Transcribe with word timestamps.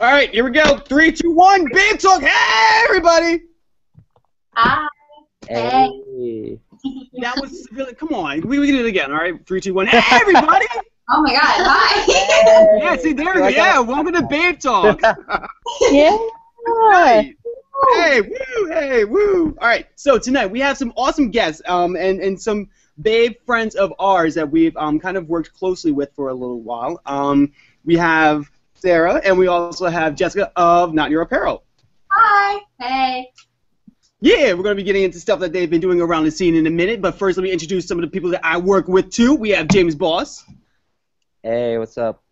All 0.00 0.10
right, 0.10 0.28
here 0.30 0.42
we 0.42 0.50
go. 0.50 0.76
Three, 0.76 1.12
two, 1.12 1.30
one. 1.30 1.68
Babe 1.72 1.96
talk. 2.00 2.20
Hey, 2.20 2.84
everybody. 2.84 3.42
Hi. 4.54 4.88
Hey. 5.48 6.58
That 7.20 7.40
was 7.40 7.68
really. 7.72 7.94
Come 7.94 8.12
on, 8.12 8.40
we, 8.42 8.58
we 8.58 8.66
can 8.66 8.76
do 8.76 8.84
it 8.84 8.88
again. 8.88 9.10
All 9.12 9.18
right, 9.18 9.34
three, 9.46 9.60
two, 9.60 9.72
one. 9.72 9.86
Hey, 9.86 10.02
everybody. 10.10 10.66
Oh 11.10 11.20
my 11.20 11.32
God. 11.32 11.40
Hi. 11.42 12.78
yeah, 12.78 12.96
see 12.96 13.12
there. 13.12 13.34
we 13.34 13.40
go. 13.40 13.48
Yeah, 13.48 13.78
welcome 13.80 14.14
to 14.14 14.22
Babe 14.22 14.58
Talk. 14.58 14.98
Yeah. 15.90 16.16
Right. 16.66 17.36
Hey, 17.92 18.20
woo, 18.22 18.66
hey, 18.70 19.04
woo. 19.04 19.54
All 19.60 19.68
right, 19.68 19.86
so 19.96 20.18
tonight 20.18 20.46
we 20.46 20.60
have 20.60 20.78
some 20.78 20.94
awesome 20.96 21.30
guests 21.30 21.60
um, 21.66 21.94
and, 21.96 22.22
and 22.22 22.40
some 22.40 22.70
babe 23.02 23.34
friends 23.44 23.74
of 23.74 23.92
ours 23.98 24.34
that 24.34 24.50
we've 24.50 24.74
um, 24.78 24.98
kind 24.98 25.18
of 25.18 25.28
worked 25.28 25.52
closely 25.52 25.92
with 25.92 26.10
for 26.14 26.28
a 26.30 26.34
little 26.34 26.62
while. 26.62 26.98
Um, 27.04 27.52
we 27.84 27.96
have 27.96 28.50
Sarah, 28.84 29.18
and 29.24 29.38
we 29.38 29.46
also 29.46 29.86
have 29.86 30.14
Jessica 30.14 30.52
of 30.56 30.92
Not 30.92 31.10
Your 31.10 31.22
Apparel. 31.22 31.64
Hi. 32.10 32.60
Hey. 32.78 33.30
Yeah, 34.20 34.52
we're 34.52 34.62
going 34.62 34.76
to 34.76 34.82
be 34.82 34.82
getting 34.82 35.04
into 35.04 35.18
stuff 35.18 35.40
that 35.40 35.54
they've 35.54 35.70
been 35.70 35.80
doing 35.80 36.02
around 36.02 36.24
the 36.24 36.30
scene 36.30 36.54
in 36.54 36.66
a 36.66 36.70
minute, 36.70 37.00
but 37.00 37.14
first 37.14 37.38
let 37.38 37.44
me 37.44 37.50
introduce 37.50 37.88
some 37.88 37.96
of 37.98 38.02
the 38.02 38.10
people 38.10 38.28
that 38.32 38.44
I 38.44 38.58
work 38.58 38.86
with 38.86 39.10
too. 39.10 39.36
We 39.36 39.50
have 39.50 39.68
James 39.68 39.94
Boss. 39.94 40.44
Hey, 41.42 41.78
what's 41.78 41.96
up? 41.96 42.22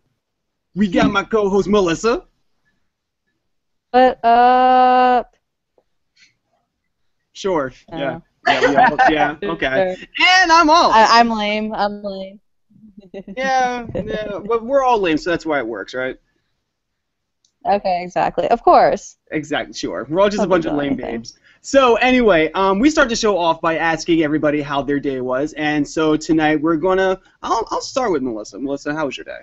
We 0.75 0.89
got 0.89 1.11
my 1.11 1.25
co-host 1.25 1.69
Melissa. 1.69 2.27
What 3.93 4.23
up? 4.23 5.35
Sure. 7.33 7.73
Uh, 7.91 7.97
Yeah. 7.97 8.21
Yeah, 8.47 8.61
we 8.61 8.77
all, 8.77 8.99
yeah, 9.11 9.37
okay. 9.53 9.97
And 10.21 10.53
I'm 10.53 10.69
all. 10.69 10.91
I'm 10.93 11.31
lame. 11.31 11.73
I'm 11.73 12.03
lame. 12.03 12.41
yeah, 13.37 13.87
yeah, 13.95 14.39
but 14.45 14.65
we're 14.65 14.85
all 14.85 14.99
lame, 14.99 15.17
so 15.17 15.31
that's 15.31 15.47
why 15.47 15.59
it 15.59 15.67
works, 15.67 15.95
right? 15.95 16.19
Okay, 17.67 18.03
exactly. 18.03 18.49
Of 18.49 18.63
course. 18.63 19.19
Exactly, 19.31 19.73
sure. 19.75 20.07
We're 20.09 20.21
all 20.21 20.29
just 20.29 20.43
a 20.43 20.47
bunch 20.49 20.67
of 20.67 20.75
lame 20.75 20.95
anything. 20.95 21.19
babes. 21.19 21.39
So 21.61 21.95
anyway, 21.97 22.51
um, 22.53 22.81
we 22.81 22.91
start 22.91 23.09
the 23.09 23.15
show 23.15 23.39
off 23.39 23.61
by 23.61 23.77
asking 23.77 24.23
everybody 24.23 24.61
how 24.61 24.83
their 24.83 24.99
day 24.99 25.21
was, 25.21 25.53
and 25.53 25.87
so 25.87 26.17
tonight 26.17 26.61
we're 26.61 26.77
gonna. 26.77 27.21
I'll, 27.41 27.67
I'll 27.71 27.81
start 27.81 28.11
with 28.11 28.23
Melissa. 28.23 28.59
Melissa, 28.59 28.93
how 28.93 29.07
was 29.07 29.17
your 29.17 29.25
day? 29.25 29.43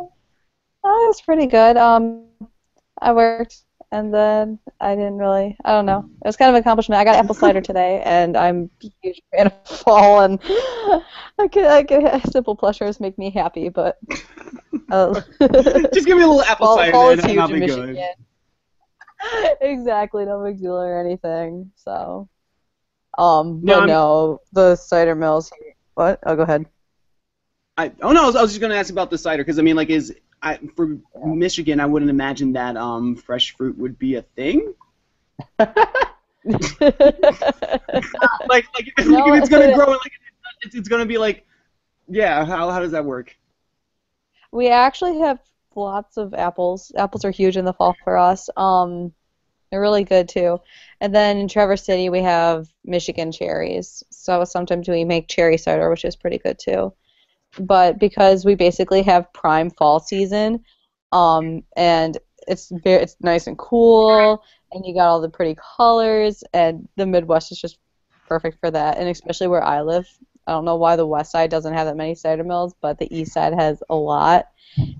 Oh, 0.00 1.04
it 1.04 1.08
was 1.08 1.20
pretty 1.20 1.46
good. 1.46 1.76
Um, 1.76 2.24
I 3.00 3.12
worked, 3.12 3.62
and 3.90 4.12
then 4.12 4.58
I 4.80 4.94
didn't 4.94 5.18
really. 5.18 5.56
I 5.64 5.72
don't 5.72 5.86
know. 5.86 6.04
It 6.24 6.26
was 6.26 6.36
kind 6.36 6.48
of 6.50 6.54
an 6.56 6.60
accomplishment. 6.60 7.00
I 7.00 7.04
got 7.04 7.16
apple 7.16 7.34
cider 7.34 7.60
today, 7.62 8.02
and 8.04 8.36
I'm 8.36 8.70
a 8.82 8.90
huge 9.02 9.22
fan 9.34 9.46
of 9.46 9.66
fall, 9.66 10.20
and 10.20 10.38
I 11.38 11.48
could, 11.50 11.64
I 11.64 11.82
could, 11.84 12.22
simple 12.32 12.56
pleasures 12.56 13.00
make 13.00 13.18
me 13.18 13.30
happy, 13.30 13.68
but. 13.68 13.98
Uh, 14.90 15.20
Just 15.92 16.06
give 16.06 16.16
me 16.16 16.22
a 16.22 16.26
little 16.26 16.42
apple 16.42 16.66
fall, 16.66 16.76
cider, 16.76 16.92
fall 16.92 17.10
and 17.10 17.20
I'll 17.38 17.48
in 17.48 17.54
be 17.54 17.60
Michigan. 17.60 17.94
good. 17.96 19.58
exactly, 19.60 20.24
no 20.24 20.42
big 20.44 20.60
deal 20.60 20.76
or 20.76 20.98
anything. 21.00 21.72
So, 21.76 22.28
um, 23.18 23.60
No, 23.62 23.80
but 23.80 23.86
no, 23.86 24.40
the 24.52 24.76
cider 24.76 25.14
mills. 25.14 25.52
What? 25.94 26.20
Oh, 26.24 26.36
go 26.36 26.42
ahead. 26.42 26.66
I, 27.76 27.92
oh 28.02 28.12
no, 28.12 28.24
I 28.24 28.26
was, 28.26 28.36
I 28.36 28.42
was 28.42 28.50
just 28.50 28.60
gonna 28.60 28.74
ask 28.74 28.90
about 28.90 29.10
the 29.10 29.18
cider 29.18 29.44
because 29.44 29.58
I 29.58 29.62
mean, 29.62 29.76
like, 29.76 29.90
is 29.90 30.14
I, 30.42 30.58
for 30.76 30.98
Michigan, 31.24 31.80
I 31.80 31.86
wouldn't 31.86 32.10
imagine 32.10 32.52
that 32.52 32.76
um, 32.76 33.16
fresh 33.16 33.56
fruit 33.56 33.76
would 33.78 33.98
be 33.98 34.14
a 34.16 34.22
thing. 34.22 34.74
Like, 38.48 38.66
like 38.74 38.86
if, 38.86 38.94
it's- 38.98 39.06
No, 39.06 39.34
if 39.34 39.40
it's 39.42 39.48
gonna 39.48 39.74
grow, 39.74 39.90
like, 39.90 40.12
it's, 40.62 40.74
it's 40.74 40.88
gonna 40.88 41.06
be 41.06 41.18
like, 41.18 41.44
yeah. 42.08 42.44
How, 42.44 42.70
how 42.70 42.80
does 42.80 42.92
that 42.92 43.04
work? 43.04 43.36
we 44.50 44.68
actually 44.68 45.18
have 45.18 45.38
lots 45.74 46.16
of 46.16 46.32
apples. 46.32 46.90
Apples 46.96 47.24
are 47.26 47.30
huge 47.30 47.58
in 47.58 47.66
the 47.66 47.72
fall 47.74 47.94
for 48.02 48.16
us. 48.16 48.48
Um, 48.56 49.12
they're 49.70 49.80
really 49.80 50.04
good 50.04 50.26
too. 50.28 50.60
And 51.02 51.14
then 51.14 51.36
in 51.36 51.48
Traverse 51.48 51.84
City, 51.84 52.08
we 52.08 52.22
have 52.22 52.66
Michigan 52.82 53.30
cherries. 53.30 54.02
So 54.10 54.44
sometimes 54.44 54.88
we 54.88 55.04
make 55.04 55.28
cherry 55.28 55.58
cider, 55.58 55.90
which 55.90 56.06
is 56.06 56.16
pretty 56.16 56.38
good 56.38 56.58
too. 56.58 56.94
But 57.58 57.98
because 57.98 58.44
we 58.44 58.54
basically 58.54 59.02
have 59.02 59.32
prime 59.32 59.70
fall 59.70 60.00
season, 60.00 60.64
um, 61.12 61.62
and 61.76 62.18
it's 62.46 62.70
very, 62.82 63.02
it's 63.02 63.16
nice 63.20 63.46
and 63.46 63.58
cool, 63.58 64.42
and 64.72 64.84
you 64.86 64.94
got 64.94 65.08
all 65.08 65.20
the 65.20 65.28
pretty 65.28 65.56
colors, 65.76 66.44
and 66.52 66.88
the 66.96 67.06
Midwest 67.06 67.52
is 67.52 67.60
just 67.60 67.78
perfect 68.26 68.58
for 68.60 68.70
that. 68.70 68.98
And 68.98 69.08
especially 69.08 69.48
where 69.48 69.64
I 69.64 69.82
live, 69.82 70.06
I 70.46 70.52
don't 70.52 70.64
know 70.64 70.76
why 70.76 70.96
the 70.96 71.06
West 71.06 71.32
Side 71.32 71.50
doesn't 71.50 71.74
have 71.74 71.86
that 71.86 71.96
many 71.96 72.14
cider 72.14 72.44
mills, 72.44 72.74
but 72.80 72.98
the 72.98 73.14
East 73.14 73.32
Side 73.32 73.54
has 73.54 73.82
a 73.90 73.94
lot, 73.94 74.46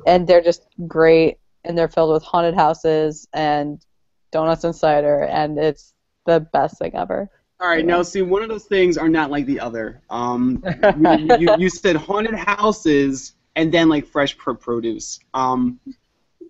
and 0.07 0.27
they're 0.27 0.43
just 0.43 0.67
great, 0.87 1.39
and 1.65 1.77
they're 1.77 1.89
filled 1.89 2.13
with 2.13 2.23
haunted 2.23 2.55
houses 2.55 3.29
and 3.33 3.85
donuts 4.31 4.65
and 4.65 4.75
cider, 4.75 5.23
and 5.25 5.59
it's 5.59 5.95
the 6.27 6.41
best 6.41 6.79
thing 6.79 6.95
ever. 6.95 7.31
All 7.61 7.69
right, 7.69 7.85
now 7.85 8.03
see, 8.03 8.23
one 8.23 8.43
of 8.43 8.49
those 8.49 8.65
things 8.67 8.97
are 8.97 9.09
not 9.09 9.31
like 9.31 9.45
the 9.47 9.59
other. 9.59 10.01
Um, 10.11 10.63
you, 11.01 11.37
you, 11.39 11.57
you 11.59 11.69
said 11.69 11.97
haunted 11.97 12.35
houses 12.35 13.35
and 13.57 13.73
then 13.73 13.89
like 13.89 14.07
fresh 14.07 14.37
pro- 14.39 14.55
produce. 14.55 15.19
Um, 15.35 15.81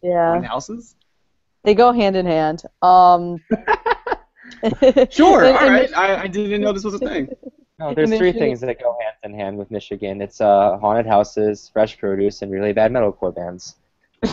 Yeah, 0.03 0.33
haunted 0.33 0.51
houses? 0.51 0.97
they 1.65 1.75
go 1.75 1.93
hand 1.93 2.17
in 2.17 2.27
hand. 2.27 2.63
Um, 2.83 3.39
Sure. 5.11 5.45
and- 5.45 5.95
all. 5.95 6.01
I, 6.01 6.23
I 6.23 6.27
didn't 6.27 6.61
know 6.61 6.73
this 6.73 6.85
was 6.85 6.95
a 6.95 6.99
thing. 6.99 7.29
No, 7.79 7.95
there's 7.95 8.13
three 8.17 8.33
things 8.33 8.61
that 8.61 8.81
go 8.81 8.97
hand 9.01 9.15
in 9.23 9.39
hand 9.39 9.57
with 9.57 9.71
Michigan. 9.71 10.21
It's 10.21 10.41
uh, 10.41 10.79
haunted 10.79 11.07
houses, 11.07 11.71
fresh 11.73 11.97
produce, 11.97 12.43
and 12.43 12.51
really 12.51 12.73
bad 12.73 12.91
metalcore 12.91 13.33
bands. 13.35 13.77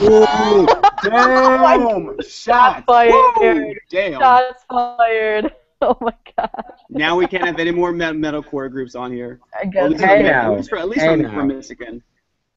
Ooh, 0.02 0.66
damn! 1.04 2.20
Shots 2.24 2.84
fired. 2.88 3.12
Woo, 3.40 3.76
Damn! 3.92 4.20
Shots 4.20 4.66
fired. 4.68 5.54
Oh 5.90 5.98
my 6.02 6.14
god. 6.38 6.50
Now 6.90 7.16
we 7.16 7.28
can't 7.28 7.46
have 7.46 7.60
any 7.60 7.72
more 7.72 7.92
me- 7.92 8.06
metalcore 8.06 8.72
groups 8.72 8.96
on 8.96 9.12
here. 9.12 9.40
I 9.54 9.66
At 9.68 9.72
guess. 9.72 9.90
least, 9.92 10.04
Hey 10.04 10.18
from, 10.18 10.26
now. 10.26 10.52
at 10.52 10.58
least, 10.58 10.70
for, 10.70 10.78
at 10.78 10.90
least 10.90 11.02
Hey 11.02 11.08
from, 11.14 11.22
now. 11.22 11.34
from 11.34 11.48
Michigan. 11.50 12.04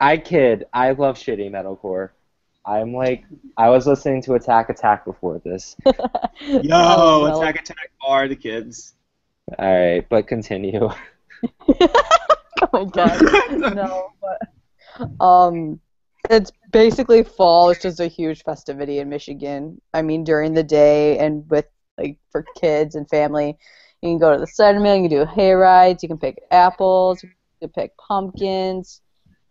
I 0.00 0.16
kid. 0.16 0.65
I 0.72 0.93
love 0.93 1.16
shitty 1.16 1.50
metalcore. 1.50 2.11
I'm 2.65 2.94
like, 2.94 3.25
I 3.56 3.69
was 3.71 3.87
listening 3.87 4.22
to 4.22 4.34
Attack 4.34 4.69
Attack 4.71 5.05
before 5.05 5.41
this. 5.44 5.77
Yo, 5.87 6.61
Oh, 6.72 7.22
well. 7.25 7.41
Attack 7.43 7.61
Attack 7.62 7.91
are 8.06 8.28
the 8.28 8.37
kids. 8.37 8.94
All 9.59 9.72
right, 9.75 10.06
but 10.09 10.27
continue. 10.27 10.89
oh 11.78 12.69
my 12.72 12.84
god. 12.84 13.21
no, 13.75 14.10
but 14.21 15.25
um, 15.25 15.81
it's 16.31 16.53
basically 16.71 17.22
fall. 17.22 17.71
It's 17.71 17.83
just 17.83 18.00
a 18.00 18.06
huge 18.06 18.43
festivity 18.43 18.99
in 18.99 19.09
Michigan. 19.09 19.81
I 19.95 20.03
mean, 20.03 20.25
during 20.25 20.53
the 20.55 20.62
day 20.62 21.19
and 21.19 21.49
with 21.49 21.66
like 21.98 22.19
for 22.31 22.44
kids 22.60 22.94
and 22.97 23.09
family, 23.09 23.56
you 24.03 24.10
can 24.10 24.19
go 24.19 24.32
to 24.32 24.38
the 24.41 24.47
cider 24.47 24.81
mill. 24.81 24.97
You 24.97 25.09
can 25.09 25.19
do 25.19 25.26
hay 25.26 25.53
rides. 25.53 26.03
You 26.03 26.09
can 26.09 26.19
pick 26.19 26.38
apples. 26.50 27.22
You 27.25 27.31
can 27.31 27.70
pick 27.70 27.92
pumpkins. 27.98 29.00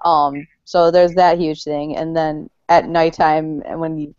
Um, 0.06 0.48
so 0.66 0.92
there's 0.92 1.14
that 1.16 1.40
huge 1.40 1.64
thing. 1.64 1.98
And 1.98 2.16
then 2.16 2.50
at 2.70 2.88
nighttime, 2.88 3.62
and 3.66 3.80
when 3.80 3.98
you, 3.98 4.16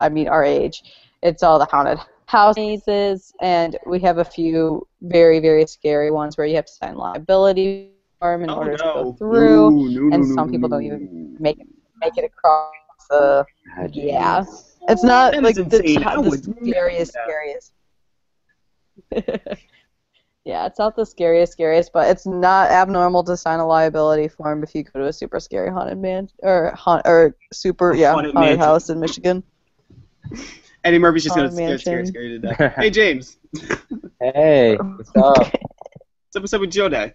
I 0.00 0.08
mean, 0.10 0.28
our 0.28 0.44
age, 0.44 0.82
it's 1.22 1.42
all 1.42 1.58
the 1.58 1.66
haunted 1.66 1.98
houses, 2.26 3.32
and 3.40 3.76
we 3.86 4.00
have 4.00 4.18
a 4.18 4.24
few 4.24 4.86
very, 5.02 5.40
very 5.40 5.66
scary 5.66 6.10
ones 6.10 6.36
where 6.36 6.46
you 6.46 6.56
have 6.56 6.66
to 6.66 6.72
sign 6.72 6.96
liability 6.96 7.92
form 8.18 8.42
in 8.42 8.50
Oh, 8.50 8.52
order 8.52 8.76
to 8.76 8.88
go 8.92 9.04
through, 9.18 9.72
No, 9.72 9.88
no, 9.88 10.04
and 10.10 10.24
no, 10.24 10.36
some 10.36 10.48
no, 10.48 10.58
people 10.58 10.68
no, 10.68 10.78
don't 10.78 10.84
even 10.84 11.10
make 11.38 11.58
it 11.60 11.66
make 12.00 12.16
it 12.18 12.24
across 12.24 12.72
the. 13.10 13.44
Ah, 13.76 13.86
Yeah. 13.92 14.44
Jeez. 14.88 14.92
It's 14.92 15.04
not 15.04 15.32
That 15.32 15.42
like 15.42 15.54
the, 15.56 15.62
insane. 15.62 16.00
The 16.00 16.54
scariest, 16.62 17.12
scariest. 17.12 17.72
yeah, 20.44 20.66
it's 20.66 20.78
not 20.78 20.96
the 20.96 21.04
scariest, 21.04 21.52
scariest, 21.52 21.92
but 21.92 22.08
it's 22.08 22.26
not 22.26 22.70
abnormal 22.70 23.22
to 23.24 23.36
sign 23.36 23.60
a 23.60 23.66
liability 23.66 24.28
form 24.28 24.62
if 24.62 24.74
you 24.74 24.82
go 24.82 25.00
to 25.00 25.06
a 25.06 25.12
super 25.12 25.40
scary 25.40 25.70
haunted 25.70 25.98
man 25.98 26.28
or 26.42 26.72
haunt 26.76 27.02
or 27.06 27.36
super 27.52 27.94
yeah 27.94 28.12
Haunted 28.12 28.34
haunted, 28.34 28.58
house 28.58 28.90
in 28.90 28.98
Michigan. 29.00 29.42
Eddie 30.84 30.98
Murphy's 30.98 31.24
just 31.24 31.36
gonna 31.36 31.48
Haunted 31.48 31.80
scare, 31.80 32.02
scare, 32.02 32.06
scare 32.06 32.22
you 32.22 32.40
to 32.40 32.48
death. 32.48 32.74
hey 32.76 32.90
James, 32.90 33.36
Hey, 34.20 34.76
what's 34.76 35.10
up? 35.16 35.36
what's 35.38 36.36
up, 36.36 36.42
what's 36.42 36.52
up 36.52 36.60
with 36.60 36.70
Joe 36.70 36.88
Day? 36.88 37.14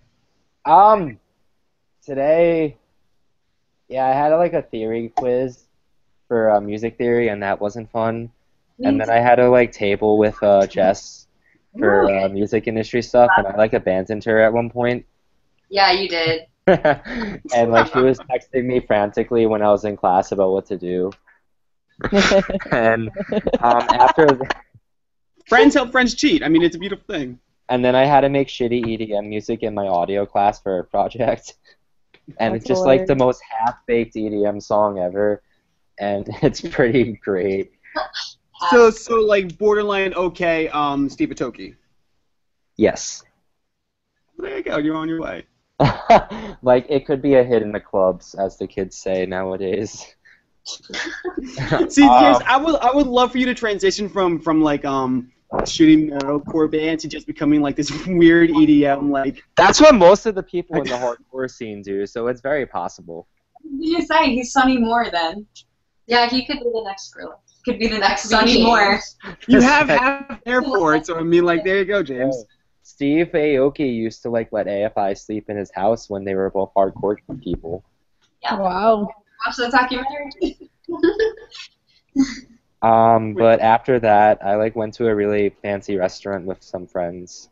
Um, 0.66 1.20
today, 2.06 2.78
yeah, 3.90 4.06
I 4.06 4.12
had 4.12 4.30
like 4.30 4.54
a 4.54 4.62
theory 4.62 5.12
quiz 5.16 5.63
for 6.34 6.50
uh, 6.50 6.60
music 6.60 6.98
theory, 6.98 7.28
and 7.28 7.44
that 7.44 7.62
wasn't 7.62 7.92
fun. 7.92 8.32
And 8.84 9.00
then 9.00 9.08
I 9.08 9.20
had 9.20 9.38
a 9.38 9.52
like 9.52 9.72
table 9.72 10.18
with 10.18 10.42
uh, 10.42 10.66
Jess 10.66 11.28
for 11.78 12.10
uh, 12.10 12.28
music 12.28 12.68
industry 12.68 13.04
stuff, 13.04 13.30
and 13.38 13.46
I 13.46 13.56
like 13.56 13.74
abandoned 13.74 14.24
her 14.24 14.42
at 14.42 14.52
one 14.52 14.72
point. 14.72 15.06
Yeah, 15.70 15.92
you 15.92 16.10
did. 16.10 16.48
and 16.66 17.72
like 17.72 17.94
she 17.94 18.00
was 18.00 18.18
texting 18.18 18.66
me 18.66 18.80
frantically 18.80 19.46
when 19.46 19.62
I 19.62 19.70
was 19.70 19.86
in 19.86 19.96
class 19.96 20.32
about 20.32 20.52
what 20.54 20.66
to 20.68 20.78
do. 20.78 21.12
And 22.72 23.12
um, 23.60 23.86
after, 23.92 24.40
Friends 25.48 25.76
help 25.76 25.92
friends 25.92 26.16
cheat. 26.16 26.42
I 26.42 26.50
mean, 26.50 26.64
it's 26.64 26.76
a 26.76 26.80
beautiful 26.80 27.06
thing. 27.06 27.38
and 27.70 27.86
then 27.86 27.96
I 27.96 28.06
had 28.06 28.22
to 28.22 28.30
make 28.30 28.48
shitty 28.48 28.84
EDM 28.84 29.28
music 29.28 29.62
in 29.62 29.76
my 29.76 29.86
audio 29.86 30.26
class 30.26 30.60
for 30.60 30.80
a 30.80 30.84
project. 30.84 31.54
And 32.40 32.56
That's 32.56 32.64
it's 32.64 32.68
just 32.68 32.86
like 32.86 33.06
the 33.06 33.16
most 33.16 33.40
half-baked 33.48 34.16
EDM 34.16 34.64
song 34.64 34.98
ever. 34.98 35.44
And 36.00 36.28
it's 36.42 36.62
pretty 36.62 37.20
great. 37.24 37.72
So 38.70 38.90
so 38.90 39.16
like 39.16 39.58
borderline 39.58 40.14
okay, 40.14 40.68
um, 40.70 41.10
Steve 41.10 41.30
Aoki. 41.30 41.76
Yes. 42.78 43.24
There 44.38 44.58
you 44.58 44.64
go. 44.64 44.78
You're 44.78 44.96
on 44.96 45.08
your 45.08 45.22
way. 45.22 45.46
like 46.62 46.86
it 46.90 47.06
could 47.06 47.22
be 47.22 47.36
a 47.36 47.44
hit 47.44 47.62
in 47.62 47.72
the 47.72 47.80
clubs, 47.80 48.36
as 48.36 48.58
the 48.58 48.68
kids 48.68 48.98
say 48.98 49.26
nowadays. 49.26 50.16
See, 51.90 52.04
Um, 52.04 52.42
I 52.46 52.58
would 52.58 52.76
I 52.78 52.92
would 52.94 53.08
love 53.08 53.32
for 53.32 53.38
you 53.38 53.46
to 53.48 53.54
transition 53.54 54.08
from 54.08 54.40
from 54.40 54.62
like 54.62 54.86
um 54.86 55.32
shooting 55.66 56.10
metalcore 56.10 56.72
bands 56.72 57.04
to 57.04 57.10
just 57.10 57.28
becoming 57.28 57.62
like 57.62 57.76
this 57.76 57.92
weird 58.08 58.50
EDM 58.50 59.12
like. 59.12 59.44
That's 59.56 59.82
what 59.82 59.96
most 59.96 60.26
of 60.26 60.36
the 60.36 60.44
people 60.44 60.78
in 60.78 60.84
the 60.86 60.96
hardcore 60.96 61.50
scene 61.50 61.82
do, 61.82 62.06
so 62.06 62.28
it's 62.28 62.42
very 62.42 62.66
possible. 62.66 63.28
What 63.62 63.80
did 63.80 63.90
you 63.90 64.02
say? 64.06 64.34
He's 64.34 64.52
Sonny 64.52 64.78
Moore 64.78 65.08
then. 65.12 65.46
Yeah, 66.08 66.30
he 66.30 66.46
could 66.46 66.60
be 66.60 66.70
the 66.74 66.84
next 66.86 67.14
Skrillex. 67.14 67.64
Could 67.66 67.80
be 67.80 67.88
the 67.88 67.98
next 67.98 68.24
Be 68.24 68.30
Sonny 68.30 68.64
Moore. 68.64 69.00
You 69.48 69.62
have 69.62 69.88
half 69.88 70.44
there 70.44 70.62
for 70.62 70.96
it, 70.96 71.06
so 71.06 71.18
I 71.18 71.24
mean, 71.24 71.46
like, 71.46 71.64
there 71.64 71.80
you 71.80 71.86
go, 71.86 72.04
James. 72.04 72.46
Steve 72.82 73.30
Aoki 73.34 73.96
used 73.96 74.22
to 74.24 74.30
like 74.30 74.52
let 74.52 74.68
AFI 74.68 75.18
sleep 75.18 75.50
in 75.50 75.56
his 75.56 75.72
house 75.74 76.10
when 76.10 76.26
they 76.26 76.36
were 76.36 76.50
both 76.50 76.74
hardcore 76.76 77.16
people. 77.42 77.84
Yeah. 78.42 78.60
Wow. 78.60 79.08
Watch 79.46 79.56
the 79.56 79.70
documentary. 79.70 80.70
Um, 82.84 83.34
but 83.34 83.62
after 83.62 83.98
that, 84.02 84.46
I 84.46 84.56
like 84.56 84.76
went 84.76 84.94
to 84.96 85.08
a 85.08 85.16
really 85.16 85.56
fancy 85.62 85.96
restaurant 85.96 86.46
with 86.46 86.62
some 86.62 86.86
friends, 86.86 87.50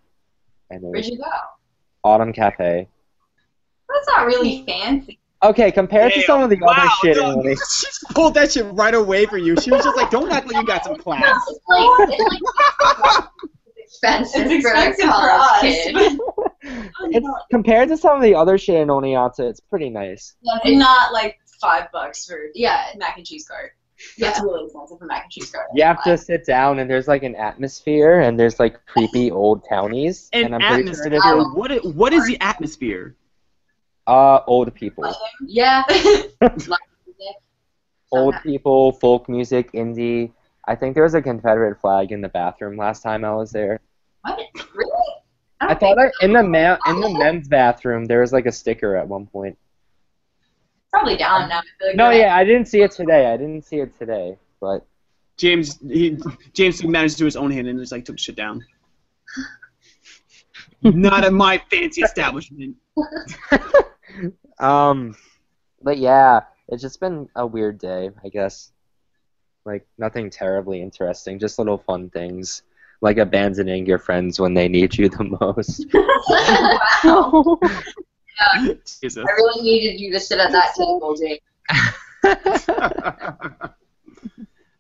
and 0.70 0.84
it 0.84 0.88
Where'd 0.88 1.06
you 1.06 1.18
go? 1.18 1.24
Autumn 2.04 2.34
Cafe. 2.34 2.86
That's 3.88 4.08
not 4.10 4.26
really 4.26 4.66
fancy. 4.68 5.21
Okay, 5.44 5.72
compared 5.72 6.14
to 6.14 6.22
some 6.22 6.44
of 6.44 6.50
the 6.52 6.58
wow, 6.62 6.68
other 6.70 6.90
shit, 7.02 7.18
no, 7.18 7.32
in 7.32 7.40
the- 7.40 7.56
she 7.80 7.86
just 7.88 8.04
pulled 8.12 8.36
that 8.36 8.52
shit 8.52 8.66
right 8.74 8.94
away 8.94 9.26
for 9.26 9.38
you. 9.38 9.56
She 9.60 9.72
was 9.72 9.84
just 9.84 9.98
like, 9.98 10.12
"Don't 10.12 10.32
act 10.32 10.46
like 10.48 10.56
you 10.62 10.68
got 10.68 10.84
some 10.84 10.98
class." 10.98 11.24
It's 11.50 11.60
like, 11.68 12.10
it's 12.10 13.14
like 13.16 13.24
expensive, 13.78 14.52
It's 14.52 14.68
for 14.68 14.74
a 14.74 14.88
expensive 14.88 15.06
for 15.06 15.30
college 15.30 15.64
us. 15.64 15.84
kid. 15.84 16.20
it's 17.16 17.28
compared 17.50 17.90
to 17.90 17.98
some 17.98 18.16
of 18.18 18.22
the 18.22 18.36
other 18.36 18.58
shit 18.58 18.76
in 18.76 18.88
Oneonta, 18.90 19.40
it's 19.42 19.60
pretty 19.60 19.90
nice. 19.90 20.36
That's 20.44 20.70
not 20.78 21.12
like 21.12 21.38
five 21.60 21.92
bucks 21.92 22.26
for 22.26 22.38
Yeah, 22.54 22.86
mac 22.98 23.18
and 23.18 23.26
cheese 23.26 23.48
cart. 23.48 23.72
yeah. 24.18 24.28
That's 24.30 24.42
really 24.42 24.66
expensive 24.66 25.00
for 25.00 25.06
mac 25.06 25.24
and 25.24 25.32
cheese 25.32 25.50
cart. 25.52 25.68
You 25.74 25.84
have 25.84 26.04
to 26.04 26.18
sit 26.18 26.46
down, 26.46 26.80
and 26.80 26.90
there's 26.90 27.08
like 27.08 27.24
an 27.24 27.36
atmosphere, 27.36 28.20
and 28.22 28.40
there's 28.40 28.60
like 28.60 28.84
creepy 28.86 29.32
old 29.32 29.66
townies, 29.68 30.30
An 30.34 30.46
and 30.46 30.56
I'm 30.56 30.62
pretty 30.62 30.84
atmosphere. 30.84 31.12
sure 31.20 31.22
there's 31.22 31.56
What? 31.56 31.96
What 31.96 32.14
is 32.14 32.28
the 32.28 32.40
atmosphere? 32.42 33.16
Uh 34.12 34.42
old 34.46 34.74
people, 34.76 35.16
Yeah. 35.48 35.84
old 38.12 38.36
people, 38.44 38.92
folk 38.92 39.30
music, 39.30 39.72
indie. 39.72 40.34
I 40.68 40.76
think 40.76 40.96
there 40.96 41.04
was 41.04 41.14
a 41.14 41.22
Confederate 41.22 41.80
flag 41.80 42.12
in 42.12 42.20
the 42.22 42.28
bathroom 42.30 42.76
last 42.78 43.02
time 43.04 43.24
I 43.24 43.34
was 43.34 43.52
there. 43.52 43.80
What? 44.24 44.40
Really? 44.76 44.92
I 45.62 45.68
don't 45.68 45.80
thought 45.80 45.98
I, 46.00 46.12
in 46.26 46.34
the 46.34 46.44
ma- 46.44 46.78
in 46.88 47.00
the 47.00 47.10
men's 47.10 47.48
bathroom 47.48 48.06
there 48.06 48.22
was 48.22 48.34
like 48.34 48.48
a 48.48 48.52
sticker 48.52 48.96
at 48.98 49.08
one 49.08 49.28
point. 49.28 49.58
Probably 50.92 51.16
down 51.16 51.48
now. 51.48 51.60
I 51.60 51.62
feel 51.62 51.88
like 51.88 51.96
No, 51.96 52.10
yeah, 52.10 52.36
I 52.36 52.44
didn't 52.44 52.66
see 52.68 52.82
it 52.82 52.92
today. 52.92 53.28
I 53.32 53.38
didn't 53.38 53.64
see 53.64 53.78
it 53.78 53.98
today, 53.98 54.38
but 54.60 54.86
James, 55.38 55.80
he, 55.82 56.18
James 56.54 56.84
managed 56.84 57.16
to 57.16 57.20
do 57.20 57.26
his 57.26 57.38
own 57.38 57.50
hand 57.50 57.68
and 57.68 57.80
just 57.80 57.92
like 57.94 58.04
took 58.04 58.20
shit 58.20 58.36
down. 58.36 58.66
Not 60.84 61.24
at 61.24 61.32
my 61.32 61.62
fancy 61.72 62.02
establishment. 62.02 62.76
um, 64.60 65.16
but 65.82 65.98
yeah, 65.98 66.42
it's 66.68 66.82
just 66.82 67.00
been 67.00 67.30
a 67.36 67.46
weird 67.46 67.78
day, 67.80 68.10
I 68.24 68.30
guess. 68.30 68.72
Like 69.66 69.86
nothing 69.98 70.30
terribly 70.30 70.82
interesting, 70.82 71.38
just 71.38 71.60
little 71.60 71.78
fun 71.78 72.10
things, 72.10 72.64
like 73.02 73.18
abandoning 73.18 73.86
your 73.86 74.00
friends 74.00 74.40
when 74.40 74.54
they 74.54 74.68
need 74.68 74.98
you 74.98 75.10
the 75.10 75.24
most. 75.40 75.86
wow. 75.94 77.60
Jesus. 79.02 79.18
I 79.18 79.32
really 79.32 79.62
needed 79.62 80.00
you 80.00 80.12
to 80.12 80.20
sit 80.20 80.40
at 80.40 80.52
that 80.52 80.74
table, 80.78 81.16
Jake. 81.16 81.44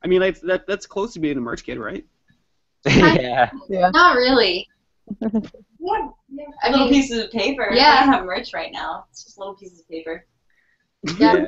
I 0.03 0.07
mean, 0.07 0.21
like 0.21 0.39
that, 0.41 0.65
that's 0.67 0.87
close 0.87 1.13
to 1.13 1.19
being 1.19 1.37
a 1.37 1.41
merch 1.41 1.63
kid, 1.63 1.77
right? 1.77 2.05
yeah. 2.87 3.51
Not 3.69 4.15
really. 4.15 4.67
Yeah, 5.81 6.45
I 6.63 6.69
little 6.69 6.85
mean, 6.85 6.93
pieces 6.93 7.23
of 7.23 7.31
paper. 7.31 7.69
Yeah. 7.73 7.93
I 7.93 8.05
don't 8.05 8.13
have 8.13 8.25
merch 8.25 8.53
right 8.53 8.71
now. 8.71 9.05
It's 9.09 9.23
just 9.23 9.37
little 9.37 9.55
pieces 9.55 9.79
of 9.81 9.89
paper. 9.89 10.25
Yeah. 11.17 11.45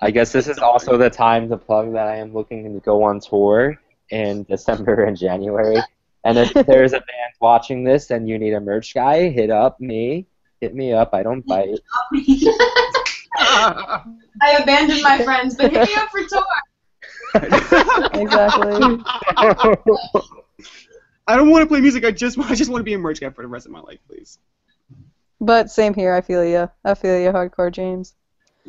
I 0.00 0.12
guess 0.12 0.30
this 0.30 0.46
is 0.46 0.58
also 0.58 0.96
the 0.96 1.10
time 1.10 1.48
to 1.48 1.56
plug 1.56 1.92
that 1.94 2.06
I 2.06 2.16
am 2.16 2.32
looking 2.32 2.72
to 2.72 2.80
go 2.80 3.02
on 3.02 3.18
tour 3.20 3.76
in 4.10 4.44
December 4.48 5.04
and 5.04 5.16
January. 5.16 5.78
And 6.24 6.38
if 6.38 6.52
there's 6.66 6.92
a 6.92 6.98
band 6.98 7.32
watching 7.40 7.82
this 7.84 8.10
and 8.10 8.28
you 8.28 8.38
need 8.38 8.52
a 8.54 8.60
merch 8.60 8.94
guy, 8.94 9.28
hit 9.30 9.50
up 9.50 9.80
me. 9.80 10.26
Hit 10.60 10.74
me 10.74 10.92
up. 10.92 11.14
I 11.14 11.22
don't 11.22 11.46
bite. 11.46 11.78
I 13.36 14.02
abandoned 14.60 15.02
my 15.02 15.22
friends, 15.22 15.54
but 15.54 15.72
hit 15.72 15.88
me 15.88 15.94
up 15.94 16.10
for 16.10 16.22
tour. 16.24 16.44
Exactly. 18.14 18.98
I 21.28 21.36
don't 21.36 21.50
want 21.50 21.62
to 21.62 21.66
play 21.66 21.80
music. 21.80 22.04
I 22.04 22.10
just, 22.10 22.38
I 22.50 22.54
just 22.54 22.70
want 22.70 22.80
to 22.80 22.84
be 22.84 22.94
a 22.94 22.98
merch 22.98 23.20
guy 23.20 23.30
for 23.30 23.42
the 23.42 23.48
rest 23.48 23.66
of 23.66 23.72
my 23.72 23.80
life, 23.80 23.98
please. 24.08 24.38
But 25.40 25.70
same 25.70 25.94
here. 25.94 26.14
I 26.14 26.20
feel 26.20 26.44
you. 26.44 26.68
I 26.84 26.94
feel 26.94 27.20
you, 27.20 27.30
hardcore 27.30 27.70
James. 27.70 28.14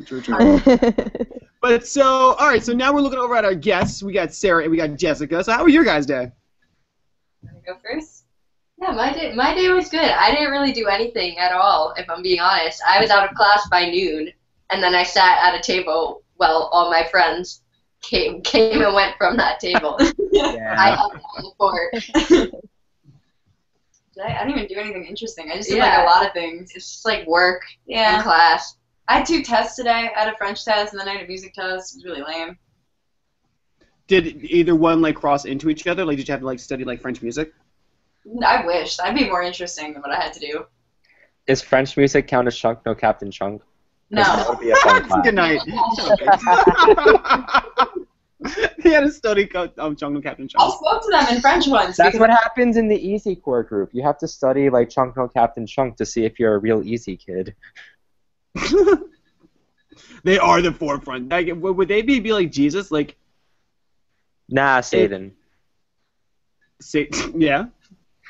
True, 0.06 0.20
true. 0.20 0.60
But 1.60 1.86
so, 1.86 2.34
all 2.34 2.48
right. 2.48 2.64
So 2.64 2.72
now 2.72 2.92
we're 2.92 3.02
looking 3.02 3.18
over 3.18 3.36
at 3.36 3.44
our 3.44 3.54
guests. 3.54 4.02
We 4.02 4.12
got 4.12 4.32
Sarah 4.32 4.62
and 4.62 4.70
we 4.70 4.78
got 4.78 4.96
Jessica. 4.96 5.44
So 5.44 5.52
how 5.52 5.64
was 5.64 5.74
your 5.74 5.84
guys' 5.84 6.06
day? 6.06 6.32
Wanna 7.42 7.60
go 7.66 7.76
first? 7.84 8.24
Yeah, 8.80 8.92
my 8.92 9.12
day 9.12 9.34
my 9.34 9.54
day 9.54 9.68
was 9.68 9.90
good. 9.90 10.00
I 10.00 10.30
didn't 10.30 10.50
really 10.50 10.72
do 10.72 10.86
anything 10.86 11.36
at 11.36 11.52
all, 11.52 11.92
if 11.98 12.08
I'm 12.08 12.22
being 12.22 12.40
honest. 12.40 12.80
I 12.88 12.98
was 12.98 13.10
out 13.10 13.28
of 13.28 13.36
class 13.36 13.68
by 13.68 13.90
noon, 13.90 14.30
and 14.70 14.82
then 14.82 14.94
I 14.94 15.02
sat 15.02 15.38
at 15.42 15.58
a 15.58 15.62
table 15.62 16.22
while 16.36 16.70
all 16.72 16.90
my 16.90 17.06
friends 17.10 17.60
came 18.02 18.40
came 18.42 18.82
and 18.82 18.94
went 18.94 19.16
from 19.18 19.36
that 19.36 19.60
table. 19.60 19.96
I 20.00 20.12
Yeah. 20.32 20.76
hung 20.76 20.98
out 20.98 21.20
on 21.36 21.44
the 21.44 21.50
floor. 21.56 21.90
Did 24.14 24.24
I, 24.24 24.40
I 24.40 24.44
didn't 24.44 24.58
even 24.58 24.66
do 24.66 24.76
anything 24.80 25.04
interesting. 25.06 25.50
I 25.50 25.56
just 25.56 25.68
did 25.68 25.76
Yeah. 25.78 25.98
like 25.98 26.06
a 26.06 26.10
lot 26.10 26.26
of 26.26 26.32
things. 26.32 26.72
It's 26.74 26.90
just 26.92 27.04
like 27.06 27.26
work 27.26 27.62
and 27.88 27.96
Yeah. 27.96 28.22
class. 28.22 28.76
I 29.08 29.18
had 29.18 29.26
two 29.26 29.42
tests 29.42 29.76
today. 29.76 30.10
I 30.14 30.18
had 30.24 30.32
a 30.32 30.36
French 30.36 30.64
test 30.64 30.92
and 30.92 31.00
then 31.00 31.08
I 31.08 31.12
had 31.14 31.24
a 31.24 31.28
music 31.28 31.52
test. 31.54 31.94
It 31.94 31.98
was 31.98 32.04
really 32.04 32.22
lame. 32.22 32.58
Did 34.06 34.44
either 34.44 34.74
one 34.74 35.00
like 35.00 35.14
cross 35.16 35.44
into 35.44 35.68
each 35.70 35.86
other? 35.86 36.04
Like, 36.04 36.16
did 36.16 36.26
you 36.26 36.32
have 36.32 36.40
to 36.40 36.46
like 36.46 36.58
study 36.58 36.84
like 36.84 37.00
French 37.00 37.22
music? 37.22 37.52
I 38.44 38.66
wish. 38.66 38.96
That'd 38.96 39.16
be 39.16 39.26
more 39.28 39.42
interesting 39.42 39.92
than 39.92 40.02
what 40.02 40.10
I 40.10 40.20
had 40.20 40.32
to 40.34 40.40
do. 40.40 40.66
Is 41.46 41.62
French 41.62 41.96
music 41.96 42.26
count 42.28 42.46
as 42.48 42.56
chunk? 42.56 42.80
No 42.84 42.94
Captain 42.94 43.30
Chunk? 43.30 43.62
'Cause 44.14 44.26
That 44.26 44.44
No. 44.44 44.50
would 44.50 44.60
be 44.60 44.70
a 44.70 44.76
fun. 44.76 45.22
Good 45.26 45.34
night. 45.34 45.60
he 48.82 48.90
had 48.90 49.04
a 49.04 49.12
study 49.12 49.46
co- 49.46 49.70
um, 49.78 49.94
Jungle 49.96 50.20
Captain 50.22 50.48
Chunk. 50.48 50.64
I 50.64 50.68
spoke 50.76 51.02
to 51.02 51.08
them 51.10 51.34
in 51.36 51.40
French 51.40 51.66
once. 51.68 51.96
That's 51.96 52.18
what 52.18 52.30
happens 52.30 52.76
in 52.76 52.88
the 52.88 52.96
Easy 52.96 53.36
Core 53.36 53.62
group. 53.62 53.90
You 53.92 54.02
have 54.02 54.18
to 54.18 54.28
study 54.28 54.70
like 54.70 54.90
Chunk 54.90 55.16
No 55.16 55.28
Captain 55.28 55.66
Chunk 55.66 55.96
to 55.96 56.06
see 56.06 56.24
if 56.24 56.38
you're 56.40 56.54
a 56.54 56.58
real 56.58 56.82
easy 56.82 57.16
kid. 57.16 57.54
they 60.24 60.38
are 60.38 60.60
the 60.62 60.72
forefront. 60.72 61.28
Like, 61.30 61.48
would 61.54 61.88
they 61.88 62.02
be, 62.02 62.18
be 62.20 62.32
like 62.32 62.50
Jesus? 62.50 62.90
Like, 62.90 63.16
Nah, 64.48 64.80
Satan. 64.80 65.32
say, 66.80 67.08
yeah. 67.36 67.66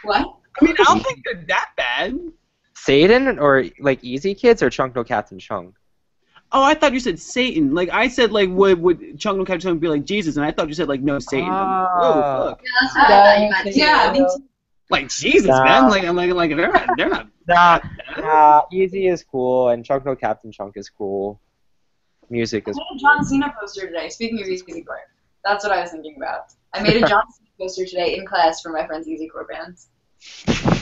What? 0.03 0.37
I 0.61 0.65
mean, 0.65 0.75
I 0.79 0.83
don't 0.85 1.03
think 1.03 1.21
they're 1.25 1.45
that 1.49 1.71
bad. 1.79 2.19
Satan 2.85 3.39
or 3.39 3.65
like 3.79 4.03
easy 4.03 4.35
kids 4.35 4.63
or 4.63 4.71
Chunk 4.71 4.95
No 4.95 5.05
Captain 5.05 5.39
Chunk? 5.39 5.75
Oh, 6.53 6.63
I 6.65 6.75
thought 6.75 6.93
you 6.93 7.01
said 7.01 7.21
Satan. 7.21 7.75
Like, 7.75 7.91
I 7.91 8.09
said, 8.09 8.33
like, 8.33 8.49
would 8.51 8.81
would 8.83 9.17
Jungle 9.17 9.45
Captain 9.45 9.61
Chunk 9.61 9.81
be 9.81 9.87
like 9.89 10.05
Jesus? 10.05 10.37
And 10.37 10.45
I 10.45 10.51
thought 10.51 10.69
you 10.69 10.75
said 10.75 10.89
like 10.89 11.01
no 11.01 11.19
Satan. 11.19 11.49
I'm 11.53 11.71
like, 11.71 11.89
Ah. 12.03 12.45
fuck. 12.49 12.61
Yeah, 12.63 12.71
that's 12.81 12.97
what 12.97 13.11
I 13.11 13.37
thought 13.37 13.43
you 13.43 13.51
meant. 13.51 13.77
Yeah, 13.77 14.13
me 14.13 14.19
too. 14.21 14.45
Like 14.91 15.09
Jesus, 15.09 15.47
Nah. 15.47 15.63
man. 15.63 15.89
Like, 15.89 16.03
I'm 16.03 16.17
like, 16.17 16.33
like 16.33 16.51
they're 16.57 16.73
not, 16.73 16.97
they're 16.97 17.09
not. 17.09 17.29
Nah, 17.47 17.79
nah, 18.19 18.63
easy 18.73 19.07
is 19.07 19.23
cool 19.23 19.69
and 19.69 19.85
Chunk 19.85 20.05
No 20.05 20.17
Captain 20.17 20.51
Chunk 20.51 20.77
is 20.77 20.89
cool. 20.91 21.41
Music 22.29 22.67
is. 22.67 22.77
I 22.77 22.81
is 22.81 22.91
made 22.93 22.97
a 22.97 23.01
John 23.01 23.25
Cena 23.25 23.55
poster 23.61 23.87
today. 23.87 24.09
Speaking 24.09 24.41
of 24.43 24.49
Easy 24.49 24.83
Core, 24.83 24.99
that's 25.45 25.65
what 25.65 25.73
I 25.73 25.81
was 25.81 25.93
thinking 25.93 26.17
about. 26.17 26.53
I 26.75 26.83
made 26.83 26.97
a 26.97 27.01
John 27.09 27.23
Cena 27.31 27.49
poster 27.61 27.85
today 27.87 28.17
in 28.17 28.27
class 28.27 28.61
for 28.63 28.71
my 28.73 28.85
friends' 28.85 29.07
Easy 29.07 29.29
Core 29.29 29.47
bands. 29.49 29.89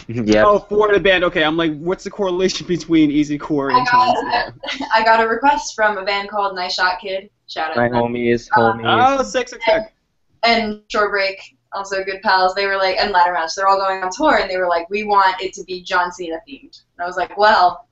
Yeah. 0.09 0.45
Oh, 0.45 0.59
for 0.59 0.92
the 0.92 1.00
band. 1.00 1.25
Okay, 1.25 1.45
I'm 1.45 1.57
like, 1.57 1.76
what's 1.78 2.04
the 2.04 2.11
correlation 2.11 2.66
between 2.66 3.11
Easy 3.11 3.38
Core 3.38 3.71
and 3.71 3.80
I 3.80 3.85
got, 3.85 4.54
I 4.95 5.04
got 5.04 5.21
a 5.23 5.28
request 5.28 5.75
from 5.75 5.99
a 5.99 6.04
band 6.04 6.28
called 6.28 6.54
Nice 6.54 6.75
Shot 6.75 7.00
Kid. 7.00 7.30
Shout 7.47 7.71
out. 7.71 7.76
My 7.76 7.88
to 7.88 7.95
homies, 7.95 8.49
Uh, 8.52 8.73
homies. 8.73 9.18
Oh, 9.21 9.23
sick, 9.23 9.49
sick, 9.49 9.62
sick. 9.62 9.95
and 10.42 10.83
Short 10.88 11.11
Break, 11.11 11.57
also 11.73 12.04
good 12.04 12.21
pals. 12.23 12.54
They 12.54 12.66
were 12.66 12.76
like, 12.76 12.97
and 12.99 13.11
Ladder 13.12 13.33
Match. 13.33 13.54
They're 13.57 13.68
all 13.68 13.78
going 13.78 14.02
on 14.02 14.11
tour, 14.11 14.38
and 14.38 14.50
they 14.50 14.57
were 14.57 14.68
like, 14.68 14.88
we 14.90 15.04
want 15.04 15.40
it 15.40 15.52
to 15.54 15.64
be 15.64 15.83
John 15.83 16.12
Cena 16.12 16.38
themed. 16.49 16.83
And 16.97 17.04
I 17.04 17.07
was 17.07 17.16
like, 17.16 17.37
well, 17.38 17.88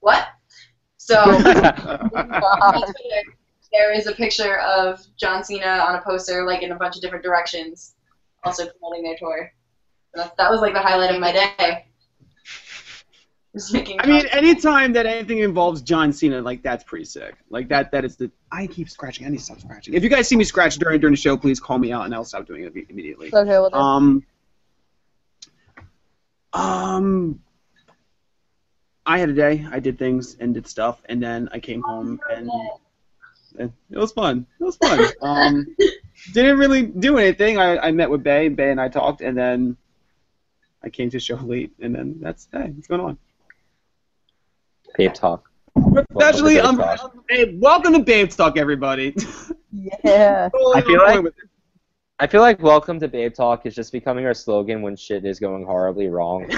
what? 0.00 0.28
So. 0.98 1.24
there 3.72 3.92
is 3.92 4.06
a 4.06 4.12
picture 4.12 4.58
of 4.60 5.00
John 5.16 5.44
Cena 5.44 5.84
on 5.86 5.96
a 5.96 6.02
poster, 6.02 6.44
like 6.44 6.62
in 6.62 6.72
a 6.72 6.76
bunch 6.76 6.96
of 6.96 7.02
different 7.02 7.24
directions, 7.24 7.94
also 8.44 8.66
promoting 8.66 9.02
their 9.04 9.16
tour. 9.18 9.52
That, 10.16 10.36
that 10.38 10.50
was 10.50 10.60
like 10.60 10.72
the 10.72 10.80
highlight 10.80 11.14
of 11.14 11.20
my 11.20 11.32
day. 11.32 11.86
I 13.98 14.06
mean, 14.06 14.26
anytime 14.26 14.92
that 14.92 15.06
anything 15.06 15.38
involves 15.38 15.80
John 15.80 16.12
Cena, 16.12 16.42
like 16.42 16.62
that's 16.62 16.84
pretty 16.84 17.06
sick. 17.06 17.36
Like 17.48 17.68
that, 17.68 17.90
that 17.92 18.04
is 18.04 18.16
the. 18.16 18.30
I 18.52 18.66
keep 18.66 18.90
scratching. 18.90 19.26
I 19.26 19.30
need 19.30 19.38
to 19.38 19.42
stop 19.42 19.60
scratching. 19.60 19.94
If 19.94 20.02
you 20.02 20.10
guys 20.10 20.28
see 20.28 20.36
me 20.36 20.44
scratch 20.44 20.76
during 20.76 21.00
during 21.00 21.14
the 21.14 21.20
show, 21.20 21.36
please 21.38 21.58
call 21.58 21.78
me 21.78 21.90
out, 21.90 22.04
and 22.04 22.14
I'll 22.14 22.24
stop 22.24 22.46
doing 22.46 22.64
it 22.64 22.74
immediately. 22.90 23.28
okay, 23.28 23.58
well, 23.58 23.70
then. 23.70 23.80
Um. 23.80 24.24
Um. 26.52 27.40
I 29.06 29.18
had 29.18 29.30
a 29.30 29.34
day. 29.34 29.66
I 29.70 29.78
did 29.78 29.98
things 29.98 30.36
and 30.38 30.52
did 30.52 30.66
stuff, 30.66 31.00
and 31.06 31.22
then 31.22 31.48
I 31.52 31.58
came 31.58 31.80
home 31.80 32.20
and 32.30 32.50
and 33.58 33.72
it 33.90 33.98
was 33.98 34.12
fun. 34.12 34.46
It 34.60 34.64
was 34.64 34.76
fun. 34.76 35.00
Um, 35.22 35.66
didn't 36.32 36.58
really 36.58 36.82
do 36.82 37.16
anything. 37.18 37.58
I, 37.58 37.78
I 37.78 37.90
met 37.90 38.10
with 38.10 38.22
Bay. 38.22 38.48
Bay 38.48 38.70
and 38.70 38.80
I 38.80 38.88
talked, 38.88 39.22
and 39.22 39.36
then 39.36 39.76
I 40.82 40.88
came 40.88 41.10
to 41.10 41.18
show 41.18 41.36
late, 41.36 41.72
and 41.80 41.94
then 41.94 42.16
that's 42.20 42.48
hey, 42.52 42.70
what's 42.70 42.86
going 42.86 43.00
on? 43.00 43.18
Babe 44.96 45.12
talk. 45.12 45.50
Especially, 46.10 46.54
Babe 46.56 46.64
um, 46.64 46.82
hey, 47.28 47.56
welcome 47.58 47.92
to 47.92 47.98
Babe 47.98 48.30
Talk, 48.30 48.56
everybody. 48.56 49.14
yeah. 50.04 50.48
I 50.74 50.80
feel 50.80 50.98
like- 50.98 51.34
I 52.18 52.26
feel 52.26 52.40
like 52.40 52.62
welcome 52.62 52.98
to 53.00 53.08
Babe 53.08 53.34
Talk 53.34 53.66
is 53.66 53.74
just 53.74 53.92
becoming 53.92 54.24
our 54.24 54.32
slogan 54.32 54.80
when 54.80 54.96
shit 54.96 55.26
is 55.26 55.38
going 55.38 55.66
horribly 55.66 56.08
wrong. 56.08 56.50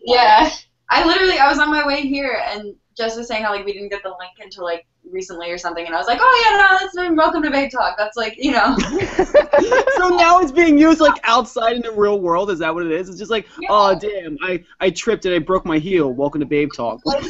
Yeah. 0.00 0.50
I 0.90 1.04
literally, 1.06 1.38
I 1.38 1.48
was 1.48 1.58
on 1.58 1.70
my 1.70 1.86
way 1.86 2.00
here, 2.00 2.42
and 2.46 2.74
Jess 2.96 3.16
was 3.16 3.28
saying 3.28 3.44
how 3.44 3.52
like 3.52 3.64
we 3.64 3.72
didn't 3.72 3.90
get 3.90 4.02
the 4.02 4.08
link 4.08 4.32
until 4.42 4.64
like 4.64 4.86
recently 5.10 5.50
or 5.50 5.58
something, 5.58 5.84
and 5.86 5.94
I 5.94 5.98
was 5.98 6.06
like, 6.06 6.18
oh 6.20 6.44
yeah, 6.50 6.56
no, 6.58 6.78
that's 6.80 6.94
not 6.94 7.14
welcome 7.16 7.42
to 7.42 7.50
Babe 7.50 7.70
Talk. 7.70 7.96
That's 7.98 8.16
like, 8.16 8.36
you 8.38 8.52
know. 8.52 8.76
so 9.96 10.08
now 10.16 10.38
it's 10.40 10.52
being 10.52 10.78
used 10.78 11.00
like 11.00 11.18
outside 11.24 11.76
in 11.76 11.82
the 11.82 11.92
real 11.92 12.20
world. 12.20 12.50
Is 12.50 12.58
that 12.60 12.74
what 12.74 12.84
it 12.84 12.92
is? 12.92 13.08
It's 13.08 13.18
just 13.18 13.30
like, 13.30 13.46
oh 13.68 13.98
damn, 13.98 14.36
I, 14.42 14.64
I 14.80 14.90
tripped 14.90 15.24
and 15.24 15.34
I 15.34 15.38
broke 15.38 15.64
my 15.64 15.78
heel. 15.78 16.12
Welcome 16.12 16.40
to 16.40 16.46
Babe 16.46 16.70
Talk. 16.74 17.00
Like, 17.04 17.22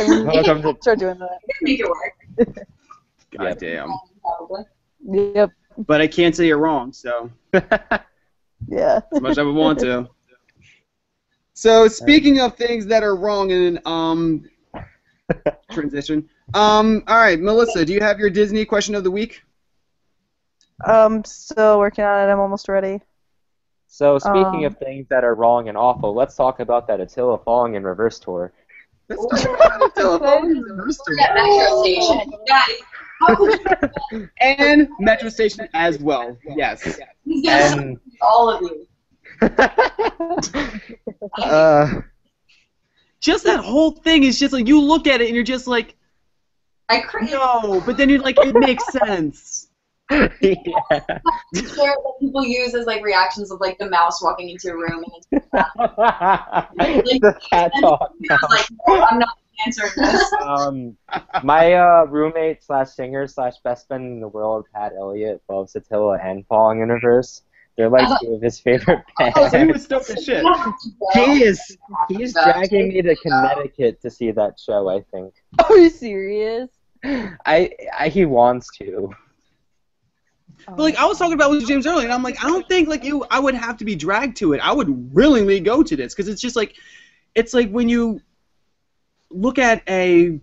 Welcome 0.00 0.62
to 0.62 0.76
Start 0.80 0.98
doing 0.98 1.18
that. 1.18 1.38
make 1.62 1.80
it 1.80 1.86
work. 1.88 2.46
God 3.38 3.58
damn. 3.58 3.92
Probably. 4.20 4.64
Yep. 5.34 5.50
But 5.78 6.00
I 6.00 6.06
can't 6.06 6.36
say 6.36 6.46
you're 6.46 6.58
wrong, 6.58 6.92
so 6.92 7.30
Yeah. 8.68 9.00
as 9.12 9.20
much 9.20 9.32
as 9.32 9.38
I 9.38 9.42
would 9.42 9.54
want 9.54 9.78
to. 9.80 10.08
So 11.54 11.88
speaking 11.88 12.40
of 12.40 12.56
things 12.56 12.86
that 12.86 13.02
are 13.02 13.16
wrong 13.16 13.50
in 13.50 13.78
um 13.84 14.44
transition, 15.70 16.28
um, 16.54 17.02
all 17.06 17.16
right, 17.16 17.40
Melissa, 17.40 17.84
do 17.84 17.92
you 17.92 18.00
have 18.00 18.18
your 18.18 18.30
Disney 18.30 18.64
question 18.64 18.94
of 18.94 19.04
the 19.04 19.10
week? 19.10 19.42
Um, 20.84 21.24
still 21.24 21.78
working 21.78 22.04
on 22.04 22.28
it. 22.28 22.32
I'm 22.32 22.40
almost 22.40 22.68
ready. 22.68 23.00
So 23.86 24.18
speaking 24.18 24.60
Um, 24.60 24.64
of 24.64 24.78
things 24.78 25.06
that 25.08 25.22
are 25.22 25.34
wrong 25.34 25.68
and 25.68 25.76
awful, 25.76 26.14
let's 26.14 26.34
talk 26.34 26.60
about 26.60 26.86
that 26.88 27.00
Attila 27.00 27.38
falling 27.38 27.74
in 27.74 27.84
reverse 27.84 28.18
tour. 28.18 28.52
Let's 29.08 29.44
talk 29.44 29.66
about 29.66 29.94
the 29.94 30.00
telephone 30.00 30.60
reverse 30.60 30.98
tour. 31.04 31.16
That 31.16 31.34
metro 31.34 31.82
station. 31.82 32.32
Yeah. 32.46 32.64
How 33.20 33.36
could 33.36 33.90
you 34.12 34.28
and 34.40 34.88
Metro 34.98 35.28
Station 35.28 35.68
as 35.74 35.98
well. 36.00 36.36
Yes. 36.56 36.82
He's 37.24 37.44
gonna 37.44 37.82
And 37.82 38.00
all 38.20 38.50
of 38.50 38.62
you. 38.62 38.86
uh, 41.42 42.00
Just 43.20 43.44
that 43.44 43.60
whole 43.60 43.92
thing 43.92 44.24
is 44.24 44.40
just 44.40 44.52
like 44.52 44.66
you 44.66 44.80
look 44.80 45.06
at 45.06 45.20
it 45.20 45.26
and 45.26 45.34
you're 45.36 45.44
just 45.44 45.68
like, 45.68 45.94
I 46.92 47.00
cringe. 47.00 47.30
no, 47.30 47.82
but 47.86 47.96
then 47.96 48.08
you're 48.10 48.20
like, 48.20 48.36
it 48.38 48.54
makes 48.54 48.84
sense. 48.92 49.68
yeah. 50.10 50.28
Share 50.40 51.08
that 51.54 52.12
people 52.20 52.44
use 52.44 52.74
as 52.74 52.84
like 52.86 53.02
reactions 53.02 53.50
of 53.50 53.60
like 53.60 53.78
the 53.78 53.88
mouse 53.88 54.22
walking 54.22 54.50
into 54.50 54.68
a 54.70 54.74
room 54.74 55.02
and 55.04 55.42
it's 55.42 55.50
the 57.20 57.40
cat 57.50 57.72
talk. 57.80 58.12
I 58.30 58.34
was 58.42 58.50
like, 58.50 58.66
no, 58.86 59.02
I'm 59.04 59.18
not 59.18 59.38
answering 59.64 59.92
this. 59.96 60.32
Um, 60.42 60.96
my 61.44 61.72
uh, 61.72 62.04
roommate 62.10 62.62
slash 62.62 62.90
singer 62.90 63.26
slash 63.26 63.54
best 63.64 63.86
friend 63.88 64.04
in 64.04 64.20
the 64.20 64.28
world, 64.28 64.66
Pat 64.74 64.92
Elliott, 64.98 65.40
loves 65.48 65.74
Attila 65.76 66.18
and 66.18 66.46
Falling 66.46 66.80
in 66.82 66.90
Reverse. 66.90 67.42
They're 67.78 67.88
like 67.88 68.06
two 68.20 68.34
of 68.34 68.42
his 68.42 68.60
favorite 68.60 69.02
bands. 69.18 69.34
Oh, 69.38 69.48
so 69.48 69.58
he 69.58 69.72
was 69.72 69.84
stoked 69.84 70.10
as 70.10 70.22
shit. 70.22 70.44
He 71.14 71.42
is 71.42 71.78
he's 72.08 72.34
dragging 72.34 72.88
me 72.88 73.00
to 73.00 73.16
Connecticut 73.16 74.02
to 74.02 74.10
see 74.10 74.30
that 74.32 74.60
show. 74.60 74.90
I 74.90 75.00
think. 75.10 75.32
Are 75.58 75.78
you 75.78 75.88
serious? 75.88 76.68
I, 77.04 77.70
I 77.98 78.08
he 78.08 78.24
wants 78.24 78.68
to. 78.78 79.10
But 80.66 80.78
like 80.78 80.96
I 80.96 81.06
was 81.06 81.18
talking 81.18 81.34
about 81.34 81.50
with 81.50 81.66
James 81.66 81.86
earlier, 81.86 82.04
and 82.04 82.12
I'm 82.12 82.22
like, 82.22 82.42
I 82.42 82.46
don't 82.46 82.66
think 82.68 82.88
like 82.88 83.04
you, 83.04 83.24
I 83.30 83.40
would 83.40 83.54
have 83.54 83.76
to 83.78 83.84
be 83.84 83.94
dragged 83.94 84.36
to 84.38 84.52
it. 84.52 84.60
I 84.60 84.72
would 84.72 85.12
willingly 85.12 85.60
go 85.60 85.82
to 85.82 85.96
this 85.96 86.14
because 86.14 86.28
it's 86.28 86.40
just 86.40 86.54
like, 86.54 86.76
it's 87.34 87.52
like 87.52 87.70
when 87.70 87.88
you 87.88 88.20
look 89.30 89.58
at 89.58 89.82
a, 89.88 90.38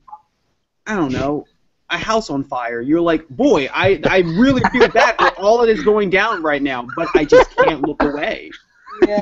I 0.85 0.95
don't 0.95 1.13
know, 1.13 1.45
a 1.89 1.97
house 1.97 2.29
on 2.29 2.43
fire. 2.43 2.81
You're 2.81 3.01
like, 3.01 3.27
boy, 3.29 3.69
I 3.73 4.01
I 4.05 4.19
really 4.19 4.61
feel 4.71 4.87
bad 4.89 5.15
for 5.17 5.29
all 5.39 5.59
that 5.59 5.69
is 5.69 5.83
going 5.83 6.09
down 6.09 6.43
right 6.43 6.61
now, 6.61 6.87
but 6.95 7.07
I 7.15 7.25
just 7.25 7.55
can't 7.55 7.81
look 7.81 8.01
away. 8.03 8.51
Yeah. 9.07 9.21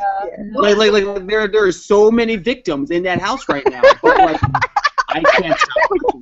Like 0.53 0.77
like 0.77 0.91
like 0.91 1.27
there 1.27 1.47
there 1.47 1.65
are 1.65 1.71
so 1.71 2.09
many 2.11 2.35
victims 2.35 2.91
in 2.91 3.03
that 3.03 3.19
house 3.19 3.47
right 3.47 3.67
now, 3.69 3.81
but 4.01 4.17
like 4.17 4.41
I 5.09 5.21
can't 5.21 5.57
stop. 5.57 6.21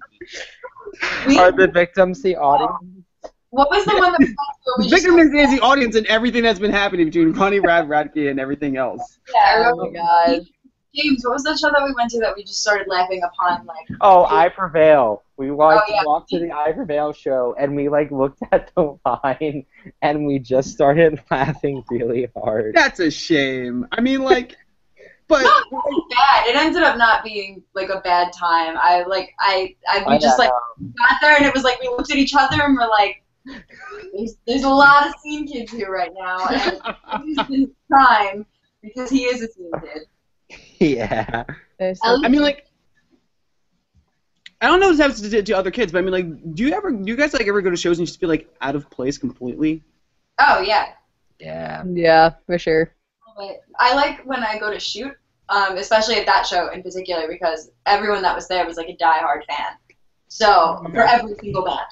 Watching 1.01 1.21
it. 1.23 1.27
We, 1.27 1.39
Are 1.39 1.51
the 1.51 1.67
victims 1.67 2.21
the 2.21 2.35
audience? 2.37 3.03
what 3.49 3.69
was 3.69 3.85
the 3.85 3.93
one 3.97 4.11
that 4.11 4.19
we 4.19 4.25
went 4.25 4.35
to 4.35 4.35
where 4.65 4.75
we 4.79 4.89
just- 4.89 5.03
Victim 5.05 5.19
is 5.37 5.51
the 5.51 5.61
audience 5.61 5.95
and 5.95 6.05
everything 6.07 6.43
that's 6.43 6.59
been 6.59 6.71
happening 6.71 7.05
between 7.05 7.31
Ronnie 7.31 7.59
Rad 7.59 7.87
Radke 7.87 8.29
and 8.29 8.39
everything 8.39 8.75
else. 8.77 9.19
Yeah, 9.33 9.39
I 9.39 9.55
Oh 9.71 9.77
remember. 9.77 9.91
my 9.99 10.35
god. 10.37 10.45
James, 10.93 11.25
what 11.25 11.33
was 11.33 11.43
the 11.43 11.57
show 11.57 11.69
that 11.71 11.83
we 11.83 11.93
went 11.93 12.09
to 12.11 12.19
that 12.19 12.33
we 12.37 12.43
just 12.43 12.61
started 12.61 12.87
laughing 12.87 13.21
upon? 13.21 13.65
Like, 13.65 13.85
Oh, 13.99 14.25
I 14.29 14.47
Prevail. 14.47 15.23
We 15.35 15.51
oh, 15.51 15.55
walked, 15.55 15.89
Oh, 15.89 15.93
yeah. 15.93 16.01
walked 16.05 16.29
to 16.29 16.39
the 16.39 16.53
I 16.53 16.71
Prevail 16.71 17.11
show, 17.11 17.53
and 17.59 17.75
we 17.75 17.89
like 17.89 18.11
looked 18.11 18.39
at 18.53 18.71
the 18.75 18.97
line, 19.05 19.65
and 20.01 20.25
we 20.25 20.39
just 20.39 20.71
started 20.71 21.21
laughing 21.29 21.83
really 21.89 22.29
hard. 22.35 22.75
That's 22.75 23.01
a 23.01 23.11
shame. 23.11 23.85
I 23.91 23.99
mean, 23.99 24.21
like, 24.23 24.55
but 25.27 25.41
not 25.43 25.63
really 25.71 26.03
bad. 26.11 26.47
It 26.47 26.55
ended 26.55 26.83
up 26.83 26.97
not 26.97 27.23
being 27.23 27.63
like 27.73 27.89
a 27.89 27.99
bad 28.01 28.31
time. 28.33 28.77
I 28.79 29.03
like, 29.03 29.33
I, 29.39 29.75
I 29.87 30.03
we 30.07 30.13
I 30.15 30.17
just 30.19 30.37
like 30.39 30.49
know. 30.49 30.87
got 30.97 31.17
there 31.21 31.35
and 31.37 31.45
it 31.45 31.53
was 31.53 31.63
like 31.63 31.79
we 31.81 31.87
looked 31.87 32.11
at 32.11 32.17
each 32.17 32.33
other 32.37 32.61
and 32.61 32.75
we're 32.77 32.87
like, 32.87 33.23
there's, 34.13 34.37
there's 34.47 34.63
a 34.63 34.69
lot 34.69 35.07
of 35.07 35.13
scene 35.21 35.47
kids 35.47 35.71
here 35.71 35.91
right 35.91 36.11
now, 36.17 36.45
and 36.47 37.47
this 37.49 37.69
time 37.91 38.45
because 38.81 39.09
he 39.09 39.23
is 39.25 39.41
a 39.43 39.47
scene 39.51 39.71
kid. 39.81 40.07
yeah. 40.79 41.43
I 41.79 41.93
I 42.03 42.27
mean, 42.27 42.41
like, 42.41 42.65
I 44.61 44.67
don't 44.67 44.79
know 44.79 44.89
if 44.89 44.97
this 44.97 44.99
happens 45.05 45.29
to, 45.29 45.43
to 45.43 45.53
other 45.53 45.71
kids, 45.71 45.91
but 45.91 45.99
I 45.99 46.01
mean, 46.01 46.11
like, 46.11 46.55
do 46.55 46.63
you 46.63 46.73
ever, 46.73 46.91
do 46.91 47.03
you 47.05 47.15
guys 47.15 47.33
like 47.33 47.47
ever 47.47 47.61
go 47.61 47.69
to 47.69 47.75
shows 47.77 47.99
and 47.99 48.03
you 48.03 48.07
just 48.07 48.19
feel 48.19 48.29
like 48.29 48.49
out 48.61 48.75
of 48.75 48.89
place 48.89 49.17
completely? 49.17 49.83
Oh 50.39 50.61
yeah, 50.61 50.93
Yeah. 51.39 51.83
yeah, 51.87 52.31
for 52.45 52.57
sure. 52.57 52.93
But 53.35 53.61
I 53.79 53.93
like 53.95 54.25
when 54.25 54.43
I 54.43 54.57
go 54.59 54.71
to 54.71 54.79
shoot, 54.79 55.13
um, 55.49 55.77
especially 55.77 56.15
at 56.15 56.25
that 56.25 56.45
show 56.45 56.69
in 56.69 56.81
particular 56.81 57.27
because 57.27 57.71
everyone 57.85 58.21
that 58.23 58.35
was 58.35 58.47
there 58.47 58.65
was 58.65 58.77
like 58.77 58.89
a 58.89 58.95
diehard 58.95 59.45
fan. 59.45 59.73
So 60.27 60.85
for 60.91 61.01
every 61.01 61.35
single 61.35 61.63
band. 61.63 61.85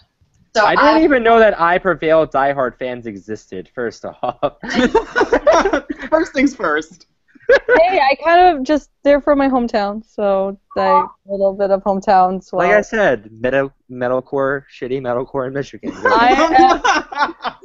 So 0.55 0.65
I 0.65 0.75
didn't 0.75 1.03
even 1.03 1.23
know 1.23 1.39
that 1.39 1.59
I 1.59 1.79
Prevail 1.79 2.27
diehard 2.27 2.77
fans 2.77 3.07
existed. 3.07 3.69
First 3.73 4.05
off. 4.05 4.57
first 6.09 6.33
things 6.33 6.55
first. 6.55 7.07
hey, 7.49 7.99
I 7.99 8.15
kind 8.23 8.55
of 8.55 8.63
just 8.63 8.91
they're 9.03 9.19
from 9.19 9.39
my 9.39 9.49
hometown, 9.49 10.05
so 10.05 10.57
like 10.75 11.05
a 11.27 11.31
little 11.31 11.53
bit 11.53 11.71
of 11.71 11.81
hometown. 11.83 12.43
So 12.43 12.57
Like 12.57 12.71
I 12.71 12.81
said, 12.81 13.31
metal 13.31 13.73
metalcore, 13.91 14.63
shitty 14.71 15.01
metalcore 15.01 15.47
in 15.47 15.53
Michigan. 15.53 15.91
I, 15.95 17.55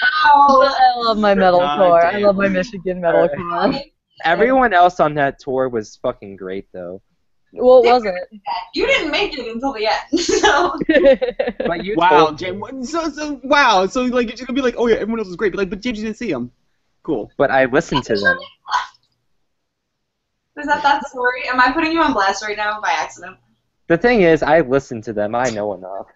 Oh, 0.25 0.75
I 0.79 0.99
love 0.99 1.17
my 1.17 1.33
metalcore. 1.33 2.03
I 2.03 2.17
love 2.19 2.35
my 2.35 2.47
Michigan 2.47 3.01
metalcore. 3.01 3.83
Everyone 4.23 4.73
else 4.73 4.99
on 4.99 5.15
that 5.15 5.39
tour 5.39 5.67
was 5.69 5.97
fucking 5.97 6.35
great 6.35 6.67
though. 6.73 7.01
Well, 7.53 7.83
it 7.83 7.87
wasn't. 7.87 8.17
you 8.73 8.87
didn't 8.87 9.11
make 9.11 9.37
it 9.37 9.45
until 9.45 9.73
the 9.73 9.87
end. 9.87 10.19
So 10.19 10.79
But 11.67 11.83
you 11.83 11.95
wow, 11.97 12.27
told- 12.27 12.37
James. 12.37 12.91
So, 12.91 13.09
so, 13.09 13.41
wow. 13.43 13.87
So, 13.87 14.03
like, 14.03 14.37
you're 14.37 14.47
gonna 14.47 14.55
be 14.55 14.61
like, 14.61 14.75
oh 14.77 14.87
yeah, 14.87 14.95
everyone 14.95 15.19
else 15.19 15.27
was 15.27 15.35
great, 15.35 15.51
but 15.51 15.57
like, 15.59 15.69
but 15.69 15.81
James, 15.81 15.97
you 15.99 16.05
didn't 16.05 16.17
see 16.17 16.31
them. 16.31 16.51
Cool. 17.03 17.31
But 17.37 17.51
I 17.51 17.65
listened 17.65 18.03
to 18.05 18.15
them. 18.15 18.37
is 20.57 20.67
that 20.67 20.83
that 20.83 21.05
story? 21.07 21.49
Am 21.49 21.59
I 21.59 21.71
putting 21.71 21.91
you 21.91 22.01
on 22.01 22.13
blast 22.13 22.43
right 22.43 22.55
now 22.55 22.79
by 22.79 22.91
accident? 22.91 23.37
The 23.87 23.97
thing 23.97 24.21
is, 24.21 24.43
I 24.43 24.61
listened 24.61 25.03
to 25.05 25.13
them. 25.13 25.35
I 25.35 25.49
know 25.49 25.73
enough. 25.73 26.07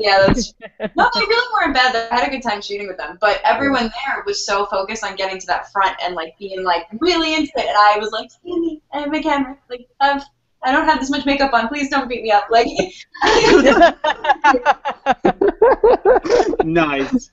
Yeah, 0.00 0.24
that's 0.26 0.54
no, 0.96 1.10
they 1.14 1.20
really 1.20 1.48
weren't 1.52 1.74
bad. 1.74 1.94
I 2.10 2.14
had 2.14 2.26
a 2.26 2.30
good 2.30 2.42
time 2.42 2.62
shooting 2.62 2.88
with 2.88 2.96
them, 2.96 3.18
but 3.20 3.38
everyone 3.44 3.92
there 4.06 4.24
was 4.24 4.46
so 4.46 4.64
focused 4.64 5.04
on 5.04 5.14
getting 5.14 5.38
to 5.38 5.46
that 5.48 5.70
front 5.72 5.94
and 6.02 6.14
like 6.14 6.38
being 6.38 6.64
like 6.64 6.86
really 7.00 7.34
into 7.34 7.52
it, 7.56 7.66
and 7.66 7.76
I 7.76 7.98
was 7.98 8.10
like, 8.10 8.30
"Andy, 8.50 8.80
I 8.94 9.00
have 9.00 9.12
a 9.12 9.22
camera. 9.22 9.58
Like, 9.68 9.86
have 10.00 10.24
I 10.62 10.72
don't 10.72 10.86
have 10.86 11.00
this 11.00 11.10
much 11.10 11.26
makeup 11.26 11.52
on. 11.52 11.68
Please 11.68 11.90
don't 11.90 12.08
beat 12.08 12.22
me 12.22 12.30
up. 12.30 12.46
Like, 12.50 12.66
nice. 16.64 17.30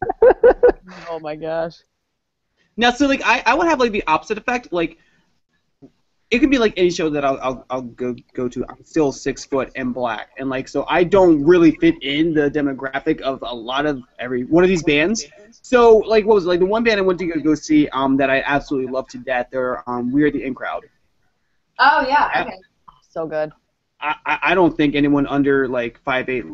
oh 1.09 1.19
my 1.21 1.37
gosh. 1.37 1.77
Now, 2.75 2.91
so 2.91 3.07
like 3.07 3.21
I, 3.23 3.43
I 3.45 3.55
would 3.55 3.67
have 3.67 3.79
like 3.79 3.93
the 3.93 4.03
opposite 4.07 4.37
effect. 4.37 4.73
Like 4.73 4.97
it 6.29 6.39
could 6.39 6.49
be 6.49 6.57
like 6.57 6.73
any 6.75 6.89
show 6.89 7.09
that 7.09 7.23
I'll, 7.23 7.39
I'll, 7.41 7.65
I'll 7.69 7.81
go 7.81 8.13
go 8.33 8.49
to. 8.49 8.65
I'm 8.67 8.83
still 8.83 9.11
six 9.13 9.45
foot 9.45 9.71
and 9.75 9.93
black, 9.93 10.29
and 10.37 10.49
like 10.49 10.67
so 10.67 10.85
I 10.89 11.05
don't 11.05 11.43
really 11.43 11.71
fit 11.71 11.95
in 12.01 12.33
the 12.33 12.51
demographic 12.51 13.21
of 13.21 13.39
a 13.43 13.53
lot 13.53 13.85
of 13.85 14.01
every 14.19 14.43
one 14.43 14.63
of 14.63 14.67
these 14.69 14.83
bands. 14.83 15.25
So 15.61 15.97
like 15.99 16.25
what 16.25 16.35
was 16.35 16.45
it, 16.45 16.49
like 16.49 16.59
the 16.59 16.65
one 16.65 16.83
band 16.83 16.99
I 16.99 17.03
went 17.03 17.19
to 17.19 17.27
go, 17.27 17.39
go 17.39 17.55
see 17.55 17.87
um 17.89 18.17
that 18.17 18.29
I 18.29 18.41
absolutely 18.41 18.91
love 18.91 19.07
to 19.09 19.19
death. 19.19 19.47
They're 19.51 19.89
um 19.89 20.11
We're 20.11 20.29
the 20.29 20.43
In 20.43 20.53
Crowd. 20.53 20.83
oh 21.79 22.05
yeah, 22.07 22.43
okay. 22.45 22.57
So 23.09 23.25
good. 23.25 23.53
I, 24.01 24.15
I 24.25 24.39
I 24.43 24.55
don't 24.55 24.75
think 24.75 24.95
anyone 24.95 25.27
under 25.27 25.67
like 25.69 26.01
five 26.03 26.27
eight 26.27 26.45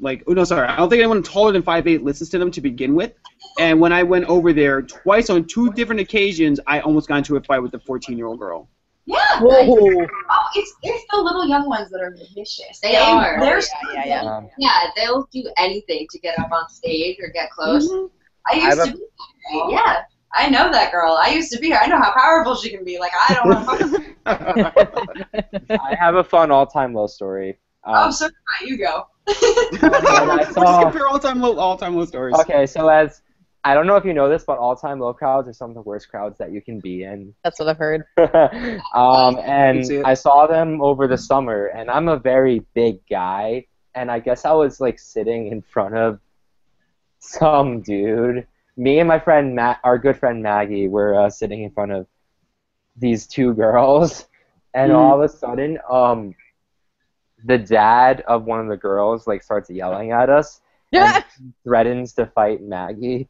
like 0.00 0.24
oh 0.26 0.32
no 0.32 0.44
sorry 0.44 0.68
I 0.68 0.76
don't 0.76 0.88
think 0.88 1.00
anyone 1.00 1.22
taller 1.22 1.52
than 1.52 1.62
five 1.62 1.86
eight 1.86 2.02
listens 2.02 2.30
to 2.30 2.38
them 2.38 2.50
to 2.52 2.62
begin 2.62 2.94
with. 2.94 3.12
And 3.60 3.78
when 3.78 3.92
I 3.92 4.04
went 4.04 4.24
over 4.24 4.54
there 4.54 4.80
twice 4.80 5.28
on 5.28 5.44
two 5.44 5.70
different 5.74 6.00
occasions, 6.00 6.60
I 6.66 6.80
almost 6.80 7.08
got 7.08 7.18
into 7.18 7.36
a 7.36 7.42
fight 7.42 7.58
with 7.60 7.74
a 7.74 7.78
14 7.80 8.16
year 8.16 8.26
old 8.26 8.38
girl. 8.38 8.68
Yeah. 9.06 9.40
Whoa. 9.40 10.06
Oh, 10.30 10.46
it's 10.56 10.74
it's 10.82 11.04
the 11.12 11.18
little 11.20 11.46
young 11.46 11.68
ones 11.68 11.90
that 11.90 12.00
are 12.00 12.14
vicious. 12.34 12.80
They 12.82 12.96
are. 12.96 13.38
They're 13.40 13.58
Oh, 13.58 13.92
yeah, 13.94 14.04
yeah, 14.04 14.22
yeah. 14.24 14.36
Um, 14.36 14.50
Yeah, 14.58 14.78
they'll 14.96 15.28
do 15.32 15.48
anything 15.56 16.08
to 16.10 16.18
get 16.18 16.38
up 16.38 16.50
on 16.50 16.68
stage 16.68 17.16
or 17.20 17.28
get 17.28 17.50
close. 17.50 17.88
I 17.88 18.52
I 18.52 18.54
used 18.56 18.78
have 18.78 18.88
to 18.88 18.96
be. 18.96 19.02
Yeah. 19.70 20.02
I 20.32 20.50
know 20.50 20.70
that 20.72 20.90
girl. 20.92 21.16
I 21.22 21.30
used 21.30 21.52
to 21.52 21.58
be 21.58 21.70
her. 21.70 21.78
I 21.78 21.86
know 21.86 21.98
how 21.98 22.12
powerful 22.12 22.56
she 22.56 22.68
can 22.70 22.84
be. 22.84 22.98
Like 22.98 23.12
I 23.28 23.34
don't 23.34 23.48
want 23.48 23.78
to. 24.26 25.78
I 25.80 25.94
have 25.98 26.16
a 26.16 26.24
fun 26.24 26.50
all-time 26.50 26.92
low 26.92 27.06
story. 27.06 27.58
oh, 27.84 27.92
Um, 28.06 28.12
so 28.12 28.28
you 28.64 28.76
go. 28.76 29.06
I 29.28 30.50
Let's 30.56 30.82
compare 30.82 31.06
all 31.08 31.18
time 31.18 31.40
low 31.40 31.56
all 31.58 31.76
time 31.76 31.96
low 31.96 32.04
stories. 32.04 32.36
okay, 32.40 32.66
so 32.66 32.88
as 32.88 33.22
I 33.66 33.74
don't 33.74 33.88
know 33.88 33.96
if 33.96 34.04
you 34.04 34.14
know 34.14 34.28
this, 34.28 34.44
but 34.44 34.58
all-time 34.58 35.00
low 35.00 35.12
crowds 35.12 35.48
are 35.48 35.52
some 35.52 35.70
of 35.70 35.74
the 35.74 35.82
worst 35.82 36.08
crowds 36.08 36.38
that 36.38 36.52
you 36.52 36.62
can 36.62 36.78
be 36.78 37.02
in. 37.02 37.34
That's 37.44 37.58
what 37.58 37.68
I've 37.68 37.78
heard. 37.78 38.04
um, 38.16 39.36
can 39.36 39.82
see 39.84 39.94
it. 39.96 39.98
and 39.98 40.06
I 40.06 40.14
saw 40.14 40.46
them 40.46 40.80
over 40.80 41.08
the 41.08 41.18
summer, 41.18 41.66
and 41.66 41.90
I'm 41.90 42.08
a 42.08 42.16
very 42.16 42.60
big 42.74 43.00
guy, 43.10 43.66
and 43.94 44.08
I 44.10 44.20
guess 44.20 44.44
I 44.44 44.52
was 44.52 44.80
like 44.80 45.00
sitting 45.00 45.48
in 45.48 45.62
front 45.62 45.96
of 45.96 46.20
some 47.18 47.82
dude. 47.82 48.46
Me 48.76 49.00
and 49.00 49.08
my 49.08 49.18
friend 49.18 49.54
Matt, 49.56 49.80
our 49.82 49.98
good 49.98 50.16
friend 50.16 50.42
Maggie, 50.42 50.86
were 50.86 51.18
uh, 51.18 51.28
sitting 51.30 51.62
in 51.64 51.70
front 51.70 51.90
of 51.90 52.06
these 52.96 53.26
two 53.26 53.52
girls, 53.54 54.28
and 54.74 54.92
Mhm. 54.92 54.96
all 54.96 55.14
of 55.16 55.22
a 55.22 55.28
sudden, 55.28 55.78
um, 55.90 56.34
the 57.44 57.58
dad 57.58 58.22
of 58.28 58.44
one 58.44 58.60
of 58.60 58.68
the 58.68 58.76
girls 58.76 59.26
like 59.26 59.42
starts 59.42 59.68
yelling 59.70 60.12
at 60.12 60.30
us 60.30 60.60
and 60.92 61.24
threatens 61.64 62.12
to 62.14 62.26
fight 62.26 62.62
Maggie. 62.62 63.28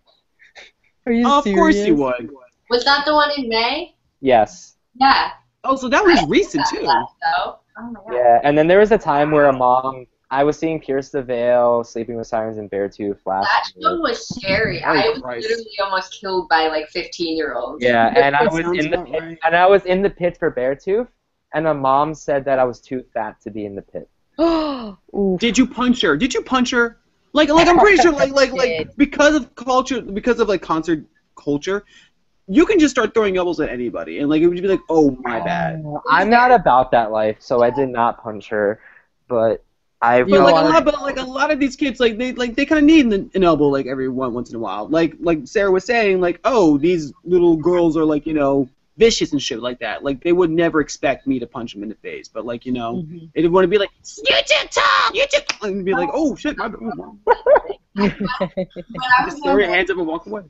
Are 1.06 1.12
you 1.12 1.28
of 1.28 1.44
serious? 1.44 1.58
course 1.58 1.76
you 1.86 1.94
would. 1.96 2.30
Was 2.70 2.84
that 2.84 3.04
the 3.06 3.14
one 3.14 3.30
in 3.36 3.48
May? 3.48 3.94
Yes. 4.20 4.76
Yeah. 4.94 5.30
Oh, 5.64 5.76
so 5.76 5.88
that 5.88 6.04
was 6.04 6.24
recent 6.28 6.64
too. 6.68 6.84
So, 6.84 7.58
Oh. 7.78 7.92
Yeah, 8.10 8.40
and 8.42 8.56
then 8.56 8.66
there 8.68 8.78
was 8.78 8.90
a 8.90 8.96
time 8.96 9.30
where 9.30 9.48
a 9.48 9.52
mom, 9.52 10.06
I 10.30 10.44
was 10.44 10.58
seeing 10.58 10.80
Pierce 10.80 11.10
the 11.10 11.22
Veil, 11.22 11.84
Sleeping 11.84 12.16
with 12.16 12.26
Sirens, 12.26 12.56
and 12.56 12.70
Beartooth 12.70 13.18
that 13.24 13.26
last 13.30 13.50
That 13.50 13.64
show 13.82 13.90
year. 13.92 14.00
was 14.00 14.28
scary. 14.34 14.82
Oh, 14.82 14.88
I 14.88 15.08
was 15.10 15.20
Christ. 15.20 15.42
literally 15.46 15.70
almost 15.84 16.18
killed 16.18 16.48
by 16.48 16.68
like 16.68 16.88
15 16.88 17.36
year 17.36 17.54
olds. 17.54 17.84
Yeah, 17.84 18.06
and 18.16 18.34
I 18.34 18.44
was 18.44 18.60
in 18.60 18.90
the 18.90 19.04
pit, 19.04 19.20
right. 19.22 19.38
and 19.44 19.54
I 19.54 19.66
was 19.66 19.84
in 19.84 20.00
the 20.00 20.08
pit 20.08 20.38
for 20.38 20.50
Beartooth, 20.50 21.08
and 21.52 21.66
a 21.66 21.74
mom 21.74 22.14
said 22.14 22.46
that 22.46 22.58
I 22.58 22.64
was 22.64 22.80
too 22.80 23.04
fat 23.12 23.38
to 23.42 23.50
be 23.50 23.66
in 23.66 23.74
the 23.74 23.82
pit. 23.82 24.08
Ooh. 24.40 25.36
Did 25.38 25.58
you 25.58 25.66
punch 25.66 26.00
her? 26.00 26.16
Did 26.16 26.32
you 26.32 26.40
punch 26.42 26.70
her? 26.70 26.98
Like, 27.36 27.50
like 27.50 27.68
I'm 27.68 27.78
pretty 27.78 27.98
sure, 27.98 28.12
like, 28.12 28.32
like, 28.32 28.52
like, 28.52 28.96
because 28.96 29.34
of 29.34 29.54
culture, 29.54 30.00
because 30.00 30.40
of 30.40 30.48
like 30.48 30.62
concert 30.62 31.04
culture, 31.36 31.84
you 32.48 32.64
can 32.64 32.78
just 32.78 32.94
start 32.94 33.12
throwing 33.12 33.36
elbows 33.36 33.60
at 33.60 33.68
anybody, 33.68 34.20
and 34.20 34.30
like 34.30 34.40
it 34.40 34.48
would 34.48 34.60
be 34.60 34.66
like, 34.66 34.80
oh 34.88 35.10
my 35.20 35.40
oh, 35.40 35.44
bad. 35.44 35.84
I'm 36.08 36.30
not 36.30 36.50
about 36.50 36.92
that 36.92 37.12
life, 37.12 37.36
so 37.40 37.62
I 37.62 37.68
did 37.68 37.90
not 37.90 38.22
punch 38.22 38.48
her, 38.48 38.80
but 39.28 39.62
I 40.00 40.24
feel 40.24 40.44
like 40.44 40.54
a 40.54 40.66
lot, 40.66 40.84
but 40.86 40.94
like 41.02 41.18
a 41.18 41.24
lot 41.24 41.50
of 41.50 41.60
these 41.60 41.76
kids, 41.76 42.00
like 42.00 42.16
they 42.16 42.32
like 42.32 42.54
they 42.54 42.64
kind 42.64 42.78
of 42.78 42.84
need 42.84 43.12
an, 43.12 43.30
an 43.34 43.44
elbow 43.44 43.66
like 43.66 43.84
every 43.84 44.08
one 44.08 44.32
once 44.32 44.48
in 44.48 44.56
a 44.56 44.58
while. 44.58 44.88
Like 44.88 45.16
like 45.20 45.40
Sarah 45.44 45.70
was 45.70 45.84
saying, 45.84 46.22
like 46.22 46.40
oh 46.44 46.78
these 46.78 47.12
little 47.24 47.56
girls 47.56 47.98
are 47.98 48.04
like 48.06 48.26
you 48.26 48.32
know 48.32 48.66
vicious 48.96 49.32
and 49.32 49.42
shit 49.42 49.60
like 49.60 49.78
that. 49.80 50.02
Like 50.04 50.22
they 50.22 50.32
would 50.32 50.50
never 50.50 50.80
expect 50.80 51.26
me 51.26 51.38
to 51.38 51.46
punch 51.46 51.72
them 51.74 51.82
in 51.82 51.88
the 51.88 51.94
face, 51.96 52.28
but 52.28 52.44
like 52.46 52.64
you 52.66 52.72
know 52.72 52.94
Mhm. 53.06 53.30
they 53.34 53.46
want 53.48 53.64
to 53.64 53.68
be 53.68 53.78
like 53.78 53.90
you 54.18 54.36
too 54.46 54.68
tall, 54.70 55.14
you 55.14 55.24
too, 55.30 55.40
tall," 55.48 55.68
and 55.70 55.84
be 55.84 55.92
like 55.92 56.10
oh 56.12 56.34
shit, 56.36 56.56
my 56.56 56.68
bad. 56.68 56.80
I 57.98 59.24
was 59.24 59.32
Just 59.34 59.42
throw 59.42 59.56
your 59.56 59.68
hands 59.68 59.90
up 59.90 59.98
and 59.98 60.06
walk 60.06 60.26
away. 60.26 60.42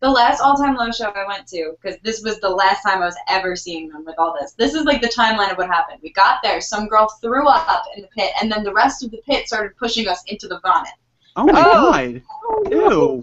the 0.00 0.10
last 0.10 0.40
all-time 0.40 0.76
low 0.76 0.90
show 0.90 1.06
I 1.10 1.26
went 1.26 1.46
to, 1.48 1.72
because 1.80 1.98
this 2.02 2.22
was 2.22 2.38
the 2.40 2.50
last 2.50 2.82
time 2.82 3.00
I 3.02 3.06
was 3.06 3.16
ever 3.28 3.56
seeing 3.56 3.88
them 3.88 4.04
with 4.04 4.14
all 4.18 4.36
this. 4.38 4.52
This 4.52 4.74
is 4.74 4.84
like 4.84 5.00
the 5.00 5.08
timeline 5.08 5.50
of 5.50 5.56
what 5.56 5.68
happened. 5.68 6.00
We 6.02 6.12
got 6.12 6.42
there, 6.42 6.60
some 6.60 6.86
girl 6.86 7.08
threw 7.22 7.48
up 7.48 7.84
in 7.96 8.02
the 8.02 8.08
pit, 8.08 8.30
and 8.40 8.52
then 8.52 8.62
the 8.62 8.74
rest 8.74 9.02
of 9.02 9.10
the 9.10 9.18
pit 9.26 9.46
started 9.46 9.74
pushing 9.78 10.06
us 10.06 10.22
into 10.26 10.48
the 10.48 10.60
vomit. 10.60 10.92
Oh 11.36 11.46
my 11.46 11.62
Oh. 11.64 11.90
god, 11.92 12.22
ew. 12.72 13.22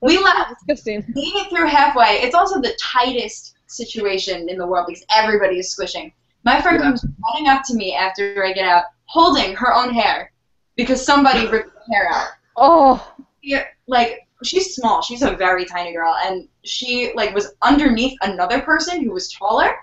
We 0.00 0.18
left, 0.18 0.50
Disgusting. 0.66 1.04
made 1.08 1.34
it 1.34 1.48
through 1.50 1.66
halfway. 1.66 2.20
It's 2.22 2.34
also 2.36 2.60
the 2.60 2.76
tightest 2.80 3.55
situation 3.66 4.48
in 4.48 4.58
the 4.58 4.66
world 4.66 4.86
because 4.88 5.04
everybody 5.14 5.58
is 5.58 5.70
squishing. 5.70 6.12
My 6.44 6.60
friend 6.60 6.78
Yeah. 6.78 6.90
comes 6.90 7.04
running 7.24 7.48
up 7.48 7.62
to 7.66 7.74
me 7.74 7.94
after 7.94 8.44
I 8.44 8.52
get 8.52 8.66
out, 8.66 8.84
holding 9.06 9.54
her 9.56 9.74
own 9.74 9.92
hair 9.92 10.32
because 10.76 11.04
somebody 11.04 11.46
ripped 11.46 11.70
her 11.70 11.92
hair 11.92 12.10
out. 12.12 12.28
Oh. 12.56 13.14
Yeah, 13.42 13.64
like 13.86 14.26
she's 14.42 14.74
small. 14.74 15.02
She's 15.02 15.22
a 15.22 15.32
very 15.32 15.64
tiny 15.64 15.92
girl, 15.92 16.14
and 16.24 16.48
she 16.64 17.12
like 17.14 17.34
was 17.34 17.54
underneath 17.62 18.18
another 18.22 18.60
person 18.60 19.02
who 19.02 19.12
was 19.12 19.32
taller, 19.32 19.76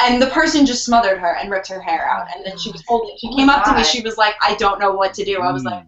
and 0.00 0.20
the 0.22 0.28
person 0.28 0.66
just 0.66 0.84
smothered 0.84 1.18
her 1.18 1.36
and 1.36 1.50
ripped 1.50 1.68
her 1.68 1.80
hair 1.80 2.08
out. 2.08 2.28
And 2.34 2.44
then 2.44 2.58
she 2.58 2.70
was 2.70 2.84
holding. 2.86 3.16
She 3.18 3.34
came 3.34 3.50
up 3.50 3.64
to 3.64 3.74
me. 3.74 3.82
She 3.82 4.02
was 4.02 4.16
like, 4.16 4.34
"I 4.40 4.54
don't 4.54 4.78
know 4.78 4.92
what 4.92 5.14
to 5.14 5.24
do." 5.24 5.40
I 5.40 5.52
was 5.52 5.64
like, 5.64 5.84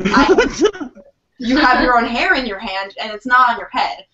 mm. 0.00 0.92
"You 1.38 1.56
have 1.56 1.82
your 1.82 1.96
own 1.96 2.04
hair 2.04 2.34
in 2.34 2.46
your 2.46 2.58
hand, 2.58 2.94
and 3.00 3.12
it's 3.12 3.26
not 3.26 3.50
on 3.50 3.58
your 3.58 3.70
head." 3.72 4.04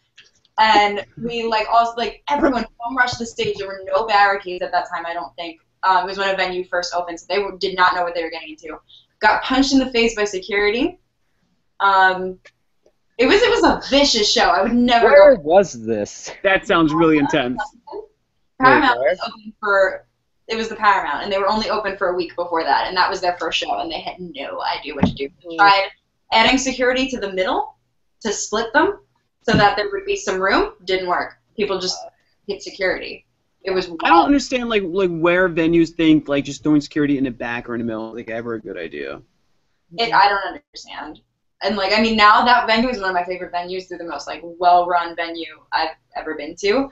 And 0.59 1.07
we 1.17 1.45
like 1.45 1.67
also 1.73 1.95
like 1.97 2.23
everyone 2.29 2.67
bum 2.79 2.97
rushed 2.97 3.19
the 3.19 3.27
stage. 3.27 3.57
There 3.59 3.69
were 3.69 3.83
no 3.87 4.07
barricades 4.07 4.63
at 4.63 4.73
that 4.73 4.87
time. 4.93 5.07
I 5.07 5.13
don't 5.13 5.35
think. 5.37 5.61
Um, 5.85 6.05
it 6.05 6.07
was 6.07 6.19
when 6.19 6.35
a 6.35 6.37
venue 6.37 6.65
first 6.65 6.93
opened, 6.93 7.21
so 7.21 7.27
they 7.29 7.39
were, 7.39 7.57
did 7.57 7.77
not 7.77 7.95
know 7.95 8.03
what 8.03 8.15
they 8.15 8.25
were 8.25 8.31
getting 8.31 8.51
into. 8.51 8.77
Got 9.21 9.43
punched 9.45 9.73
in 9.73 9.79
the 9.79 9.91
face 9.93 10.17
by 10.17 10.25
security. 10.25 10.99
Um, 11.79 12.41
it 13.17 13.27
was 13.27 13.41
it 13.41 13.51
was 13.51 13.63
a 13.63 13.89
vicious 13.89 14.31
show. 14.31 14.45
I 14.45 14.63
would 14.63 14.75
never 14.75 15.07
Where 15.07 15.37
go. 15.37 15.43
was 15.43 15.73
this? 15.85 16.33
that 16.43 16.67
sounds 16.67 16.93
really 16.93 17.19
intense. 17.19 17.63
Paramount 18.61 18.99
where? 18.99 19.11
was 19.11 19.21
open 19.21 19.53
for 19.61 20.07
it 20.49 20.57
was 20.57 20.69
the 20.69 20.77
Paramount, 20.77 21.23
and 21.23 21.33
they 21.33 21.39
were 21.39 21.49
only 21.49 21.69
open 21.69 21.97
for 21.97 22.09
a 22.09 22.17
week 22.17 22.35
before 22.35 22.65
that, 22.65 22.87
and 22.89 22.97
that 22.97 23.11
was 23.11 23.21
their 23.21 23.37
first 23.39 23.59
show, 23.59 23.79
and 23.81 23.93
they 23.93 24.01
had 24.01 24.17
no 24.19 24.63
idea 24.63 24.95
what 24.95 25.07
to 25.07 25.13
do. 25.15 25.29
They 25.49 25.57
tried 25.57 25.89
adding 26.33 26.59
security 26.59 27.07
to 27.09 27.21
the 27.21 27.33
middle 27.33 27.77
to 28.23 28.33
split 28.33 28.73
them 28.73 28.99
so 29.49 29.57
that 29.57 29.77
there 29.77 29.89
would 29.91 30.05
be 30.05 30.17
some 30.17 30.41
room. 30.41 30.75
Didn't 30.85 31.09
work. 31.09 31.39
People 31.57 31.79
just 31.79 31.97
hit 32.47 32.63
security. 32.63 33.25
It 33.63 33.71
was. 33.71 33.91
I 34.03 34.09
don't 34.09 34.27
understand 34.27 34.69
like 34.69 34.83
like 34.85 35.11
where 35.11 35.49
venues 35.49 35.91
think 35.91 36.29
like 36.29 36.45
just 36.45 36.63
throwing 36.63 36.81
security 36.81 37.19
in 37.19 37.25
the 37.25 37.31
back 37.31 37.69
or 37.69 37.75
in 37.75 37.81
the 37.81 37.85
middle 37.85 38.11
is 38.11 38.17
like 38.17 38.31
ever 38.31 38.55
a 38.55 38.61
good 38.61 38.77
idea. 38.77 39.21
It, 39.97 40.13
I 40.13 40.29
don't 40.29 40.61
understand. 40.61 41.21
And 41.63 41.77
like, 41.77 41.93
I 41.93 42.01
mean, 42.01 42.17
now 42.17 42.45
that 42.45 42.67
venue 42.67 42.89
is 42.89 43.01
one 43.01 43.09
of 43.09 43.15
my 43.15 43.25
favorite 43.25 43.53
venues. 43.53 43.89
They're 43.89 43.99
the 43.99 44.05
most 44.05 44.29
like 44.29 44.43
well-run 44.45 45.17
venue 45.17 45.61
I've 45.73 45.97
ever 46.15 46.37
been 46.37 46.55
to. 46.61 46.89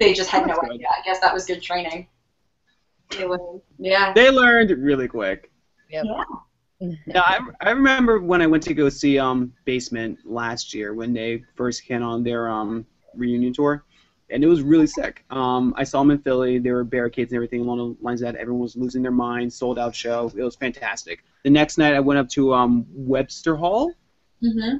They 0.00 0.14
just 0.14 0.30
had 0.30 0.46
no 0.46 0.54
good. 0.54 0.72
idea. 0.72 0.86
I 0.88 1.04
guess 1.04 1.20
that 1.20 1.34
was 1.34 1.44
good 1.44 1.60
training. 1.60 2.08
It 3.18 3.28
was, 3.28 3.60
yeah. 3.78 4.12
They 4.14 4.30
learned 4.30 4.70
really 4.70 5.08
quick. 5.08 5.52
Yep. 5.90 6.04
Yeah, 6.06 6.24
I, 7.14 7.38
I 7.60 7.70
remember 7.70 8.20
when 8.20 8.42
I 8.42 8.46
went 8.46 8.62
to 8.64 8.74
go 8.74 8.88
see 8.88 9.18
um 9.18 9.52
Basement 9.64 10.18
last 10.24 10.74
year 10.74 10.94
when 10.94 11.12
they 11.12 11.42
first 11.54 11.84
came 11.84 12.02
on 12.02 12.22
their 12.22 12.48
um 12.48 12.84
reunion 13.14 13.52
tour, 13.52 13.84
and 14.30 14.42
it 14.42 14.46
was 14.46 14.62
really 14.62 14.86
sick. 14.86 15.24
Um, 15.30 15.72
I 15.76 15.84
saw 15.84 16.00
them 16.00 16.10
in 16.10 16.18
Philly. 16.18 16.58
There 16.58 16.74
were 16.74 16.84
barricades 16.84 17.32
and 17.32 17.36
everything 17.36 17.60
along 17.60 17.78
the 17.78 17.96
lines 18.04 18.22
of 18.22 18.32
that. 18.32 18.40
Everyone 18.40 18.62
was 18.62 18.76
losing 18.76 19.02
their 19.02 19.12
minds. 19.12 19.54
Sold 19.56 19.78
out 19.78 19.94
show. 19.94 20.30
It 20.36 20.42
was 20.42 20.56
fantastic. 20.56 21.24
The 21.44 21.50
next 21.50 21.78
night 21.78 21.94
I 21.94 22.00
went 22.00 22.18
up 22.18 22.28
to 22.30 22.52
um 22.54 22.86
Webster 22.92 23.56
Hall, 23.56 23.92
hmm 24.40 24.76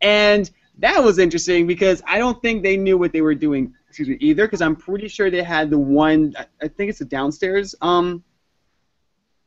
and 0.00 0.50
that 0.78 1.02
was 1.02 1.18
interesting 1.18 1.66
because 1.66 2.02
I 2.06 2.18
don't 2.18 2.40
think 2.42 2.62
they 2.62 2.76
knew 2.76 2.96
what 2.98 3.12
they 3.12 3.20
were 3.20 3.34
doing 3.34 3.72
excuse 3.88 4.08
me, 4.08 4.16
either. 4.20 4.46
Because 4.46 4.62
I'm 4.62 4.76
pretty 4.76 5.08
sure 5.08 5.30
they 5.30 5.42
had 5.42 5.70
the 5.70 5.78
one. 5.78 6.34
I- 6.38 6.46
I 6.62 6.68
think 6.68 6.90
it's 6.90 6.98
the 6.98 7.04
downstairs 7.04 7.74
um 7.82 8.22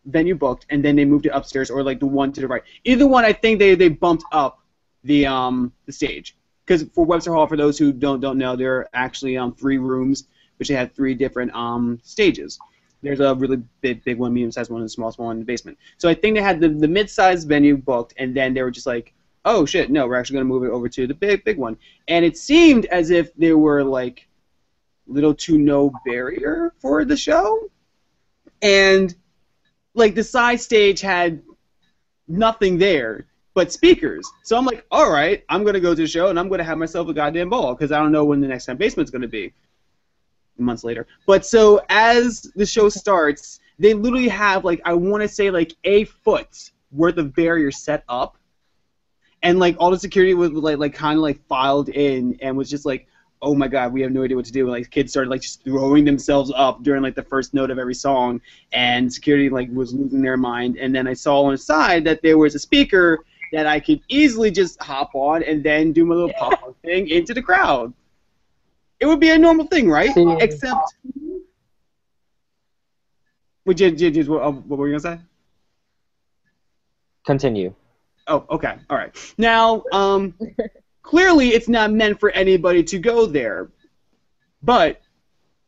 venue 0.06 0.36
booked, 0.36 0.66
and 0.70 0.84
then 0.84 0.96
they 0.96 1.06
moved 1.06 1.26
it 1.26 1.30
upstairs, 1.30 1.70
or 1.70 1.84
like 1.84 2.00
the 2.00 2.06
one 2.06 2.32
to 2.34 2.42
the 2.42 2.48
right. 2.48 2.64
Either 2.84 3.08
one, 3.08 3.26
I 3.26 3.34
think 3.34 3.60
they 3.60 3.76
they 3.76 3.90
bumped 3.90 4.26
up 4.32 4.60
the 5.04 5.26
um 5.26 5.72
the 5.86 5.92
stage. 5.92 6.36
Because 6.66 6.84
for 6.94 7.06
Webster 7.06 7.34
Hall, 7.34 7.46
for 7.48 7.58
those 7.58 7.78
who 7.78 7.92
don't 7.92 8.20
don't 8.20 8.38
know, 8.38 8.56
there 8.56 8.76
are 8.78 8.90
actually 8.94 9.38
um 9.38 9.54
three 9.54 9.78
rooms, 9.78 10.28
which 10.58 10.68
they 10.70 10.76
had 10.76 10.96
three 10.96 11.14
different 11.14 11.54
um 11.54 12.00
stages. 12.04 12.60
there's 13.02 13.20
a 13.20 13.36
really 13.36 13.62
big, 13.82 14.04
big 14.04 14.18
one, 14.18 14.34
medium-sized 14.34 14.72
one, 14.72 14.82
and 14.82 14.88
a 14.88 14.90
small, 14.90 15.12
small 15.12 15.28
one 15.28 15.36
in 15.36 15.40
the 15.42 15.46
basement. 15.46 15.78
So 15.98 16.10
I 16.10 16.16
think 16.16 16.36
they 16.36 16.42
had 16.42 16.60
the 16.60 16.70
the 16.70 16.88
mid-sized 16.88 17.48
venue 17.48 17.78
booked, 17.78 18.14
and 18.18 18.36
then 18.36 18.54
they 18.54 18.64
were 18.64 18.72
just 18.72 18.88
like, 18.88 19.14
oh 19.46 19.66
shit, 19.66 19.92
no, 19.92 20.08
we're 20.08 20.16
actually 20.16 20.36
gonna 20.36 20.46
move 20.46 20.64
it 20.64 20.72
over 20.72 20.90
to 20.90 21.06
the 21.08 21.14
big, 21.14 21.44
big 21.44 21.58
one. 21.58 21.78
And 22.08 22.26
it 22.26 22.36
seemed 22.38 22.86
as 22.88 23.12
if 23.12 23.34
there 23.36 23.58
were 23.58 23.84
like 23.84 24.28
little 25.08 25.36
to 25.36 25.58
no 25.58 25.92
barrier 26.04 26.74
for 26.80 27.06
the 27.06 27.16
show, 27.16 27.70
and 28.64 29.16
like 29.96 30.14
the 30.14 30.24
side 30.24 30.62
stage 30.62 31.02
had 31.02 31.42
nothing 32.28 32.78
there 32.78 33.26
but 33.54 33.72
speakers. 33.72 34.30
So 34.44 34.58
I'm 34.58 34.66
like, 34.66 34.86
all 34.92 35.10
right, 35.10 35.44
I'm 35.50 35.64
gonna 35.64 35.80
go 35.80 35.96
to 35.96 36.02
the 36.02 36.08
show 36.08 36.28
and 36.28 36.38
I'm 36.38 36.50
gonna 36.50 36.64
have 36.64 36.78
myself 36.78 37.08
a 37.08 37.14
goddamn 37.14 37.50
ball 37.50 37.74
because 37.74 37.92
I 37.92 38.00
don't 38.00 38.12
know 38.12 38.26
when 38.26 38.42
the 38.42 38.48
next 38.48 38.66
time 38.66 38.78
basement's 38.78 39.10
gonna 39.10 39.28
be. 39.28 39.54
Months 40.58 40.86
later, 40.86 41.06
but 41.26 41.46
so 41.46 41.82
as 41.90 42.44
the 42.56 42.66
show 42.66 42.88
starts, 42.88 43.60
they 43.78 43.94
literally 43.94 44.30
have 44.30 44.64
like 44.64 44.80
I 44.86 44.94
want 44.94 45.22
to 45.22 45.28
say 45.28 45.52
like 45.52 45.76
a 45.84 46.06
foot 46.06 46.72
worth 46.94 47.18
of 47.18 47.36
barriers 47.36 47.78
set 47.78 48.06
up, 48.08 48.38
and 49.44 49.60
like 49.60 49.76
all 49.80 49.92
the 49.92 50.00
security 50.00 50.34
was 50.34 50.52
like 50.52 50.78
like 50.78 50.94
kind 50.94 51.18
of 51.18 51.24
like 51.24 51.46
filed 51.48 51.90
in 51.90 52.38
and 52.42 52.56
was 52.56 52.70
just 52.70 52.86
like. 52.86 53.08
Oh 53.46 53.54
my 53.54 53.68
God, 53.68 53.94
we 53.94 54.02
have 54.02 54.12
no 54.12 54.24
idea 54.24 54.36
what 54.36 54.46
to 54.46 54.52
do. 54.52 54.68
Like 54.68 54.90
kids 54.90 55.12
started 55.12 55.30
like 55.30 55.42
just 55.42 55.64
throwing 55.64 56.04
themselves 56.04 56.52
up 56.56 56.82
during 56.82 57.04
like 57.04 57.14
the 57.14 57.22
first 57.22 57.54
note 57.54 57.70
of 57.70 57.78
every 57.78 57.94
song, 57.94 58.42
and 58.74 59.14
security 59.14 59.50
like 59.50 59.70
was 59.72 59.94
losing 59.94 60.24
their 60.24 60.36
mind. 60.36 60.78
And 60.78 60.94
then 60.96 61.08
I 61.08 61.14
saw 61.14 61.44
on 61.44 61.52
the 61.52 61.58
side 61.60 62.04
that 62.06 62.24
there 62.24 62.40
was 62.40 62.56
a 62.56 62.60
speaker 62.60 63.20
that 63.54 63.68
I 63.68 63.80
could 63.80 64.02
easily 64.10 64.50
just 64.50 64.82
hop 64.82 65.12
on 65.14 65.44
and 65.44 65.64
then 65.64 65.94
do 65.94 66.06
my 66.06 66.16
little 66.16 66.34
pop 66.34 66.54
up 66.54 66.76
thing 66.84 67.08
into 67.08 67.36
the 67.36 67.42
crowd. 67.44 67.94
It 69.00 69.06
would 69.06 69.20
be 69.20 69.30
a 69.30 69.38
normal 69.38 69.68
thing, 69.68 69.90
right? 69.92 70.12
See- 70.16 70.38
Except, 70.40 70.96
would 73.66 73.80
you, 73.80 73.90
you, 73.90 74.10
you- 74.10 74.32
what, 74.32 74.54
what 74.66 74.80
were 74.80 74.88
you 74.88 74.98
gonna 74.98 75.18
say? 75.18 75.22
Continue. 77.28 77.76
Oh, 78.28 78.44
okay, 78.50 78.76
all 78.90 78.98
right. 78.98 79.16
Now, 79.38 79.84
um, 79.92 80.34
clearly 81.06 81.50
it's 81.50 81.70
not 81.70 81.94
meant 81.94 82.20
for 82.20 82.32
anybody 82.32 82.84
to 82.84 82.98
go 82.98 83.28
there, 83.28 83.70
but 84.64 85.02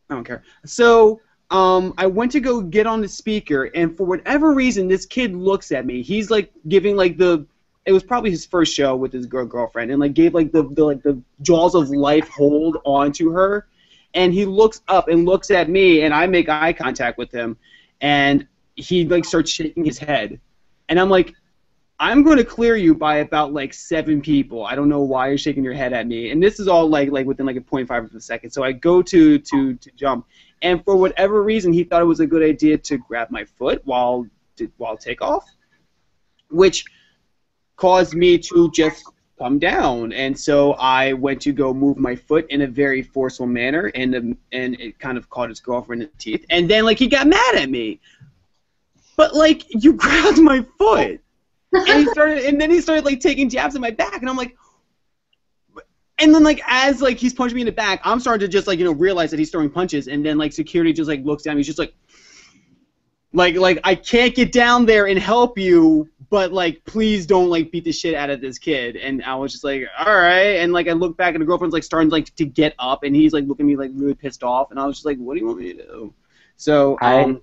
I 0.10 0.16
don't 0.16 0.24
care. 0.24 0.44
So, 0.66 1.22
um, 1.52 1.94
I 1.98 2.08
went 2.08 2.32
to 2.34 2.40
go 2.42 2.60
get 2.60 2.88
on 2.88 3.00
the 3.00 3.08
speaker, 3.08 3.66
and 3.76 3.96
for 3.96 4.06
whatever 4.06 4.54
reason, 4.54 4.88
this 4.88 5.06
kid 5.06 5.34
looks 5.34 5.72
at 5.72 5.86
me. 5.86 6.02
He's 6.02 6.30
like 6.30 6.52
giving 6.68 6.98
like 6.98 7.18
the. 7.18 7.46
It 7.86 7.94
was 7.94 8.04
probably 8.04 8.32
his 8.32 8.46
first 8.46 8.74
show 8.74 8.98
with 8.98 9.14
his 9.14 9.26
girl 9.26 9.46
girlfriend, 9.46 9.92
and 9.92 10.00
like 10.02 10.14
gave 10.14 10.34
like 10.34 10.52
the, 10.52 10.64
the 10.72 10.84
like 10.84 11.04
the 11.04 11.22
jaws 11.42 11.74
of 11.74 11.90
life 11.90 12.28
hold 12.28 12.78
onto 12.84 13.32
her, 13.32 13.68
and 14.14 14.34
he 14.34 14.44
looks 14.44 14.82
up 14.90 15.08
and 15.08 15.26
looks 15.26 15.52
at 15.52 15.70
me, 15.70 16.02
and 16.02 16.14
I 16.14 16.28
make 16.28 16.50
eye 16.50 16.74
contact 16.74 17.18
with 17.18 17.32
him, 17.32 17.56
and 18.02 18.46
he 18.76 19.06
like 19.06 19.24
starts 19.24 19.52
shaking 19.52 19.86
his 19.86 20.00
head, 20.00 20.42
and 20.90 21.00
I'm 21.00 21.10
like, 21.10 21.34
I'm 22.00 22.22
going 22.22 22.38
to 22.38 22.44
clear 22.44 22.76
you 22.76 22.94
by 22.94 23.18
about 23.18 23.54
like 23.54 23.74
seven 23.74 24.22
people. 24.22 24.66
I 24.66 24.76
don't 24.76 24.90
know 24.90 25.02
why 25.02 25.30
you're 25.30 25.38
shaking 25.38 25.64
your 25.64 25.74
head 25.74 25.94
at 25.94 26.06
me. 26.06 26.30
And 26.30 26.42
this 26.42 26.60
is 26.60 26.68
all 26.68 26.88
like 26.88 27.10
like 27.12 27.26
within 27.26 27.48
like 27.48 27.56
a 27.56 27.62
0.5 27.62 28.06
of 28.06 28.14
a 28.14 28.22
second. 28.22 28.52
So 28.52 28.64
I 28.64 28.72
go 28.72 29.02
to 29.02 29.40
to 29.40 29.74
to 29.76 29.92
jump, 29.96 30.28
and 30.62 30.84
for 30.86 30.96
whatever 30.96 31.42
reason, 31.42 31.74
he 31.74 31.84
thought 31.84 32.02
it 32.02 32.06
was 32.06 32.20
a 32.20 32.28
good 32.28 32.44
idea 32.44 32.78
to 32.78 32.98
grab 32.98 33.32
my 33.32 33.46
foot 33.46 33.82
while 33.86 34.28
while 34.78 34.96
takeoff, 34.96 35.50
which 36.52 36.86
caused 37.78 38.14
me 38.14 38.38
to 38.38 38.70
just 38.72 39.04
come 39.40 39.58
down. 39.58 40.14
And 40.14 40.38
so 40.38 40.74
I 40.74 41.14
went 41.14 41.42
to 41.44 41.52
go 41.52 41.74
move 41.74 41.98
my 41.98 42.16
foot 42.16 42.46
in 42.50 42.62
a 42.62 42.68
very 42.68 43.02
forceful 43.02 43.48
manner, 43.48 43.92
and 43.96 44.16
um, 44.16 44.38
and 44.52 44.80
it 44.80 45.00
kind 45.00 45.18
of 45.18 45.32
caught 45.32 45.50
his 45.50 45.60
girlfriend 45.60 46.04
in 46.04 46.10
the 46.10 46.18
teeth. 46.20 46.46
And 46.52 46.70
then 46.70 46.86
like 46.86 47.00
he 47.00 47.08
got 47.08 47.26
mad 47.26 47.56
at 47.56 47.72
me. 47.72 48.00
But 49.16 49.34
like 49.34 49.66
you 49.84 49.94
grabbed 50.04 50.38
my 50.38 50.64
foot 50.78 51.22
and 51.74 51.88
he 52.00 52.08
started 52.08 52.46
and 52.46 52.60
then 52.60 52.70
he 52.72 52.82
started 52.82 53.06
like 53.06 53.20
taking 53.20 53.50
jabs 53.50 53.76
at 53.76 53.82
my 53.82 53.92
back 53.92 54.18
and 54.18 54.30
i'm 54.30 54.38
like 54.38 54.56
and 56.20 56.34
then 56.34 56.44
like 56.44 56.62
as 56.68 57.02
like 57.02 57.18
he's 57.18 57.34
punching 57.34 57.56
me 57.56 57.62
in 57.62 57.66
the 57.66 57.72
back 57.72 58.00
i'm 58.04 58.20
starting 58.20 58.40
to 58.46 58.48
just 58.52 58.68
like 58.68 58.80
you 58.80 58.86
know 58.86 58.94
realize 58.94 59.30
that 59.32 59.40
he's 59.40 59.52
throwing 59.52 59.70
punches 59.70 60.08
and 60.08 60.26
then 60.26 60.38
like 60.38 60.54
security 60.54 60.94
just 60.94 61.08
like 61.08 61.24
looks 61.24 61.44
down 61.44 61.58
he's 61.58 61.66
just 61.66 61.80
like 61.80 61.94
like 63.34 63.56
like 63.56 63.80
i 63.84 63.94
can't 63.94 64.36
get 64.36 64.52
down 64.52 64.86
there 64.86 65.08
and 65.08 65.20
help 65.20 65.58
you 65.58 66.10
but 66.30 66.52
like 66.52 66.84
please 66.86 67.26
don't 67.26 67.50
like 67.50 67.72
beat 67.72 67.84
the 67.84 67.92
shit 67.92 68.16
out 68.16 68.30
of 68.30 68.42
this 68.42 68.58
kid. 68.58 68.96
And 68.96 69.24
i 69.24 69.36
was 69.36 69.52
just 69.52 69.64
like 69.64 69.84
all 70.00 70.14
right 70.16 70.60
and 70.62 70.74
like 70.74 70.88
i 70.88 70.94
look 70.94 71.18
back 71.18 71.36
and 71.36 71.42
the 71.42 71.46
girlfriend's 71.46 71.74
like 71.74 71.84
starting 71.84 72.10
like 72.10 72.34
to 72.36 72.46
get 72.46 72.74
up 72.80 73.04
and 73.04 73.16
he's 73.16 73.34
like 73.34 73.46
looking 73.46 73.66
at 73.66 73.68
me 73.68 73.76
like 73.76 73.92
really 73.94 74.16
pissed 74.16 74.44
off 74.44 74.72
and 74.72 74.80
i 74.80 74.86
was 74.86 74.96
just 74.98 75.06
like 75.06 75.18
what 75.18 75.34
do 75.36 75.42
you 75.42 75.46
want 75.46 75.60
me 75.60 75.74
to 75.74 75.84
do? 75.84 76.14
So 76.56 76.98
I- 77.02 77.24
um 77.24 77.42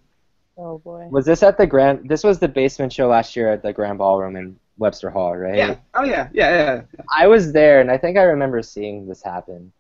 Oh 0.57 0.79
boy. 0.79 1.09
Was 1.11 1.25
this 1.25 1.43
at 1.43 1.59
the 1.59 1.67
Grand? 1.67 2.09
This 2.09 2.23
was 2.23 2.39
the 2.39 2.49
basement 2.49 2.93
show 2.93 3.09
last 3.09 3.35
year 3.35 3.53
at 3.53 3.63
the 3.63 3.73
Grand 3.73 3.99
Ballroom 3.99 4.37
in 4.37 4.59
Webster 4.79 5.11
Hall, 5.11 5.37
right? 5.37 5.57
yeah 5.57 5.77
oh 5.95 6.05
yeah 6.05 6.29
yeah 6.33 6.51
yeah 6.51 7.03
I 7.17 7.27
was 7.27 7.53
there, 7.53 7.81
and 7.81 7.91
I 7.91 7.99
think 7.99 8.19
I 8.19 8.23
remember 8.23 8.63
seeing 8.63 9.07
this 9.09 9.23
happen. 9.23 9.73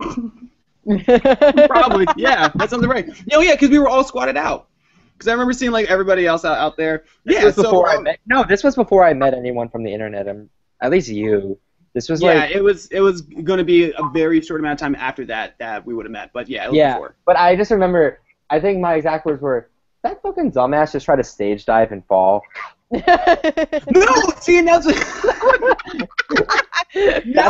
Probably, 0.84 2.06
yeah. 2.16 2.48
That 2.54 2.70
sounds 2.70 2.86
right. 2.86 3.08
Oh, 3.32 3.40
yeah, 3.40 3.52
because 3.52 3.70
we 3.70 3.78
were 3.78 3.88
all 3.88 4.04
squatted 4.04 4.36
out. 4.36 4.68
Because 5.12 5.28
I 5.28 5.32
remember 5.32 5.52
seeing 5.52 5.70
like 5.70 5.88
everybody 5.88 6.26
else 6.26 6.44
out, 6.44 6.58
out 6.58 6.76
there. 6.76 7.04
This 7.24 7.36
yeah, 7.38 7.44
was 7.44 7.54
so 7.54 7.62
before 7.62 7.88
I 7.88 7.96
um, 7.96 8.02
met. 8.04 8.18
No, 8.26 8.44
this 8.44 8.64
was 8.64 8.74
before 8.74 9.04
I 9.04 9.14
met 9.14 9.34
anyone 9.34 9.68
from 9.68 9.84
the 9.84 9.92
internet. 9.92 10.28
Um, 10.28 10.50
at 10.80 10.90
least 10.90 11.08
you. 11.08 11.58
This 11.94 12.08
was 12.08 12.22
yeah, 12.22 12.34
like, 12.34 12.50
it 12.50 12.62
was 12.62 12.86
it 12.86 13.00
was 13.00 13.20
going 13.20 13.58
to 13.58 13.64
be 13.64 13.92
a 13.92 14.02
very 14.12 14.40
short 14.40 14.60
amount 14.60 14.80
of 14.80 14.84
time 14.84 14.94
after 14.96 15.24
that 15.26 15.58
that 15.58 15.84
we 15.86 15.94
would 15.94 16.06
have 16.06 16.12
met. 16.12 16.30
But 16.32 16.48
yeah, 16.48 16.64
it 16.64 16.70
was 16.70 16.78
Yeah. 16.78 16.94
before. 16.94 17.14
but 17.24 17.36
I 17.36 17.54
just 17.54 17.70
remember. 17.70 18.20
I 18.50 18.60
think 18.60 18.80
my 18.80 18.94
exact 18.94 19.24
words 19.24 19.40
were, 19.40 19.70
"That 20.02 20.20
fucking 20.22 20.52
dumbass 20.52 20.92
just 20.92 21.04
tried 21.06 21.16
to 21.16 21.24
stage 21.24 21.64
dive 21.64 21.92
and 21.92 22.04
fall." 22.06 22.42
No, 22.92 24.06
see, 24.40 24.58
and 24.58 24.68
that's 24.68 24.84
That's 24.86 24.98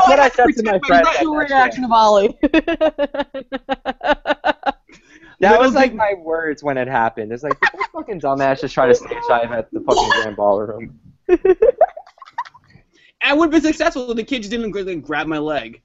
what 0.08 0.20
I 0.20 0.28
said 0.28 0.46
to 0.56 0.62
my 0.62 0.78
friend. 0.86 1.04
at 1.06 1.16
True 1.20 1.32
that 1.40 1.48
show. 1.48 1.54
reaction 1.54 1.82
of 1.84 1.90
Ollie. 1.90 2.38
That 5.40 5.58
was 5.58 5.74
like 5.74 5.92
my 5.94 6.14
words 6.22 6.62
when 6.62 6.78
it 6.78 6.86
happened. 6.86 7.32
It's 7.32 7.42
like 7.42 7.58
that 7.60 7.74
fucking 7.92 8.20
dumbass 8.20 8.60
just 8.60 8.72
tried 8.74 8.86
to 8.88 8.94
stage 8.94 9.18
dive 9.28 9.50
at 9.50 9.68
the 9.72 9.80
fucking 9.80 10.10
Grand 10.22 10.36
Ballroom. 10.36 11.00
I 13.22 13.34
would 13.34 13.46
have 13.46 13.50
been 13.50 13.62
successful 13.72 14.08
if 14.10 14.16
the 14.16 14.22
kid 14.24 14.38
just 14.42 14.50
didn't 14.52 14.70
gra- 14.70 14.94
grab 14.96 15.26
my 15.26 15.38
leg. 15.38 15.82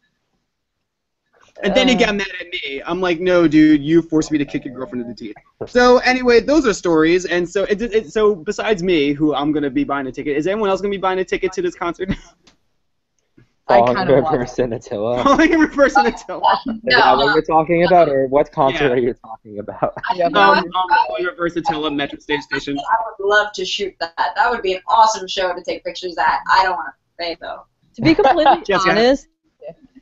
And 1.63 1.73
then 1.75 1.87
he 1.87 1.95
Uh. 1.95 1.99
got 1.99 2.15
mad 2.15 2.27
at 2.39 2.47
me. 2.47 2.81
I'm 2.85 3.01
like, 3.01 3.19
no, 3.19 3.47
dude, 3.47 3.81
you 3.83 4.01
forced 4.01 4.31
me 4.31 4.37
to 4.37 4.45
kick 4.45 4.63
your 4.65 4.73
girlfriend 4.75 5.01
in 5.03 5.09
the 5.09 5.15
teeth. 5.15 5.35
So 5.67 5.97
anyway, 5.99 6.39
those 6.39 6.67
are 6.67 6.73
stories. 6.73 7.25
And 7.25 7.49
so, 7.49 7.63
it, 7.63 7.81
it, 7.81 8.11
so 8.11 8.35
besides 8.35 8.83
me, 8.83 9.13
who 9.13 9.33
I'm 9.33 9.51
gonna 9.51 9.69
be 9.69 9.83
buying 9.83 10.05
a 10.07 10.11
ticket, 10.11 10.37
is 10.37 10.45
anyone 10.47 10.69
else 10.69 10.81
gonna 10.81 10.91
be 10.91 10.97
buying 10.97 11.19
a 11.19 11.25
ticket 11.25 11.51
to 11.53 11.61
this 11.61 11.75
concert? 11.75 12.09
I 13.69 13.79
Falling 13.79 13.95
kinda 13.97 14.13
want 14.21 14.31
reverse 14.31 14.59
in 14.59 14.71
Attila. 14.71 15.23
Calling 15.23 15.51
in 15.55 15.59
reverse 15.59 15.95
and 15.97 16.07
until. 16.07 16.37
Is 16.37 16.79
that 16.85 17.17
what 17.17 17.33
you're 17.33 17.41
talking 17.41 17.83
about, 17.83 18.07
or 18.07 18.25
what 18.27 18.49
concert 18.53 18.85
Yeah. 18.85 18.91
are 18.91 18.97
you 18.97 19.13
talking 19.13 19.59
about? 19.59 19.93
Yeah, 20.15 20.29
No, 20.29 20.39
Um, 20.39 20.55
I- 20.55 20.59
um, 20.59 20.71
calling 21.05 21.25
reverse 21.25 21.57
Attila 21.57 21.91
Metro 21.91 22.17
Station 22.17 22.43
Station. 22.43 22.77
I 22.79 22.95
would 23.19 23.27
love 23.27 23.51
to 23.53 23.65
shoot 23.65 23.93
that. 23.99 24.13
That 24.37 24.49
would 24.49 24.61
be 24.61 24.75
an 24.75 24.81
awesome 24.87 25.27
show 25.27 25.53
to 25.53 25.61
take 25.61 25.83
pictures 25.83 26.17
at. 26.17 26.39
I 26.49 26.63
don't 26.63 26.75
want 26.77 26.87
to 26.87 27.23
pay 27.23 27.35
though. 27.41 27.63
To 27.95 28.01
be 28.01 28.15
completely 28.15 28.45
honest, 28.87 29.27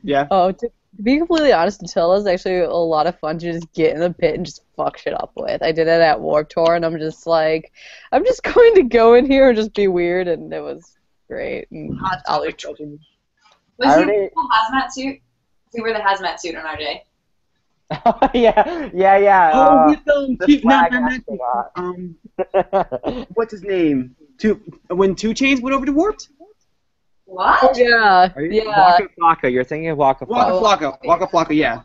Yeah. 0.03 0.27
oh, 0.29 0.51
to, 0.51 0.69
to 0.95 1.01
be 1.01 1.17
completely 1.17 1.51
honest, 1.51 1.84
Attila 1.84 2.17
is 2.17 2.27
actually 2.27 2.60
a 2.60 2.69
lot 2.71 3.08
of 3.08 3.19
fun 3.19 3.38
to 3.39 3.51
just 3.51 3.71
get 3.73 3.93
in 3.93 3.99
the 3.99 4.13
pit 4.13 4.36
and 4.36 4.45
just 4.45 4.62
fuck 4.75 4.97
shit 4.97 5.13
up 5.13 5.31
with. 5.36 5.62
I 5.62 5.71
did 5.71 5.88
it 5.88 6.01
at 6.01 6.19
Warped 6.19 6.51
Tour, 6.51 6.75
and 6.75 6.86
I'm 6.86 6.97
just 6.97 7.27
like, 7.27 7.71
I'm 8.12 8.25
just 8.25 8.43
going 8.53 8.75
to 8.75 8.84
go 8.84 9.13
in 9.15 9.25
here 9.25 9.49
and 9.49 9.58
just 9.58 9.73
be 9.73 9.88
weird, 9.88 10.27
and 10.27 10.53
it 10.53 10.62
was 10.62 10.95
great. 11.29 11.67
And 11.71 11.97
Hot 11.99 12.21
Ollie's 12.27 12.55
topic. 12.55 12.88
Was 13.77 13.88
I 13.89 13.97
he 13.97 14.03
already- 14.03 14.12
wearing 14.12 14.29
a 14.36 14.55
hazmat 14.55 14.91
suit? 14.91 15.19
He 15.73 15.81
wore 15.81 15.91
the 15.91 15.99
hazmat 15.99 16.39
suit 16.39 16.55
on 16.55 16.63
RJ. 16.63 17.01
yeah, 18.34 18.89
yeah, 18.93 19.17
yeah. 19.17 19.51
Oh, 19.53 19.60
uh, 19.60 19.88
with 19.89 20.15
um, 20.15 20.38
the 20.39 20.47
two, 20.47 20.60
flag 20.62 20.91
no, 20.93 21.19
not, 21.29 21.71
um, 21.75 22.15
what's 23.36 23.51
his 23.51 23.62
name? 23.63 24.15
Two 24.38 24.55
when 24.88 25.15
2 25.15 25.29
Chainz 25.31 25.62
went 25.62 25.75
over 25.75 25.86
to 25.86 25.91
Warped. 25.91 26.29
What? 27.25 27.77
Yeah, 27.77 28.31
Are 28.35 28.41
you 28.41 28.63
yeah. 28.63 28.99
Waka 28.99 29.07
Flocka? 29.19 29.51
You're 29.51 29.63
thinking 29.63 29.89
of 29.89 29.97
Waka 29.97 30.25
Waka 30.25 30.51
Flocka. 30.51 30.97
Flocka, 31.01 31.05
Waka 31.05 31.27
Flocka, 31.27 31.55
yeah. 31.55 31.81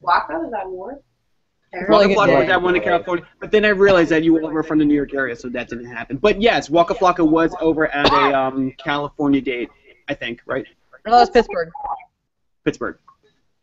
Waka? 0.00 0.42
Is 0.44 0.50
that 0.52 0.68
war? 0.68 1.00
Waka 1.72 2.08
good 2.08 2.16
Flocka 2.16 2.38
was 2.38 2.46
that 2.48 2.62
one 2.62 2.76
in 2.76 2.82
California, 2.82 3.26
but 3.38 3.50
then 3.50 3.64
I 3.64 3.68
realized 3.68 4.10
that 4.10 4.24
you 4.24 4.42
all 4.42 4.50
were 4.50 4.62
from 4.62 4.78
the 4.78 4.84
New 4.84 4.94
York 4.94 5.14
area, 5.14 5.36
so 5.36 5.48
that 5.50 5.68
didn't 5.68 5.86
happen. 5.86 6.16
But 6.16 6.40
yes, 6.40 6.68
Waka 6.70 6.94
Flocka 6.94 7.28
was 7.28 7.54
over 7.60 7.86
at 7.88 8.10
a 8.12 8.36
um, 8.38 8.72
California 8.72 9.40
date, 9.40 9.68
I 10.08 10.14
think, 10.14 10.40
right? 10.46 10.64
No, 11.06 11.12
that 11.12 11.20
was 11.20 11.30
Pittsburgh. 11.30 11.70
Pittsburgh. 12.64 12.98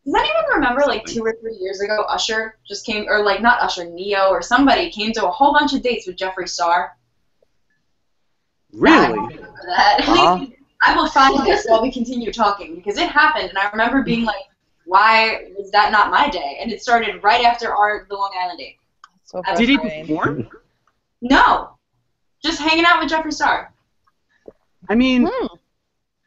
Does 0.06 0.16
anyone 0.16 0.46
remember 0.54 0.84
like 0.88 1.04
two 1.04 1.22
or 1.22 1.36
three 1.42 1.58
years 1.60 1.82
ago, 1.82 2.04
Usher 2.08 2.58
just 2.66 2.86
came, 2.86 3.06
or 3.10 3.24
like 3.24 3.42
not 3.42 3.60
Usher, 3.62 3.84
Neo 3.86 4.30
or 4.30 4.42
somebody 4.42 4.90
came 4.90 5.12
to 5.14 5.28
a 5.28 5.30
whole 5.30 5.52
bunch 5.52 5.74
of 5.74 5.82
dates 5.82 6.08
with 6.08 6.16
Jeffree 6.16 6.48
Star? 6.48 6.96
I 8.86 9.08
Really? 9.08 9.20
remember 9.20 9.52
that. 9.68 10.02
Huh? 10.04 10.46
I 10.84 10.96
will 10.96 11.08
find 11.10 11.46
this 11.46 11.66
while 11.68 11.82
we 11.82 11.92
continue 11.92 12.32
talking 12.32 12.76
because 12.76 12.98
it 12.98 13.10
happened, 13.10 13.50
and 13.50 13.58
I 13.58 13.70
remember 13.72 14.04
being 14.04 14.24
like, 14.26 14.44
"Why 14.86 15.46
was 15.58 15.72
that 15.72 15.92
not 15.92 16.12
my 16.12 16.30
day?" 16.30 16.58
And 16.62 16.72
it 16.72 16.82
started 16.82 17.24
right 17.24 17.44
after 17.44 17.74
our 17.76 18.06
the 18.10 18.16
Long 18.16 18.32
Island 18.40 18.60
date. 18.60 18.78
So 19.26 19.42
Did 19.56 19.70
he 19.70 19.78
frustrating. 19.78 20.08
perform? 20.08 20.48
No, 21.22 21.72
just 22.44 22.60
hanging 22.62 22.86
out 22.86 23.02
with 23.02 23.12
Jeffree 23.12 23.34
Star. 23.34 23.74
I 24.88 24.94
mean, 24.96 25.26
Hmm. 25.26 25.48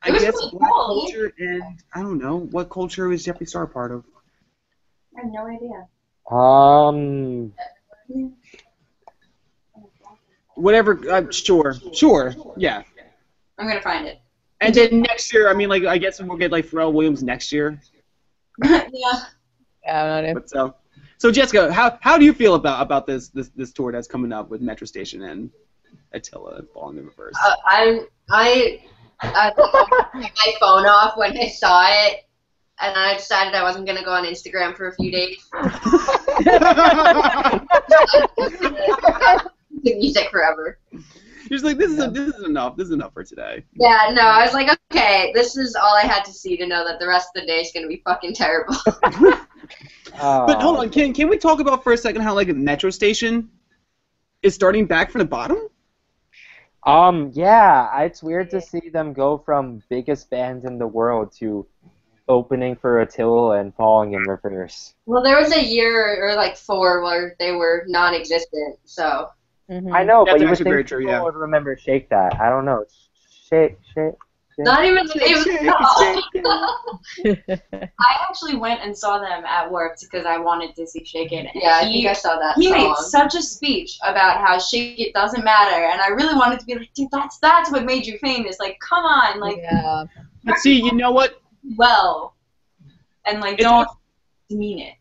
I 0.02 0.08
It 0.08 0.12
was 0.12 0.22
guess 0.22 0.34
really 0.34 0.50
black 0.50 0.70
cool. 0.70 0.86
culture 1.02 1.32
and 1.38 1.62
I 1.94 2.02
don't 2.02 2.18
know 2.18 2.38
what 2.38 2.70
culture 2.70 3.06
was 3.08 3.24
Jeffree 3.24 3.48
Star 3.48 3.66
part 3.68 3.92
of. 3.92 4.04
I 5.16 5.20
have 5.20 5.30
no 5.32 5.46
idea. 5.46 5.86
Um, 6.30 7.52
Whatever. 10.60 11.00
Uh, 11.10 11.30
sure, 11.30 11.74
sure, 11.92 12.34
yeah. 12.56 12.82
I'm 13.58 13.66
gonna 13.66 13.80
find 13.80 14.06
it. 14.06 14.20
And 14.60 14.74
then 14.74 15.00
next 15.00 15.32
year, 15.32 15.48
I 15.48 15.54
mean, 15.54 15.68
like 15.68 15.84
I 15.84 15.96
guess 15.96 16.20
we'll 16.20 16.36
get 16.36 16.52
like 16.52 16.66
Pharrell 16.66 16.92
Williams 16.92 17.22
next 17.22 17.50
year. 17.50 17.80
yeah. 18.64 18.80
Yeah, 18.92 19.24
I 19.84 20.20
don't 20.20 20.24
know. 20.26 20.34
But 20.34 20.50
so, 20.50 20.74
so 21.16 21.30
Jessica, 21.30 21.72
how 21.72 21.98
how 22.02 22.18
do 22.18 22.26
you 22.26 22.34
feel 22.34 22.54
about 22.54 22.82
about 22.82 23.06
this 23.06 23.28
this 23.28 23.48
this 23.56 23.72
tour 23.72 23.90
that's 23.90 24.06
coming 24.06 24.32
up 24.32 24.50
with 24.50 24.60
Metro 24.60 24.86
Station 24.86 25.22
and 25.22 25.50
Attila 26.12 26.62
falling 26.74 26.98
in 26.98 27.06
reverse? 27.06 27.36
Uh, 27.42 27.54
I'm 27.66 28.06
I 28.30 28.82
I 29.20 29.50
took 29.56 29.72
my 30.14 30.52
phone 30.60 30.84
off 30.84 31.16
when 31.16 31.36
I 31.38 31.48
saw 31.48 31.86
it, 31.88 32.26
and 32.80 32.94
I 32.96 33.16
decided 33.16 33.54
I 33.54 33.62
wasn't 33.62 33.86
gonna 33.86 34.04
go 34.04 34.12
on 34.12 34.24
Instagram 34.24 34.76
for 34.76 34.88
a 34.88 34.94
few 34.94 35.10
days. 35.10 35.48
The 39.82 39.94
music 39.94 40.30
forever. 40.30 40.78
Just 41.48 41.64
like 41.64 41.78
this 41.78 41.90
is 41.90 42.12
this 42.12 42.34
is 42.34 42.44
enough. 42.44 42.76
This 42.76 42.86
is 42.86 42.92
enough 42.92 43.12
for 43.12 43.24
today. 43.24 43.64
Yeah, 43.74 44.10
no, 44.12 44.22
I 44.22 44.44
was 44.44 44.52
like, 44.52 44.78
okay, 44.92 45.32
this 45.34 45.56
is 45.56 45.74
all 45.74 45.96
I 45.96 46.02
had 46.02 46.24
to 46.26 46.32
see 46.32 46.56
to 46.56 46.66
know 46.66 46.84
that 46.86 47.00
the 47.00 47.08
rest 47.08 47.30
of 47.34 47.42
the 47.42 47.46
day 47.46 47.60
is 47.60 47.72
gonna 47.74 47.88
be 47.88 48.02
fucking 48.04 48.34
terrible. 48.34 48.76
But 50.20 50.60
hold 50.60 50.78
on, 50.78 50.90
can 50.90 51.12
can 51.14 51.28
we 51.28 51.38
talk 51.38 51.60
about 51.60 51.82
for 51.82 51.92
a 51.92 51.96
second 51.96 52.22
how 52.22 52.34
like 52.34 52.48
Metro 52.48 52.90
Station 52.90 53.50
is 54.42 54.54
starting 54.54 54.86
back 54.86 55.10
from 55.10 55.20
the 55.20 55.24
bottom? 55.24 55.58
Um, 56.84 57.30
yeah, 57.34 58.00
it's 58.02 58.22
weird 58.22 58.50
to 58.50 58.60
see 58.60 58.88
them 58.88 59.12
go 59.12 59.38
from 59.38 59.82
biggest 59.88 60.30
band 60.30 60.64
in 60.64 60.78
the 60.78 60.86
world 60.86 61.32
to 61.38 61.66
opening 62.28 62.76
for 62.76 63.00
Attila 63.00 63.58
and 63.60 63.74
falling 63.74 64.14
in 64.14 64.22
reverse. 64.22 64.94
well, 65.06 65.22
there 65.22 65.36
was 65.38 65.52
a 65.52 65.62
year 65.62 66.24
or 66.24 66.34
like 66.36 66.56
four 66.56 67.02
where 67.02 67.36
they 67.38 67.52
were 67.52 67.84
non-existent, 67.88 68.78
so 68.84 69.28
Mhm. 69.70 69.94
I 69.94 70.02
know, 70.04 70.24
That's 70.24 70.34
but 70.34 70.40
you 70.40 70.48
would 70.48 70.58
think 70.58 70.68
very 70.68 70.84
true, 70.84 70.98
people 70.98 71.12
yeah. 71.12 71.22
would 71.22 71.34
remember 71.36 71.76
Shake 71.76 72.08
That. 72.10 72.40
I 72.40 72.48
don't 72.50 72.64
know. 72.64 72.84
Shake, 73.48 73.78
shake. 73.94 74.14
not 74.58 74.84
even 74.84 75.06
the 75.06 75.14
name 75.14 75.36
of 75.38 75.44
the 75.44 76.22
song. 77.24 77.40
I 77.98 78.26
actually 78.28 78.56
went 78.56 78.80
and 78.82 78.96
saw 78.96 79.18
them 79.18 79.44
at 79.44 79.70
work 79.70 79.98
because 80.00 80.26
I 80.26 80.38
wanted 80.38 80.74
to 80.76 80.86
see 80.86 81.04
Shake 81.04 81.32
It. 81.32 81.46
and 81.46 81.48
Yeah, 81.54 81.76
I 81.80 81.84
think 81.84 82.06
I 82.06 82.12
saw 82.12 82.36
that 82.38 82.56
he 82.56 82.68
song. 82.68 82.78
made 82.78 82.96
such 82.96 83.34
a 83.36 83.42
speech 83.42 83.96
about 84.02 84.40
how 84.40 84.58
Shake 84.58 84.98
It 84.98 85.12
doesn't 85.14 85.44
matter, 85.44 85.84
and 85.86 86.00
I 86.00 86.08
really 86.08 86.34
wanted 86.34 86.58
to 86.60 86.66
be 86.66 86.74
like, 86.74 86.92
dude, 86.94 87.08
that's 87.12 87.38
that's 87.38 87.70
what 87.70 87.84
made 87.84 88.06
you 88.06 88.18
famous. 88.18 88.58
Like, 88.58 88.78
come 88.80 89.04
on, 89.04 89.40
like, 89.40 89.58
yeah. 89.58 90.04
But 90.44 90.58
see, 90.58 90.80
you 90.82 90.92
know 90.92 91.12
what? 91.12 91.40
well, 91.76 92.34
and 93.26 93.40
like, 93.40 93.54
It's- 93.60 93.70
don't 93.70 93.88
demean 94.48 94.78
it. 94.80 94.94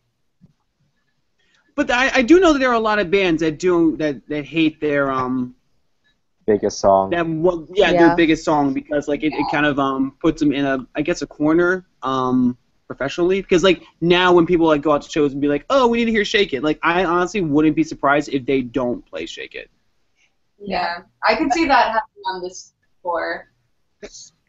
But 1.80 1.90
I, 1.92 2.10
I 2.16 2.22
do 2.22 2.40
know 2.40 2.52
that 2.52 2.58
there 2.58 2.68
are 2.68 2.74
a 2.74 2.78
lot 2.78 2.98
of 2.98 3.10
bands 3.10 3.40
that 3.40 3.58
do 3.58 3.96
that 3.96 4.28
that 4.28 4.44
hate 4.44 4.82
their 4.82 5.10
um 5.10 5.54
Biggest 6.46 6.78
song. 6.78 7.08
that 7.08 7.26
one 7.26 7.68
yeah, 7.72 7.90
Yeah. 7.90 8.08
their 8.08 8.16
biggest 8.16 8.44
song 8.44 8.74
because 8.74 9.08
like 9.08 9.22
it, 9.22 9.32
it 9.32 9.46
kind 9.50 9.64
of 9.64 9.78
um 9.78 10.14
puts 10.20 10.40
them 10.40 10.52
in 10.52 10.66
a 10.66 10.86
I 10.94 11.00
guess 11.00 11.22
a 11.22 11.26
corner 11.26 11.86
um 12.02 12.58
professionally 12.86 13.40
because 13.40 13.64
like 13.64 13.82
now 14.02 14.30
when 14.34 14.44
people 14.44 14.66
like 14.66 14.82
go 14.82 14.92
out 14.92 15.00
to 15.00 15.08
shows 15.08 15.32
and 15.32 15.40
be 15.40 15.48
like 15.48 15.64
oh 15.70 15.86
we 15.86 15.96
need 15.96 16.04
to 16.04 16.10
hear 16.10 16.22
Shake 16.26 16.52
It 16.52 16.62
like 16.62 16.78
I 16.82 17.06
honestly 17.06 17.40
wouldn't 17.40 17.76
be 17.76 17.84
surprised 17.84 18.28
if 18.28 18.44
they 18.44 18.60
don't 18.60 19.00
play 19.06 19.24
Shake 19.24 19.54
It. 19.54 19.70
Yeah, 20.58 20.98
I 21.24 21.34
could 21.34 21.50
see 21.50 21.64
that 21.64 21.92
happening 21.92 22.24
on 22.26 22.42
this 22.42 22.74
tour. 23.02 23.48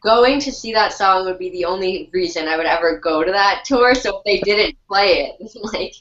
Going 0.04 0.38
to 0.40 0.52
see 0.52 0.74
that 0.74 0.92
song 0.92 1.24
would 1.24 1.38
be 1.38 1.48
the 1.48 1.64
only 1.64 2.10
reason 2.12 2.46
I 2.46 2.58
would 2.58 2.66
ever 2.66 2.98
go 2.98 3.24
to 3.24 3.32
that 3.32 3.62
tour. 3.64 3.94
So 3.94 4.18
if 4.18 4.24
they 4.24 4.40
didn't 4.40 4.76
play 4.86 5.32
it, 5.40 5.50
like 5.72 5.94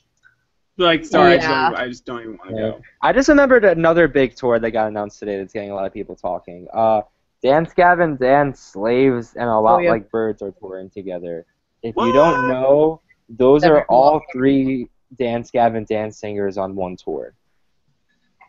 Like 0.82 1.06
sorry 1.06 1.34
I, 1.34 1.38
just 1.38 1.48
don't, 1.48 1.76
I 1.76 1.88
just 1.88 2.06
don't 2.06 2.20
even 2.22 2.38
want 2.38 2.50
to 2.50 2.56
Yeah. 2.56 2.62
go. 2.72 2.82
I 3.02 3.13
just 3.13 3.30
remembered 3.30 3.63
another 3.65 4.08
big 4.08 4.36
tour 4.36 4.60
that 4.60 4.72
got 4.72 4.88
announced 4.88 5.20
today 5.20 5.38
that's 5.38 5.54
getting 5.54 5.72
a 5.72 5.76
lot 5.76 5.86
of 5.86 5.94
people 5.94 6.15
talking. 6.15 6.67
Uh, 6.74 7.02
Dance 7.44 7.74
Gavin, 7.74 8.17
Dance 8.17 8.60
Slaves, 8.60 9.34
and 9.36 9.50
a 9.50 9.60
lot 9.60 9.80
yeah. 9.84 9.91
like 9.91 10.10
Birds 10.12 10.41
are 10.41 10.52
touring 10.52 10.89
together. 10.89 11.46
If 11.84 11.96
What? 11.96 12.06
you 12.08 12.13
don't 12.13 12.48
know, 12.48 13.02
those 13.30 13.62
That'd 13.62 13.76
be 13.76 13.80
are 13.80 13.86
cool. 13.86 13.98
all 13.98 14.22
three 14.32 14.88
Dance 15.17 15.50
Gavin 15.52 15.86
Dance 15.86 16.17
singers 16.20 16.58
on 16.58 16.76
one 16.76 16.96
tour. 16.96 17.34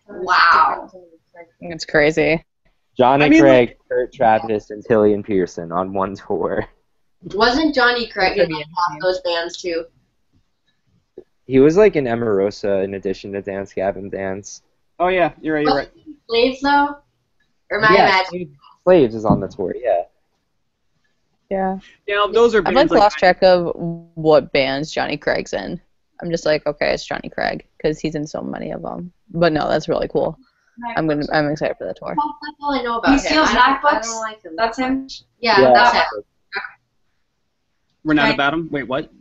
Wow. 0.08 0.90
It's 1.60 1.84
crazy. 1.84 2.44
Johnny 2.96 3.24
I 3.24 3.28
mean, 3.30 3.40
Craig, 3.40 3.76
Kurt 3.88 4.12
Travis, 4.12 4.70
and 4.70 4.84
Tillian 4.84 5.24
Pearson 5.24 5.72
on 5.72 5.94
one 5.94 6.14
tour. 6.14 6.66
wasn't 7.34 7.74
Johnny 7.74 8.06
Craig 8.08 8.32
in 8.36 8.40
could 8.44 8.48
be 8.48 8.54
like, 8.56 8.66
half 8.90 9.00
those 9.00 9.20
bands 9.22 9.60
too? 9.60 9.84
He 11.46 11.58
was 11.60 11.76
like 11.76 11.96
in 11.96 12.04
Emarosa 12.04 12.84
in 12.84 12.94
addition 12.94 13.32
to 13.32 13.42
Dance 13.42 13.72
Gavin 13.72 14.08
Dance. 14.08 14.62
Oh 14.98 15.08
yeah, 15.08 15.32
you're 15.40 15.56
right. 15.56 15.64
You're 15.66 15.76
right. 15.76 15.90
Slaves 16.28 16.60
though, 16.60 16.96
or 17.70 17.78
am 17.78 17.84
I 17.90 17.94
yeah, 17.94 18.08
imagining? 18.20 18.56
Slaves 18.84 19.14
is 19.14 19.24
on 19.24 19.40
the 19.40 19.48
tour, 19.48 19.74
yeah. 19.76 20.02
Yeah. 21.50 21.78
Now 22.08 22.26
those 22.28 22.54
are 22.54 22.58
I've 22.58 22.74
bands 22.74 22.90
like 22.90 22.90
like 22.92 23.00
lost 23.00 23.18
track 23.18 23.42
of 23.42 23.72
what 24.14 24.52
bands 24.52 24.90
Johnny 24.90 25.16
Craig's 25.16 25.52
in. 25.52 25.80
I'm 26.22 26.30
just 26.30 26.46
like, 26.46 26.64
okay, 26.66 26.92
it's 26.94 27.04
Johnny 27.04 27.28
Craig 27.28 27.66
because 27.76 27.98
he's 27.98 28.14
in 28.14 28.26
so 28.26 28.40
many 28.40 28.70
of 28.70 28.80
them. 28.82 29.12
But 29.30 29.52
no, 29.52 29.68
that's 29.68 29.88
really 29.88 30.08
cool. 30.08 30.38
I'm 30.96 31.06
gonna, 31.06 31.26
I'm 31.32 31.50
excited 31.50 31.76
for 31.76 31.86
the 31.86 31.92
tour. 31.94 32.14
That's 32.16 32.56
all 32.62 32.72
I 32.72 32.82
know 32.82 32.98
about 32.98 33.08
He 33.10 33.14
him. 33.14 33.18
steals 33.18 33.48
I 33.50 33.54
don't, 33.54 33.84
I 33.84 33.98
MacBooks? 33.98 34.02
don't 34.04 34.20
like 34.20 34.42
him. 34.42 34.52
That's 34.56 34.78
him. 34.78 35.08
Yeah, 35.40 35.60
yeah, 35.60 35.72
that's 35.74 35.92
him. 35.96 36.02
we're 38.04 38.14
not 38.14 38.22
Right. 38.24 38.34
about 38.34 38.52
them. 38.52 38.68
Wait, 38.70 38.84
what? 38.84 39.12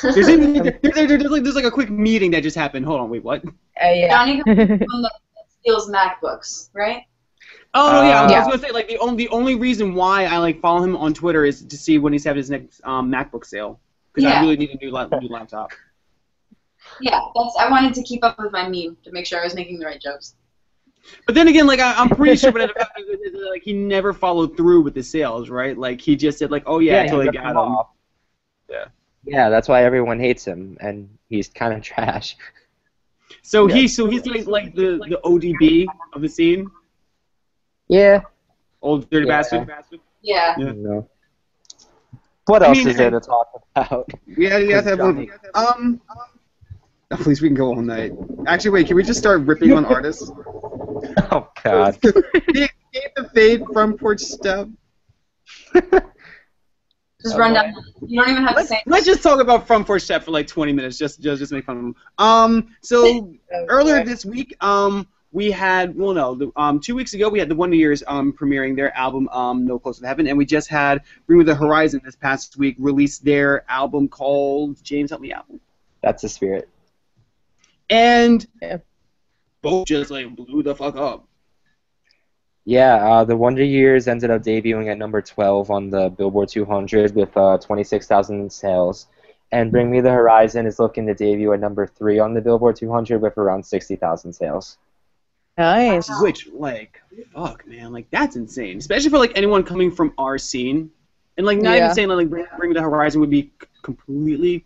There's, 0.00 0.28
even, 0.28 0.52
there, 0.54 0.78
there- 0.82 1.06
there's, 1.06 1.22
like, 1.24 1.42
there's 1.42 1.54
like 1.54 1.64
a 1.66 1.70
quick 1.70 1.90
meeting 1.90 2.30
that 2.30 2.42
just 2.42 2.56
happened. 2.56 2.86
Hold 2.86 3.00
on, 3.00 3.10
wait, 3.10 3.22
what? 3.22 3.44
Uh, 3.44 3.50
yeah. 3.88 4.08
Johnny 4.08 4.42
Craig 4.42 4.58
is 4.58 4.68
the 4.78 4.86
one 4.90 5.02
that 5.02 5.12
steals 5.60 5.90
MacBooks, 5.90 6.70
right? 6.72 7.02
Oh 7.74 8.02
yeah, 8.06 8.20
I 8.22 8.24
was 8.24 8.32
Uh, 8.32 8.50
gonna 8.50 8.58
say 8.58 8.70
like 8.70 8.88
the 8.88 8.98
only 8.98 9.16
the 9.24 9.28
only 9.30 9.54
reason 9.54 9.94
why 9.94 10.26
I 10.26 10.36
like 10.38 10.60
follow 10.60 10.82
him 10.84 10.94
on 10.96 11.14
Twitter 11.14 11.44
is 11.46 11.62
to 11.64 11.76
see 11.76 11.96
when 11.98 12.12
he's 12.12 12.22
having 12.24 12.38
his 12.38 12.50
next 12.50 12.80
um, 12.84 13.10
MacBook 13.10 13.46
sale 13.46 13.80
because 14.12 14.30
I 14.30 14.40
really 14.42 14.56
need 14.58 14.70
a 14.70 14.76
new, 14.84 14.90
la- 14.90 15.06
new 15.06 15.28
laptop. 15.28 15.72
Yeah, 17.00 17.18
that's. 17.34 17.56
I 17.58 17.70
wanted 17.70 17.94
to 17.94 18.02
keep 18.02 18.22
up 18.24 18.38
with 18.38 18.52
my 18.52 18.64
meme 18.68 18.96
to 19.04 19.10
make 19.12 19.24
sure 19.26 19.40
I 19.40 19.44
was 19.44 19.54
making 19.54 19.78
the 19.78 19.86
right 19.86 20.00
jokes. 20.00 20.34
But 21.26 21.34
then 21.34 21.48
again, 21.48 21.66
like 21.66 21.80
I, 21.80 21.94
I'm 21.94 22.10
pretty 22.10 22.36
sure, 22.36 22.52
but 22.52 22.70
like 23.50 23.62
he 23.62 23.72
never 23.72 24.12
followed 24.12 24.54
through 24.56 24.82
with 24.82 24.92
the 24.94 25.02
sales, 25.02 25.48
right? 25.48 25.76
Like 25.76 26.00
he 26.00 26.14
just 26.14 26.38
said 26.38 26.50
like, 26.50 26.64
oh 26.66 26.78
yeah, 26.78 26.98
he 26.98 27.04
until 27.04 27.20
he 27.20 27.26
ripped 27.28 27.38
got 27.38 27.44
them 27.46 27.54
them. 27.54 27.72
off. 27.72 27.88
Yeah. 28.68 28.84
Yeah, 29.24 29.48
that's 29.50 29.68
why 29.68 29.84
everyone 29.84 30.18
hates 30.18 30.44
him, 30.44 30.76
and 30.80 31.08
he's 31.28 31.48
kind 31.48 31.72
of 31.74 31.82
trash. 31.90 32.36
So 33.42 33.68
Yeah. 33.68 33.74
he 33.76 33.88
so 33.88 34.06
he's 34.08 34.26
like 34.26 34.46
like 34.46 34.74
the 34.74 34.98
the 35.08 35.20
ODB 35.24 35.86
of 36.12 36.22
the 36.22 36.28
scene, 36.28 36.70
Yeah. 37.88 38.22
old 38.82 39.08
dirty 39.10 39.26
Yeah. 39.26 39.36
bastard. 39.42 39.70
Yeah. 40.22 40.54
Yeah. 40.58 40.72
No. 40.76 41.08
What 42.46 42.62
I 42.62 42.66
else 42.68 42.78
mean, 42.78 42.88
is 42.88 42.96
there 42.96 43.10
to 43.10 43.20
talk 43.34 43.64
about? 43.76 44.10
Yeah, 44.26 44.58
you 44.58 44.74
have 44.74 44.84
have 44.84 44.98
Johnny. 44.98 45.30
Um. 45.54 46.00
Oh, 47.10 47.16
please, 47.16 47.42
we 47.42 47.48
can 47.48 47.54
go 47.56 47.66
all 47.68 47.82
night. 47.82 48.12
Actually, 48.46 48.70
wait. 48.70 48.86
Can 48.86 48.96
we 48.96 49.02
just 49.02 49.18
start 49.20 49.42
ripping 49.42 49.72
on 49.72 49.84
artists? 49.84 50.30
Oh 51.30 51.48
God. 51.62 51.98
the 52.00 52.68
the 53.16 53.28
fade 53.34 53.62
Front 53.72 53.98
Porch 54.00 54.20
Step. 54.20 54.68
Just 57.22 57.36
run 57.38 57.54
down. 57.54 57.74
You 58.06 58.20
don't 58.20 58.30
even 58.30 58.42
have 58.42 58.52
to 58.52 58.56
Let's, 58.56 58.68
say. 58.68 58.82
let's 58.86 59.06
just 59.06 59.22
talk 59.22 59.40
about 59.40 59.66
Front 59.66 59.86
Porch 59.86 60.02
Step 60.02 60.24
for 60.24 60.30
like 60.32 60.46
20 60.46 60.72
minutes, 60.72 60.98
just 60.98 61.20
just 61.20 61.38
just 61.40 61.52
make 61.52 61.64
fun 61.64 61.76
of 61.76 61.82
them. 61.82 61.96
Um, 62.18 62.76
so 62.80 63.34
earlier 63.68 64.04
this 64.04 64.24
week, 64.24 64.56
um, 64.60 65.06
we 65.30 65.50
had 65.50 65.96
well, 65.96 66.12
no, 66.14 66.34
the, 66.34 66.50
um, 66.56 66.80
two 66.80 66.94
weeks 66.94 67.14
ago 67.14 67.28
we 67.28 67.38
had 67.38 67.48
the 67.48 67.54
Wonder 67.54 67.76
Years 67.76 68.02
um 68.06 68.32
premiering 68.32 68.76
their 68.76 68.94
album 68.96 69.28
um 69.30 69.64
No 69.64 69.78
Closer 69.78 70.00
to 70.02 70.06
Heaven, 70.06 70.26
and 70.26 70.36
we 70.36 70.44
just 70.44 70.68
had 70.68 71.02
Bring 71.26 71.38
Me 71.38 71.44
the 71.44 71.54
Horizon 71.54 72.00
this 72.04 72.16
past 72.16 72.56
week 72.58 72.76
release 72.78 73.18
their 73.18 73.64
album 73.70 74.08
called 74.08 74.82
James 74.82 75.10
Help 75.10 75.22
Me 75.22 75.32
Out, 75.32 75.46
That's 76.02 76.22
the 76.22 76.28
spirit. 76.28 76.68
and 77.88 78.46
Yeah. 78.60 78.78
both 79.62 79.86
just 79.86 80.10
like 80.10 80.34
blew 80.34 80.62
the 80.62 80.74
fuck 80.74 80.96
up. 80.96 81.26
Yeah, 82.64 82.94
uh, 82.96 83.24
the 83.24 83.36
Wonder 83.36 83.64
Years 83.64 84.06
ended 84.06 84.30
up 84.30 84.42
debuting 84.42 84.90
at 84.90 84.96
number 84.98 85.20
12 85.20 85.70
on 85.70 85.90
the 85.90 86.10
Billboard 86.10 86.48
200 86.48 87.14
with 87.14 87.36
uh, 87.36 87.58
26,000 87.58 88.52
sales. 88.52 89.08
And 89.50 89.70
Bring 89.70 89.90
Me 89.90 90.00
the 90.00 90.10
Horizon 90.10 90.66
is 90.66 90.78
looking 90.78 91.06
to 91.08 91.14
debut 91.14 91.52
at 91.52 91.60
number 91.60 91.86
3 91.86 92.18
on 92.20 92.34
the 92.34 92.40
Billboard 92.40 92.76
200 92.76 93.20
with 93.20 93.36
around 93.36 93.64
60,000 93.66 94.32
sales. 94.32 94.78
Nice. 95.58 96.08
Which 96.22 96.48
like 96.54 97.02
fuck 97.34 97.66
man, 97.66 97.92
like 97.92 98.08
that's 98.10 98.36
insane, 98.36 98.78
especially 98.78 99.10
for 99.10 99.18
like 99.18 99.32
anyone 99.36 99.62
coming 99.62 99.90
from 99.90 100.14
our 100.16 100.38
scene, 100.38 100.90
and 101.36 101.44
like 101.44 101.58
not 101.58 101.76
Yeah. 101.76 101.84
even 101.84 101.94
saying 101.94 102.08
like 102.08 102.30
Bring, 102.30 102.46
Bring 102.56 102.70
Me 102.70 102.74
the 102.74 102.80
Horizon 102.80 103.20
would 103.20 103.28
be 103.28 103.52
c- 103.60 103.68
completely 103.82 104.64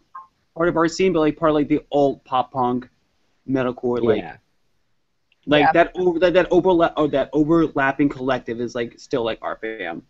part 0.55 0.69
of 0.69 0.77
our 0.77 0.87
scene, 0.87 1.13
but 1.13 1.19
like 1.19 1.37
part 1.37 1.51
of 1.51 1.57
like 1.57 1.67
the 1.67 1.81
old 1.91 2.23
pop 2.25 2.53
punk, 2.53 2.89
metalcore 3.49 4.01
like 4.01 4.19
yeah. 4.19 4.37
Like 5.47 5.63
Yeah. 5.63 5.73
that 5.73 5.93
over 5.97 6.19
that, 6.19 6.35
that 6.35 6.49
overlap 6.51 6.95
or 6.97 7.09
that 7.09 7.31
overlapping 7.33 8.09
collective 8.09 8.61
is 8.61 8.75
like 8.75 8.99
still 8.99 9.25
like 9.25 9.39
our 9.43 9.57
fam. 9.57 10.03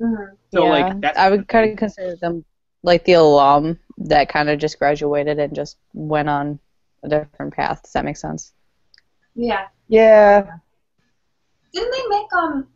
Mhm. 0.00 0.36
So 0.52 0.64
yeah, 0.64 0.70
like 0.70 1.00
that's 1.00 1.18
I 1.18 1.28
would 1.30 1.48
kind 1.48 1.70
of 1.72 1.76
consider 1.76 2.16
them 2.16 2.44
like 2.82 3.04
the 3.04 3.14
alum 3.14 3.78
that 3.98 4.28
kind 4.28 4.48
of 4.48 4.58
just 4.58 4.78
graduated 4.78 5.38
and 5.38 5.54
just 5.54 5.76
went 5.92 6.28
on 6.28 6.58
a 7.02 7.08
different 7.08 7.52
path. 7.54 7.82
Does 7.82 7.92
that 7.92 8.04
make 8.04 8.16
sense? 8.16 8.52
Yeah. 9.34 9.66
Yeah. 9.88 10.46
Didn't 11.72 11.90
they 11.92 12.16
make 12.16 12.32
um? 12.32 12.68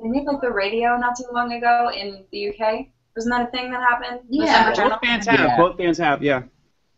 They 0.00 0.08
made 0.08 0.26
like 0.26 0.40
the 0.40 0.50
radio 0.50 0.96
not 0.96 1.16
too 1.16 1.24
long 1.32 1.52
ago 1.52 1.90
in 1.94 2.24
the 2.32 2.48
UK. 2.50 2.88
Wasn't 3.16 3.32
that 3.32 3.48
a 3.48 3.50
thing 3.52 3.70
that 3.70 3.80
happened? 3.80 4.20
Yeah. 4.28 4.66
Both 4.70 4.76
Journal? 4.76 4.98
fans 5.02 5.26
have. 5.26 5.40
Yeah. 5.40 5.56
Both 5.56 5.76
fans 5.76 5.98
have. 5.98 6.22
Yeah. 6.22 6.42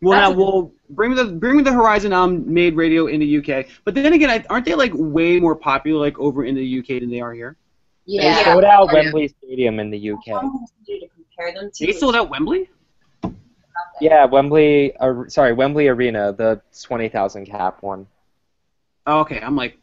Well, 0.01 0.19
That's 0.19 0.31
now 0.31 0.37
we'll 0.37 0.71
bring 0.91 1.11
Me 1.11 1.15
the 1.17 1.25
bring 1.25 1.57
Me 1.57 1.63
the 1.63 1.73
Horizon 1.73 2.13
um 2.13 2.51
made 2.51 2.75
radio 2.75 3.07
in 3.07 3.19
the 3.19 3.37
UK, 3.39 3.65
but 3.83 3.95
then 3.95 4.13
again, 4.13 4.29
I- 4.29 4.45
aren't 4.49 4.65
they 4.65 4.75
like 4.75 4.91
way 4.93 5.39
more 5.39 5.55
popular 5.55 5.99
like 5.99 6.17
over 6.19 6.45
in 6.45 6.53
the 6.55 6.79
UK 6.79 6.99
than 6.99 7.09
they 7.09 7.19
are 7.19 7.33
here? 7.33 7.55
They 8.05 8.13
Yeah. 8.13 8.43
sold 8.43 8.63
out 8.63 8.89
I. 8.89 8.93
Wembley 8.93 9.27
Stadium 9.27 9.79
in 9.79 9.89
the 9.89 9.97
UK. 10.11 10.19
How 10.27 10.33
long 10.43 10.67
do 10.85 10.99
to 10.99 11.07
compare 11.07 11.53
them 11.53 11.71
to? 11.73 11.85
They 11.85 11.91
sold 11.93 12.15
out 12.15 12.29
Wembley. 12.29 12.69
Yeah, 13.99 14.25
Wembley. 14.25 14.95
Ar- 14.97 15.29
sorry, 15.29 15.53
Wembley 15.53 15.87
Arena, 15.87 16.31
the 16.31 16.61
twenty 16.83 17.09
thousand 17.09 17.45
cap 17.47 17.81
one. 17.81 18.05
Oh, 19.07 19.21
okay, 19.21 19.39
I'm 19.41 19.55
like, 19.55 19.77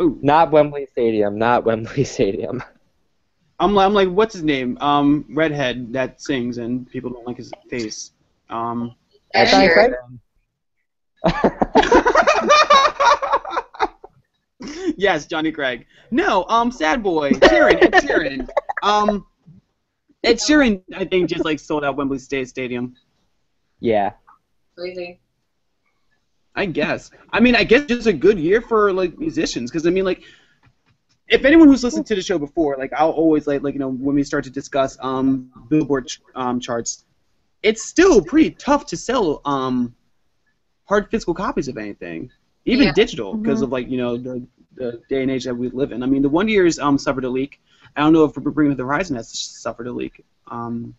ooh, 0.00 0.18
Not 0.22 0.50
Wembley 0.52 0.86
Stadium. 0.92 1.38
Not 1.38 1.64
Wembley 1.64 2.04
Stadium. 2.16 2.62
I'm 3.60 3.74
like, 3.74 3.86
I'm 3.86 3.94
like, 3.94 4.08
what's 4.08 4.32
his 4.34 4.44
name? 4.44 4.78
Um, 4.80 5.26
redhead 5.30 5.92
that 5.92 6.22
sings 6.22 6.58
and 6.58 6.88
people 6.88 7.10
don't 7.10 7.26
like 7.26 7.36
his 7.36 7.52
face. 7.68 8.12
Um. 8.48 8.94
Ed 9.34 9.46
Johnny 9.46 9.68
Sheeran. 9.68 10.18
yes, 14.96 15.26
Johnny 15.26 15.52
Craig. 15.52 15.86
No, 16.10 16.44
um, 16.48 16.70
Sad 16.70 17.02
Boy, 17.02 17.32
Sheeran, 17.32 17.82
Ed 17.82 17.92
Sheeran. 17.94 18.48
Um, 18.82 19.26
Ed 20.24 20.36
Sheeran, 20.36 20.82
I 20.94 21.04
think, 21.04 21.28
just 21.28 21.44
like 21.44 21.58
sold 21.60 21.84
out 21.84 21.96
Wembley 21.96 22.18
State 22.18 22.48
Stadium. 22.48 22.94
yeah. 23.80 24.12
Crazy. 24.76 25.18
I 26.54 26.66
guess. 26.66 27.10
I 27.32 27.40
mean, 27.40 27.54
I 27.56 27.64
guess 27.64 27.86
just 27.86 28.06
a 28.06 28.12
good 28.12 28.38
year 28.38 28.60
for 28.60 28.92
like 28.92 29.18
musicians, 29.18 29.70
because 29.70 29.86
I 29.86 29.90
mean, 29.90 30.04
like, 30.04 30.22
if 31.28 31.44
anyone 31.44 31.68
who's 31.68 31.82
listened 31.84 32.06
to 32.06 32.14
the 32.14 32.22
show 32.22 32.38
before, 32.38 32.76
like, 32.78 32.92
I'll 32.92 33.10
always 33.10 33.46
like, 33.46 33.62
like 33.62 33.74
you 33.74 33.80
know, 33.80 33.90
when 33.90 34.14
we 34.16 34.22
start 34.22 34.44
to 34.44 34.50
discuss 34.50 34.96
um 35.00 35.50
Billboard 35.68 36.06
ch- 36.08 36.20
um 36.34 36.58
charts, 36.60 37.04
it's 37.68 37.82
still 37.94 38.22
pretty 38.22 38.50
tough 38.52 38.86
to 38.90 38.96
sell 38.96 39.40
um 39.44 39.94
hard 40.88 41.04
physical 41.10 41.34
copies 41.34 41.68
of 41.68 41.76
anything, 41.76 42.30
even 42.64 42.86
Yeah. 42.86 42.92
digital, 42.92 43.30
because 43.36 43.62
of 43.62 43.70
like 43.72 43.88
you 43.88 43.98
know 43.98 44.16
the 44.16 44.34
the 44.80 44.88
day 45.08 45.22
and 45.22 45.30
age 45.30 45.44
that 45.44 45.54
we 45.54 45.68
live 45.70 45.92
in. 45.92 46.02
I 46.02 46.06
mean, 46.06 46.22
the 46.22 46.28
Wonder 46.36 46.52
Years 46.52 46.78
um 46.78 46.98
suffered 46.98 47.24
a 47.24 47.30
leak. 47.38 47.60
I 47.96 48.00
don't 48.02 48.12
know 48.12 48.24
if 48.24 48.34
Bring 48.34 48.68
Me 48.70 48.74
the 48.74 48.84
Horizon 48.84 49.16
has 49.16 49.28
suffered 49.64 49.86
a 49.88 49.92
leak. 49.92 50.24
Um, 50.56 50.94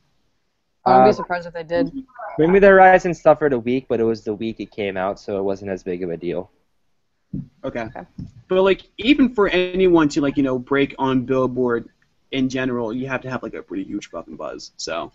I 0.86 0.90
wouldn't 0.92 1.06
Uh, 1.06 1.12
be 1.12 1.14
surprised 1.22 1.48
if 1.48 1.54
they 1.54 1.64
did. 1.64 1.92
Bring 2.38 2.52
Me 2.52 2.60
the 2.60 2.68
Horizon 2.68 3.14
suffered 3.14 3.54
a 3.54 3.60
week, 3.60 3.86
but 3.90 4.00
it 4.00 4.06
was 4.06 4.24
the 4.24 4.34
week 4.34 4.60
it 4.60 4.72
came 4.72 4.98
out, 4.98 5.20
so 5.20 5.38
it 5.40 5.44
wasn't 5.44 5.72
as 5.72 5.84
big 5.84 6.04
of 6.04 6.10
a 6.12 6.18
deal. 6.18 6.50
Okay. 7.64 7.82
Okay. 7.82 8.06
But 8.48 8.64
like 8.64 8.82
even 8.98 9.30
for 9.34 9.48
anyone 9.50 10.10
to 10.10 10.22
like 10.22 10.38
you 10.38 10.44
know 10.44 10.58
break 10.60 10.96
on 11.00 11.26
Billboard 11.26 11.90
in 12.32 12.50
general, 12.50 12.94
you 12.94 13.08
have 13.08 13.22
to 13.22 13.30
have 13.30 13.44
like 13.44 13.54
a 13.54 13.62
pretty 13.62 13.84
huge 13.84 14.10
fucking 14.10 14.36
buzz. 14.38 14.72
So 14.78 15.12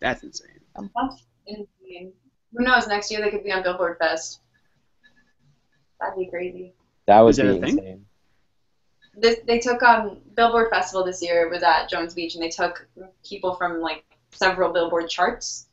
that's 0.00 0.22
insane. 0.22 0.57
That's 0.96 1.22
insane. 1.46 2.12
Who 2.54 2.64
knows? 2.64 2.86
Next 2.86 3.10
year 3.10 3.20
they 3.20 3.30
could 3.30 3.44
be 3.44 3.52
on 3.52 3.62
Billboard 3.62 3.98
Fest. 3.98 4.40
That'd 6.00 6.16
be 6.18 6.26
crazy. 6.30 6.74
That 7.06 7.20
would 7.20 7.30
Is 7.30 7.36
that 7.36 7.42
be 7.44 7.48
a 7.48 7.60
thing? 7.60 7.78
insane. 7.78 8.04
This, 9.14 9.38
they 9.46 9.58
took 9.58 9.82
um 9.82 10.18
Billboard 10.36 10.70
Festival 10.70 11.04
this 11.04 11.22
year. 11.22 11.44
It 11.46 11.50
was 11.50 11.62
at 11.62 11.88
Jones 11.88 12.14
Beach, 12.14 12.34
and 12.34 12.42
they 12.42 12.48
took 12.50 12.86
people 13.24 13.54
from 13.54 13.80
like 13.80 14.04
several 14.30 14.72
Billboard 14.72 15.08
charts. 15.08 15.66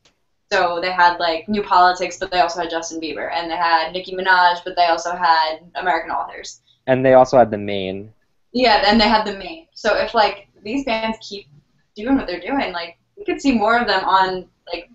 So 0.51 0.79
they 0.81 0.91
had 0.91 1.17
like 1.17 1.47
New 1.47 1.63
Politics, 1.63 2.17
but 2.17 2.31
they 2.31 2.39
also 2.39 2.61
had 2.61 2.69
Justin 2.69 2.99
Bieber, 3.01 3.31
and 3.31 3.49
they 3.49 3.55
had 3.55 3.91
Nicki 3.93 4.15
Minaj, 4.15 4.63
but 4.63 4.75
they 4.75 4.85
also 4.85 5.15
had 5.15 5.59
American 5.75 6.11
authors. 6.11 6.61
And 6.87 7.05
they 7.05 7.13
also 7.13 7.37
had 7.37 7.51
the 7.51 7.57
Maine. 7.57 8.13
Yeah, 8.51 8.83
and 8.87 8.99
they 8.99 9.07
had 9.07 9.25
the 9.25 9.37
Maine. 9.37 9.67
So 9.73 9.95
if 9.95 10.13
like 10.13 10.47
these 10.63 10.85
bands 10.85 11.17
keep 11.21 11.47
doing 11.95 12.15
what 12.15 12.25
they're 12.27 12.39
doing, 12.39 12.71
like 12.73 12.97
we 13.17 13.25
could 13.25 13.41
see 13.41 13.51
more 13.51 13.77
of 13.77 13.87
them 13.87 14.03
on 14.05 14.47
like 14.71 14.89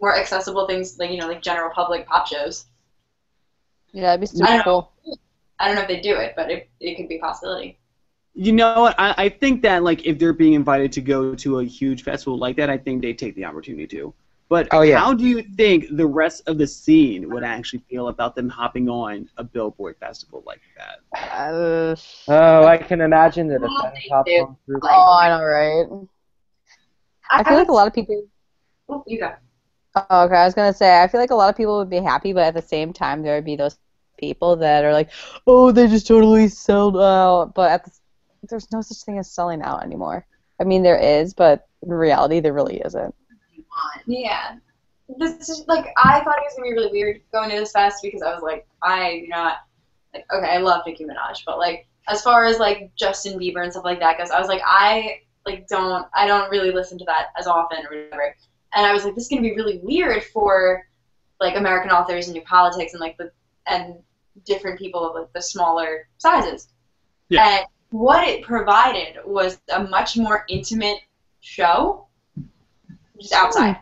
more 0.00 0.16
accessible 0.16 0.66
things, 0.66 0.98
like 0.98 1.10
you 1.10 1.18
know, 1.18 1.28
like 1.28 1.42
general 1.42 1.70
public 1.70 2.06
pop 2.06 2.26
shows. 2.26 2.66
Yeah, 3.92 4.14
it'd 4.14 4.20
be 4.20 4.26
I 4.26 4.30
super 4.30 4.46
don't 4.46 4.64
cool. 4.64 4.92
I 5.58 5.66
don't 5.66 5.74
know 5.76 5.82
if 5.82 5.88
they 5.88 6.00
do 6.00 6.16
it, 6.16 6.34
but 6.36 6.50
it, 6.50 6.68
it 6.80 6.96
could 6.96 7.08
be 7.08 7.16
a 7.16 7.20
possibility. 7.20 7.78
You 8.34 8.52
know 8.52 8.80
what? 8.80 8.94
I, 8.98 9.14
I 9.18 9.28
think 9.28 9.62
that 9.62 9.82
like 9.82 10.06
if 10.06 10.18
they're 10.18 10.32
being 10.32 10.54
invited 10.54 10.92
to 10.92 11.00
go 11.00 11.34
to 11.34 11.60
a 11.60 11.64
huge 11.64 12.02
festival 12.04 12.38
like 12.38 12.56
that, 12.56 12.70
I 12.70 12.78
think 12.78 13.02
they 13.02 13.12
take 13.12 13.34
the 13.34 13.44
opportunity 13.44 13.86
to. 13.88 14.14
But 14.48 14.68
Oh, 14.72 14.82
yeah. 14.82 14.98
how 14.98 15.12
do 15.14 15.26
you 15.26 15.42
think 15.42 15.86
the 15.96 16.06
rest 16.06 16.42
of 16.48 16.58
the 16.58 16.66
scene 16.66 17.28
would 17.30 17.44
actually 17.44 17.82
feel 17.90 18.08
about 18.08 18.34
them 18.34 18.48
hopping 18.48 18.88
on 18.88 19.28
a 19.36 19.44
Billboard 19.44 19.96
festival 20.00 20.42
like 20.46 20.60
that? 20.76 21.00
Uh, 21.32 21.94
Oh, 22.28 22.64
I 22.66 22.76
can 22.78 23.00
imagine 23.00 23.48
the 23.48 23.58
Well, 23.60 23.68
defense 23.68 23.94
they 24.02 24.08
pop 24.08 24.26
do. 24.26 24.56
punk 24.66 24.84
oh, 24.84 25.18
I 25.20 25.28
know, 25.28 25.44
right? 25.44 26.08
I 27.30 27.44
feel 27.44 27.54
like 27.58 27.68
a 27.68 27.72
lot 27.72 27.86
of 27.86 27.92
people. 27.94 28.24
Oh, 28.88 29.04
you 29.06 29.20
go. 29.20 29.32
Oh, 29.94 30.24
okay, 30.24 30.36
I 30.36 30.44
was 30.44 30.54
gonna 30.54 30.72
say 30.72 31.02
I 31.02 31.08
feel 31.08 31.20
like 31.20 31.30
a 31.30 31.34
lot 31.34 31.50
of 31.50 31.56
people 31.56 31.78
would 31.78 31.90
be 31.90 32.00
happy, 32.00 32.32
but 32.32 32.44
at 32.44 32.54
the 32.54 32.62
same 32.62 32.92
time 32.92 33.22
there 33.22 33.34
would 33.34 33.44
be 33.44 33.56
those 33.56 33.78
people 34.18 34.56
that 34.56 34.84
are 34.84 34.92
like, 34.92 35.10
oh, 35.46 35.72
they 35.72 35.88
just 35.88 36.06
totally 36.06 36.48
sold 36.48 36.96
out. 36.96 37.52
But 37.54 37.70
at 37.72 37.84
the, 37.84 37.90
there's 38.48 38.70
no 38.70 38.82
such 38.82 38.98
thing 38.98 39.18
as 39.18 39.30
selling 39.30 39.62
out 39.62 39.82
anymore. 39.82 40.26
I 40.60 40.64
mean, 40.64 40.82
there 40.82 40.98
is, 40.98 41.34
but 41.34 41.66
in 41.82 41.88
reality, 41.90 42.40
there 42.40 42.52
really 42.52 42.80
isn't. 42.84 43.14
Yeah. 44.06 44.56
This 45.18 45.48
is 45.48 45.64
like 45.66 45.86
I 45.96 46.20
thought 46.20 46.38
it 46.38 46.44
was 46.44 46.54
gonna 46.56 46.70
be 46.70 46.74
really 46.74 46.92
weird 46.92 47.20
going 47.32 47.50
to 47.50 47.56
this 47.56 47.72
fest 47.72 47.98
because 48.02 48.22
I 48.22 48.32
was 48.32 48.42
like, 48.42 48.66
I 48.82 49.20
do 49.22 49.28
not 49.28 49.56
like 50.14 50.24
okay, 50.32 50.50
I 50.50 50.58
love 50.58 50.82
Nicki 50.86 51.04
Minaj, 51.04 51.44
but 51.44 51.58
like 51.58 51.88
as 52.08 52.22
far 52.22 52.44
as 52.44 52.58
like 52.58 52.92
Justin 52.96 53.38
Bieber 53.38 53.62
and 53.62 53.72
stuff 53.72 53.84
like 53.84 54.00
that 54.00 54.18
goes, 54.18 54.30
I 54.30 54.38
was 54.38 54.48
like, 54.48 54.62
I 54.64 55.20
like 55.46 55.66
don't 55.66 56.06
I 56.14 56.26
don't 56.26 56.50
really 56.50 56.70
listen 56.70 56.98
to 56.98 57.04
that 57.06 57.28
as 57.36 57.46
often 57.46 57.78
or 57.86 58.04
whatever. 58.04 58.36
And 58.74 58.86
I 58.86 58.92
was 58.92 59.04
like, 59.04 59.14
this 59.14 59.24
is 59.24 59.28
gonna 59.28 59.42
be 59.42 59.54
really 59.54 59.80
weird 59.82 60.24
for 60.24 60.86
like 61.40 61.56
American 61.56 61.90
authors 61.90 62.26
and 62.26 62.34
New 62.34 62.42
Politics 62.42 62.92
and 62.92 63.00
like 63.00 63.16
the 63.16 63.30
and 63.66 63.96
different 64.44 64.78
people 64.78 65.08
of 65.08 65.14
like 65.14 65.32
the 65.32 65.42
smaller 65.42 66.08
sizes. 66.18 66.68
Yeah. 67.28 67.46
And 67.46 67.66
what 67.90 68.26
it 68.26 68.42
provided 68.42 69.18
was 69.24 69.58
a 69.72 69.82
much 69.84 70.16
more 70.16 70.44
intimate 70.48 70.98
show 71.40 72.06
just 73.20 73.32
outside. 73.32 73.78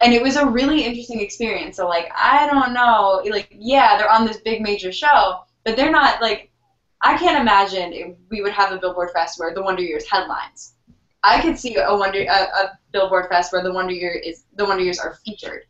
And 0.00 0.12
it 0.12 0.22
was 0.22 0.36
a 0.36 0.46
really 0.46 0.84
interesting 0.84 1.20
experience. 1.20 1.76
So 1.76 1.88
like 1.88 2.10
I 2.16 2.46
don't 2.46 2.72
know, 2.72 3.22
like 3.30 3.48
yeah, 3.50 3.96
they're 3.98 4.10
on 4.10 4.26
this 4.26 4.38
big 4.38 4.62
major 4.62 4.92
show, 4.92 5.40
but 5.64 5.76
they're 5.76 5.92
not 5.92 6.20
like 6.20 6.50
I 7.00 7.18
can't 7.18 7.40
imagine 7.40 7.92
if 7.92 8.16
we 8.30 8.42
would 8.42 8.52
have 8.52 8.72
a 8.72 8.78
Billboard 8.78 9.10
Fest 9.12 9.38
where 9.38 9.52
the 9.52 9.62
Wonder 9.62 9.82
Years 9.82 10.08
headlines. 10.08 10.74
I 11.24 11.40
could 11.40 11.58
see 11.58 11.76
a 11.76 11.94
Wonder 11.96 12.20
a, 12.22 12.32
a 12.32 12.78
Billboard 12.92 13.28
Fest 13.28 13.52
where 13.52 13.62
the 13.62 13.72
Wonder 13.72 13.92
Year 13.94 14.12
is 14.12 14.44
the 14.56 14.64
Wonder 14.64 14.82
Years 14.82 14.98
are 14.98 15.16
featured. 15.24 15.62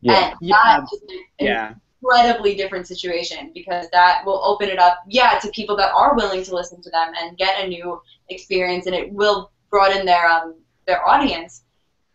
Yeah. 0.00 0.28
And 0.30 0.36
Yeah. 0.40 0.56
that 0.64 0.82
is 0.92 1.02
an 1.02 1.18
Yeah. 1.38 1.74
incredibly 2.02 2.54
different 2.54 2.86
situation 2.86 3.50
because 3.54 3.88
that 3.90 4.22
will 4.24 4.42
open 4.44 4.68
it 4.68 4.78
up, 4.78 4.98
yeah, 5.08 5.38
to 5.38 5.48
people 5.50 5.76
that 5.76 5.92
are 5.94 6.14
willing 6.14 6.42
to 6.44 6.54
listen 6.54 6.80
to 6.82 6.90
them 6.90 7.12
and 7.20 7.36
get 7.38 7.62
a 7.62 7.68
new 7.68 8.00
experience, 8.28 8.86
and 8.86 8.94
it 8.94 9.12
will 9.12 9.50
broaden 9.70 10.04
their 10.06 10.26
um 10.26 10.54
their 10.86 11.06
audience. 11.08 11.62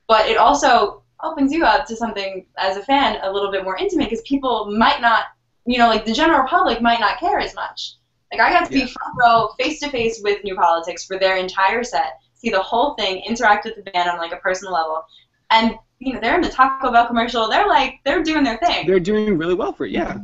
But 0.08 0.28
it 0.30 0.38
also 0.38 1.04
opens 1.24 1.52
you 1.52 1.64
up 1.64 1.86
to 1.88 1.96
something 1.96 2.46
as 2.58 2.78
a 2.78 2.84
fan 2.84 3.20
a 3.24 3.32
little 3.32 3.52
bit 3.52 3.64
more 3.64 3.78
intimate 3.78 4.10
because 4.10 4.22
people 4.28 4.70
might 4.72 5.02
not, 5.02 5.26
you 5.66 5.78
know, 5.80 5.88
like 5.88 6.06
the 6.06 6.14
general 6.14 6.48
public 6.48 6.82
might 6.82 7.00
not 7.00 7.20
care 7.20 7.40
as 7.40 7.56
much. 7.56 7.94
Like 8.32 8.42
I 8.42 8.52
got 8.52 8.70
to 8.70 8.78
Yeah. 8.78 8.86
be 8.86 8.92
front 8.92 9.14
row, 9.24 9.50
face 9.58 9.80
to 9.80 9.90
face 9.90 10.22
with 10.24 10.44
New 10.44 10.56
Politics 10.56 11.06
for 11.06 11.18
their 11.18 11.38
entire 11.38 11.84
set, 11.84 12.20
see 12.46 12.52
the 12.52 12.62
whole 12.62 12.94
thing, 12.96 13.24
interact 13.28 13.66
with 13.66 13.76
the 13.76 13.92
band 13.92 14.10
on 14.10 14.18
like 14.18 14.32
a 14.32 14.38
personal 14.38 14.74
level, 14.74 15.04
and 15.52 15.76
you 16.00 16.14
know 16.14 16.20
they're 16.20 16.36
in 16.36 16.42
the 16.42 16.50
Taco 16.50 16.92
Bell 16.92 17.08
commercial. 17.08 17.50
They're 17.50 17.68
like 17.68 17.96
they're 18.06 18.24
doing 18.24 18.44
their 18.44 18.58
thing. 18.58 18.88
They're 18.88 19.00
doing 19.00 19.38
really 19.38 19.56
well 19.56 19.74
for 19.74 19.86
it. 19.86 19.92
Yeah. 19.92 20.18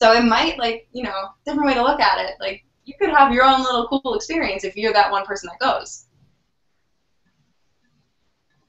So 0.00 0.12
it 0.12 0.24
might 0.24 0.58
like 0.58 0.88
you 0.92 1.02
know 1.02 1.30
different 1.44 1.66
way 1.66 1.74
to 1.74 1.82
look 1.82 2.00
at 2.00 2.24
it. 2.24 2.36
Like 2.40 2.64
you 2.84 2.94
could 2.98 3.10
have 3.10 3.32
your 3.32 3.44
own 3.44 3.62
little 3.62 3.88
cool 3.88 4.14
experience 4.14 4.64
if 4.64 4.76
you're 4.76 4.92
that 4.92 5.10
one 5.10 5.24
person 5.24 5.50
that 5.52 5.58
goes. 5.58 6.06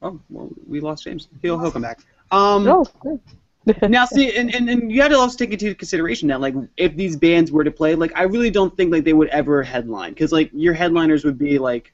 Oh 0.02 0.20
well, 0.28 0.50
we 0.66 0.80
lost 0.80 1.04
James. 1.04 1.28
He'll 1.40 1.58
he'll 1.58 1.70
come 1.70 1.82
back. 1.82 2.00
Um. 2.30 2.66
Oh, 2.66 2.84
good. 3.00 3.20
now 3.88 4.04
see 4.04 4.36
and, 4.36 4.52
and, 4.52 4.68
and 4.68 4.90
you 4.90 5.00
have 5.00 5.12
to 5.12 5.16
also 5.16 5.36
take 5.36 5.52
into 5.52 5.72
consideration 5.72 6.26
that 6.26 6.40
like 6.40 6.52
if 6.76 6.96
these 6.96 7.14
bands 7.14 7.52
were 7.52 7.62
to 7.62 7.70
play 7.70 7.94
like 7.94 8.10
i 8.16 8.22
really 8.22 8.50
don't 8.50 8.76
think 8.76 8.90
like 8.90 9.04
they 9.04 9.12
would 9.12 9.28
ever 9.28 9.62
headline 9.62 10.10
because 10.10 10.32
like 10.32 10.50
your 10.52 10.74
headliners 10.74 11.24
would 11.24 11.38
be 11.38 11.60
like 11.60 11.92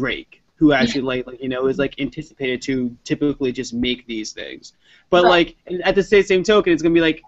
drake 0.00 0.42
who 0.58 0.72
actually 0.72 1.04
like, 1.10 1.26
like 1.26 1.40
you 1.42 1.50
know 1.52 1.66
is 1.66 1.78
like 1.78 1.94
anticipated 2.00 2.58
to 2.62 2.74
typically 3.10 3.52
just 3.60 3.72
make 3.86 4.00
these 4.06 4.32
things 4.40 4.64
but 5.10 5.22
Right. 5.24 5.54
like 5.66 5.80
at 5.88 5.94
the 5.94 6.02
same, 6.02 6.24
same 6.32 6.42
token 6.42 6.72
it's 6.72 6.82
gonna 6.82 6.94
be 7.02 7.06
like 7.10 7.22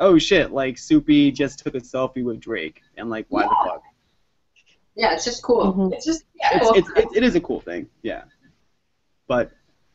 oh 0.00 0.18
shit, 0.18 0.50
like 0.50 0.78
Soupy 0.78 1.30
just 1.30 1.58
took 1.60 1.74
a 1.74 1.80
selfie 1.80 2.24
with 2.24 2.40
Drake, 2.40 2.80
and 2.96 3.10
like 3.10 3.26
why 3.28 3.42
the 3.42 3.56
fuck? 3.64 3.82
Yeah, 4.96 5.14
it's 5.14 5.24
just 5.24 5.42
cool. 5.42 5.72
Mhm. 5.72 5.92
It's 5.92 6.06
just 6.06 6.24
yeah. 6.34 6.48
It's, 6.54 6.78
it's, 6.78 6.98
it, 6.98 7.08
it 7.18 7.22
is 7.22 7.34
a 7.34 7.40
cool 7.40 7.60
thing, 7.60 7.88
yeah. 8.02 8.22
But 9.28 9.52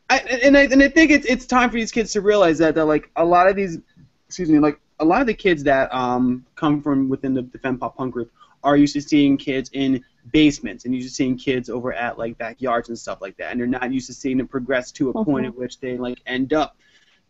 I 0.09 0.20
and 0.20 0.55
I 0.55 0.61
and 0.66 0.82
I 0.82 0.89
think 0.89 1.11
it's 1.11 1.26
it's 1.26 1.45
time 1.45 1.70
for 1.70 1.76
these 1.76 1.91
kids 1.91 2.13
to 2.13 2.22
realize 2.22 2.59
that 2.59 2.76
that 2.76 2.86
like 2.86 3.09
a 3.16 3.26
lot 3.26 3.49
of 3.49 3.55
these, 3.55 3.80
excuse 4.28 4.49
me, 4.49 4.59
like 4.59 4.80
a 4.99 5.05
lot 5.05 5.22
of 5.22 5.28
the 5.28 5.34
kids 5.34 5.63
that 5.63 5.93
um 5.93 6.45
come 6.55 6.82
from 6.82 7.09
within 7.09 7.34
the, 7.34 7.41
the 7.41 7.57
fem 7.57 7.78
pop 7.78 7.97
punk 7.97 8.13
group 8.13 8.32
are 8.66 8.76
used 8.76 8.93
to 8.95 9.01
seeing 9.01 9.38
kids 9.38 9.70
in 9.74 10.03
basements 10.34 10.86
and 10.86 10.93
used 10.93 11.07
to 11.07 11.13
seeing 11.13 11.38
kids 11.38 11.70
over 11.70 11.93
at 11.93 12.18
like 12.18 12.38
backyards 12.38 12.89
and 12.89 12.97
stuff 12.99 13.22
like 13.22 13.38
that, 13.38 13.51
and 13.51 13.59
they're 13.59 13.68
not 13.68 13.93
used 13.93 14.07
to 14.07 14.13
seeing 14.13 14.38
them 14.38 14.47
progress 14.47 14.91
to 14.93 15.11
a 15.11 15.13
point 15.24 15.45
Mhm. 15.45 15.49
at 15.49 15.55
which 15.55 15.80
they 15.80 15.97
like 15.97 16.20
end 16.26 16.51
up 16.51 16.76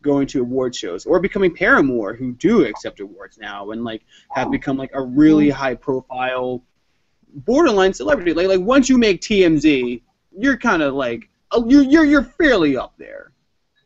going 0.02 0.28
to 0.28 0.40
award 0.42 0.74
shows 0.76 1.06
or 1.06 1.20
becoming 1.20 1.54
Paramore 1.54 2.14
who 2.14 2.32
do 2.32 2.64
accept 2.66 3.00
awards 3.00 3.38
now 3.38 3.72
and 3.72 3.84
like 3.84 4.04
have 4.32 4.50
become 4.52 4.78
like 4.78 4.92
a 4.94 5.02
really 5.02 5.50
high 5.50 5.76
profile 5.76 6.64
borderline 7.46 7.94
celebrity. 7.94 8.34
Like 8.34 8.48
like 8.48 8.62
once 8.62 8.88
you 8.88 8.98
make 8.98 9.20
TMZ, 9.22 10.02
you're 10.38 10.58
kind 10.58 10.82
of 10.82 10.94
like 10.94 11.30
uh, 11.52 11.64
you're 11.68 11.84
you're 11.84 12.06
you're 12.06 12.24
fairly 12.24 12.78
up 12.78 12.94
there. 12.98 13.32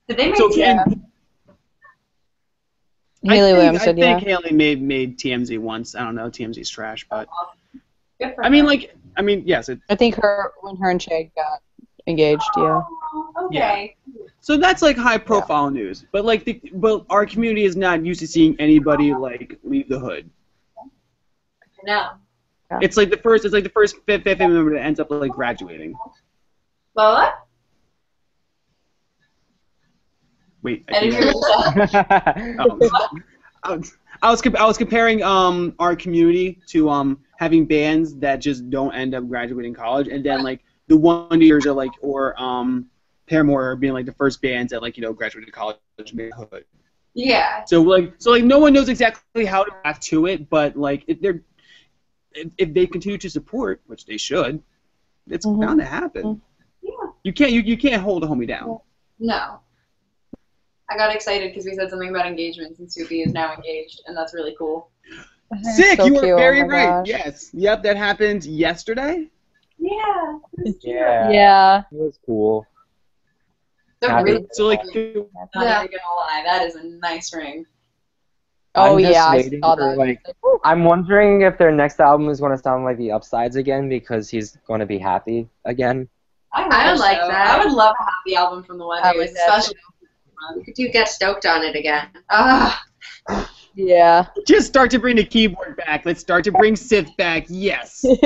Did 0.08 0.18
they 0.18 0.28
make 0.28 0.38
So 0.38 0.54
yeah. 0.54 0.84
And 3.24 3.32
Hayley 3.32 3.51
I 3.51 3.53
think, 3.53 3.57
Williams 3.57 3.82
I 3.82 3.86
said, 3.86 3.97
yeah. 3.97 4.17
think 4.17 4.28
Hayley 4.28 4.51
made 4.51 4.82
made 4.82 5.17
TMZ 5.17 5.59
once. 5.59 5.95
I 5.95 6.03
don't 6.03 6.15
know. 6.15 6.30
TMZ's 6.30 6.70
trash, 6.70 7.05
but 7.09 7.28
I 8.41 8.49
mean 8.49 8.65
like 8.65 8.95
I 9.17 9.22
mean 9.22 9.43
yes. 9.45 9.70
It, 9.70 9.80
I 9.89 9.95
think 9.95 10.15
her 10.15 10.53
when 10.61 10.78
her 10.78 10.89
and 10.89 11.01
Chad 11.01 11.32
got 11.36 11.61
engaged, 12.07 12.43
yeah. 12.55 12.82
Oh, 13.13 13.47
okay. 13.47 13.95
so 14.39 14.57
that's 14.57 14.82
like 14.82 14.95
high 14.95 15.17
profile 15.17 15.70
news. 15.70 16.05
But 16.11 16.24
like 16.24 16.45
the 16.45 16.61
but 16.76 17.05
our 17.09 17.26
community 17.26 17.65
is 17.65 17.76
not 17.76 18.05
used 18.05 18.22
to 18.22 18.28
seeing 18.28 18.55
anybody 18.59 19.13
like 19.13 19.59
leave 19.63 19.89
the 19.89 19.99
hood. 19.99 20.30
No. 21.84 22.11
It's 22.82 22.97
like 22.97 23.09
the 23.09 23.17
first 23.17 23.45
it's 23.45 23.53
like 23.53 23.63
the 23.63 23.70
first 23.70 23.97
fifth 24.05 24.24
family 24.24 24.47
member 24.47 24.74
that 24.74 24.84
ends 24.84 24.99
up 24.99 25.11
like 25.11 25.32
graduating. 25.32 25.93
Lola? 26.95 27.34
Wait, 30.62 30.84
I 30.91 30.97
I 30.97 30.99
didn't 30.99 31.14
can't- 31.14 31.24
hear 31.24 31.34
what 31.34 31.82
you 31.82 31.88
said. 31.88 32.55
Oh. 32.60 33.12
I 33.64 33.76
was, 33.76 33.97
I 34.22 34.30
was 34.32 34.41
I 34.57 34.66
was 34.66 34.78
comparing 34.78 35.22
um 35.24 35.76
our 35.80 35.95
community 35.95 36.60
to 36.68 36.89
um 36.89 37.20
having 37.38 37.66
bands 37.66 38.16
that 38.18 38.38
just 38.38 38.70
don't 38.70 38.93
end 38.93 39.14
up 39.16 39.28
graduating 39.28 39.74
college, 39.74 40.07
and 40.07 40.26
then 40.26 40.43
like 40.43 40.62
the 40.88 40.97
Wonder 40.97 41.45
Years 41.45 41.66
are 41.66 41.74
like 41.74 41.91
or 42.01 42.39
um 42.41 42.88
Paramore 43.28 43.76
being 43.76 43.93
like 43.93 44.05
the 44.05 44.14
first 44.14 44.41
bands 44.41 44.72
that 44.72 44.82
like 44.82 44.97
you 44.97 45.03
know 45.03 45.14
graduated 45.14 45.53
college 45.53 45.78
and 45.97 46.14
made 46.16 46.32
hood. 46.34 46.66
Yeah. 47.14 47.64
So 47.66 47.82
like 47.82 48.14
so 48.18 48.32
like 48.32 48.43
no 48.43 48.60
one 48.60 48.74
knows 48.74 48.88
exactly 48.89 49.45
how 49.45 49.64
to 49.66 49.72
react 49.84 50.01
to 50.03 50.26
it, 50.28 50.49
but 50.49 50.76
like 50.78 51.03
if 51.07 51.20
they're 51.22 51.41
if, 52.34 52.51
if 52.57 52.74
they 52.74 52.86
continue 52.88 53.18
to 53.18 53.30
support, 53.30 53.82
which 53.88 54.05
they 54.05 54.18
should, 54.18 54.62
it's 55.28 55.45
Mhm. 55.45 55.60
bound 55.62 55.80
to 55.80 55.86
happen. 55.86 56.41
Yeah. 56.82 56.91
You 57.24 57.34
can't 57.34 57.51
you, 57.51 57.62
you 57.62 57.78
can't 57.78 58.01
hold 58.01 58.24
a 58.24 58.28
homie 58.28 58.47
down. 58.47 58.80
No. 59.20 59.60
I 60.90 60.98
got 60.98 61.14
excited 61.14 61.52
because 61.52 61.66
we 61.66 61.74
said 61.76 61.90
something 61.90 62.10
about 62.10 62.26
engagements, 62.26 62.80
and 62.80 62.92
Soupy 62.92 63.22
is 63.22 63.34
now 63.34 63.54
engaged, 63.54 64.02
and 64.08 64.18
that's 64.18 64.34
really 64.34 64.56
cool. 64.58 64.90
Sick, 65.62 65.98
So 65.98 66.06
you 66.06 66.14
were 66.14 66.22
cute, 66.22 66.34
oh 66.34 66.38
very 66.38 66.64
right. 66.64 66.88
gosh. 66.88 67.08
Yes, 67.08 67.50
yep, 67.54 67.84
that 67.84 67.98
happened 67.98 68.46
yesterday. 68.46 69.30
Yeah. 69.78 70.40
yeah. 70.84 71.32
Yeah. 71.32 71.78
It 71.92 71.98
was 71.98 72.20
cool. 72.26 72.66
They're 74.02 74.24
really 74.24 74.48
So 74.52 74.68
like, 74.68 74.84
not 74.84 74.96
Yeah. 74.96 75.40
even 75.56 75.56
gonna 75.56 76.16
lie, 76.18 76.42
that 76.46 76.66
is 76.66 76.76
a 76.76 76.84
nice 76.84 77.34
ring. 77.34 77.66
Oh 78.76 78.94
I'm 78.98 79.00
yeah, 79.00 79.26
I 79.26 79.42
saw 79.42 79.76
for, 79.76 79.82
that. 79.82 79.98
Like, 79.98 80.22
I'm 80.64 80.84
wondering 80.84 81.42
if 81.42 81.58
their 81.58 81.72
next 81.72 82.00
album 82.00 82.30
is 82.30 82.40
going 82.40 82.52
to 82.56 82.58
sound 82.58 82.86
like 82.86 82.98
the 82.98 83.12
Upsides 83.12 83.56
again 83.56 83.90
because 83.90 84.30
he's 84.30 84.58
going 84.68 84.80
to 84.80 84.86
be 84.86 85.00
happy 85.00 85.50
again. 85.66 86.08
I, 86.54 86.64
I 86.64 86.84
hope 86.84 86.92
would 86.94 87.00
like 87.00 87.20
so. 87.20 87.28
that. 87.28 87.60
I 87.60 87.64
would 87.66 87.74
love 87.74 87.96
a 88.00 88.04
happy 88.04 88.36
album 88.36 88.64
from 88.64 88.78
the 88.78 88.86
one 88.86 89.04
I 89.04 89.14
day, 89.14 89.20
especially. 89.24 89.76
You 90.56 90.64
could 90.64 90.74
do 90.74 90.90
get 90.90 91.08
stoked 91.08 91.46
on 91.46 91.64
it 91.64 91.76
again. 91.76 92.08
Ah, 92.30 92.84
yeah. 93.76 94.26
just 94.48 94.68
start 94.68 94.92
to 94.92 95.00
bring 95.00 95.16
the 95.16 95.24
keyboard 95.24 95.78
back. 95.78 96.06
Let's 96.06 96.20
start 96.22 96.44
to 96.46 96.52
bring 96.52 96.76
Sith 96.76 97.16
back. 97.18 97.46
Yes. 97.50 98.06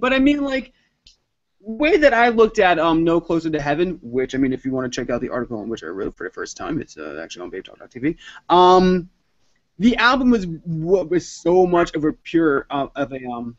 But 0.00 0.12
I 0.12 0.18
mean, 0.18 0.42
like, 0.42 0.72
way 1.60 1.96
that 1.96 2.12
I 2.12 2.28
looked 2.28 2.58
at 2.58 2.78
um 2.78 3.04
No 3.04 3.20
Closer 3.20 3.50
to 3.50 3.60
Heaven, 3.60 3.98
which 4.02 4.34
I 4.34 4.38
mean, 4.38 4.52
if 4.52 4.64
you 4.64 4.72
want 4.72 4.92
to 4.92 5.00
check 5.00 5.10
out 5.10 5.20
the 5.20 5.28
article 5.28 5.60
on 5.60 5.68
which 5.68 5.84
I 5.84 5.86
wrote 5.86 6.16
for 6.16 6.24
the 6.24 6.32
first 6.32 6.56
time, 6.56 6.80
it's 6.80 6.96
uh, 6.96 7.20
actually 7.22 7.42
on 7.42 7.50
BabeTalk.tv. 7.50 8.16
Um, 8.48 9.08
the 9.78 9.96
album 9.96 10.30
was 10.30 10.46
what 10.64 11.10
was 11.10 11.28
so 11.28 11.66
much 11.66 11.94
of 11.94 12.04
a 12.04 12.12
pure 12.12 12.66
uh, 12.70 12.88
of 12.96 13.12
a 13.12 13.24
um 13.26 13.56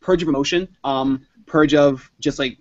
purge 0.00 0.22
of 0.22 0.28
emotion, 0.28 0.68
um, 0.84 1.26
purge 1.46 1.74
of 1.74 2.10
just 2.20 2.38
like 2.38 2.58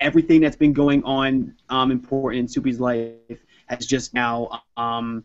everything 0.00 0.40
that's 0.40 0.56
been 0.56 0.72
going 0.72 1.02
on 1.04 1.54
um 1.68 1.90
important 1.90 2.40
in 2.40 2.48
Soupy's 2.48 2.80
life 2.80 3.12
has 3.66 3.86
just 3.86 4.14
now 4.14 4.62
um 4.76 5.24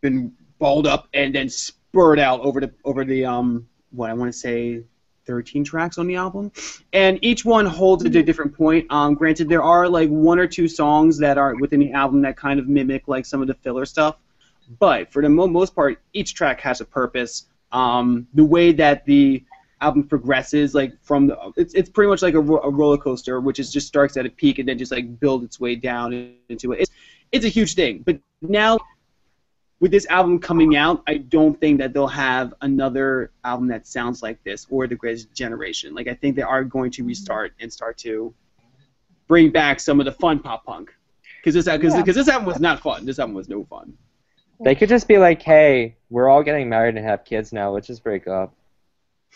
been 0.00 0.32
balled 0.58 0.86
up 0.86 1.08
and 1.14 1.34
then 1.34 1.48
spurred 1.48 2.18
out 2.18 2.40
over 2.40 2.60
the 2.60 2.72
over 2.84 3.04
the 3.04 3.24
um 3.24 3.68
what 3.90 4.10
I 4.10 4.14
want 4.14 4.32
to 4.32 4.38
say 4.38 4.82
13 5.26 5.64
tracks 5.64 5.98
on 5.98 6.06
the 6.06 6.14
album. 6.14 6.52
And 6.92 7.18
each 7.20 7.44
one 7.44 7.66
holds 7.66 8.04
a 8.04 8.08
different 8.08 8.54
point. 8.54 8.86
Um 8.90 9.14
granted 9.14 9.48
there 9.48 9.62
are 9.62 9.88
like 9.88 10.08
one 10.08 10.38
or 10.38 10.46
two 10.46 10.68
songs 10.68 11.18
that 11.18 11.36
are 11.38 11.54
within 11.56 11.80
the 11.80 11.92
album 11.92 12.22
that 12.22 12.36
kind 12.36 12.60
of 12.60 12.68
mimic 12.68 13.08
like 13.08 13.26
some 13.26 13.42
of 13.42 13.48
the 13.48 13.54
filler 13.54 13.84
stuff. 13.84 14.16
But 14.78 15.12
for 15.12 15.22
the 15.22 15.28
mo- 15.28 15.46
most 15.48 15.74
part 15.74 16.00
each 16.12 16.34
track 16.34 16.60
has 16.60 16.80
a 16.80 16.84
purpose. 16.84 17.46
Um 17.72 18.28
the 18.34 18.44
way 18.44 18.72
that 18.72 19.04
the 19.04 19.44
album 19.80 20.02
progresses 20.04 20.74
like 20.74 20.92
from 21.02 21.26
the 21.26 21.36
it's, 21.56 21.74
it's 21.74 21.90
pretty 21.90 22.08
much 22.08 22.22
like 22.22 22.34
a, 22.34 22.40
ro- 22.40 22.62
a 22.62 22.70
roller 22.70 22.96
coaster 22.96 23.40
which 23.40 23.58
is 23.58 23.70
just 23.70 23.86
starts 23.86 24.16
at 24.16 24.24
a 24.24 24.30
peak 24.30 24.58
and 24.58 24.68
then 24.68 24.78
just 24.78 24.90
like 24.90 25.20
build 25.20 25.44
its 25.44 25.60
way 25.60 25.74
down 25.74 26.34
into 26.48 26.72
it 26.72 26.80
it's, 26.80 26.90
it's 27.32 27.44
a 27.44 27.48
huge 27.48 27.74
thing 27.74 28.02
but 28.04 28.18
now 28.40 28.78
with 29.80 29.90
this 29.90 30.06
album 30.06 30.38
coming 30.38 30.76
out, 30.76 31.02
I 31.06 31.18
don't 31.18 31.58
think 31.60 31.78
that 31.78 31.92
they'll 31.92 32.06
have 32.06 32.54
another 32.62 33.30
album 33.44 33.68
that 33.68 33.86
sounds 33.86 34.22
like 34.22 34.42
this 34.42 34.66
or 34.70 34.86
the 34.86 34.94
Greatest 34.94 35.32
Generation. 35.34 35.94
Like 35.94 36.08
I 36.08 36.14
think 36.14 36.34
they 36.36 36.42
are 36.42 36.64
going 36.64 36.90
to 36.92 37.04
restart 37.04 37.52
and 37.60 37.70
start 37.72 37.98
to 37.98 38.34
bring 39.28 39.50
back 39.50 39.80
some 39.80 40.00
of 40.00 40.06
the 40.06 40.12
fun 40.12 40.38
pop 40.38 40.64
punk. 40.64 40.94
Because 41.40 41.54
this 41.54 41.66
because 41.66 41.94
Yeah. 41.94 42.02
this 42.02 42.28
album 42.28 42.46
was 42.46 42.58
not 42.58 42.80
fun. 42.80 43.04
This 43.04 43.18
album 43.18 43.34
was 43.34 43.48
no 43.48 43.64
fun. 43.64 43.96
They 44.60 44.74
could 44.74 44.88
just 44.88 45.06
be 45.06 45.18
like, 45.18 45.42
hey, 45.42 45.96
we're 46.08 46.30
all 46.30 46.42
getting 46.42 46.68
married 46.70 46.96
and 46.96 47.04
have 47.04 47.26
kids 47.26 47.52
now. 47.52 47.70
Let's 47.70 47.86
just 47.86 48.02
break 48.02 48.26
up. 48.26 48.54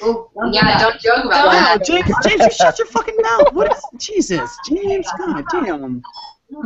Ooh, 0.02 0.28
Don't 0.34 0.52
yeah, 0.52 0.78
don't 0.78 0.98
joke 1.00 1.26
about 1.26 1.42
Don't 1.42 1.52
that. 1.52 1.84
James, 1.84 2.06
James, 2.26 2.42
you 2.42 2.50
shut 2.52 2.78
your 2.78 2.86
fucking 2.86 3.16
mouth. 3.20 3.52
What 3.52 3.70
is 3.70 3.84
Jesus, 3.98 4.58
James? 4.66 5.06
God 5.18 5.46
damn. 5.48 6.02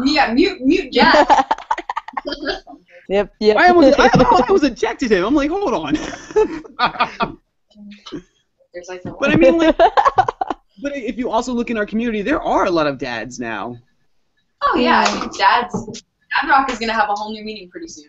Yeah, 0.05 0.33
mute, 0.33 0.61
mute, 0.61 0.93
Jack. 0.93 1.29
yep. 3.09 3.35
Yep. 3.41 3.57
I 3.57 3.68
almost, 3.68 3.99
I, 3.99 4.09
I 4.49 4.49
was 4.53 4.62
ejected 4.62 5.11
him. 5.11 5.25
I'm 5.25 5.35
like, 5.35 5.51
hold 5.51 5.75
on. 5.75 5.95
Like 8.89 9.03
but 9.20 9.31
I 9.31 9.37
mean, 9.37 9.59
like, 9.59 9.77
but 9.77 10.97
if 10.97 11.16
you 11.16 11.31
also 11.31 11.53
look 11.53 11.70
in 11.70 11.77
our 11.77 11.87
community, 11.87 12.22
there 12.22 12.43
are 12.43 12.64
a 12.64 12.70
lot 12.70 12.87
of 12.87 12.99
dads 12.99 13.39
now. 13.39 13.79
oh 14.62 14.77
yeah, 14.77 15.05
I 15.07 15.20
mean, 15.20 15.31
Dad's 15.37 15.87
Dad 15.87 16.49
Rock 16.49 16.70
is 16.70 16.79
gonna 16.79 16.93
have 16.93 17.09
a 17.09 17.14
whole 17.14 17.33
new 17.33 17.45
meaning 17.45 17.70
pretty 17.70 17.89
soon. 17.89 18.09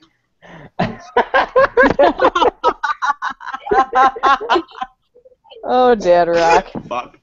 Oh, 5.66 5.95
Dad 5.95 6.28
Rock. 6.28 6.72
Fuck. 6.88 7.20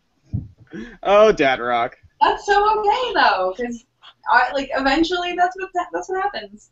Oh, 1.02 1.32
Dad 1.32 1.60
Rock. 1.60 1.96
That's 2.20 2.46
so 2.46 2.80
okay 2.80 3.12
though, 3.14 3.54
because 3.56 3.84
like 4.54 4.70
eventually 4.74 5.34
that's 5.36 5.56
what 5.56 5.70
that's 5.92 6.08
what 6.08 6.22
happens. 6.22 6.70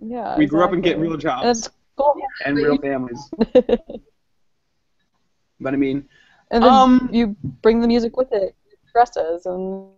Yeah. 0.00 0.36
We 0.36 0.46
grew 0.46 0.64
up 0.64 0.72
and 0.72 0.82
get 0.82 0.98
real 0.98 1.16
jobs 1.16 1.44
That's 1.44 1.70
cool. 1.96 2.14
and 2.44 2.56
real 2.56 2.78
families. 2.82 3.30
But 5.60 5.72
I 5.72 5.76
mean, 5.76 6.08
And 6.50 6.62
then 6.64 6.70
Um, 6.72 7.08
you 7.12 7.36
bring 7.62 7.80
the 7.80 7.86
music 7.86 8.16
with 8.16 8.32
it, 8.32 8.54
dresses, 8.92 9.46
and 9.46 9.88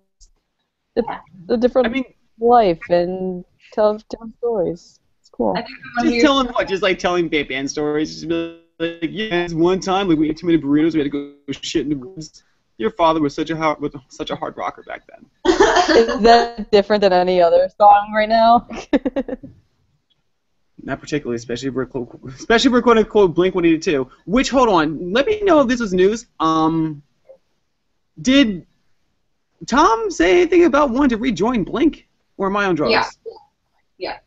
it's 0.94 1.08
a 1.48 1.56
different 1.56 1.86
I 1.88 1.90
mean, 1.90 2.04
life 2.38 2.78
and 2.90 3.44
tell 3.72 3.96
different 4.10 4.36
stories. 4.36 5.00
It's 5.20 5.30
cool. 5.30 5.54
I 5.56 5.62
think 5.62 5.78
the 5.78 6.02
one 6.02 6.12
just 6.12 6.20
telling 6.26 6.46
what, 6.48 6.68
just 6.68 6.82
like 6.82 6.98
telling 6.98 7.28
big 7.28 7.48
band 7.48 7.70
stories. 7.70 8.14
Just 8.14 8.28
be 8.28 8.60
like, 8.78 9.08
yeah, 9.10 9.42
this 9.44 9.54
one 9.54 9.80
time 9.80 10.08
like 10.08 10.18
we 10.18 10.30
ate 10.30 10.36
too 10.36 10.46
many 10.46 10.58
burritos, 10.58 10.92
we 10.94 11.00
had 11.00 11.10
to 11.10 11.34
go 11.46 11.52
shit 11.52 11.82
in 11.82 11.88
the 11.90 11.96
woods. 11.96 12.42
Your 12.78 12.90
father 12.90 13.20
was 13.20 13.34
such 13.34 13.50
a 13.50 13.56
hard, 13.56 13.80
was 13.80 13.92
such 14.08 14.30
a 14.30 14.36
hard 14.36 14.56
rocker 14.56 14.82
back 14.82 15.02
then. 15.06 15.24
Is 15.96 16.20
that 16.20 16.70
different 16.70 17.00
than 17.00 17.12
any 17.12 17.40
other 17.40 17.70
song 17.78 18.12
right 18.14 18.28
now? 18.28 18.68
Not 20.82 21.00
particularly, 21.00 21.36
especially 21.36 21.68
if 21.68 21.74
we're 21.74 21.86
quote, 21.86 22.20
especially 22.28 22.68
if 22.68 22.72
we're 22.72 22.82
quote 22.82 22.98
unquote 22.98 23.34
Blink 23.34 23.54
182. 23.54 24.08
Which 24.26 24.50
hold 24.50 24.68
on, 24.68 25.12
let 25.12 25.26
me 25.26 25.40
know 25.40 25.60
if 25.60 25.68
this 25.68 25.80
was 25.80 25.94
news. 25.94 26.26
Um, 26.38 27.02
did 28.20 28.66
Tom 29.66 30.10
say 30.10 30.42
anything 30.42 30.64
about 30.64 30.90
wanting 30.90 31.10
to 31.10 31.16
rejoin 31.16 31.64
Blink, 31.64 32.06
or 32.36 32.48
am 32.48 32.56
I 32.56 32.66
on 32.66 32.74
drugs? 32.74 32.92
Yeah. 32.92 33.04
Yeah. 33.98 34.18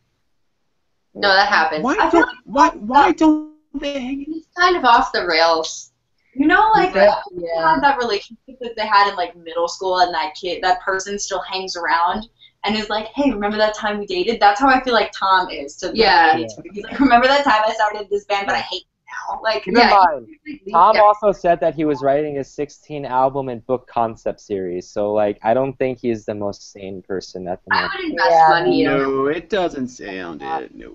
No, 1.14 1.28
that 1.28 1.48
happened. 1.48 1.84
Why 1.84 1.96
I 1.98 2.10
don't 2.10 2.28
why 2.44 2.70
why 2.70 3.12
don't 3.12 3.30
they 3.30 3.38
hang? 3.38 3.49
He's 3.80 4.46
kind 4.58 4.76
of 4.76 4.84
off 4.84 5.12
the 5.12 5.26
rails. 5.26 5.92
You 6.34 6.46
know, 6.46 6.70
like 6.74 6.94
Yeah. 6.94 7.12
had 7.56 7.82
that 7.82 7.98
relationship 7.98 8.56
that 8.60 8.74
they 8.76 8.86
had 8.86 9.10
in 9.10 9.16
like 9.16 9.34
middle 9.36 9.66
school, 9.68 9.98
and 9.98 10.14
that 10.14 10.34
kid, 10.40 10.62
that 10.62 10.80
person 10.80 11.18
still 11.18 11.40
hangs 11.40 11.76
around 11.76 12.28
and 12.64 12.76
is 12.76 12.88
like, 12.88 13.06
"Hey, 13.16 13.30
remember 13.32 13.56
that 13.56 13.74
time 13.74 13.98
we 13.98 14.06
dated?" 14.06 14.38
That's 14.38 14.60
how 14.60 14.68
I 14.68 14.80
feel 14.82 14.94
like 14.94 15.10
Tom 15.12 15.50
is 15.50 15.76
to 15.78 15.90
Yeah. 15.92 16.34
Blink-182. 16.36 16.62
He's 16.72 16.84
like, 16.84 17.00
"Remember 17.00 17.26
that 17.26 17.42
time 17.42 17.62
I 17.66 17.72
started 17.72 18.08
this 18.10 18.26
band, 18.26 18.46
but 18.46 18.54
I 18.54 18.60
hate 18.60 18.82
it 18.82 18.86
now." 19.08 19.40
Like, 19.42 19.64
Keep 19.64 19.76
Yeah, 19.76 19.84
in 19.84 19.90
mind, 19.90 20.26
Tom 20.70 20.94
Yeah. 20.94 21.02
also 21.02 21.32
said 21.32 21.58
that 21.60 21.74
he 21.74 21.84
was 21.84 22.00
writing 22.00 22.38
a 22.38 22.44
16 22.44 23.04
album 23.06 23.48
and 23.48 23.66
book 23.66 23.88
concept 23.88 24.40
series. 24.40 24.88
So 24.88 25.12
like, 25.12 25.40
I 25.42 25.52
don't 25.52 25.76
think 25.78 25.98
he's 25.98 26.24
the 26.26 26.34
most 26.34 26.70
sane 26.70 27.02
person 27.02 27.48
at 27.48 27.60
the 27.64 27.72
I 27.74 27.82
moment. 27.82 27.92
would 27.96 28.10
invest 28.12 28.30
Yeah. 28.30 28.46
money 28.50 28.82
in. 28.82 28.86
No, 28.86 29.26
it 29.26 29.48
doesn't 29.50 29.88
sound 29.88 30.42
it. 30.42 30.74
No. 30.76 30.92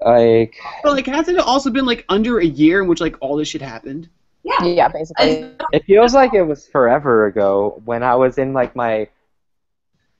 Like, 0.00 0.56
But 0.82 0.92
like, 0.92 1.06
hasn't 1.06 1.38
it 1.38 1.44
also 1.44 1.70
been 1.70 1.86
like 1.86 2.04
under 2.08 2.38
a 2.40 2.44
year 2.44 2.82
in 2.82 2.88
which 2.88 3.00
like 3.00 3.16
all 3.20 3.36
this 3.36 3.48
shit 3.48 3.62
happened? 3.62 4.08
yeah. 4.42 4.62
Yeah, 4.64 4.88
basically. 4.88 5.52
It 5.72 5.84
feels 5.86 6.12
like 6.14 6.34
it 6.34 6.42
was 6.42 6.66
forever 6.66 7.26
ago 7.26 7.80
when 7.84 8.02
I 8.02 8.14
was 8.14 8.36
in 8.38 8.52
like 8.52 8.76
my, 8.76 9.08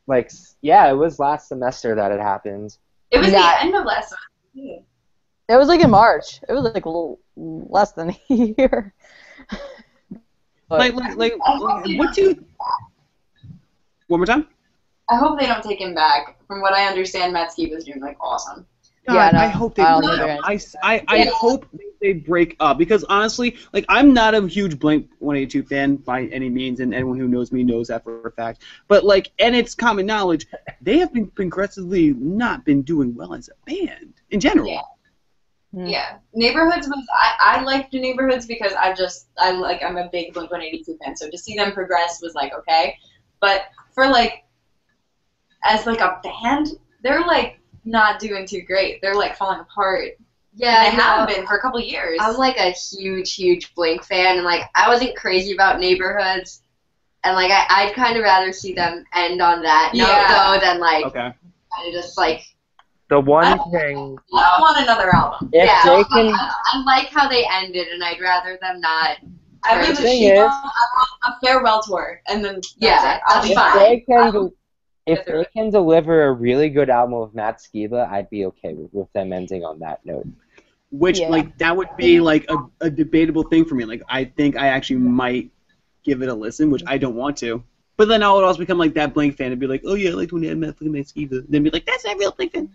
like, 0.06 0.30
yeah, 0.62 0.88
it 0.90 0.94
was 0.94 1.18
last 1.18 1.48
semester 1.48 1.94
that 1.94 2.10
it 2.12 2.20
happened. 2.20 2.76
it 3.10 3.18
was 3.18 3.28
Yeah. 3.32 3.56
the 3.58 3.62
end 3.66 3.74
of 3.74 3.84
last 3.84 4.14
semester. 4.54 4.84
It 5.46 5.56
was 5.56 5.68
like 5.68 5.82
in 5.82 5.90
March. 5.90 6.40
It 6.48 6.52
was 6.52 6.62
like 6.64 6.86
a 6.86 6.88
little 6.88 7.20
less 7.36 7.92
than 7.92 8.10
a 8.30 8.34
year. 8.34 8.94
But- 10.68 10.78
Like, 10.78 10.94
like, 10.94 11.16
like, 11.16 11.32
like, 11.38 11.98
what 11.98 12.14
do 12.14 12.22
you? 12.22 12.44
One 14.08 14.20
more 14.20 14.26
time. 14.26 14.48
I 15.10 15.16
hope 15.16 15.38
they 15.38 15.46
don't 15.46 15.62
take 15.62 15.80
him 15.80 15.94
back. 15.94 16.38
From 16.46 16.62
what 16.62 16.72
I 16.72 16.86
understand, 16.86 17.34
Matt 17.34 17.50
Skiba 17.50 17.76
is 17.76 17.84
doing 17.84 18.00
like 18.00 18.16
awesome. 18.20 18.66
Yeah, 19.06 19.30
God, 19.30 19.34
no, 19.34 19.38
I 19.40 19.48
hope 19.48 19.74
they 19.74 19.82
I 19.82 20.00
break 20.00 20.20
up. 20.20 20.40
I, 20.44 20.60
I, 20.82 21.04
I 21.08 21.16
Yeah. 21.18 21.30
hope 21.30 21.66
they 22.00 22.14
break 22.14 22.56
up 22.60 22.78
because 22.78 23.04
honestly, 23.04 23.56
like 23.72 23.84
I'm 23.88 24.14
not 24.14 24.34
a 24.34 24.46
huge 24.46 24.78
Blink 24.78 25.10
182 25.18 25.62
fan 25.68 25.96
by 25.96 26.24
any 26.26 26.48
means, 26.48 26.80
and 26.80 26.94
anyone 26.94 27.18
who 27.18 27.28
knows 27.28 27.52
me 27.52 27.62
knows 27.64 27.88
that 27.88 28.02
for 28.02 28.26
a 28.26 28.30
fact. 28.32 28.62
But 28.88 29.04
like, 29.04 29.30
and 29.38 29.54
it's 29.54 29.74
common 29.74 30.06
knowledge, 30.06 30.46
they 30.80 30.98
have 30.98 31.12
been 31.12 31.26
progressively 31.26 32.14
not 32.14 32.64
been 32.64 32.82
doing 32.82 33.14
well 33.14 33.34
as 33.34 33.48
a 33.48 33.70
band 33.70 34.14
in 34.30 34.40
general. 34.40 34.68
Yeah. 34.68 34.80
Hmm. 35.74 35.86
Yeah, 35.86 36.18
Neighborhoods 36.32 36.86
was 36.86 37.06
I 37.12 37.58
I 37.58 37.62
liked 37.62 37.92
Neighborhoods 37.92 38.46
because 38.46 38.72
I 38.74 38.94
just 38.94 39.26
I 39.38 39.50
like 39.50 39.82
I'm 39.82 39.96
a 39.96 40.08
big 40.10 40.32
Blink 40.32 40.50
182 40.50 40.96
fan, 41.04 41.16
so 41.16 41.28
to 41.28 41.36
see 41.36 41.56
them 41.56 41.72
progress 41.72 42.20
was 42.22 42.34
like 42.34 42.52
okay, 42.54 42.96
but 43.40 43.66
for 43.92 44.06
like 44.08 44.44
as 45.64 45.84
like 45.86 46.00
a 46.00 46.20
band, 46.22 46.68
they're 47.02 47.22
like 47.26 47.58
not 47.84 48.18
doing 48.18 48.46
too 48.46 48.62
great. 48.62 49.00
They're 49.02 49.14
like 49.14 49.36
falling 49.36 49.60
apart. 49.60 50.10
Yeah, 50.56 50.84
and 50.86 50.96
they 50.98 51.02
I 51.02 51.06
have 51.06 51.28
know. 51.28 51.34
been 51.34 51.46
for 51.46 51.56
a 51.56 51.60
couple 51.60 51.80
years. 51.80 52.18
I'm 52.22 52.36
like 52.36 52.56
a 52.58 52.70
huge, 52.70 53.34
huge 53.34 53.74
Blink 53.74 54.04
fan, 54.04 54.36
and 54.36 54.44
like 54.44 54.62
I 54.74 54.88
wasn't 54.88 55.16
crazy 55.16 55.52
about 55.52 55.80
neighborhoods, 55.80 56.62
and 57.24 57.34
like 57.34 57.50
I, 57.50 57.66
I'd 57.68 57.94
kind 57.94 58.16
of 58.16 58.22
rather 58.22 58.52
see 58.52 58.72
them 58.72 59.04
end 59.14 59.40
on 59.42 59.62
that 59.62 59.90
note 59.94 60.06
Yeah. 60.06 60.28
though 60.54 60.60
than 60.64 60.78
like 60.78 61.04
Okay. 61.06 61.18
kind 61.20 61.88
of 61.88 61.92
just 61.92 62.16
like 62.16 62.42
The 63.08 63.18
one 63.18 63.44
I- 63.44 63.56
thing, 63.72 64.16
I 64.32 64.42
don't 64.42 64.60
want 64.60 64.80
another 64.82 65.12
album. 65.14 65.50
if 65.52 65.66
yeah. 65.66 65.82
they 65.84 66.04
can, 66.04 66.32
I, 66.32 66.54
I 66.72 66.82
like 66.84 67.08
how 67.08 67.28
they 67.28 67.44
ended, 67.50 67.88
and 67.88 68.02
I'd 68.04 68.20
rather 68.20 68.56
them 68.62 68.80
not. 68.80 69.16
I 69.64 69.80
The 69.80 69.88
would 69.88 69.96
thing 69.98 70.28
just 70.36 70.54
is- 70.64 70.70
a, 71.24 71.28
a 71.30 71.38
farewell 71.42 71.82
tour, 71.82 72.20
and 72.28 72.44
then 72.44 72.54
that's 72.56 72.74
Yeah, 72.78 73.16
it. 73.16 73.22
I'll 73.26 73.34
that's 73.36 73.48
be 73.48 73.54
fine. 73.56 73.78
they 73.78 74.00
can, 74.00 74.18
I'll- 74.18 74.32
do- 74.32 74.54
if 75.06 75.24
they 75.26 75.44
can 75.54 75.70
deliver 75.70 76.24
a 76.24 76.32
really 76.32 76.70
good 76.70 76.88
album 76.90 77.20
with 77.20 77.34
Matt 77.34 77.58
Skiba, 77.58 78.08
I'd 78.10 78.30
be 78.30 78.46
okay 78.46 78.72
with, 78.74 78.92
with 78.92 79.12
them 79.12 79.32
ending 79.32 79.64
on 79.64 79.78
that 79.80 80.04
note. 80.04 80.26
Which 80.90 81.20
Yeah. 81.20 81.28
like 81.28 81.58
that 81.58 81.76
would 81.76 81.88
be 81.96 82.20
like 82.20 82.46
a, 82.48 82.56
a 82.80 82.90
debatable 82.90 83.42
thing 83.42 83.64
for 83.64 83.74
me. 83.74 83.84
Like 83.84 84.02
I 84.08 84.24
think 84.24 84.56
I 84.56 84.68
actually 84.68 85.00
might 85.00 85.50
give 86.04 86.22
it 86.22 86.28
a 86.28 86.34
listen, 86.34 86.70
which 86.70 86.82
I 86.86 86.98
don't 86.98 87.16
want 87.16 87.36
to. 87.38 87.62
But 87.96 88.08
then 88.08 88.22
I 88.22 88.32
would 88.32 88.44
also 88.44 88.58
become 88.58 88.78
like 88.78 88.94
that 88.94 89.14
Blink 89.14 89.36
fan 89.36 89.52
and 89.52 89.60
be 89.60 89.66
like, 89.66 89.82
oh 89.84 89.94
yeah, 89.94 90.10
I 90.10 90.14
liked 90.14 90.32
when 90.32 90.42
they 90.42 90.48
had 90.48 90.58
Matt 90.58 90.74
fucking 90.74 90.92
Matt 90.92 91.06
Skiba. 91.06 91.44
Then 91.48 91.62
be 91.62 91.70
like, 91.70 91.86
that's 91.86 92.04
not 92.04 92.18
real 92.18 92.32
Blink 92.32 92.52
fan. 92.52 92.70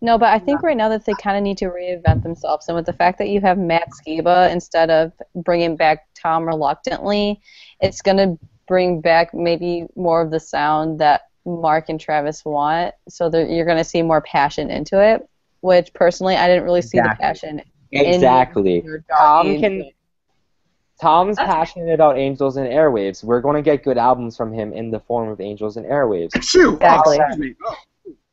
No, 0.00 0.16
but 0.16 0.28
I 0.28 0.38
think 0.38 0.62
right 0.62 0.76
now 0.76 0.88
that 0.90 1.04
they 1.04 1.12
kind 1.14 1.36
of 1.36 1.42
need 1.42 1.58
to 1.58 1.66
reinvent 1.66 2.22
themselves, 2.22 2.68
and 2.68 2.76
with 2.76 2.86
the 2.86 2.92
fact 2.92 3.18
that 3.18 3.28
you 3.28 3.40
have 3.40 3.58
Matt 3.58 3.88
Skiba 3.90 4.50
instead 4.50 4.90
of 4.90 5.12
bringing 5.34 5.76
back 5.76 6.06
Tom 6.14 6.46
reluctantly, 6.46 7.40
it's 7.80 8.00
gonna 8.00 8.38
bring 8.68 9.00
back 9.00 9.34
maybe 9.34 9.86
more 9.96 10.22
of 10.22 10.30
the 10.30 10.40
sound 10.40 11.00
that 11.00 11.22
Mark 11.44 11.88
and 11.88 11.98
Travis 11.98 12.44
want. 12.44 12.94
So 13.08 13.28
that 13.30 13.50
you're 13.50 13.66
gonna 13.66 13.84
see 13.84 14.02
more 14.02 14.20
passion 14.20 14.70
into 14.70 15.02
it, 15.02 15.28
which 15.60 15.92
personally 15.94 16.36
I 16.36 16.46
didn't 16.46 16.64
really 16.64 16.82
see 16.82 16.98
the 16.98 17.16
passion. 17.18 17.62
Exactly. 17.90 18.78
In 18.78 19.04
Tom 19.16 19.46
Angel. 19.46 19.60
can. 19.60 19.90
Tom's 21.00 21.36
That's- 21.36 21.54
passionate 21.54 21.94
about 21.94 22.18
Angels 22.18 22.56
and 22.56 22.66
Airwaves. 22.66 23.22
We're 23.22 23.40
going 23.40 23.54
to 23.54 23.62
get 23.62 23.84
good 23.84 23.96
albums 23.98 24.36
from 24.36 24.52
him 24.52 24.72
in 24.72 24.90
the 24.90 24.98
form 24.98 25.28
of 25.28 25.40
Angels 25.40 25.76
and 25.76 25.86
Airwaves. 25.86 26.32
True. 26.44 26.74
Exactly. 26.74 27.20
Oh, 27.20 27.24
excuse 27.24 27.38
me. 27.38 27.54
Oh. 27.64 27.74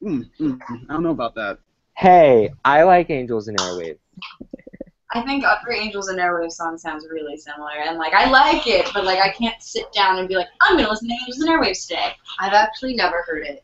Mm, 0.04 0.30
mm, 0.40 0.58
mm. 0.58 0.82
I 0.90 0.94
don't 0.94 1.04
know 1.04 1.12
about 1.12 1.36
that. 1.36 1.60
Hey, 1.96 2.50
I 2.66 2.84
like 2.84 3.10
Angels 3.12 3.48
and 3.48 3.58
Airwaves. 3.60 4.00
I 5.12 5.22
think 5.22 5.44
every 5.46 5.80
Angels 5.80 6.08
and 6.10 6.20
Airwaves 6.20 6.54
song 6.54 6.78
sounds 6.78 7.06
really 7.10 7.38
similar, 7.38 7.72
and 7.88 7.98
like 7.98 8.14
I 8.14 8.30
like 8.30 8.68
it, 8.68 8.90
but 8.94 9.06
like 9.06 9.20
I 9.20 9.30
can't 9.30 9.62
sit 9.62 9.92
down 9.94 10.20
and 10.20 10.28
be 10.28 10.36
like, 10.36 10.48
I'm 10.62 10.76
gonna 10.78 10.90
listen 10.90 11.08
to 11.08 11.14
Angels 11.14 11.40
and 11.40 11.50
Airwaves 11.50 11.88
today. 11.88 12.12
I've 12.40 12.54
actually 12.54 12.96
never 12.96 13.24
heard 13.28 13.46
it. 13.46 13.64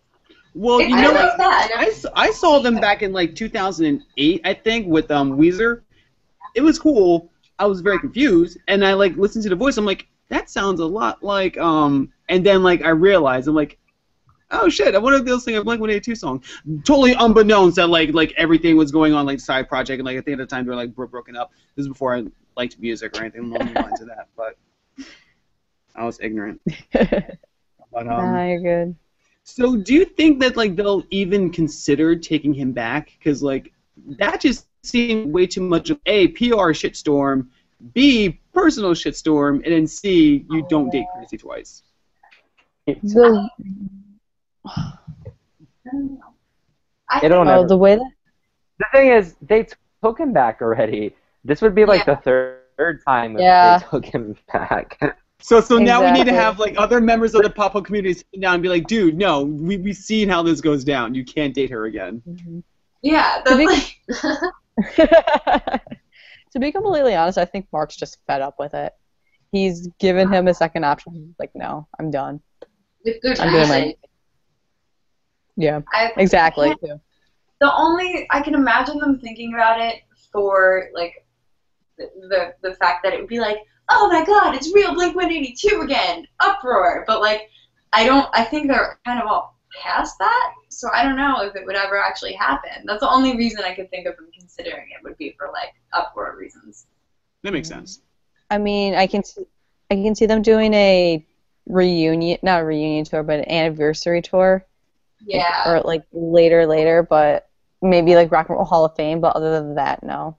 Well, 0.54 0.80
It's 0.80 0.90
you 0.90 0.96
know 0.98 1.12
really 1.12 1.14
what? 1.26 1.38
bad. 1.38 1.72
I, 1.76 1.86
s- 1.88 2.06
I 2.16 2.32
saw 2.32 2.60
them 2.60 2.76
back 2.76 3.02
in 3.02 3.12
like 3.14 3.36
2008, 3.36 4.42
I 4.44 4.54
think, 4.54 4.88
with 4.88 5.10
um 5.10 5.38
Weezer. 5.38 5.82
It 6.56 6.62
was 6.62 6.78
cool. 6.78 7.30
I 7.58 7.66
was 7.66 7.82
very 7.82 8.00
confused, 8.00 8.58
and 8.68 8.86
I 8.86 8.94
like 8.94 9.16
listened 9.18 9.44
to 9.44 9.50
the 9.50 9.56
voice. 9.56 9.78
I'm 9.78 9.86
like, 9.86 10.08
that 10.30 10.50
sounds 10.50 10.80
a 10.80 10.86
lot 10.86 11.24
like 11.24 11.58
um. 11.58 12.12
And 12.30 12.46
then 12.46 12.64
like 12.64 12.82
I 12.84 12.90
realized, 12.90 13.48
I'm 13.48 13.56
like, 13.56 13.78
oh 14.52 14.70
shit, 14.70 14.96
I 14.96 14.98
wonder 15.00 15.20
if 15.20 15.26
they'll 15.26 15.40
sing 15.40 15.56
a 15.56 15.64
Blink 15.64 15.82
182 15.82 16.16
song. 16.16 16.44
Totally 16.84 17.14
unbeknownst 17.14 17.76
that 17.78 17.90
like 17.90 18.14
like 18.14 18.34
everything 18.38 18.78
was 18.78 18.92
going 18.92 19.14
on 19.14 19.26
like 19.26 19.40
side 19.40 19.68
project, 19.68 20.00
and 20.00 20.06
like 20.06 20.18
I 20.18 20.22
think 20.22 20.40
at 20.40 20.50
the 20.50 20.54
time 20.54 20.66
they 20.66 20.70
were 20.70 20.76
like 20.76 20.96
broken 20.96 21.36
up. 21.36 21.52
This 21.76 21.84
is 21.84 21.88
before 21.88 22.16
I 22.16 22.24
liked 22.58 22.80
music 22.80 23.18
or 23.18 23.22
anything 23.22 23.54
along 23.54 23.74
the 23.74 23.82
lines 23.82 24.02
of 24.02 24.08
that, 24.08 24.28
but 24.36 24.56
I 25.96 26.06
was 26.06 26.20
ignorant. 26.22 26.62
But 27.92 28.08
um. 28.08 28.34
nah, 28.34 28.46
you're 28.46 28.62
good. 28.62 28.96
So 29.44 29.76
do 29.76 29.94
you 29.94 30.06
think 30.06 30.40
that 30.40 30.56
like 30.56 30.76
they'll 30.76 31.04
even 31.10 31.52
consider 31.52 32.16
taking 32.16 32.54
him 32.54 32.72
back? 32.72 33.12
Because 33.18 33.44
like 33.44 33.74
that 34.18 34.42
just 34.42 34.68
seemed 34.84 35.34
way 35.34 35.46
too 35.46 35.62
much 35.62 35.90
of 35.90 36.00
a 36.06 36.28
PR 36.30 36.72
shitstorm, 36.72 37.48
b 37.94 38.40
personal 38.54 38.92
shitstorm, 38.92 39.56
and 39.64 39.74
then 39.74 39.88
c 39.88 40.46
you 40.50 40.66
don't 40.70 40.90
date 40.90 41.06
Crazy 41.18 41.38
twice. 41.38 41.84
The, 42.88 43.50
I 44.66 44.94
don't 45.92 46.14
know. 46.16 46.34
I 47.10 47.26
It'll 47.26 47.44
think- 47.46 47.56
oh, 47.58 47.68
the 47.68 47.78
way 47.78 47.96
that 47.96 48.12
The 48.80 48.86
thing 48.94 49.08
is, 49.10 49.36
they 49.42 49.68
took 50.04 50.20
him 50.20 50.34
back 50.34 50.62
already. 50.62 51.16
This 51.44 51.62
would 51.62 51.76
be 51.76 51.86
like 51.86 52.06
the 52.06 52.16
third, 52.18 52.62
third 52.78 53.02
time 53.06 53.36
if 53.36 53.42
Yeah. 53.42 53.80
they 53.80 53.86
took 53.90 54.06
him 54.06 54.36
back. 54.52 54.98
So 55.44 55.60
so 55.60 55.80
now 55.80 56.06
we 56.06 56.12
need 56.12 56.28
to 56.28 56.34
have 56.34 56.60
like 56.60 56.76
other 56.78 57.02
members 57.02 57.34
of 57.34 57.42
the 57.42 57.50
pop 57.50 57.74
punk 57.74 57.88
community 57.88 58.14
sit 58.14 58.40
down 58.40 58.54
and 58.54 58.62
be 58.62 58.70
like, 58.70 58.86
dude, 58.86 59.18
no, 59.18 59.42
we 59.42 59.76
we 59.78 59.92
seen 59.92 60.30
how 60.30 60.44
this 60.44 60.62
goes 60.62 60.84
down. 60.84 61.16
You 61.16 61.26
can't 61.26 61.52
date 61.52 61.72
her 61.72 61.86
again. 61.86 62.22
Mm-hmm. 62.30 62.60
yeah, 63.02 63.42
To 63.48 63.58
be- 63.58 63.66
like 63.66 63.98
to 66.52 66.60
be 66.60 66.72
completely 66.72 67.16
honest, 67.16 67.40
I 67.40 67.46
think 67.46 67.66
Mark's 67.74 67.96
just 67.96 68.20
fed 68.28 68.42
up 68.44 68.60
with 68.60 68.76
it. 68.76 68.94
He's 69.52 69.88
given 70.00 70.32
him 70.32 70.48
a 70.48 70.54
second 70.54 70.84
option. 70.84 71.14
He's 71.16 71.36
like, 71.40 71.50
no, 71.56 71.88
I'm 72.00 72.12
done. 72.12 72.40
With 73.04 73.20
good 73.24 73.40
I'm 73.40 73.52
doing 73.52 73.68
my- 73.68 73.78
reason. 73.80 73.94
Yeah, 75.58 75.82
I, 75.94 76.12
exactly. 76.18 76.74
the 76.82 77.76
only 77.76 78.28
I 78.30 78.42
can 78.42 78.56
imagine 78.56 78.98
them 79.00 79.20
thinking 79.20 79.54
about 79.54 79.80
it 79.80 80.02
for 80.32 80.90
like 80.94 81.26
the 81.98 82.10
the, 82.30 82.70
the 82.70 82.76
fact 82.76 83.04
that 83.04 83.14
it 83.14 83.20
would 83.20 83.30
be 83.30 83.40
like, 83.40 83.58
oh 83.90 84.08
my 84.08 84.26
god, 84.26 84.56
it's 84.56 84.74
real 84.74 84.94
Blink 84.94 85.16
182 85.16 85.82
again, 85.82 86.26
uproar. 86.40 87.04
But 87.08 87.22
like, 87.22 87.50
I 87.94 88.06
don't. 88.06 88.28
I 88.34 88.44
think 88.44 88.68
they're 88.68 89.00
kind 89.06 89.22
of 89.22 89.28
all 89.28 89.58
past 89.82 90.18
that, 90.20 90.54
so 90.70 90.90
I 90.94 91.04
don't 91.04 91.16
know 91.16 91.42
if 91.42 91.56
it 91.56 91.66
would 91.66 91.76
ever 91.76 91.98
actually 91.98 92.34
happen. 92.34 92.86
That's 92.86 93.02
the 93.02 93.10
only 93.10 93.38
reason 93.38 93.64
I 93.64 93.74
could 93.74 93.90
think 93.90 94.08
of 94.08 94.18
them 94.18 94.30
considering 94.38 94.88
it 94.90 95.04
would 95.04 95.18
be 95.18 95.36
for 95.38 95.50
like 95.54 95.74
uproar 95.94 96.36
reasons. 96.38 96.88
That 97.44 97.54
makes 97.54 97.68
sense. 97.68 98.02
I 98.50 98.58
mean, 98.58 98.96
I 98.96 99.08
can 99.08 99.24
see, 99.24 99.44
I 99.90 99.96
can 99.96 100.14
see 100.14 100.26
them 100.26 100.42
doing 100.42 100.74
a 100.74 101.26
reunion, 101.66 102.38
not 102.44 102.62
a 102.62 102.66
reunion 102.66 103.06
tour, 103.06 103.24
but 103.24 103.40
an 103.40 103.50
anniversary 103.50 104.22
tour, 104.22 104.66
Yeah. 105.26 105.70
or 105.72 105.82
like 105.82 106.04
later, 106.12 106.66
later, 106.66 107.04
but 107.04 107.50
maybe 107.82 108.16
like 108.16 108.32
Rock 108.32 108.50
and 108.50 108.58
Roll 108.58 108.66
Hall 108.66 108.86
of 108.86 108.96
Fame. 108.96 109.20
But 109.22 109.36
other 109.36 109.52
than 109.60 109.76
that, 109.76 110.04
no. 110.04 110.38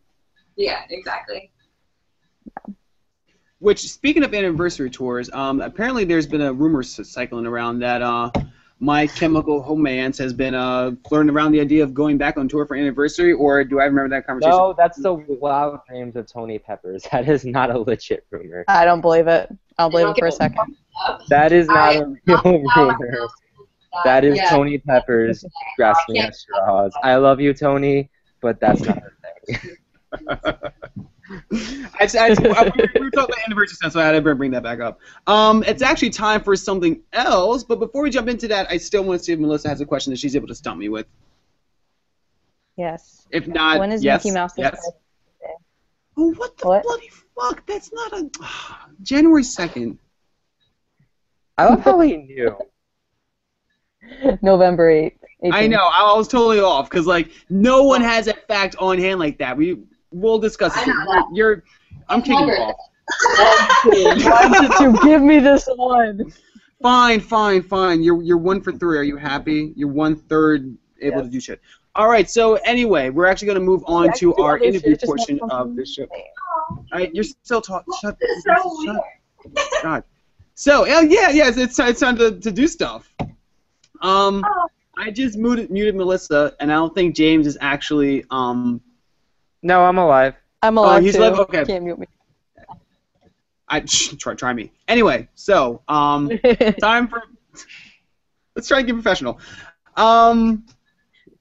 Yeah. 0.56 0.82
Exactly. 0.90 1.50
Which, 3.58 3.88
speaking 3.92 4.24
of 4.24 4.34
anniversary 4.34 4.90
tours, 4.90 5.30
um, 5.32 5.60
apparently 5.60 6.04
there's 6.04 6.26
been 6.26 6.40
a 6.40 6.52
rumor 6.52 6.82
cycling 6.82 7.46
around 7.46 7.78
that 7.78 8.02
uh, 8.02 8.28
My 8.80 9.06
Chemical 9.06 9.62
Romance 9.62 10.18
has 10.18 10.32
been 10.32 10.52
uh, 10.52 10.92
flirting 11.08 11.30
around 11.30 11.52
the 11.52 11.60
idea 11.60 11.84
of 11.84 11.94
going 11.94 12.18
back 12.18 12.36
on 12.36 12.48
tour 12.48 12.66
for 12.66 12.74
anniversary, 12.74 13.32
or 13.32 13.62
do 13.62 13.78
I 13.78 13.84
remember 13.84 14.08
that 14.16 14.26
conversation? 14.26 14.50
No, 14.58 14.74
that's 14.76 15.00
the 15.00 15.14
wild 15.14 15.78
dreams 15.88 16.16
of 16.16 16.26
Tony 16.26 16.58
Peppers. 16.58 17.06
That 17.12 17.28
is 17.28 17.44
not 17.44 17.70
a 17.70 17.78
legit 17.78 18.26
rumor. 18.30 18.64
I 18.66 18.84
don't 18.84 19.00
believe 19.00 19.28
it. 19.28 19.48
I 19.78 19.84
don't 19.84 19.92
believe 19.92 20.08
it 20.08 20.16
for 20.18 20.26
a 20.26 20.32
second. 20.32 20.76
That 21.28 21.52
is 21.52 21.68
not 21.68 21.76
I- 21.78 21.92
a 21.98 22.06
real 22.26 22.42
rumor. 22.76 23.28
That 24.04 24.24
is 24.24 24.36
Yeah. 24.36 24.48
Tony 24.50 24.78
Peppers 24.78 25.44
grasping 25.76 26.18
at 26.18 26.34
straws. 26.34 26.92
I 27.02 27.16
love 27.16 27.40
you, 27.40 27.52
Tony, 27.54 28.10
but 28.40 28.58
that's 28.60 28.80
not 28.82 28.98
a 29.50 29.56
thing. 29.58 29.76
I, 30.20 32.04
I, 32.04 32.26
I- 32.30 32.72
we 32.94 33.00
were 33.00 33.10
talking 33.10 33.34
about 33.34 33.38
anniversary 33.46 33.76
stuff, 33.76 33.92
so 33.92 34.00
I 34.00 34.04
had 34.06 34.22
to 34.22 34.34
bring 34.34 34.50
that 34.52 34.62
back 34.62 34.80
up. 34.80 35.00
Um, 35.26 35.62
it's 35.64 35.82
actually 35.82 36.10
time 36.10 36.42
for 36.42 36.56
something 36.56 37.00
else, 37.12 37.64
but 37.64 37.78
before 37.78 38.02
we 38.02 38.10
jump 38.10 38.28
into 38.28 38.48
that, 38.48 38.70
I 38.70 38.76
still 38.76 39.04
want 39.04 39.20
to 39.20 39.24
see 39.24 39.32
if 39.32 39.38
Melissa 39.38 39.68
has 39.68 39.80
a 39.80 39.86
question 39.86 40.12
that 40.12 40.18
she's 40.18 40.36
able 40.36 40.48
to 40.48 40.54
stump 40.54 40.78
me 40.78 40.88
with. 40.88 41.06
Yes. 42.76 43.26
If 43.30 43.46
not, 43.46 43.78
when 43.78 43.92
is 43.92 44.02
yes, 44.04 44.24
Mickey 44.24 44.34
Mouse's 44.34 44.58
yes. 44.58 44.70
birthday? 44.72 44.98
Oh, 46.16 46.32
what 46.34 46.56
the 46.58 46.66
What? 46.68 46.82
bloody 46.82 47.08
fuck? 47.38 47.64
That's 47.66 47.90
not 47.92 48.12
a 48.12 48.30
January 49.02 49.44
second. 49.44 49.98
I 51.58 51.66
love 51.66 51.80
how 51.80 52.00
he 52.00 52.16
knew. 52.16 52.56
November 54.42 54.90
8th. 54.92 55.12
I 55.52 55.66
know. 55.66 55.88
I 55.92 56.14
was 56.16 56.28
totally 56.28 56.60
off 56.60 56.88
because 56.88 57.06
like 57.06 57.30
no 57.50 57.82
one 57.82 58.00
has 58.00 58.26
that 58.26 58.46
fact 58.46 58.76
on 58.78 58.98
hand 58.98 59.18
like 59.18 59.38
that. 59.38 59.56
We 59.56 59.82
we'll 60.12 60.38
discuss 60.38 60.76
it. 60.76 60.86
know 60.86 60.94
that. 60.94 61.24
You're. 61.34 61.64
I'm 62.08 62.22
kicking 62.22 62.46
you 62.46 62.54
off. 62.54 62.76
Why 63.84 64.58
did 64.60 64.80
you 64.80 65.02
give 65.02 65.20
me 65.22 65.40
this 65.40 65.68
one? 65.74 66.32
Fine, 66.80 67.20
fine, 67.20 67.62
fine. 67.62 68.02
You're 68.02 68.22
you're 68.22 68.38
one 68.38 68.60
for 68.60 68.72
three. 68.72 68.98
Are 68.98 69.02
you 69.02 69.16
happy? 69.16 69.72
You're 69.76 69.88
one 69.88 70.14
third 70.16 70.76
able 71.00 71.16
Yes. 71.18 71.26
to 71.26 71.30
do 71.30 71.40
shit. 71.40 71.60
All 71.96 72.08
right. 72.08 72.30
So 72.30 72.54
anyway, 72.64 73.10
we're 73.10 73.26
actually 73.26 73.46
going 73.46 73.58
to 73.58 73.64
move 73.64 73.82
on 73.86 74.10
I 74.10 74.12
to 74.18 74.34
our 74.36 74.58
interview 74.58 74.90
shit, 74.92 75.00
just 75.00 75.08
not 75.08 75.16
portion 75.18 75.40
of 75.42 75.50
something- 75.50 75.76
this 75.76 75.92
show. 75.94 76.06
All 76.70 76.84
right. 76.92 77.10
You're 77.12 77.24
still 77.24 77.60
talking. 77.60 77.92
Shut. 78.00 78.16
This 78.20 78.30
is 78.30 78.44
so 78.44 78.54
shut. 78.84 79.02
weird. 79.44 79.56
God. 79.82 80.04
So 80.54 80.86
yeah, 80.86 81.00
yeah, 81.00 81.30
yeah. 81.30 81.48
It's, 81.48 81.56
it's, 81.58 81.78
it's 81.78 82.00
time 82.00 82.16
to, 82.18 82.38
to 82.38 82.52
do 82.52 82.66
stuff. 82.68 83.11
Um, 84.02 84.44
Oh. 84.46 84.68
I 84.98 85.10
just 85.10 85.38
muted, 85.38 85.70
muted 85.70 85.94
Melissa, 85.94 86.54
and 86.60 86.70
I 86.70 86.74
don't 86.74 86.94
think 86.94 87.14
James 87.16 87.46
is 87.46 87.56
actually 87.60 88.24
um. 88.30 88.80
No, 89.62 89.82
I'm 89.84 89.96
alive. 89.96 90.34
I'm 90.62 90.76
alive 90.76 91.00
Oh, 91.00 91.04
he's 91.04 91.14
too. 91.14 91.20
alive? 91.22 91.38
Okay. 91.40 91.64
Can't 91.64 91.84
mute 91.84 91.98
me. 91.98 92.06
I 93.68 93.80
try 93.80 94.34
try 94.34 94.52
me. 94.52 94.70
Anyway, 94.88 95.28
so 95.34 95.80
um, 95.88 96.28
time 96.80 97.08
for 97.08 97.22
let's 98.54 98.68
try 98.68 98.78
and 98.78 98.86
get 98.86 98.92
professional. 98.94 99.38
Um, 99.96 100.66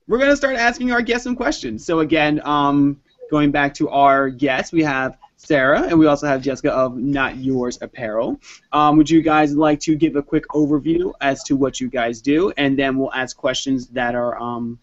we're 0.08 0.18
gonna 0.20 0.38
start 0.38 0.56
asking 0.56 0.92
our 0.94 1.02
guests 1.02 1.26
some 1.26 1.36
questions. 1.36 1.86
So 1.86 2.00
again, 2.00 2.42
um, 2.46 3.02
going 3.30 3.52
back 3.52 3.74
to 3.76 3.90
our 3.90 4.30
guests, 4.30 4.72
we 4.72 4.82
have 4.84 5.18
Sarah 5.52 5.82
and 5.82 6.00
we 6.00 6.06
also 6.06 6.28
have 6.28 6.42
Jessica 6.42 6.72
of 6.72 6.96
Not 6.96 7.36
Yours 7.36 7.78
Apparel. 7.82 8.40
Um, 8.72 8.96
would 8.96 9.10
you 9.10 9.22
guys 9.22 9.54
like 9.54 9.82
to 9.82 9.98
give 9.98 10.16
a 10.16 10.24
quick 10.24 10.48
overview 10.54 11.12
as 11.20 11.44
to 11.44 11.58
what 11.58 11.82
you 11.82 11.90
guys 11.90 12.22
do, 12.22 12.54
and 12.56 12.80
then 12.80 12.98
we'll 12.98 13.12
ask 13.12 13.36
questions 13.36 13.88
that 13.88 14.16
are 14.16 14.42
um, 14.42 14.80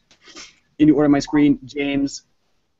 in 0.78 0.88
the 0.88 0.92
order 0.92 1.06
of 1.06 1.10
my 1.10 1.20
screen: 1.20 1.58
James, 1.64 2.24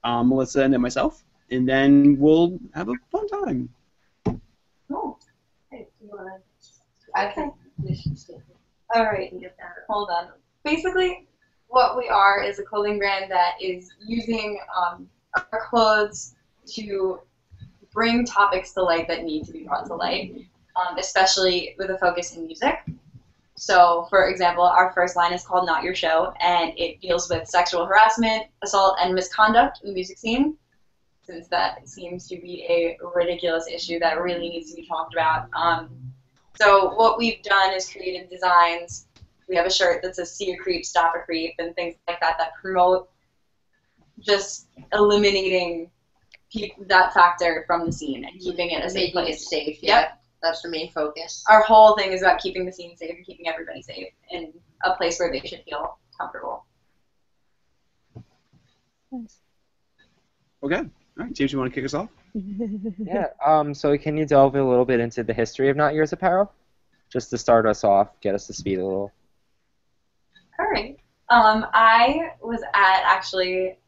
um, 0.04 0.28
Melissa, 0.28 0.60
and 0.64 0.74
then 0.74 0.82
myself, 0.82 1.24
and 1.50 1.66
then 1.66 2.18
we'll 2.18 2.58
have 2.74 2.90
a 2.90 2.94
fun 3.10 3.26
time. 3.26 3.70
Oh, 4.92 5.16
Okay. 5.72 5.86
all 8.94 9.04
right. 9.04 9.32
Hold 9.88 10.10
on. 10.10 10.28
Basically, 10.62 11.26
what 11.68 11.96
we 11.96 12.10
are 12.10 12.42
is 12.42 12.58
a 12.58 12.64
clothing 12.64 12.98
brand 12.98 13.30
that 13.30 13.54
is 13.62 13.94
using 14.06 14.60
um, 14.76 15.08
our 15.34 15.66
clothes 15.70 16.34
to 16.74 17.20
bring 17.92 18.24
topics 18.24 18.72
to 18.72 18.82
light 18.82 19.08
that 19.08 19.24
need 19.24 19.44
to 19.46 19.52
be 19.52 19.64
brought 19.64 19.86
to 19.86 19.94
light, 19.94 20.34
um, 20.76 20.98
especially 20.98 21.74
with 21.78 21.90
a 21.90 21.98
focus 21.98 22.36
in 22.36 22.46
music. 22.46 22.76
So, 23.56 24.06
for 24.08 24.28
example, 24.28 24.62
our 24.62 24.92
first 24.92 25.16
line 25.16 25.32
is 25.32 25.44
called 25.44 25.66
Not 25.66 25.82
Your 25.82 25.94
Show, 25.94 26.32
and 26.40 26.72
it 26.76 27.00
deals 27.00 27.28
with 27.28 27.48
sexual 27.48 27.86
harassment, 27.86 28.44
assault, 28.62 28.98
and 29.00 29.14
misconduct 29.14 29.80
in 29.82 29.88
the 29.88 29.94
music 29.94 30.18
scene, 30.18 30.56
since 31.24 31.48
that 31.48 31.88
seems 31.88 32.28
to 32.28 32.36
be 32.36 32.64
a 32.68 32.96
ridiculous 33.14 33.66
issue 33.66 33.98
that 33.98 34.22
really 34.22 34.48
needs 34.48 34.70
to 34.70 34.76
be 34.76 34.86
talked 34.86 35.12
about. 35.12 35.48
Um, 35.56 35.90
so, 36.60 36.94
what 36.94 37.18
we've 37.18 37.42
done 37.42 37.74
is 37.74 37.90
created 37.90 38.30
designs 38.30 39.08
we 39.48 39.56
have 39.56 39.66
a 39.66 39.70
shirt 39.70 40.02
that 40.02 40.14
says 40.14 40.34
"See 40.34 40.52
a 40.52 40.56
creep, 40.56 40.84
stop 40.84 41.14
a 41.16 41.20
creep" 41.20 41.54
and 41.58 41.74
things 41.74 41.96
like 42.06 42.20
that 42.20 42.36
that 42.38 42.54
promote 42.60 43.08
just 44.20 44.68
eliminating 44.92 45.90
pe- 46.52 46.70
that 46.86 47.12
factor 47.12 47.64
from 47.66 47.86
the 47.86 47.92
scene 47.92 48.24
and 48.24 48.38
keeping 48.40 48.70
it 48.70 48.84
a 48.84 48.90
safe 48.90 49.14
Making 49.14 49.34
it 49.34 49.40
safe. 49.40 49.78
Yeah. 49.82 50.00
Yep. 50.00 50.22
That's 50.42 50.62
the 50.62 50.68
main 50.68 50.92
focus. 50.92 51.42
Our 51.48 51.62
whole 51.62 51.96
thing 51.96 52.12
is 52.12 52.22
about 52.22 52.40
keeping 52.40 52.64
the 52.64 52.72
scene 52.72 52.96
safe 52.96 53.10
and 53.10 53.26
keeping 53.26 53.48
everybody 53.48 53.82
safe 53.82 54.06
in 54.30 54.52
a 54.84 54.94
place 54.94 55.18
where 55.18 55.32
they 55.32 55.40
should 55.40 55.62
feel 55.64 55.98
comfortable. 56.18 56.64
Okay. 60.62 60.76
All 60.76 61.24
right, 61.24 61.32
James, 61.32 61.52
you 61.52 61.58
want 61.58 61.72
to 61.72 61.74
kick 61.74 61.84
us 61.84 61.94
off? 61.94 62.08
Yeah. 62.98 63.26
Um. 63.44 63.74
So 63.74 63.96
can 63.98 64.16
you 64.16 64.26
delve 64.26 64.54
a 64.54 64.62
little 64.62 64.84
bit 64.84 65.00
into 65.00 65.24
the 65.24 65.32
history 65.32 65.70
of 65.70 65.76
Not 65.76 65.94
Yours 65.94 66.12
Apparel, 66.12 66.52
just 67.10 67.30
to 67.30 67.38
start 67.38 67.66
us 67.66 67.82
off, 67.84 68.08
get 68.20 68.34
us 68.34 68.46
to 68.46 68.52
speed 68.52 68.78
a 68.78 68.84
little? 68.84 69.12
All 70.60 70.66
right. 70.70 70.98
Um, 71.30 71.66
I 71.72 72.32
was 72.42 72.62
at 72.74 73.02
actually, 73.04 73.66
what 73.66 73.78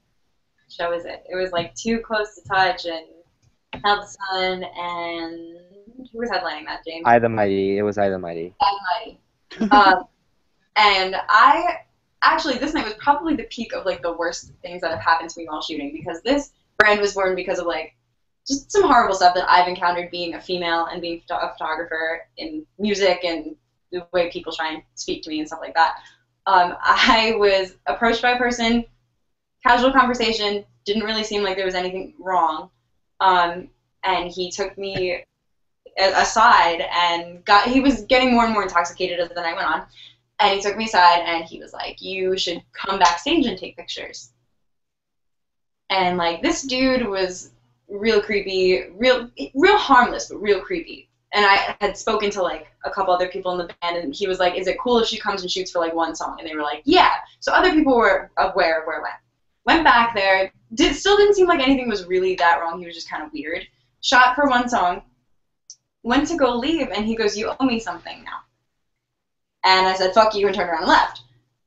show 0.70 0.92
is 0.92 1.04
it? 1.04 1.24
It 1.30 1.36
was 1.36 1.52
like 1.52 1.74
Too 1.74 2.00
Close 2.00 2.34
to 2.36 2.48
Touch 2.48 2.86
and 2.86 3.06
Hail 3.84 3.96
the 3.96 4.06
Sun 4.06 4.64
and 4.64 5.56
who 6.12 6.18
was 6.18 6.30
headlining 6.30 6.66
that? 6.66 6.84
James. 6.86 7.02
I 7.04 7.18
the 7.18 7.28
Mighty. 7.28 7.78
It 7.78 7.82
was 7.82 7.98
I 7.98 8.08
the 8.08 8.18
Mighty. 8.18 8.54
I 8.60 8.72
the 9.58 9.66
Mighty. 9.66 9.72
um, 9.72 10.04
and 10.76 11.16
I 11.28 11.78
actually 12.22 12.58
this 12.58 12.74
night 12.74 12.84
was 12.84 12.94
probably 12.94 13.34
the 13.34 13.44
peak 13.44 13.72
of 13.72 13.86
like 13.86 14.02
the 14.02 14.12
worst 14.12 14.52
things 14.62 14.82
that 14.82 14.90
have 14.90 15.00
happened 15.00 15.30
to 15.30 15.40
me 15.40 15.46
while 15.48 15.62
shooting 15.62 15.92
because 15.92 16.22
this 16.22 16.52
brand 16.78 17.00
was 17.00 17.14
born 17.14 17.34
because 17.34 17.58
of 17.58 17.66
like 17.66 17.94
just 18.46 18.70
some 18.70 18.84
horrible 18.84 19.14
stuff 19.14 19.34
that 19.34 19.50
I've 19.50 19.68
encountered 19.68 20.10
being 20.10 20.34
a 20.34 20.40
female 20.40 20.86
and 20.86 21.00
being 21.00 21.22
a 21.30 21.52
photographer 21.52 22.26
in 22.36 22.66
music 22.78 23.20
and 23.24 23.54
the 23.92 24.06
way 24.12 24.30
people 24.30 24.52
try 24.52 24.72
and 24.72 24.82
speak 24.94 25.22
to 25.24 25.30
me 25.30 25.40
and 25.40 25.48
stuff 25.48 25.60
like 25.60 25.74
that. 25.74 25.96
Um, 26.46 26.74
I 26.80 27.34
was 27.36 27.76
approached 27.86 28.22
by 28.22 28.32
a 28.32 28.38
person, 28.38 28.84
casual 29.62 29.92
conversation, 29.92 30.64
didn't 30.84 31.04
really 31.04 31.24
seem 31.24 31.42
like 31.42 31.56
there 31.56 31.66
was 31.66 31.74
anything 31.74 32.14
wrong, 32.18 32.70
um, 33.20 33.68
and 34.04 34.30
he 34.30 34.50
took 34.50 34.76
me 34.78 35.22
aside 35.98 36.86
and 36.90 37.44
got 37.44 37.68
he 37.68 37.80
was 37.80 38.02
getting 38.02 38.32
more 38.32 38.44
and 38.44 38.52
more 38.52 38.62
intoxicated 38.62 39.20
as 39.20 39.28
the 39.28 39.34
night 39.34 39.56
went 39.56 39.68
on. 39.68 39.86
And 40.38 40.56
he 40.56 40.62
took 40.62 40.76
me 40.76 40.86
aside 40.86 41.22
and 41.26 41.44
he 41.44 41.60
was 41.60 41.72
like 41.72 42.00
you 42.00 42.36
should 42.38 42.62
come 42.72 42.98
backstage 42.98 43.46
and 43.46 43.58
take 43.58 43.76
pictures. 43.76 44.32
And 45.90 46.16
like 46.16 46.42
this 46.42 46.62
dude 46.62 47.06
was 47.06 47.50
real 47.88 48.22
creepy 48.22 48.84
real 48.94 49.30
real 49.54 49.76
harmless 49.76 50.28
but 50.28 50.38
real 50.38 50.60
creepy. 50.60 51.08
And 51.32 51.46
i 51.46 51.76
had 51.80 51.96
spoken 51.96 52.30
to 52.30 52.42
like 52.42 52.68
a 52.84 52.90
couple 52.90 53.12
other 53.12 53.28
people 53.28 53.52
in 53.52 53.58
the 53.58 53.74
band 53.82 53.96
and 53.98 54.14
he 54.14 54.26
was 54.26 54.38
like 54.38 54.54
is 54.54 54.66
it 54.66 54.80
cool 54.80 54.98
if 54.98 55.08
she 55.08 55.18
comes 55.18 55.42
and 55.42 55.50
shoots 55.50 55.70
for 55.70 55.80
like 55.80 55.94
one 55.94 56.14
song? 56.14 56.36
And 56.38 56.48
they 56.48 56.54
were 56.54 56.62
like 56.62 56.82
yeah. 56.84 57.16
So 57.40 57.52
other 57.52 57.72
people 57.72 57.96
were 57.96 58.30
aware 58.38 58.80
of 58.80 58.86
where 58.86 58.98
it 58.98 59.02
went 59.02 59.14
went 59.74 59.84
back 59.84 60.14
there 60.14 60.52
did 60.74 60.94
still 60.94 61.16
didn't 61.16 61.34
seem 61.34 61.46
like 61.46 61.60
anything 61.60 61.88
was 61.88 62.06
really 62.06 62.34
that 62.34 62.60
wrong 62.60 62.78
he 62.80 62.86
was 62.86 62.94
just 62.94 63.10
kind 63.10 63.22
of 63.22 63.32
weird 63.32 63.66
shot 64.00 64.34
for 64.34 64.48
one 64.48 64.68
song 64.68 65.02
went 66.02 66.26
to 66.28 66.36
go 66.36 66.54
leave, 66.54 66.88
and 66.90 67.04
he 67.04 67.14
goes, 67.14 67.36
"You 67.36 67.52
owe 67.58 67.64
me 67.64 67.78
something 67.78 68.22
now." 68.24 68.40
And 69.64 69.86
I 69.86 69.94
said, 69.94 70.14
"Fuck 70.14 70.34
you," 70.34 70.46
and 70.46 70.54
turned 70.54 70.70
around 70.70 70.82
and 70.82 70.88
left. 70.88 71.22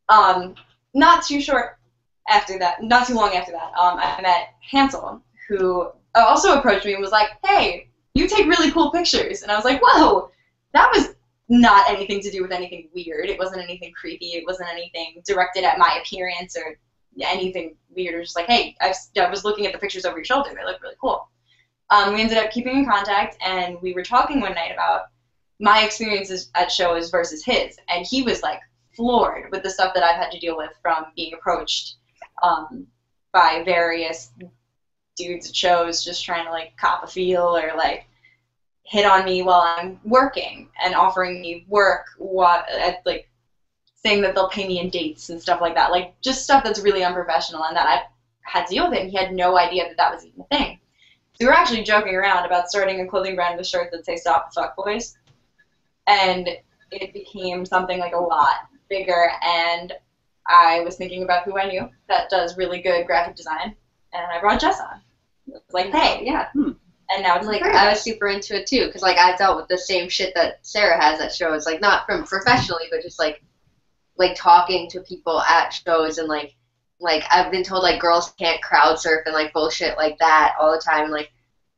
Um, 0.09 0.55
not 0.93 1.23
too 1.23 1.39
short 1.39 1.77
after 2.27 2.57
that, 2.59 2.81
not 2.81 3.07
too 3.07 3.15
long 3.15 3.35
after 3.35 3.51
that, 3.51 3.73
um, 3.77 3.99
I 3.99 4.21
met 4.21 4.55
Hansel, 4.61 5.21
who 5.47 5.91
also 6.15 6.57
approached 6.57 6.85
me 6.85 6.93
and 6.93 7.01
was 7.01 7.11
like, 7.11 7.29
"Hey, 7.43 7.89
you 8.13 8.27
take 8.27 8.47
really 8.47 8.71
cool 8.71 8.91
pictures," 8.91 9.41
and 9.41 9.51
I 9.51 9.55
was 9.55 9.65
like, 9.65 9.81
"Whoa, 9.81 10.31
that 10.73 10.91
was." 10.93 11.15
Not 11.49 11.89
anything 11.89 12.21
to 12.21 12.31
do 12.31 12.41
with 12.41 12.53
anything 12.53 12.89
weird. 12.95 13.29
It 13.29 13.37
wasn't 13.37 13.61
anything 13.61 13.91
creepy. 13.91 14.27
It 14.27 14.45
wasn't 14.47 14.69
anything 14.69 15.21
directed 15.25 15.65
at 15.65 15.77
my 15.77 15.99
appearance 16.01 16.55
or 16.57 16.77
anything 17.22 17.76
weird. 17.95 18.16
It 18.16 18.20
was 18.20 18.30
just 18.30 18.38
like, 18.38 18.47
hey, 18.47 18.76
I 18.82 18.93
was, 19.30 19.43
looking 19.43 19.66
at 19.66 19.74
the 19.74 19.80
pictures 19.80 20.05
over 20.05 20.18
your 20.18 20.26
shoulder. 20.26 20.51
They 20.55 20.66
look 20.66 20.82
really 20.82 20.95
cool. 20.99 21.28
Um, 21.89 22.14
we 22.14 22.22
ended 22.22 22.38
up 22.38 22.51
keeping 22.51 22.78
in 22.78 22.86
contact, 22.86 23.38
and 23.45 23.78
we 23.82 23.93
were 23.93 24.03
talking 24.03 24.41
one 24.41 24.55
night 24.55 24.72
about 24.72 25.07
my 25.59 25.84
experiences 25.84 26.49
at 26.55 26.72
shows 26.72 27.09
versus 27.09 27.43
his, 27.43 27.78
and 27.89 28.05
he 28.05 28.24
was 28.24 28.41
like 28.41 28.59
floored 28.95 29.51
with 29.51 29.64
the 29.64 29.70
stuff 29.70 29.93
that 29.93 30.03
I've 30.03 30.16
had 30.16 30.32
to 30.32 30.39
deal 30.39 30.57
with 30.57 30.72
from 30.82 31.05
being 31.16 31.34
approached 31.34 31.95
um, 32.41 32.88
by 33.32 33.64
various 33.66 34.32
dudes 35.16 35.49
at 35.49 35.55
shows 35.55 36.03
just 36.03 36.24
trying 36.24 36.45
to 36.45 36.51
like 36.51 36.76
cop 36.78 37.03
a 37.03 37.07
feel 37.07 37.55
or 37.55 37.76
like 37.78 38.05
hit 38.84 39.05
on 39.05 39.26
me 39.26 39.41
while 39.41 39.61
I'm 39.61 39.99
working 40.03 40.70
and 40.84 40.95
offering 40.95 41.41
me 41.41 41.66
work 41.68 42.07
while, 42.18 42.64
at 42.70 43.01
like 43.05 43.30
saying 44.05 44.21
that 44.21 44.35
they'll 44.35 44.49
pay 44.49 44.67
me 44.67 44.79
in 44.79 44.89
dates 44.89 45.29
and 45.29 45.41
stuff 45.41 45.61
like 45.61 45.75
that. 45.75 45.91
Like 45.91 46.19
just 46.21 46.43
stuff 46.43 46.63
that's 46.63 46.81
really 46.81 47.03
unprofessional 47.03 47.63
and 47.63 47.75
that 47.75 47.87
I 47.87 48.01
had 48.41 48.65
to 48.67 48.73
deal 48.73 48.89
with 48.89 48.97
it. 48.97 49.01
And 49.03 49.09
he 49.09 49.17
had 49.17 49.33
no 49.33 49.57
idea 49.57 49.87
that 49.87 49.97
that 49.97 50.13
was 50.13 50.25
even 50.25 50.41
a 50.41 50.55
thing. 50.55 50.79
So 51.33 51.45
we 51.45 51.45
were 51.47 51.53
actually 51.53 51.83
joking 51.83 52.13
around 52.13 52.45
about 52.45 52.69
starting 52.69 53.01
a 53.01 53.07
clothing 53.07 53.35
brand 53.35 53.57
with 53.57 53.67
shirts 53.67 53.91
that 53.91 54.05
say 54.05 54.17
"Stop 54.17 54.53
the 54.53 54.61
Fuck 54.61 54.75
Boys," 54.75 55.17
and 56.05 56.47
it 56.91 57.13
became 57.13 57.65
something 57.65 57.97
like 57.97 58.13
a 58.13 58.19
lot 58.19 58.67
bigger. 58.87 59.31
And 59.41 59.93
I 60.45 60.81
was 60.81 60.95
thinking 60.95 61.23
about 61.23 61.43
who 61.43 61.57
I 61.57 61.67
knew 61.67 61.89
that 62.07 62.29
does 62.29 62.57
really 62.57 62.81
good 62.81 63.07
graphic 63.07 63.35
design, 63.35 63.75
and 64.13 64.25
I 64.31 64.39
brought 64.39 64.61
Jess 64.61 64.79
on. 64.79 65.01
Like, 65.71 65.91
hey, 65.91 66.23
yeah. 66.23 66.49
Hmm. 66.53 66.71
and 67.09 67.23
now 67.23 67.35
it's 67.37 67.47
like 67.47 67.63
I 67.63 67.89
was 67.89 68.01
super 68.01 68.27
into 68.27 68.55
it 68.59 68.67
too, 68.67 68.85
because 68.85 69.01
like 69.01 69.17
I've 69.17 69.37
dealt 69.39 69.57
with 69.57 69.67
the 69.69 69.77
same 69.77 70.09
shit 70.09 70.35
that 70.35 70.59
Sarah 70.61 71.01
has 71.01 71.19
at 71.19 71.33
shows, 71.33 71.65
like 71.65 71.81
not 71.81 72.05
from 72.05 72.25
professionally, 72.25 72.85
but 72.91 73.01
just 73.01 73.17
like 73.17 73.43
like 74.18 74.36
talking 74.36 74.89
to 74.89 75.01
people 75.01 75.41
at 75.41 75.70
shows 75.72 76.18
and 76.18 76.28
like 76.28 76.55
like 76.99 77.24
I've 77.32 77.51
been 77.51 77.64
told 77.64 77.84
like 77.84 77.99
girls 77.99 78.32
can't 78.39 78.61
crowd 78.61 78.99
surf 78.99 79.24
and 79.26 79.34
like 79.34 79.53
bullshit 79.53 79.97
like 79.97 80.18
that 80.20 80.55
all 80.59 80.72
the 80.72 80.82
time. 80.82 81.09
Like 81.09 81.32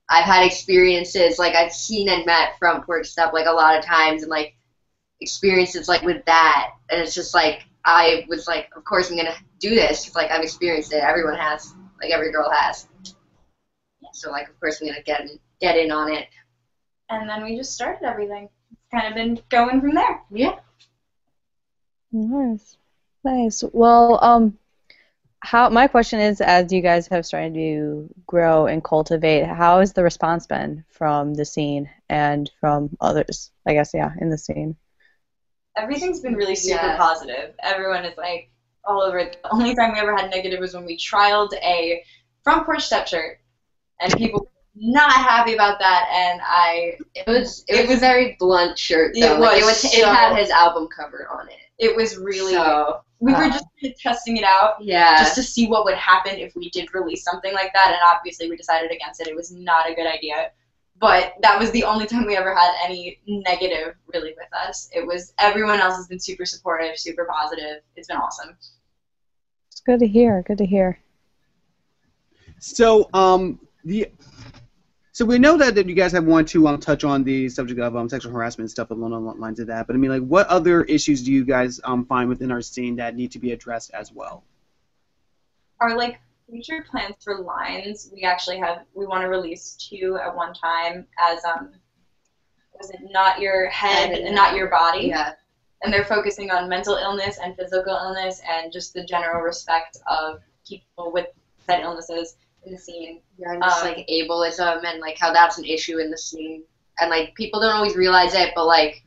I've 0.10 0.26
had 0.26 0.46
experiences 0.46 1.40
like 1.40 1.56
I've 1.56 1.72
seen 1.74 2.10
and 2.10 2.26
met 2.26 2.58
Front 2.60 2.86
Porch 2.86 3.08
Step 3.08 3.34
like 3.34 3.48
a 3.48 3.52
lot 3.52 3.78
of 3.78 3.86
times 3.86 4.22
and 4.22 4.30
like 4.30 4.56
experiences 5.22 5.88
like 5.88 6.04
with 6.04 6.24
that, 6.26 6.72
and 6.90 7.02
it's 7.02 7.16
just 7.16 7.34
like 7.34 7.64
I 7.86 8.26
was 8.28 8.48
like, 8.48 8.70
of 8.76 8.84
course 8.84 9.10
I'm 9.10 9.18
gonna 9.18 9.36
do 9.60 9.72
this 9.72 10.02
because 10.04 10.16
like 10.16 10.32
I've 10.32 10.44
experienced 10.44 10.94
it. 10.94 11.04
Everyone 11.04 11.36
has, 11.36 11.74
like 12.02 12.12
every 12.12 12.32
girl 12.32 12.50
has. 12.52 12.88
So 14.14 14.30
like 14.32 14.50
of 14.50 14.60
course 14.60 14.82
I'm 14.82 14.88
gonna 14.88 15.02
get 15.04 15.22
in, 15.22 15.40
get 15.60 15.78
in 15.78 15.92
on 15.92 16.12
it. 16.14 16.28
and 17.10 17.30
then 17.30 17.44
we 17.44 17.58
just 17.58 17.74
started 17.74 18.06
everything. 18.06 18.50
It's 18.72 18.82
kind 18.92 19.08
of 19.08 19.16
been 19.16 19.40
going 19.50 19.82
from 19.82 19.96
there. 19.96 20.22
Yeah. 20.32 20.60
Nice, 22.16 22.78
nice. 23.26 23.64
Well, 23.74 24.24
um, 24.24 24.58
how 25.42 25.70
my 25.70 25.88
question 25.88 26.20
is, 26.20 26.42
as 26.42 26.72
you 26.72 26.82
guys 26.82 27.08
have 27.10 27.26
started 27.26 27.54
to 27.56 28.10
grow 28.26 28.68
and 28.68 28.84
cultivate, 28.84 29.46
how 29.46 29.80
has 29.82 29.94
the 29.94 30.04
response 30.04 30.48
been 30.48 30.86
from 30.90 31.34
the 31.34 31.46
scene 31.46 31.90
and 32.10 32.50
from 32.60 32.96
others? 33.02 33.52
I 33.68 33.74
guess, 33.74 33.94
yeah, 33.94 34.14
in 34.22 34.30
the 34.30 34.38
scene. 34.38 34.78
Everything's 35.76 36.22
been 36.22 36.36
really 36.36 36.56
super 36.56 36.86
Yeah. 36.86 36.98
positive. 36.98 37.54
Everyone 37.60 38.06
is 38.06 38.18
like 38.18 38.50
all 38.86 39.02
over 39.02 39.20
it. 39.20 39.38
The 39.44 39.54
only 39.54 39.76
time 39.76 39.92
we 39.94 40.00
ever 40.00 40.16
had 40.16 40.32
negative 40.32 40.62
was 40.62 40.74
when 40.74 40.86
we 40.86 40.98
trialed 40.98 41.54
a 41.56 42.04
front 42.44 42.66
porch 42.66 42.84
step 42.86 43.08
shirt, 43.08 43.42
and 44.00 44.14
people 44.16 44.40
were 44.42 44.55
not 44.76 45.12
happy 45.12 45.54
about 45.54 45.80
that. 45.80 46.08
And 46.12 46.42
I, 46.44 46.98
It 47.14 47.28
was 47.28 47.64
it, 47.68 47.76
It 47.76 47.82
was, 47.82 47.90
was- 47.90 47.98
a 47.98 48.00
very 48.02 48.36
blunt 48.40 48.78
shirt 48.78 49.16
It 49.16 49.22
though. 49.22 49.40
Like, 49.40 49.62
it 49.62 49.66
was 49.66 49.84
was 49.84 49.94
it 49.94 50.06
had 50.06 50.36
his 50.38 50.50
album 50.50 50.88
cover 50.96 51.28
on 51.32 51.48
it. 51.50 51.56
it 51.78 51.96
was 51.96 52.18
really. 52.18 52.54
so 52.54 53.02
we 53.20 53.32
were 53.32 53.38
uh, 53.46 53.50
just 53.50 53.66
kind 53.82 53.94
of 53.94 54.00
testing 54.00 54.38
it 54.38 54.44
out. 54.44 54.76
yeah. 54.82 55.18
just 55.18 55.36
to 55.36 55.44
see 55.44 55.68
what 55.68 55.86
would 55.86 55.96
happen 55.96 56.34
if 56.36 56.54
we 56.56 56.70
did 56.72 56.94
release 56.94 57.24
something 57.24 57.54
like 57.54 57.72
that. 57.74 57.88
And 57.88 58.00
obviously, 58.14 58.50
we 58.50 58.58
decided 58.58 58.92
against 58.92 59.22
it. 59.22 59.28
It 59.28 59.36
was 59.36 59.52
not 59.52 59.90
a 59.90 59.96
good 59.96 60.06
idea. 60.08 60.52
But 60.98 61.34
that 61.42 61.60
was 61.60 61.72
the 61.72 61.84
only 61.84 62.06
time 62.06 62.26
we 62.26 62.38
ever 62.38 62.56
had 62.56 62.72
any 62.84 63.20
negative 63.28 63.96
really 64.14 64.34
with 64.38 64.48
us. 64.54 64.90
It 64.94 65.06
was 65.06 65.34
everyone 65.40 65.80
else 65.82 65.96
has 65.98 66.08
been 66.08 66.20
super 66.20 66.46
supportive, 66.46 66.98
super 66.98 67.26
positive. 67.26 67.82
It's 67.98 68.08
been 68.08 68.16
awesome. 68.18 68.56
It's 69.70 69.82
good 69.86 70.00
to 70.00 70.08
hear. 70.08 70.42
Good 70.48 70.58
to 70.60 70.66
hear. 70.66 71.00
So, 72.60 73.10
um, 73.14 73.60
the 73.84 74.08
so 75.16 75.24
we 75.24 75.40
know 75.40 75.56
that, 75.56 75.76
that 75.76 75.88
you 75.88 75.96
guys 75.96 76.12
have 76.12 76.26
wanted 76.26 76.48
to 76.48 76.68
um, 76.68 76.78
touch 76.78 77.06
on 77.06 77.24
the 77.24 77.48
subject 77.48 77.80
of 77.80 77.96
um, 77.96 78.10
sexual 78.10 78.34
harassment 78.34 78.66
and 78.66 78.70
stuff 78.70 78.92
along 78.92 79.12
the 79.12 79.18
lines 79.18 79.62
of 79.62 79.68
that. 79.68 79.88
But 79.88 79.96
I 79.96 79.98
mean, 79.98 80.12
like, 80.12 80.24
what 80.24 80.46
other 80.48 80.84
issues 80.84 81.24
do 81.24 81.32
you 81.32 81.46
guys 81.46 81.80
um, 81.86 82.06
find 82.06 82.28
within 82.28 82.52
our 82.52 82.62
scene 82.62 82.98
that 82.98 83.16
need 83.16 83.32
to 83.32 83.40
be 83.40 83.54
addressed 83.54 83.92
as 83.92 84.12
well? 84.12 84.44
Our 85.80 85.96
like 85.96 86.20
future 86.50 86.86
plans 86.92 87.16
for 87.24 87.40
lines, 87.40 88.12
we 88.14 88.24
actually 88.24 88.58
have 88.58 88.80
we 88.94 89.06
want 89.06 89.22
to 89.22 89.30
release 89.30 89.78
two 89.80 90.20
at 90.22 90.36
one 90.36 90.54
time 90.54 91.08
as 91.32 91.40
um 91.46 91.72
was 92.78 92.90
it 92.90 93.00
not 93.10 93.40
your 93.40 93.70
head 93.70 94.10
Head 94.10 94.18
and 94.18 94.28
and 94.28 94.36
not 94.36 94.54
your 94.54 94.68
body? 94.68 95.08
yeah. 95.08 95.32
and 95.84 95.94
they're 95.94 96.04
focusing 96.04 96.52
on 96.52 96.68
mental 96.68 96.96
illness 96.96 97.40
and 97.42 97.56
physical 97.56 97.96
illness 97.96 98.42
and 98.52 98.70
just 98.70 98.94
the 98.94 99.06
general 99.06 99.42
respect 99.42 99.98
of 100.08 100.42
people 100.68 101.14
with 101.14 101.28
said 101.66 101.84
illnesses 101.84 102.36
in 102.66 102.72
the 102.72 102.78
scene. 102.78 103.22
Yeah, 103.38 103.54
and 103.54 103.64
just 103.64 103.84
Um, 103.84 103.92
like 103.92 104.08
ableism 104.08 104.84
and 104.86 105.00
like 105.00 105.18
how 105.18 105.34
that's 105.34 105.58
an 105.58 105.66
issue 105.66 106.00
in 106.00 106.10
the 106.10 106.18
scene. 106.18 106.64
And 107.00 107.10
like 107.10 107.36
people 107.36 107.60
don't 107.60 107.76
always 107.76 107.96
realize 107.96 108.34
it, 108.34 108.54
but 108.56 108.66
like 108.66 109.04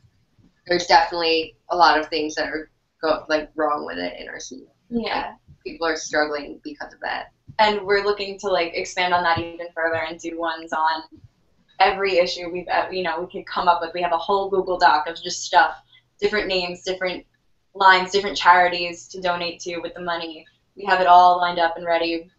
there's 0.67 0.85
definitely 0.85 1.55
a 1.69 1.75
lot 1.75 1.99
of 1.99 2.07
things 2.07 2.35
that 2.35 2.47
are 2.47 2.69
go 3.01 3.25
like 3.29 3.49
wrong 3.55 3.85
with 3.85 3.97
it 3.97 4.19
in 4.19 4.27
our 4.27 4.39
scene. 4.39 4.67
Yeah. 4.89 5.35
People 5.65 5.87
are 5.87 5.95
struggling 5.95 6.59
because 6.63 6.93
of 6.93 6.99
that. 7.01 7.31
And 7.57 7.81
we're 7.81 8.03
looking 8.03 8.37
to 8.39 8.47
like 8.47 8.73
expand 8.73 9.13
on 9.13 9.23
that 9.23 9.39
even 9.39 9.67
further 9.73 9.97
and 9.97 10.19
do 10.19 10.39
ones 10.39 10.71
on 10.71 11.03
every 11.79 12.17
issue 12.17 12.49
we've 12.51 12.67
uh, 12.67 12.87
you 12.91 13.03
know 13.03 13.21
we 13.21 13.31
could 13.31 13.47
come 13.47 13.67
up 13.67 13.81
with. 13.81 13.93
We 13.93 14.01
have 14.01 14.11
a 14.11 14.17
whole 14.17 14.49
Google 14.49 14.77
Doc 14.77 15.07
of 15.07 15.21
just 15.21 15.43
stuff, 15.43 15.75
different 16.19 16.47
names, 16.47 16.83
different 16.83 17.25
lines, 17.73 18.11
different 18.11 18.37
charities 18.37 19.07
to 19.09 19.21
donate 19.21 19.59
to 19.61 19.79
with 19.79 19.93
the 19.93 20.01
money. 20.01 20.45
We 20.75 20.85
have 20.85 21.01
it 21.01 21.07
all 21.07 21.37
lined 21.37 21.59
up 21.59 21.77
and 21.77 21.85
ready. 21.85 22.29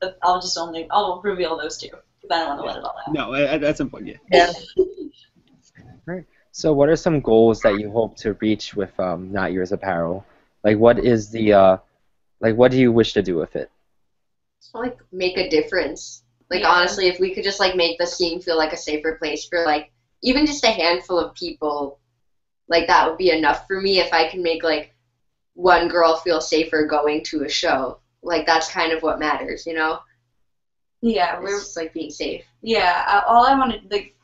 But 0.00 0.18
I'll 0.22 0.40
just 0.40 0.56
only 0.56 0.86
I'll 0.90 1.20
reveal 1.22 1.56
those 1.56 1.78
two 1.78 1.88
because 1.88 2.36
I 2.36 2.44
don't 2.44 2.58
want 2.58 2.60
to 2.60 2.66
let 2.66 2.76
it 2.76 2.84
all 2.84 2.94
out. 3.06 3.14
No, 3.14 3.34
uh, 3.34 3.58
that's 3.58 3.80
important. 3.80 4.16
Yeah. 4.30 4.52
Right. 6.06 6.24
So, 6.52 6.72
what 6.72 6.88
are 6.88 6.96
some 6.96 7.20
goals 7.20 7.62
that 7.62 7.78
you 7.78 7.90
hope 7.90 8.16
to 8.18 8.32
reach 8.34 8.74
with 8.74 8.98
um, 8.98 9.30
Not 9.32 9.52
Yours 9.52 9.72
Apparel? 9.72 10.24
Like, 10.64 10.78
what 10.78 10.98
is 10.98 11.30
the, 11.30 11.52
uh, 11.52 11.76
like, 12.40 12.56
what 12.56 12.70
do 12.70 12.78
you 12.78 12.90
wish 12.90 13.12
to 13.12 13.22
do 13.22 13.36
with 13.36 13.54
it? 13.56 13.70
Just 14.60 14.74
like 14.74 14.98
make 15.12 15.38
a 15.38 15.48
difference. 15.48 16.22
Like 16.50 16.62
Yeah. 16.62 16.70
honestly, 16.70 17.08
if 17.08 17.20
we 17.20 17.34
could 17.34 17.44
just 17.44 17.60
like 17.60 17.76
make 17.76 17.98
the 17.98 18.06
scene 18.06 18.40
feel 18.40 18.56
like 18.56 18.72
a 18.72 18.76
safer 18.76 19.16
place 19.16 19.46
for 19.46 19.64
like 19.64 19.90
even 20.22 20.46
just 20.46 20.64
a 20.64 20.70
handful 20.70 21.18
of 21.18 21.34
people, 21.34 22.00
like 22.68 22.86
that 22.88 23.08
would 23.08 23.18
be 23.18 23.30
enough 23.30 23.66
for 23.66 23.80
me 23.80 24.00
if 24.00 24.12
I 24.12 24.28
can 24.28 24.42
make 24.42 24.62
like 24.62 24.94
one 25.54 25.88
girl 25.88 26.16
feel 26.16 26.40
safer 26.40 26.86
going 26.86 27.22
to 27.24 27.44
a 27.44 27.48
show. 27.48 28.00
Like 28.22 28.46
that's 28.46 28.70
kind 28.70 28.92
of 28.92 29.02
what 29.02 29.18
matters, 29.18 29.66
you 29.66 29.74
know? 29.74 30.00
Yeah, 31.00 31.40
we're 31.40 31.60
just 31.60 31.76
like 31.76 31.92
being 31.92 32.10
safe. 32.10 32.44
Yeah, 32.62 33.04
I- 33.06 33.22
all 33.26 33.44
I 33.44 33.54
wanted, 33.54 33.90
like, 33.90 34.14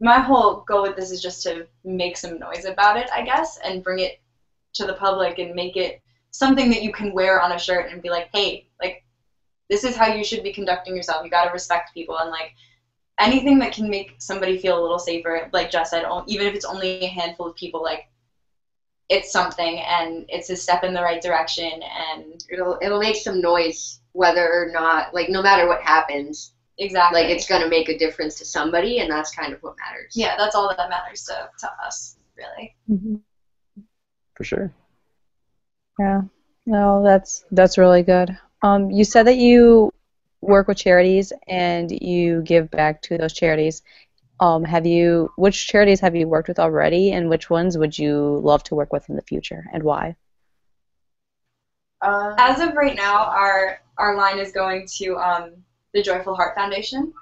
my 0.00 0.18
whole 0.20 0.60
goal 0.66 0.82
with 0.82 0.96
this 0.96 1.10
is 1.10 1.22
just 1.22 1.42
to 1.44 1.66
make 1.84 2.16
some 2.16 2.38
noise 2.38 2.64
about 2.64 2.96
it, 2.98 3.08
I 3.12 3.22
guess, 3.22 3.58
and 3.64 3.82
bring 3.82 4.00
it 4.00 4.20
to 4.74 4.84
the 4.84 4.94
public 4.94 5.38
and 5.38 5.54
make 5.54 5.76
it 5.76 6.00
something 6.30 6.68
that 6.70 6.82
you 6.82 6.92
can 6.92 7.12
wear 7.12 7.40
on 7.40 7.52
a 7.52 7.58
shirt 7.58 7.90
and 7.90 8.02
be 8.02 8.10
like, 8.10 8.28
hey, 8.32 8.66
like, 8.80 9.02
this 9.70 9.84
is 9.84 9.96
how 9.96 10.06
you 10.06 10.24
should 10.24 10.42
be 10.42 10.52
conducting 10.52 10.94
yourself. 10.96 11.24
You 11.24 11.30
got 11.30 11.44
to 11.44 11.50
respect 11.50 11.94
people 11.94 12.18
and 12.18 12.30
like 12.30 12.52
anything 13.18 13.58
that 13.60 13.72
can 13.72 13.88
make 13.88 14.14
somebody 14.18 14.58
feel 14.58 14.78
a 14.78 14.82
little 14.82 14.98
safer. 14.98 15.48
Like 15.52 15.70
Jess 15.70 15.90
said, 15.90 16.04
even 16.26 16.46
if 16.46 16.54
it's 16.54 16.64
only 16.64 17.04
a 17.04 17.06
handful 17.06 17.46
of 17.46 17.54
people, 17.54 17.82
like, 17.82 18.06
it's 19.16 19.30
something 19.30 19.74
and 19.80 20.24
it's 20.28 20.48
a 20.50 20.56
step 20.56 20.84
in 20.84 20.94
the 20.94 21.02
right 21.02 21.22
direction 21.22 21.70
and 22.08 22.42
It'll 22.50 22.78
it'll 22.82 23.00
make 23.00 23.16
some 23.16 23.40
noise 23.40 24.00
whether 24.12 24.46
or 24.60 24.70
not 24.72 25.12
like 25.14 25.28
no 25.28 25.42
matter 25.42 25.66
what 25.68 25.82
happens. 25.82 26.54
exactly 26.78 27.20
Like 27.20 27.30
it's 27.30 27.46
gonna 27.48 27.68
make 27.68 27.88
a 27.88 27.98
difference 27.98 28.34
to 28.38 28.44
somebody 28.44 28.98
and 29.00 29.10
that's 29.10 29.30
kind 29.34 29.52
of 29.52 29.62
what 29.62 29.74
matters. 29.84 30.12
yeah, 30.16 30.34
that's 30.38 30.54
all 30.54 30.68
that 30.76 30.88
matters 30.88 31.24
to, 31.24 31.48
to 31.60 31.68
us, 31.86 32.16
really. 32.36 32.74
hmm 32.88 33.16
For 34.34 34.44
sure. 34.44 34.72
Yeah. 35.98 36.22
No, 36.66 37.02
that's 37.02 37.44
that's 37.50 37.76
really 37.78 38.02
good. 38.02 38.36
Um, 38.62 38.90
you 38.90 39.04
said 39.04 39.26
that 39.26 39.36
you 39.36 39.92
work 40.40 40.68
with 40.68 40.78
charities 40.78 41.32
and 41.48 41.90
you 41.90 42.42
give 42.42 42.70
back 42.70 43.02
to 43.02 43.18
those 43.18 43.32
charities. 43.32 43.82
Um, 44.42 44.64
have 44.64 44.84
you 44.86 45.30
which 45.36 45.68
charities 45.68 46.00
have 46.00 46.16
you 46.16 46.26
worked 46.26 46.48
with 46.48 46.58
already, 46.58 47.12
and 47.12 47.28
which 47.30 47.48
ones 47.48 47.78
would 47.78 47.96
you 47.96 48.40
love 48.42 48.64
to 48.64 48.74
work 48.74 48.92
with 48.92 49.08
in 49.08 49.14
the 49.14 49.22
future, 49.22 49.64
and 49.72 49.84
why? 49.84 50.16
Um, 52.02 52.34
As 52.38 52.60
of 52.60 52.74
right 52.74 52.96
now, 52.96 53.24
our 53.26 53.80
our 53.98 54.16
line 54.16 54.38
is 54.40 54.50
going 54.50 54.86
to 54.98 55.16
um, 55.16 55.52
the 55.94 56.02
Joyful 56.02 56.34
Heart 56.34 56.56
Foundation, 56.56 57.12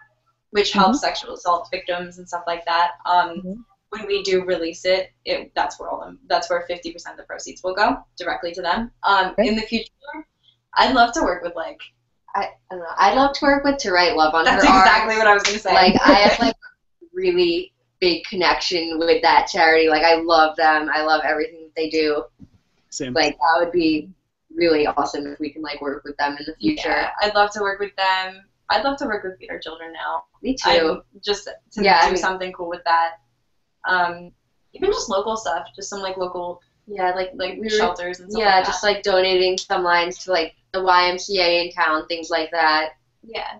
which 0.50 0.72
helps 0.72 1.02
sexual 1.02 1.34
assault 1.34 1.68
victims 1.70 2.16
and 2.16 2.26
stuff 2.26 2.44
like 2.46 2.64
that. 2.64 2.92
Um, 3.04 3.42
Mhm. 3.42 3.64
When 3.90 4.06
we 4.06 4.22
do 4.22 4.44
release 4.44 4.84
it, 4.84 5.10
it 5.24 5.52
that's 5.56 5.78
where 5.80 5.90
all 5.90 6.00
them, 6.00 6.20
that's 6.28 6.48
where 6.48 6.64
50% 6.70 6.94
of 7.10 7.16
the 7.16 7.24
proceeds 7.24 7.60
will 7.64 7.74
go 7.74 7.98
directly 8.16 8.52
to 8.52 8.62
them. 8.62 8.92
Um, 9.02 9.32
Okay. 9.32 9.48
In 9.48 9.56
the 9.56 9.62
future, 9.62 9.90
I'd 10.74 10.94
love 10.94 11.12
to 11.14 11.22
work 11.22 11.42
with 11.42 11.54
like 11.56 11.80
I, 12.34 12.42
I 12.44 12.48
don't 12.70 12.78
know. 12.78 12.86
I'd 12.96 13.16
love 13.16 13.32
to 13.34 13.44
work 13.44 13.64
with 13.64 13.78
To 13.78 13.90
Write 13.90 14.14
Love 14.16 14.32
on 14.34 14.44
that's 14.44 14.64
her 14.64 14.78
exactly 14.78 15.14
arms. 15.14 15.18
what 15.18 15.26
I 15.26 15.34
was 15.34 15.42
gonna 15.42 15.58
say. 15.58 15.74
Like 15.74 15.96
I 16.00 16.12
have 16.14 16.38
like 16.38 16.54
really 17.20 17.72
big 18.00 18.24
connection 18.24 18.98
with 18.98 19.20
that 19.22 19.46
charity. 19.46 19.88
Like 19.88 20.02
I 20.02 20.16
love 20.16 20.56
them. 20.56 20.88
I 20.92 21.02
love 21.02 21.22
everything 21.24 21.60
that 21.64 21.74
they 21.76 21.88
do. 21.90 22.24
Same. 22.88 23.12
Like 23.12 23.36
that 23.36 23.60
would 23.64 23.72
be 23.72 24.08
really 24.54 24.86
awesome 24.86 25.26
if 25.26 25.38
we 25.38 25.50
can 25.50 25.62
like 25.62 25.80
work 25.80 26.02
with 26.04 26.16
them 26.16 26.36
in 26.38 26.44
the 26.46 26.54
future. 26.56 26.88
Yeah, 26.88 27.10
I'd 27.22 27.34
love 27.34 27.50
to 27.52 27.60
work 27.60 27.78
with 27.78 27.94
them. 27.96 28.42
I'd 28.70 28.84
love 28.84 28.96
to 28.98 29.06
work 29.06 29.24
with 29.24 29.38
Feed 29.38 29.50
Our 29.50 29.58
Children 29.58 29.92
now. 29.92 30.24
Me 30.42 30.54
too. 30.56 30.70
I'm 30.70 31.02
just 31.24 31.44
to 31.44 31.82
Yeah, 31.82 31.98
I 32.00 32.06
do 32.06 32.12
mean- 32.12 32.16
something 32.16 32.52
cool 32.52 32.68
with 32.68 32.82
that. 32.84 33.16
Um, 33.88 34.32
even 34.72 34.90
just 34.92 35.08
local 35.08 35.36
stuff, 35.36 35.66
just 35.76 35.88
some 35.90 36.00
like 36.00 36.16
local 36.16 36.60
Yeah, 36.86 37.10
like 37.12 37.30
like 37.34 37.54
we 37.54 37.60
were- 37.62 37.70
shelters 37.70 38.20
and 38.20 38.30
stuff 38.30 38.40
yeah, 38.40 38.56
like 38.56 38.66
just 38.66 38.82
like 38.82 39.02
donating 39.02 39.58
some 39.58 39.82
lines 39.82 40.18
to 40.24 40.30
like 40.32 40.54
the 40.72 40.78
YMCA 40.80 41.64
in 41.66 41.70
town, 41.72 42.06
things 42.06 42.30
like 42.30 42.50
that. 42.52 42.90
yeah. 43.22 43.58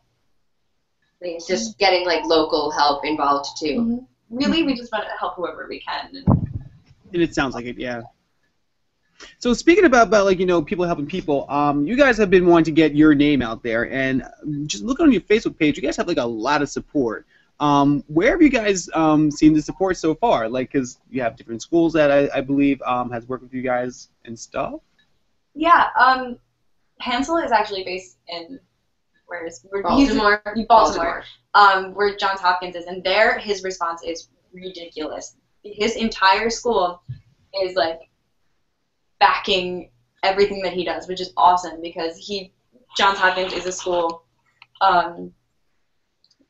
Like, 1.21 1.33
it's 1.33 1.47
just 1.47 1.79
getting 1.79 2.07
like 2.07 2.25
local 2.25 2.71
help 2.71 3.05
involved 3.05 3.51
too. 3.59 3.81
Mhm. 3.81 4.07
Really, 4.31 4.63
we 4.63 4.75
just 4.75 4.93
want 4.93 5.05
to 5.05 5.11
help 5.19 5.35
whoever 5.35 5.67
we 5.69 5.81
can. 5.81 6.17
And 6.17 6.27
And 7.13 7.23
it 7.23 7.35
sounds 7.35 7.55
like 7.55 7.67
it, 7.67 7.79
yeah. 7.79 8.03
So 9.39 9.53
speaking 9.53 9.85
about, 9.85 10.07
about 10.07 10.25
like 10.25 10.39
you 10.39 10.47
know 10.47 10.63
people 10.63 10.85
helping 10.87 11.07
people, 11.07 11.45
um, 11.51 11.87
you 11.87 11.97
guys 11.97 12.17
have 12.17 12.31
been 12.31 12.47
wanting 12.47 12.65
to 12.67 12.71
get 12.71 12.95
your 12.95 13.15
name 13.15 13.43
out 13.43 13.63
there, 13.63 13.91
and 13.91 14.25
just 14.67 14.83
looking 14.83 15.07
on 15.07 15.13
your 15.13 15.21
Facebook 15.23 15.59
page, 15.59 15.77
you 15.77 15.83
guys 15.83 15.97
have 15.97 16.09
like 16.09 16.17
a 16.17 16.25
lot 16.25 16.63
of 16.63 16.71
support. 16.71 17.27
Um, 17.59 18.03
where 18.07 18.31
have 18.31 18.41
you 18.41 18.49
guys 18.49 18.89
um, 18.95 19.31
seen 19.31 19.53
the 19.53 19.61
support 19.61 19.99
so 19.99 20.15
far? 20.15 20.49
Like, 20.49 20.73
cause 20.73 20.99
you 21.11 21.21
have 21.21 21.37
different 21.37 21.61
schools 21.61 21.93
that 21.93 22.11
I, 22.11 22.39
I 22.39 22.41
believe 22.41 22.81
um, 22.87 23.11
has 23.11 23.29
worked 23.29 23.43
with 23.43 23.53
you 23.53 23.61
guys 23.61 24.09
and 24.25 24.39
stuff. 24.39 24.81
yeah, 25.55 25.89
um, 25.99 26.39
Hansel 27.01 27.37
is 27.37 27.53
actually 27.53 27.85
based 27.85 28.17
in 28.29 28.59
where 29.31 29.47
is 29.47 29.65
where 29.71 29.83
he's- 29.95 30.09
Baltimore. 30.15 30.43
Baltimore. 30.69 31.25
um, 31.55 31.95
where 31.95 32.17
Johns 32.17 32.41
Hopkins 32.41 32.77
is, 32.77 32.87
and 32.87 33.03
there 33.05 33.39
his 33.39 33.63
response 33.65 34.03
is 34.05 34.29
ridiculous. 34.53 35.37
His 35.63 35.97
entire 35.97 36.51
school 36.51 37.03
is 37.65 37.75
like 37.77 38.01
backing 39.21 39.91
everything 40.23 40.63
that 40.63 40.73
he 40.73 40.85
does, 40.85 41.07
which 41.09 41.21
is 41.21 41.33
awesome 41.37 41.81
because 41.81 42.17
he 42.17 42.53
Johns 42.97 43.19
Hopkins 43.19 43.53
is 43.53 43.67
a 43.67 43.73
school 43.73 44.25
um, 44.81 45.33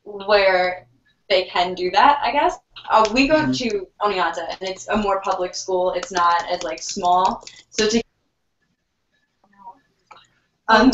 where 0.03 0.87
they 1.29 1.43
can 1.45 1.73
do 1.75 1.91
that, 1.91 2.19
I 2.23 2.31
guess. 2.31 2.57
Uh, 2.89 3.07
we 3.13 3.27
go 3.27 3.35
Mhm. 3.45 3.57
to 3.59 3.87
Oneonta, 4.01 4.45
and 4.59 4.69
it's 4.69 4.87
a 4.89 4.97
more 4.97 5.21
public 5.21 5.53
school. 5.55 5.91
It's 5.93 6.11
not 6.11 6.47
as 6.49 6.63
like 6.63 6.81
small, 6.81 7.43
so 7.69 7.87
to 7.87 8.01
um, 10.67 10.91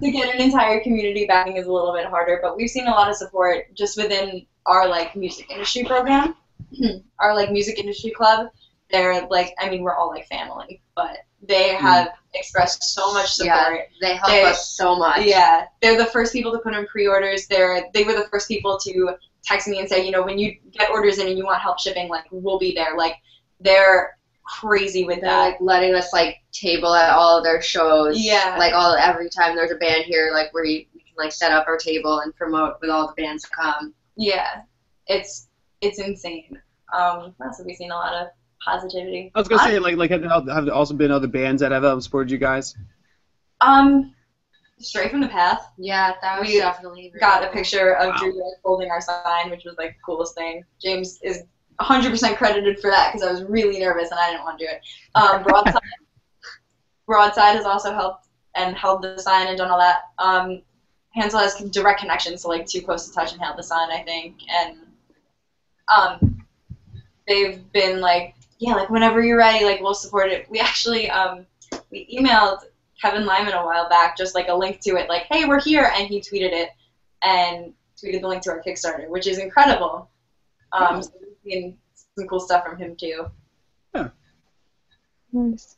to 0.00 0.10
get 0.10 0.34
an 0.34 0.40
entire 0.40 0.80
community 0.80 1.26
backing 1.26 1.56
is 1.56 1.66
a 1.66 1.72
little 1.72 1.92
bit 1.92 2.06
harder, 2.06 2.38
but 2.42 2.56
we've 2.56 2.70
seen 2.70 2.86
a 2.86 2.90
lot 2.90 3.08
of 3.08 3.16
support 3.16 3.74
just 3.74 3.96
within 3.96 4.46
our 4.66 4.88
like 4.88 5.16
music 5.16 5.50
industry 5.50 5.84
program, 5.84 6.34
mm-hmm. 6.72 6.98
our 7.18 7.34
like 7.34 7.50
music 7.50 7.78
industry 7.78 8.10
club. 8.10 8.48
They're 8.90 9.26
like, 9.26 9.54
I 9.58 9.68
mean, 9.68 9.82
we're 9.82 9.94
all 9.94 10.08
like 10.08 10.26
family, 10.28 10.82
but 10.94 11.18
they 11.42 11.74
mm. 11.74 11.78
have 11.78 12.08
expressed 12.34 12.82
so 12.82 13.12
much 13.12 13.32
support. 13.32 13.56
Yeah, 13.56 13.82
they 14.00 14.16
help 14.16 14.28
They- 14.28 14.44
us 14.44 14.76
so 14.76 14.96
much. 14.96 15.24
Yeah, 15.24 15.66
they're 15.82 15.98
the 15.98 16.06
first 16.06 16.32
people 16.32 16.52
to 16.52 16.58
put 16.58 16.74
in 16.74 16.86
pre-orders. 16.86 17.46
They're 17.46 17.84
they 17.92 18.04
were 18.04 18.14
the 18.14 18.28
first 18.30 18.48
people 18.48 18.78
to 18.84 19.14
text 19.44 19.68
me 19.68 19.78
and 19.78 19.88
say, 19.88 20.04
you 20.04 20.10
know, 20.10 20.22
when 20.22 20.38
you 20.38 20.56
get 20.72 20.90
orders 20.90 21.18
in 21.18 21.28
and 21.28 21.38
you 21.38 21.44
want 21.44 21.60
help 21.60 21.78
shipping, 21.80 22.08
like 22.08 22.24
we'll 22.30 22.58
be 22.58 22.74
there. 22.74 22.96
Like 22.96 23.16
they're 23.60 24.17
crazy 24.48 25.04
with 25.04 25.20
They're 25.20 25.30
that. 25.30 25.40
like 25.40 25.56
letting 25.60 25.94
us 25.94 26.12
like 26.12 26.36
table 26.52 26.94
at 26.94 27.10
all 27.10 27.38
of 27.38 27.44
their 27.44 27.60
shows. 27.60 28.18
Yeah. 28.18 28.56
Like 28.58 28.72
all 28.72 28.94
every 28.94 29.28
time 29.30 29.54
there's 29.54 29.70
a 29.70 29.76
band 29.76 30.04
here, 30.04 30.30
like 30.32 30.52
where 30.54 30.64
you, 30.64 30.86
we 30.94 31.00
can 31.00 31.14
like 31.16 31.32
set 31.32 31.52
up 31.52 31.66
our 31.68 31.76
table 31.76 32.20
and 32.20 32.34
promote 32.34 32.76
with 32.80 32.90
all 32.90 33.06
the 33.06 33.14
bands 33.22 33.44
to 33.44 33.50
come. 33.50 33.94
Yeah, 34.16 34.62
it's 35.06 35.48
it's 35.80 35.98
insane. 36.00 36.60
Um, 36.92 37.34
what 37.36 37.46
else 37.46 37.58
have 37.58 37.66
we 37.66 37.74
seen? 37.74 37.90
A 37.90 37.94
lot 37.94 38.14
of 38.14 38.28
positivity. 38.64 39.30
I 39.34 39.38
was 39.38 39.48
gonna 39.48 39.62
say 39.62 39.78
like 39.78 39.96
like 39.96 40.10
have, 40.10 40.22
have 40.48 40.64
there 40.64 40.74
also 40.74 40.94
been 40.94 41.10
other 41.10 41.28
bands 41.28 41.60
that 41.60 41.72
have 41.72 41.84
um, 41.84 42.00
supported 42.00 42.30
you 42.30 42.38
guys? 42.38 42.74
Um, 43.60 44.14
Stray 44.78 45.08
from 45.08 45.20
the 45.20 45.28
Path 45.28 45.72
Yeah, 45.76 46.14
that 46.22 46.40
was 46.40 46.48
We 46.48 46.58
definitely 46.58 47.12
got 47.18 47.44
a 47.44 47.48
picture 47.48 47.96
of 47.96 48.10
Wow. 48.10 48.18
Drew 48.18 48.32
Drake 48.32 48.44
holding 48.64 48.90
our 48.90 49.00
sign, 49.00 49.50
which 49.50 49.64
was 49.64 49.76
like 49.78 49.96
the 49.96 50.02
coolest 50.04 50.34
thing. 50.34 50.64
James 50.80 51.18
is 51.22 51.42
100% 51.80 52.36
credited 52.36 52.80
for 52.80 52.90
that 52.90 53.12
because 53.12 53.26
I 53.26 53.30
was 53.30 53.44
really 53.44 53.78
nervous 53.78 54.10
and 54.10 54.18
I 54.18 54.30
didn't 54.30 54.44
want 54.44 54.58
to 54.58 54.66
do 54.66 54.70
it. 54.70 54.80
Um, 55.14 55.42
Broadside, 55.42 55.82
Broadside 57.06 57.56
has 57.56 57.64
also 57.64 57.92
helped 57.92 58.28
and 58.54 58.76
held 58.76 59.02
the 59.02 59.18
sign 59.18 59.46
and 59.46 59.56
done 59.56 59.70
all 59.70 59.78
that. 59.78 60.02
Um, 60.18 60.62
Hansel 61.14 61.40
has 61.40 61.54
direct 61.70 62.00
connections 62.00 62.42
to 62.42 62.48
like 62.48 62.66
Too 62.66 62.82
Close 62.82 63.08
to 63.08 63.14
Touch 63.14 63.32
and 63.32 63.40
Hail 63.40 63.54
the 63.56 63.62
Sun, 63.62 63.90
I 63.90 64.02
think, 64.02 64.36
and 64.50 64.78
um, 65.94 66.44
they've 67.26 67.70
been 67.72 68.00
like, 68.00 68.34
yeah, 68.58 68.74
like 68.74 68.90
whenever 68.90 69.22
you're 69.22 69.38
ready, 69.38 69.64
like 69.64 69.80
we'll 69.80 69.94
support 69.94 70.30
it. 70.30 70.50
We 70.50 70.60
actually 70.60 71.08
um, 71.10 71.46
we 71.90 72.06
emailed 72.12 72.60
Kevin 73.00 73.24
Lyman 73.24 73.54
a 73.54 73.64
while 73.64 73.88
back, 73.88 74.16
just 74.16 74.34
like 74.34 74.48
a 74.48 74.54
link 74.54 74.80
to 74.80 74.96
it, 74.96 75.08
like, 75.08 75.22
hey, 75.30 75.44
we're 75.44 75.60
here, 75.60 75.90
and 75.94 76.08
he 76.08 76.20
tweeted 76.20 76.52
it 76.52 76.70
and 77.22 77.72
tweeted 77.96 78.20
the 78.20 78.28
link 78.28 78.42
to 78.42 78.50
our 78.50 78.62
Kickstarter, 78.62 79.08
which 79.08 79.26
is 79.26 79.38
incredible. 79.38 80.10
Um, 80.72 81.02
so 81.02 81.10
seen 81.48 81.76
some 82.16 82.26
cool 82.28 82.40
stuff 82.40 82.64
from 82.64 82.78
him 82.78 82.96
too. 82.96 83.26
Yeah. 83.94 84.08
Nice. 85.32 85.76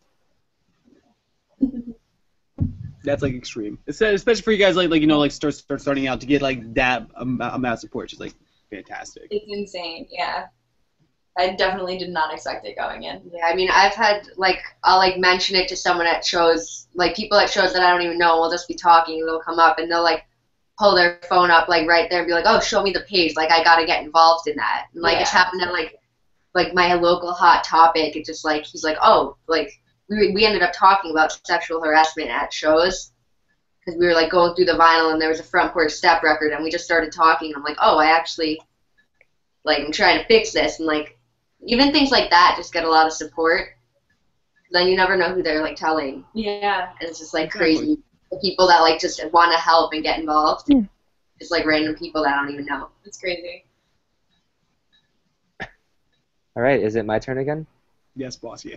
That's 3.02 3.22
like 3.22 3.34
extreme, 3.34 3.78
It's- 3.86 4.00
especially 4.02 4.42
for 4.42 4.52
you 4.52 4.58
guys 4.58 4.76
like 4.76 4.90
like 4.90 5.00
you 5.00 5.06
know 5.06 5.18
like 5.18 5.32
start 5.32 5.54
start 5.54 5.80
starting 5.80 6.06
out 6.06 6.20
to 6.20 6.26
get 6.26 6.42
like 6.42 6.74
that 6.74 7.06
amount 7.16 7.64
of 7.66 7.78
support. 7.78 8.12
Is 8.12 8.20
like 8.20 8.34
fantastic. 8.70 9.24
It's 9.30 9.46
insane, 9.48 10.06
yeah. 10.10 10.46
I 11.38 11.54
definitely 11.54 11.96
did 11.96 12.10
not 12.10 12.34
expect 12.34 12.66
it 12.66 12.76
going 12.76 13.04
in. 13.04 13.22
Yeah, 13.32 13.46
I 13.46 13.54
mean, 13.54 13.70
I've 13.72 13.94
had 13.94 14.26
like 14.36 14.58
I'll 14.84 14.98
like 14.98 15.16
mention 15.16 15.56
it 15.56 15.68
to 15.68 15.76
someone 15.76 16.06
at 16.06 16.24
shows, 16.26 16.88
like 16.94 17.16
people 17.16 17.38
at 17.38 17.48
shows 17.48 17.72
that 17.72 17.82
I 17.82 17.90
don't 17.90 18.02
even 18.02 18.18
know. 18.18 18.38
We'll 18.38 18.50
just 18.50 18.68
be 18.68 18.74
talking, 18.74 19.20
and 19.20 19.28
they'll 19.28 19.40
come 19.40 19.58
up 19.58 19.78
and 19.78 19.90
they'll 19.90 20.02
like 20.02 20.26
pull 20.80 20.94
their 20.96 21.20
phone 21.28 21.50
up 21.50 21.68
like 21.68 21.86
right 21.86 22.08
there 22.10 22.20
and 22.20 22.26
be 22.28 22.32
like, 22.32 22.46
"Oh, 22.46 22.58
show 22.60 22.82
me 22.82 22.90
the 22.92 23.02
page." 23.02 23.36
Like 23.36 23.50
I 23.52 23.62
gotta 23.62 23.86
get 23.86 24.02
involved 24.02 24.48
in 24.48 24.56
that. 24.56 24.86
And, 24.94 25.02
like 25.02 25.20
it's 25.20 25.32
Yeah. 25.32 25.40
happened 25.40 25.62
at 25.62 25.72
like 25.72 25.94
like 26.54 26.74
my 26.74 26.94
local 26.94 27.32
hot 27.32 27.62
topic. 27.64 28.16
It 28.16 28.24
just 28.26 28.44
like 28.44 28.64
he's 28.64 28.82
like, 28.84 28.96
"Oh, 29.02 29.36
like 29.46 29.70
we 30.08 30.32
we 30.32 30.46
ended 30.46 30.62
up 30.62 30.72
talking 30.74 31.10
about 31.12 31.38
sexual 31.46 31.82
harassment 31.82 32.30
at 32.30 32.52
shows." 32.52 33.12
Because 33.80 33.98
we 34.00 34.06
were 34.06 34.14
like 34.14 34.30
going 34.30 34.54
through 34.54 34.66
the 34.66 34.72
vinyl 34.84 35.12
and 35.12 35.20
there 35.20 35.30
was 35.30 35.40
a 35.40 35.44
front 35.52 35.72
porch 35.72 35.92
step 35.92 36.22
record 36.22 36.52
and 36.52 36.62
we 36.64 36.70
just 36.70 36.84
started 36.84 37.12
talking. 37.12 37.52
I'm 37.54 37.62
like, 37.62 37.78
oh, 37.80 37.98
I 37.98 38.06
actually 38.06 38.60
like 39.64 39.80
I'm 39.80 39.92
trying 39.92 40.18
to 40.20 40.26
fix 40.26 40.52
this 40.52 40.78
and 40.80 40.86
like 40.86 41.18
even 41.66 41.92
things 41.92 42.10
like 42.10 42.30
that 42.30 42.54
just 42.58 42.72
get 42.72 42.84
a 42.84 42.88
lot 42.90 43.06
of 43.06 43.12
support. 43.12 43.70
Then 44.72 44.88
you 44.88 44.96
never 44.96 45.16
know 45.16 45.34
who 45.34 45.42
they're 45.42 45.62
like 45.62 45.76
telling, 45.76 46.24
Yeah. 46.34 46.90
and 47.00 47.08
it's 47.08 47.18
just 47.18 47.34
like 47.34 47.46
Exactly. 47.46 47.74
crazy. 47.76 48.02
The 48.30 48.38
people 48.38 48.66
that 48.68 48.80
like 48.80 49.00
just 49.00 49.20
want 49.32 49.52
to 49.52 49.58
help 49.58 49.92
and 49.92 50.02
get 50.02 50.18
involved, 50.18 50.66
Yeah. 50.68 50.82
just 51.38 51.50
like 51.50 51.66
random 51.66 51.94
people 51.96 52.22
that 52.22 52.34
I 52.34 52.42
don't 52.42 52.52
even 52.52 52.66
know. 52.66 52.88
It's 53.04 53.18
crazy. 53.18 53.64
All 56.56 56.62
right, 56.62 56.80
is 56.82 56.96
it 56.96 57.04
my 57.06 57.18
turn 57.18 57.38
again? 57.38 57.66
Yes, 58.16 58.36
boss. 58.36 58.64
Yeah. 58.64 58.76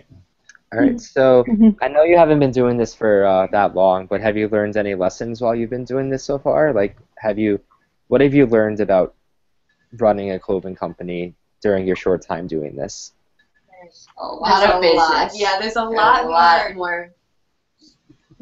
All 0.72 0.80
right, 0.80 1.00
so 1.00 1.44
Mhm. 1.44 1.76
I 1.82 1.88
know 1.88 2.02
you 2.02 2.16
haven't 2.16 2.38
been 2.40 2.50
doing 2.50 2.76
this 2.76 2.94
for 2.94 3.24
uh, 3.26 3.46
that 3.48 3.74
long, 3.74 4.06
but 4.06 4.20
have 4.20 4.36
you 4.36 4.48
learned 4.48 4.76
any 4.76 4.94
lessons 4.94 5.40
while 5.40 5.54
you've 5.54 5.70
been 5.70 5.84
doing 5.84 6.08
this 6.08 6.24
so 6.24 6.38
far? 6.38 6.72
Like, 6.72 6.96
have 7.18 7.38
you, 7.38 7.60
what 8.08 8.20
have 8.20 8.34
you 8.34 8.46
learned 8.46 8.80
about 8.80 9.14
running 9.98 10.32
a 10.32 10.38
clothing 10.38 10.74
company 10.74 11.34
during 11.60 11.86
your 11.86 11.96
short 11.96 12.22
time 12.22 12.46
doing 12.46 12.74
this? 12.74 13.12
There's 13.80 14.06
a 14.18 14.26
lot 14.26 14.60
There's 14.60 14.70
of 14.70 14.76
a 14.78 14.80
business. 14.80 14.96
lot. 15.08 15.30
Yeah, 15.34 15.58
there's 15.60 15.76
a 15.76 15.80
There's 15.82 15.94
lot, 15.96 16.24
a 16.24 16.28
lot 16.28 16.64
more. 16.70 16.74
more, 16.74 17.13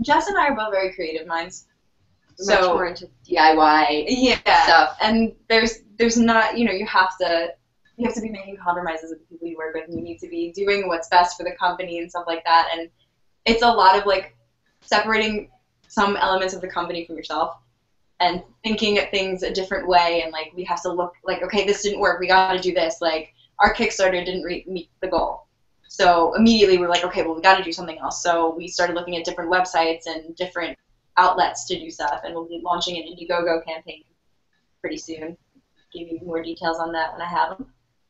Jess 0.01 0.28
and 0.28 0.38
I 0.38 0.49
are 0.49 0.57
both 0.57 0.72
very 0.72 0.93
creative 0.95 1.26
minds. 1.26 1.66
much 2.38 2.61
So 2.61 2.74
more 2.74 2.86
into 2.86 3.09
DIY 3.28 4.05
yeah, 4.09 4.62
stuff. 4.64 4.97
and 5.01 5.34
there's 5.49 5.80
there's 5.99 6.16
not 6.16 6.59
you 6.59 6.64
know 6.64 6.72
you 6.72 6.86
have 6.86 7.16
to 7.18 7.55
you 7.97 8.07
have 8.07 8.14
to 8.14 8.20
be 8.20 8.30
making 8.30 8.57
compromises 8.57 9.11
with 9.11 9.20
the 9.20 9.26
people 9.26 9.49
you 9.49 9.57
work 9.57 9.74
with 9.74 9.84
and 9.88 9.95
you 9.95 10.03
need 10.03 10.18
to 10.18 10.28
be 10.28 10.51
doing 10.53 10.88
what's 10.88 11.09
best 11.09 11.36
for 11.36 11.45
the 11.45 11.53
company 11.53 11.99
and 11.99 12.11
stuff 12.11 12.24
like 12.26 12.43
that. 12.45 12.68
And 12.74 12.88
it's 13.45 13.62
a 13.62 13.68
lot 13.68 13.99
of 13.99 14.07
like 14.07 14.34
separating 14.80 15.51
some 15.88 16.16
elements 16.16 16.55
of 16.55 16.62
the 16.62 16.68
company 16.68 17.05
from 17.05 17.16
yourself 17.16 17.59
and 18.20 18.43
thinking 18.64 18.99
at 18.99 19.11
things 19.11 19.43
a 19.43 19.53
different 19.53 19.86
way. 19.86 20.22
And 20.22 20.32
like 20.32 20.53
we 20.55 20.64
have 20.64 20.82
to 20.82 20.90
look 20.90 21.12
like 21.24 21.43
okay 21.43 21.66
this 21.66 21.82
didn't 21.82 22.01
work. 22.01 22.18
We 22.18 22.28
got 22.28 22.53
to 22.53 22.59
do 22.59 22.72
this. 22.72 22.97
Like 23.01 23.34
our 23.59 23.74
kickstarter 23.74 24.24
didn't 24.24 24.43
re- 24.43 24.64
meet 24.66 24.88
the 25.01 25.09
goal 25.09 25.47
so 25.93 26.34
immediately 26.36 26.78
we're 26.78 26.88
like 26.88 27.05
okay 27.05 27.22
well 27.22 27.34
we 27.34 27.43
got 27.43 27.59
to 27.59 27.62
do 27.62 27.70
something 27.70 27.99
else 27.99 28.22
so 28.22 28.55
we 28.57 28.66
started 28.66 28.95
looking 28.95 29.14
at 29.14 29.24
different 29.26 29.51
websites 29.53 30.07
and 30.07 30.34
different 30.36 30.76
outlets 31.18 31.66
to 31.66 31.78
do 31.78 31.90
stuff 31.90 32.22
and 32.24 32.34
we'll 32.34 32.49
be 32.49 32.62
launching 32.64 32.97
an 32.97 33.03
indiegogo 33.03 33.62
campaign 33.66 34.03
pretty 34.80 34.97
soon 34.97 35.36
give 35.93 36.09
you 36.09 36.18
more 36.24 36.43
details 36.43 36.78
on 36.78 36.93
that 36.93 37.12
when 37.12 37.20
i 37.20 37.26
have 37.28 37.59
them 37.59 37.66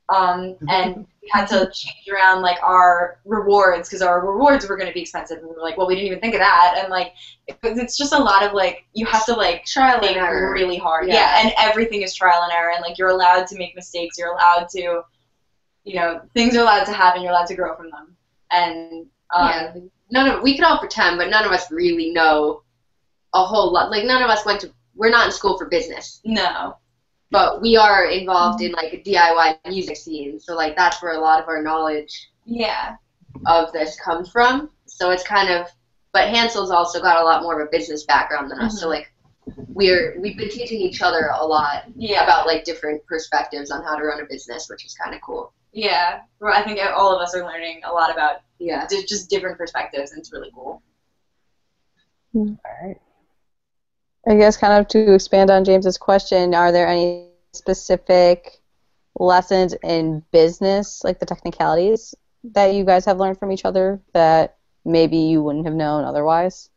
um, 0.09 0.57
and 0.69 0.97
we 1.23 1.29
had 1.33 1.47
to 1.47 1.71
change 1.73 2.09
around 2.13 2.41
like 2.43 2.63
our 2.63 3.19
rewards 3.25 3.89
because 3.89 4.01
our 4.03 4.25
rewards 4.25 4.69
were 4.69 4.77
going 4.77 4.89
to 4.89 4.95
be 4.95 5.01
expensive 5.01 5.39
and 5.39 5.49
we 5.49 5.53
were 5.55 5.61
like 5.61 5.77
well 5.77 5.89
we 5.89 5.97
didn't 5.97 6.07
even 6.07 6.21
think 6.21 6.35
of 6.35 6.41
that 6.41 6.79
and 6.81 6.89
like 6.89 7.15
it, 7.49 7.59
it's 7.65 7.97
just 7.97 8.13
a 8.13 8.19
lot 8.19 8.45
of 8.45 8.53
like 8.53 8.85
you 8.95 9.07
have 9.07 9.27
to 9.27 9.33
like 9.33 9.65
Trial 9.65 9.99
and 10.05 10.17
error. 10.17 10.53
really 10.53 10.77
hard 10.77 11.09
Yeah. 11.09 11.15
yeah. 11.15 11.43
and 11.43 11.53
everything 11.59 12.03
is 12.03 12.15
trial 12.15 12.43
and 12.45 12.53
error 12.53 12.71
and 12.71 12.83
like 12.83 12.97
you're 12.97 13.09
allowed 13.09 13.49
to 13.49 13.59
make 13.59 13.75
mistakes 13.75 14.19
you're 14.19 14.33
allowed 14.33 14.69
to 14.71 15.03
you 15.85 15.97
know 15.97 16.21
things 16.35 16.57
are 16.57 16.61
allowed 16.61 16.85
to 16.85 16.93
happen 16.93 17.23
you're 17.23 17.33
allowed 17.33 17.47
to 17.47 17.55
grow 17.57 17.77
from 17.77 17.91
them 17.91 18.17
and 18.51 19.07
um, 19.35 19.49
yeah, 19.49 19.75
none 20.11 20.29
of 20.29 20.43
we 20.43 20.55
could 20.55 20.65
all 20.65 20.79
pretend, 20.79 21.17
but 21.17 21.31
none 21.31 21.47
of 21.47 21.53
us 21.53 21.71
really 21.71 22.11
know 22.11 22.63
a 23.33 23.43
whole 23.43 23.73
lot. 23.73 23.91
Like 23.91 24.05
none 24.05 24.23
of 24.23 24.29
us 24.29 24.45
went 24.45 24.61
to. 24.61 24.71
We're 24.95 25.09
not 25.09 25.25
in 25.25 25.33
school 25.33 25.57
for 25.57 25.71
business, 25.71 26.21
no 26.23 26.77
but 27.33 27.63
we 27.63 27.77
are 27.79 28.05
involved 28.05 28.63
in 28.63 28.73
like 28.73 28.93
a 28.93 28.99
DIY 28.99 29.59
music 29.67 29.97
scene. 29.97 30.39
So 30.39 30.55
like 30.55 30.77
that's 30.77 31.03
where 31.03 31.15
a 31.15 31.21
lot 31.21 31.43
of 31.43 31.49
our 31.49 31.63
knowledge 31.63 32.29
yeah 32.45 32.97
of 33.47 33.73
this 33.73 33.99
comes 33.99 34.31
from. 34.31 34.71
So 34.87 35.11
it's 35.11 35.23
kind 35.23 35.49
of, 35.51 35.67
but 36.13 36.29
Hansel's 36.29 36.71
also 36.71 37.01
got 37.01 37.21
a 37.21 37.25
lot 37.25 37.43
more 37.43 37.59
of 37.61 37.67
a 37.67 37.71
business 37.71 38.05
background 38.05 38.51
than 38.51 38.59
us. 38.61 38.79
So 38.79 38.89
like, 38.89 39.11
we're 39.69 40.21
we've 40.21 40.37
been 40.37 40.51
teaching 40.51 40.79
each 40.81 41.01
other 41.01 41.31
a 41.35 41.45
lot 41.45 41.85
Yeah. 41.97 42.23
about 42.23 42.47
like 42.47 42.65
different 42.65 43.05
perspectives 43.07 43.71
on 43.71 43.83
how 43.83 43.97
to 43.97 44.05
run 44.05 44.21
a 44.21 44.27
business, 44.27 44.69
which 44.69 44.85
is 44.85 44.95
kind 44.95 45.15
of 45.15 45.23
cool. 45.23 45.53
Yeah. 45.73 46.21
Well, 46.41 46.53
I 46.55 46.63
think 46.63 46.79
all 46.95 47.15
of 47.15 47.21
us 47.23 47.35
are 47.35 47.45
learning 47.45 47.83
a 47.85 47.93
lot 47.93 48.13
about 48.13 48.43
Yeah. 48.59 48.87
just 48.87 49.31
different 49.31 49.59
perspectives, 49.59 50.13
and 50.13 50.21
it's 50.21 50.33
really 50.33 50.51
cool. 50.55 50.83
Hmm. 52.33 52.55
All 52.65 52.87
right. 52.87 53.01
I 54.27 54.37
guess 54.37 54.57
kind 54.57 54.75
of 54.75 54.87
to 54.89 55.15
expand 55.15 55.51
on 55.51 55.65
James's 55.65 55.99
question, 55.99 56.55
are 56.55 56.71
there 56.71 56.87
any 56.87 57.31
specific 57.53 58.61
lessons 59.19 59.75
in 59.83 60.23
business, 60.31 61.03
like 61.05 61.19
the 61.19 61.27
technicalities, 61.27 62.15
that 62.45 62.75
you 62.75 62.85
guys 62.85 63.05
have 63.05 63.19
learned 63.19 63.39
from 63.39 63.51
each 63.51 63.65
other 63.65 64.01
that 64.13 64.57
maybe 64.85 65.17
you 65.17 65.43
wouldn't 65.43 65.65
have 65.67 65.75
known 65.75 66.05
otherwise? 66.05 66.71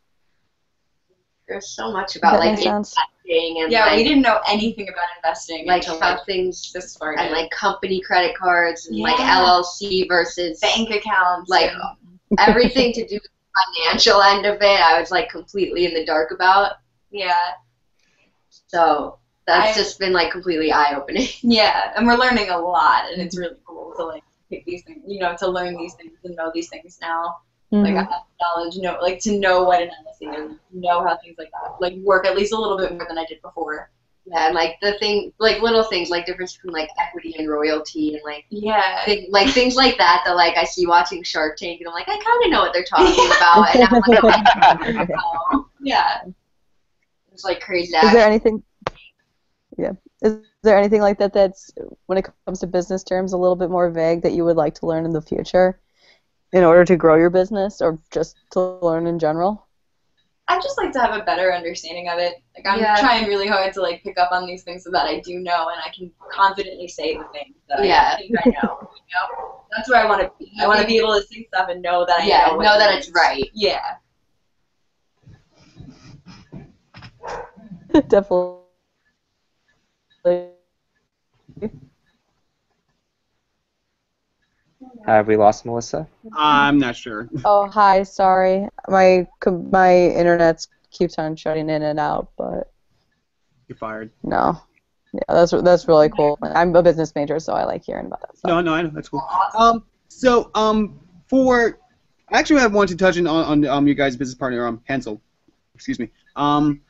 There's 1.47 1.69
so 1.69 1.91
much 1.91 2.15
about 2.15 2.33
that 2.33 2.39
like 2.39 2.55
make 2.55 2.63
sense? 2.63 2.95
Investing 3.27 3.61
and 3.63 3.71
Yeah, 3.71 3.85
like, 3.85 3.97
we 3.97 4.03
didn't 4.03 4.21
know 4.23 4.39
anything 4.47 4.87
about 4.89 5.05
investing 5.17 5.65
like 5.67 5.83
until 5.83 5.99
how 5.99 6.15
like 6.15 6.25
things 6.25 6.71
this 6.73 6.91
started. 6.93 7.21
and 7.21 7.31
like 7.31 7.49
company 7.51 8.01
credit 8.01 8.35
cards 8.37 8.87
and 8.87 8.97
like 8.99 9.17
LLC 9.17 10.07
versus 10.07 10.59
bank 10.59 10.89
accounts, 10.91 11.49
like 11.49 11.71
everything 12.39 12.93
to 12.93 13.05
do 13.07 13.15
with 13.15 13.23
the 13.23 13.83
financial 13.83 14.21
end 14.21 14.45
of 14.45 14.61
it. 14.61 14.79
I 14.81 14.99
was 14.99 15.11
like 15.11 15.29
completely 15.29 15.85
in 15.85 15.93
the 15.93 16.05
dark 16.05 16.31
about. 16.31 16.73
yeah, 17.11 17.35
So 18.67 19.19
that's 19.47 19.77
I- 19.77 19.81
just 19.81 19.99
been 19.99 20.13
like 20.13 20.31
completely 20.31 20.71
eye 20.71 20.95
opening. 20.95 21.27
yeah, 21.41 21.93
and 21.95 22.05
we're 22.07 22.17
learning 22.17 22.49
a 22.49 22.57
lot, 22.59 23.11
and 23.11 23.21
it's 23.21 23.37
really 23.37 23.55
cool 23.65 23.93
to 23.97 24.03
like 24.05 24.23
pick 24.49 24.65
these 24.65 24.83
things, 24.83 25.01
you 25.07 25.19
know, 25.19 25.35
to 25.37 25.47
learn 25.47 25.75
these 25.77 25.93
things 25.95 26.13
and 26.23 26.35
know 26.35 26.51
these 26.53 26.69
things 26.69 26.97
now. 27.01 27.37
Like 27.71 27.95
I 27.95 28.03
Mhm. 28.03 28.09
have 28.11 28.21
knowledge, 28.41 28.75
know 28.77 28.97
like 29.01 29.19
to 29.21 29.37
know 29.39 29.63
what 29.63 29.81
an 29.81 29.89
LLC 30.21 30.51
is, 30.51 30.57
know 30.71 31.03
how 31.03 31.17
things 31.17 31.35
like 31.37 31.49
that 31.51 31.75
like 31.79 31.95
work 32.03 32.25
at 32.25 32.35
least 32.35 32.53
a 32.53 32.59
little 32.59 32.77
bit 32.77 32.91
more 32.91 33.05
than 33.07 33.17
I 33.17 33.25
did 33.25 33.41
before. 33.41 33.89
Yeah, 34.25 34.47
and 34.47 34.55
like 34.55 34.77
the 34.81 34.97
thing, 34.97 35.31
like 35.39 35.61
little 35.61 35.83
things, 35.83 36.09
like 36.09 36.25
difference 36.25 36.55
between 36.55 36.73
like 36.73 36.89
equity 36.99 37.35
and 37.37 37.47
royalty, 37.47 38.15
and 38.15 38.21
like 38.25 38.45
Yeah, 38.49 39.05
thing, 39.05 39.27
like 39.29 39.53
things 39.53 39.75
like 39.75 39.99
that. 39.99 40.23
That 40.25 40.35
like 40.35 40.57
I 40.57 40.63
see 40.63 40.87
watching 40.87 41.21
Shark 41.21 41.57
Tank, 41.57 41.79
and 41.79 41.87
I'm 41.87 41.93
like, 41.93 42.09
I 42.09 42.17
kind 42.17 42.45
of 42.45 42.51
know 42.51 42.61
what 42.61 42.73
they're 42.73 42.83
talking 42.83 43.25
about, 43.37 43.75
and 43.75 43.83
I'm 43.83 44.97
like, 44.97 45.09
oh, 45.19 45.69
yeah. 45.79 46.21
it's 47.31 47.43
like 47.43 47.59
crazy. 47.59 47.95
Is 47.95 48.13
there 48.13 48.27
anything? 48.27 48.63
Yeah. 49.77 49.91
Is 50.23 50.39
there 50.63 50.77
anything 50.77 51.01
like 51.01 51.19
that 51.19 51.33
that's 51.33 51.71
when 52.07 52.17
it 52.17 52.25
comes 52.47 52.59
to 52.61 52.67
business 52.67 53.03
terms 53.03 53.33
a 53.33 53.37
little 53.37 53.55
bit 53.55 53.69
more 53.69 53.91
vague 53.91 54.23
that 54.23 54.33
you 54.33 54.43
would 54.43 54.57
like 54.57 54.73
to 54.75 54.87
learn 54.87 55.05
in 55.05 55.11
the 55.11 55.21
future, 55.21 55.79
in 56.51 56.63
order 56.63 56.83
to 56.85 56.95
grow 56.95 57.15
your 57.15 57.29
business 57.29 57.79
or 57.79 57.99
just 58.11 58.37
to 58.51 58.79
learn 58.81 59.05
in 59.05 59.19
general? 59.19 59.64
I 60.47 60.59
just 60.61 60.77
like 60.77 60.91
to 60.93 60.99
have 60.99 61.19
a 61.19 61.23
better 61.23 61.51
understanding 61.53 62.07
of 62.07 62.19
it. 62.19 62.35
Like 62.55 62.67
I'm 62.67 62.79
Yeah. 62.79 62.95
trying 62.99 63.25
really 63.27 63.47
hard 63.47 63.73
to 63.73 63.81
like 63.81 64.03
pick 64.03 64.17
up 64.19 64.31
on 64.31 64.45
these 64.45 64.63
things 64.63 64.83
so 64.83 64.91
that 64.91 65.05
I 65.05 65.19
do 65.21 65.39
know 65.39 65.69
and 65.69 65.79
I 65.83 65.89
can 65.95 66.11
confidently 66.31 66.87
say 66.87 67.17
the 67.17 67.23
things 67.33 67.55
that 67.67 67.83
Yeah. 67.83 68.11
I 68.13 68.17
think 68.17 68.31
I 68.45 68.49
know. 68.49 68.77
You 68.81 69.13
know, 69.15 69.61
that's 69.75 69.89
where 69.89 70.03
I 70.03 70.07
want 70.07 70.21
to 70.21 70.31
be. 70.39 70.51
I 70.61 70.67
want 70.67 70.79
to 70.81 70.85
be 70.85 70.97
able 70.99 71.15
to 71.15 71.23
say 71.23 71.45
stuff 71.51 71.69
and 71.69 71.81
know 71.81 72.05
that 72.05 72.21
I 72.21 72.25
yeah, 72.27 72.45
know. 72.47 72.57
what 72.57 72.63
know 72.63 72.75
it 72.75 72.79
that 72.79 72.97
is. 72.99 73.07
it's 73.07 73.15
right. 73.15 73.49
Yeah. 73.53 73.95
Definitely. 78.07 78.61
Have 85.05 85.27
we 85.27 85.35
lost 85.35 85.65
Melissa? 85.65 86.07
I'm 86.33 86.79
not 86.79 86.95
sure. 86.95 87.29
Oh, 87.43 87.67
hi. 87.67 88.03
Sorry, 88.03 88.67
my 88.87 89.27
my 89.45 89.95
internet 89.95 90.65
keeps 90.91 91.17
on 91.17 91.35
shutting 91.35 91.69
in 91.69 91.83
and 91.83 91.99
out, 91.99 92.29
but 92.37 92.71
You're 93.67 93.77
fired. 93.77 94.11
no. 94.23 94.59
Yeah, 95.13 95.21
that's 95.29 95.51
that's 95.51 95.87
really 95.87 96.09
cool. 96.09 96.37
I'm 96.41 96.75
a 96.75 96.83
business 96.83 97.13
major, 97.15 97.39
so 97.39 97.53
I 97.53 97.63
like 97.63 97.85
hearing 97.85 98.07
about 98.07 98.21
that 98.21 98.37
stuff. 98.37 98.49
No, 98.49 98.59
no, 98.59 98.73
I 98.73 98.81
know 98.81 98.91
that's 98.93 99.07
cool. 99.07 99.25
Um, 99.57 99.83
so 100.09 100.51
um, 100.55 100.99
for 101.27 101.79
actually, 102.31 102.59
I 102.61 102.67
want 102.67 102.89
to 102.89 102.97
touch 102.97 103.17
on 103.17 103.25
on 103.27 103.65
um 103.65 103.87
your 103.87 103.95
guys' 103.95 104.17
business 104.17 104.35
partner 104.35 104.67
um 104.67 104.81
Hansel, 104.89 105.21
excuse 105.73 105.99
me. 105.99 106.09
Um, 106.35 106.81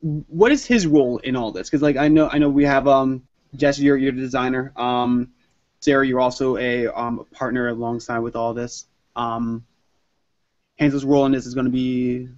what 0.00 0.52
is 0.52 0.64
his 0.64 0.86
role 0.86 1.18
in 1.18 1.34
all 1.34 1.50
this? 1.50 1.68
Because 1.68 1.82
like 1.82 1.96
I 1.96 2.06
know 2.06 2.28
I 2.28 2.38
know 2.38 2.48
we 2.48 2.64
have 2.64 2.86
um 2.86 3.22
Jesse, 3.56 3.82
you're 3.82 3.96
you're 3.96 4.12
the 4.12 4.20
designer. 4.20 4.72
Um, 4.76 5.32
Sarah, 5.82 6.06
you're 6.06 6.20
also 6.20 6.56
a 6.56 6.86
um 6.88 7.26
partner 7.32 7.68
alongside 7.68 8.20
with 8.20 8.36
all 8.36 8.54
this. 8.54 8.86
Um, 9.16 9.64
Hansel's 10.78 11.04
role 11.04 11.26
in 11.26 11.32
this 11.32 11.44
is 11.44 11.54
going 11.54 11.66
to 11.66 11.70
be 11.72 12.28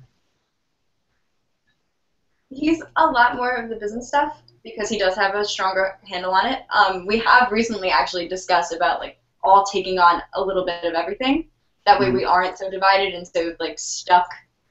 He's 2.51 2.83
a 2.97 3.07
lot 3.07 3.37
more 3.37 3.53
of 3.57 3.69
the 3.69 3.77
business 3.77 4.09
stuff 4.09 4.41
because 4.63 4.89
he 4.89 4.99
does 4.99 5.17
have 5.17 5.35
a 5.35 5.45
stronger 5.45 5.99
handle 6.09 6.33
on 6.33 6.47
it. 6.47 6.63
Um, 6.71 7.05
we 7.07 7.19
have 7.19 7.51
recently 7.51 7.91
actually 7.91 8.29
discussed 8.29 8.73
about 8.73 9.01
like 9.01 9.19
all 9.43 9.65
taking 9.65 9.99
on 9.99 10.23
a 10.35 10.43
little 10.43 10.65
bit 10.65 10.85
of 10.85 10.95
everything. 10.95 11.49
That 11.85 12.01
way 12.01 12.11
we 12.11 12.25
aren't 12.25 12.57
so 12.57 12.71
divided 12.71 13.13
and 13.15 13.27
so 13.29 13.55
like 13.61 13.79
stuck 13.79 14.27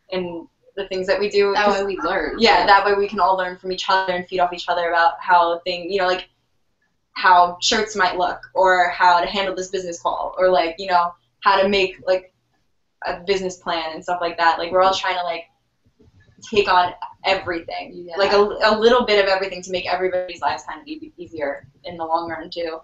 in 0.09 0.47
the 0.75 0.87
things 0.87 1.05
that 1.07 1.19
we 1.19 1.29
do. 1.29 1.53
That 1.53 1.65
'Cause- 1.65 1.79
way 1.79 1.85
we 1.85 1.97
learn. 1.99 2.37
yeah, 2.39 2.65
that 2.65 2.85
way 2.85 2.95
we 2.95 3.07
can 3.07 3.19
all 3.19 3.37
learn 3.37 3.57
from 3.57 3.71
each 3.71 3.85
other 3.89 4.13
and 4.13 4.27
feed 4.27 4.39
off 4.39 4.51
each 4.53 4.67
other 4.67 4.89
about 4.89 5.19
how 5.19 5.59
thing, 5.59 5.91
you 5.91 5.99
know, 5.99 6.07
like 6.07 6.29
how 7.13 7.57
shirts 7.61 7.95
might 7.95 8.17
look 8.17 8.39
or 8.53 8.89
how 8.89 9.19
to 9.19 9.27
handle 9.27 9.55
this 9.55 9.69
business 9.69 10.01
call 10.01 10.35
or 10.37 10.49
like, 10.49 10.75
you 10.77 10.87
know, 10.87 11.13
how 11.41 11.61
to 11.61 11.67
make 11.69 11.97
like 12.07 12.33
a 13.05 13.19
business 13.21 13.57
plan 13.57 13.93
and 13.93 14.03
stuff 14.03 14.19
like 14.21 14.37
that. 14.37 14.57
Like 14.57 14.71
we're 14.71 14.81
all 14.81 14.93
trying 14.93 15.15
to 15.17 15.23
like 15.23 15.43
take 16.51 16.67
on 16.67 16.93
everything, 17.25 17.91
Yeah. 18.07 18.17
like 18.17 18.33
a, 18.33 18.37
a 18.37 18.77
little 18.77 19.05
bit 19.05 19.23
of 19.23 19.29
everything 19.29 19.61
to 19.61 19.71
make 19.71 19.85
everybody's 19.91 20.41
lives 20.41 20.63
kind 20.67 20.81
of 20.81 20.87
e- 20.87 21.13
easier 21.17 21.67
in 21.85 21.97
the 21.97 22.03
long 22.05 22.29
run 22.29 22.49
too. 22.49 22.79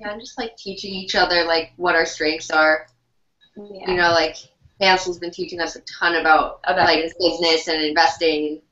Yeah, 0.00 0.12
and 0.12 0.20
just 0.20 0.38
like 0.38 0.56
teaching 0.56 0.92
each 0.92 1.14
other 1.14 1.44
like 1.44 1.72
what 1.76 1.94
our 1.94 2.06
strengths 2.06 2.50
are. 2.50 2.86
Yeah. 3.56 3.90
You 3.90 3.96
know, 3.96 4.10
like 4.10 4.36
Hansel's 4.80 5.18
been 5.18 5.30
teaching 5.32 5.60
us 5.60 5.76
a 5.76 5.80
ton 5.80 6.14
about 6.16 6.60
About 6.64 6.86
like 6.86 7.02
business. 7.02 7.40
business 7.40 7.68
and 7.68 7.82
investing. 7.82 8.62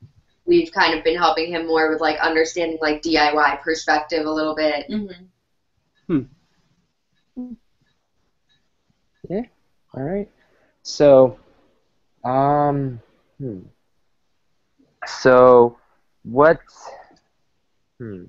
We've 0.47 0.71
kind 0.71 0.97
of 0.97 1.03
been 1.03 1.17
helping 1.17 1.51
him 1.51 1.67
more 1.67 1.89
with 1.91 1.99
like 1.99 2.17
understanding 2.19 2.77
like 2.81 3.01
DIY 3.01 3.61
perspective 3.61 4.25
a 4.25 4.31
little 4.31 4.55
bit. 4.55 4.87
hmm 4.89 6.21
All 9.93 10.03
right. 10.03 10.29
So, 10.83 11.37
um, 12.23 13.01
hmm. 13.39 13.59
So, 15.05 15.77
what? 16.23 16.59
Hmm. 17.99 18.25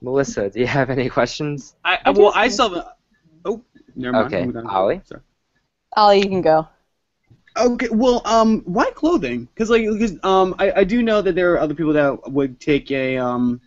Melissa, 0.00 0.50
do 0.50 0.60
you 0.60 0.66
have 0.66 0.90
any 0.90 1.08
questions? 1.08 1.76
I, 1.84 1.94
I 1.94 2.00
I 2.06 2.10
well 2.10 2.26
just- 2.32 2.36
I 2.36 2.48
saw 2.48 2.68
the 2.68 2.86
oh 3.44 3.62
never 3.94 4.12
mind. 4.12 4.26
Okay, 4.34 4.44
Moved. 4.46 4.66
Ollie? 4.66 5.00
Sorry. 5.04 5.20
Ollie, 5.96 6.18
you 6.18 6.28
can 6.28 6.42
go. 6.42 6.68
Okay, 7.56 7.88
well, 7.90 8.20
um, 8.24 8.62
why 8.62 8.90
clothing? 8.90 9.44
Because 9.44 9.70
like, 9.70 9.86
because 9.88 10.18
um, 10.24 10.54
I, 10.58 10.72
I 10.72 10.84
do 10.84 11.02
know 11.02 11.22
that 11.22 11.34
there 11.34 11.52
are 11.52 11.60
other 11.60 11.74
people 11.74 11.92
that 11.92 12.30
would 12.30 12.58
take 12.58 12.90
a 12.90 13.16
um, 13.16 13.60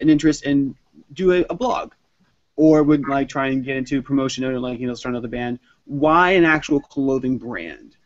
an 0.00 0.08
interest 0.08 0.44
in 0.44 0.76
do 1.12 1.32
a, 1.32 1.44
a 1.50 1.54
blog, 1.54 1.92
or 2.54 2.82
would 2.82 3.08
like 3.08 3.28
try 3.28 3.48
and 3.48 3.64
get 3.64 3.76
into 3.76 4.02
promotion 4.02 4.44
or 4.44 4.60
like 4.60 4.78
you 4.78 4.86
know 4.86 4.94
start 4.94 5.14
another 5.14 5.28
band. 5.28 5.58
Why 5.84 6.32
an 6.32 6.44
actual 6.44 6.80
clothing 6.80 7.38
brand 7.38 7.96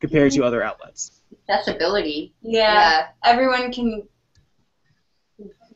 compared 0.00 0.32
to 0.32 0.44
other 0.44 0.62
outlets? 0.62 1.12
Accessibility. 1.48 2.34
Yeah. 2.42 2.60
Yeah. 2.60 3.06
Everyone 3.24 3.72
can 3.72 4.02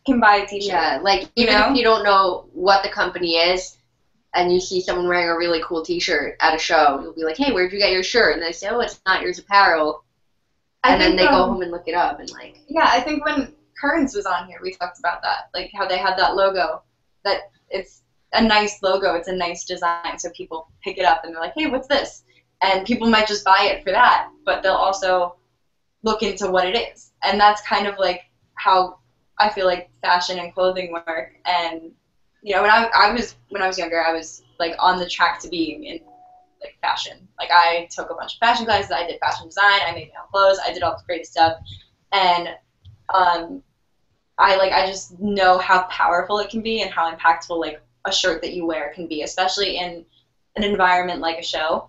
can 0.04 0.20
buy 0.20 0.36
a 0.36 0.46
t-shirt. 0.46 0.68
Yeah. 0.68 1.00
Like 1.02 1.22
You 1.36 1.44
even 1.44 1.54
know? 1.54 1.70
if 1.70 1.76
you 1.76 1.84
don't 1.84 2.04
know 2.04 2.48
what 2.52 2.82
the 2.82 2.90
company 2.90 3.36
is 3.36 3.78
and 4.34 4.52
you 4.52 4.60
see 4.60 4.80
someone 4.80 5.08
wearing 5.08 5.28
a 5.28 5.36
really 5.36 5.62
cool 5.64 5.82
t 5.82 6.00
shirt 6.00 6.36
at 6.40 6.54
a 6.54 6.58
show, 6.58 7.00
you'll 7.02 7.14
be 7.14 7.24
like, 7.24 7.36
Hey, 7.36 7.52
where'd 7.52 7.72
you 7.72 7.78
get 7.78 7.92
your 7.92 8.02
shirt? 8.02 8.34
And 8.34 8.42
they 8.42 8.52
say, 8.52 8.68
Oh, 8.68 8.80
it's 8.80 9.00
not 9.06 9.22
yours 9.22 9.38
apparel 9.38 10.04
and 10.84 11.00
then 11.00 11.16
they 11.16 11.24
go 11.24 11.42
um, 11.42 11.50
home 11.50 11.62
and 11.62 11.70
look 11.70 11.88
it 11.88 11.94
up 11.94 12.20
and 12.20 12.30
like 12.30 12.58
Yeah, 12.68 12.86
I 12.88 13.00
think 13.00 13.24
when 13.24 13.54
Currents 13.80 14.14
was 14.14 14.26
on 14.26 14.46
here, 14.46 14.58
we 14.62 14.72
talked 14.72 14.98
about 14.98 15.20
that, 15.22 15.48
like 15.52 15.70
how 15.74 15.86
they 15.86 15.98
had 15.98 16.16
that 16.16 16.36
logo. 16.36 16.82
That 17.24 17.50
it's 17.70 18.02
a 18.32 18.42
nice 18.42 18.82
logo, 18.82 19.14
it's 19.14 19.28
a 19.28 19.34
nice 19.34 19.64
design, 19.64 20.18
so 20.18 20.30
people 20.30 20.68
pick 20.82 20.98
it 20.98 21.04
up 21.04 21.24
and 21.24 21.34
they're 21.34 21.40
like, 21.40 21.54
"Hey, 21.56 21.66
what's 21.66 21.88
this?" 21.88 22.22
And 22.62 22.86
people 22.86 23.10
might 23.10 23.26
just 23.26 23.44
buy 23.44 23.64
it 23.64 23.82
for 23.82 23.90
that, 23.90 24.28
but 24.44 24.62
they'll 24.62 24.72
also 24.72 25.36
look 26.02 26.22
into 26.22 26.50
what 26.50 26.66
it 26.66 26.76
is, 26.76 27.12
and 27.22 27.40
that's 27.40 27.62
kind 27.62 27.86
of 27.86 27.98
like 27.98 28.22
how 28.54 28.98
I 29.38 29.48
feel 29.48 29.66
like 29.66 29.90
fashion 30.02 30.38
and 30.38 30.54
clothing 30.54 30.92
work. 30.92 31.32
And 31.44 31.92
you 32.44 32.54
know, 32.54 32.60
when 32.60 32.70
I 32.70 32.90
I 32.94 33.12
was 33.12 33.36
when 33.48 33.62
I 33.62 33.66
was 33.66 33.78
younger, 33.78 34.04
I 34.04 34.12
was 34.12 34.44
like 34.60 34.76
on 34.78 34.98
the 34.98 35.08
track 35.08 35.40
to 35.40 35.48
being 35.48 35.84
in 35.84 36.00
like 36.60 36.76
fashion. 36.82 37.26
Like 37.38 37.48
I 37.50 37.88
took 37.90 38.10
a 38.10 38.14
bunch 38.14 38.34
of 38.34 38.38
fashion 38.38 38.66
classes, 38.66 38.92
I 38.92 39.06
did 39.06 39.18
fashion 39.18 39.46
design, 39.46 39.80
I 39.82 39.92
made 39.92 40.10
my 40.14 40.20
own 40.20 40.28
clothes, 40.30 40.60
I 40.64 40.72
did 40.72 40.82
all 40.82 40.92
this 40.92 41.02
great 41.06 41.26
stuff, 41.26 41.56
and 42.12 42.50
um, 43.14 43.62
I 44.36 44.56
like 44.56 44.72
I 44.72 44.86
just 44.86 45.18
know 45.18 45.56
how 45.56 45.84
powerful 45.84 46.38
it 46.38 46.50
can 46.50 46.60
be 46.60 46.82
and 46.82 46.92
how 46.92 47.10
impactful 47.10 47.58
like 47.58 47.80
a 48.04 48.12
shirt 48.12 48.42
that 48.42 48.52
you 48.52 48.66
wear 48.66 48.92
can 48.94 49.08
be, 49.08 49.22
especially 49.22 49.78
in 49.78 50.04
an 50.56 50.64
environment 50.64 51.20
like 51.20 51.38
a 51.38 51.42
show 51.42 51.88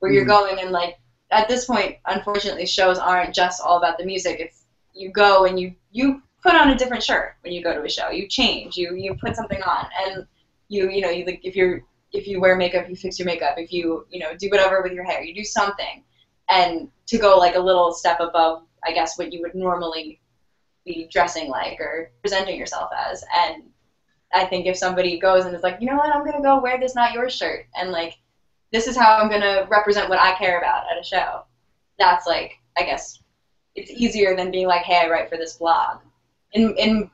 where 0.00 0.12
you're 0.12 0.26
going 0.26 0.60
and 0.60 0.70
like 0.70 0.98
at 1.30 1.48
this 1.48 1.64
point, 1.64 1.96
unfortunately, 2.06 2.66
shows 2.66 2.98
aren't 2.98 3.34
just 3.34 3.62
all 3.62 3.78
about 3.78 3.96
the 3.96 4.04
music. 4.04 4.38
It's 4.38 4.64
you 4.92 5.10
go 5.10 5.46
and 5.46 5.58
you 5.58 5.74
you 5.92 6.22
put 6.42 6.54
on 6.54 6.70
a 6.70 6.76
different 6.76 7.02
shirt 7.02 7.34
when 7.42 7.52
you 7.52 7.62
go 7.62 7.74
to 7.74 7.82
a 7.82 7.88
show. 7.88 8.10
You 8.10 8.28
change. 8.28 8.76
You 8.76 8.94
you 8.94 9.14
put 9.14 9.36
something 9.36 9.62
on, 9.62 9.86
and 10.04 10.26
you 10.68 10.90
you 10.90 11.00
know 11.00 11.10
you 11.10 11.24
like 11.24 11.40
if 11.42 11.56
you're 11.56 11.82
if 12.12 12.26
you 12.26 12.40
wear 12.40 12.56
makeup, 12.56 12.88
you 12.88 12.96
fix 12.96 13.18
your 13.18 13.26
makeup. 13.26 13.54
If 13.58 13.72
you 13.72 14.06
you 14.10 14.20
know 14.20 14.36
do 14.36 14.48
whatever 14.50 14.82
with 14.82 14.92
your 14.92 15.04
hair, 15.04 15.22
you 15.22 15.34
do 15.34 15.44
something, 15.44 16.02
and 16.48 16.88
to 17.06 17.18
go 17.18 17.38
like 17.38 17.54
a 17.54 17.60
little 17.60 17.92
step 17.92 18.20
above, 18.20 18.62
I 18.84 18.92
guess 18.92 19.18
what 19.18 19.32
you 19.32 19.42
would 19.42 19.54
normally 19.54 20.20
be 20.84 21.08
dressing 21.10 21.48
like 21.48 21.80
or 21.80 22.10
presenting 22.22 22.58
yourself 22.58 22.90
as. 22.96 23.24
And 23.34 23.64
I 24.32 24.44
think 24.44 24.66
if 24.66 24.76
somebody 24.76 25.18
goes 25.18 25.44
and 25.44 25.54
is 25.54 25.62
like, 25.62 25.78
you 25.80 25.86
know 25.86 25.96
what, 25.96 26.14
I'm 26.14 26.24
gonna 26.24 26.42
go 26.42 26.60
wear 26.60 26.78
this 26.78 26.94
not 26.94 27.12
your 27.12 27.28
shirt, 27.28 27.66
and 27.76 27.90
like 27.90 28.14
this 28.72 28.86
is 28.86 28.96
how 28.96 29.16
I'm 29.16 29.30
gonna 29.30 29.66
represent 29.70 30.08
what 30.08 30.20
I 30.20 30.36
care 30.38 30.58
about 30.58 30.84
at 30.90 31.00
a 31.00 31.04
show. 31.04 31.44
That's 31.98 32.26
like 32.26 32.52
I 32.76 32.82
guess 32.84 33.20
it's 33.74 33.90
easier 33.90 34.36
than 34.36 34.50
being 34.50 34.66
like, 34.66 34.82
hey, 34.82 35.02
I 35.04 35.08
write 35.08 35.28
for 35.28 35.36
this 35.36 35.54
blog. 35.54 36.00
In 36.52 36.74
in 36.76 37.10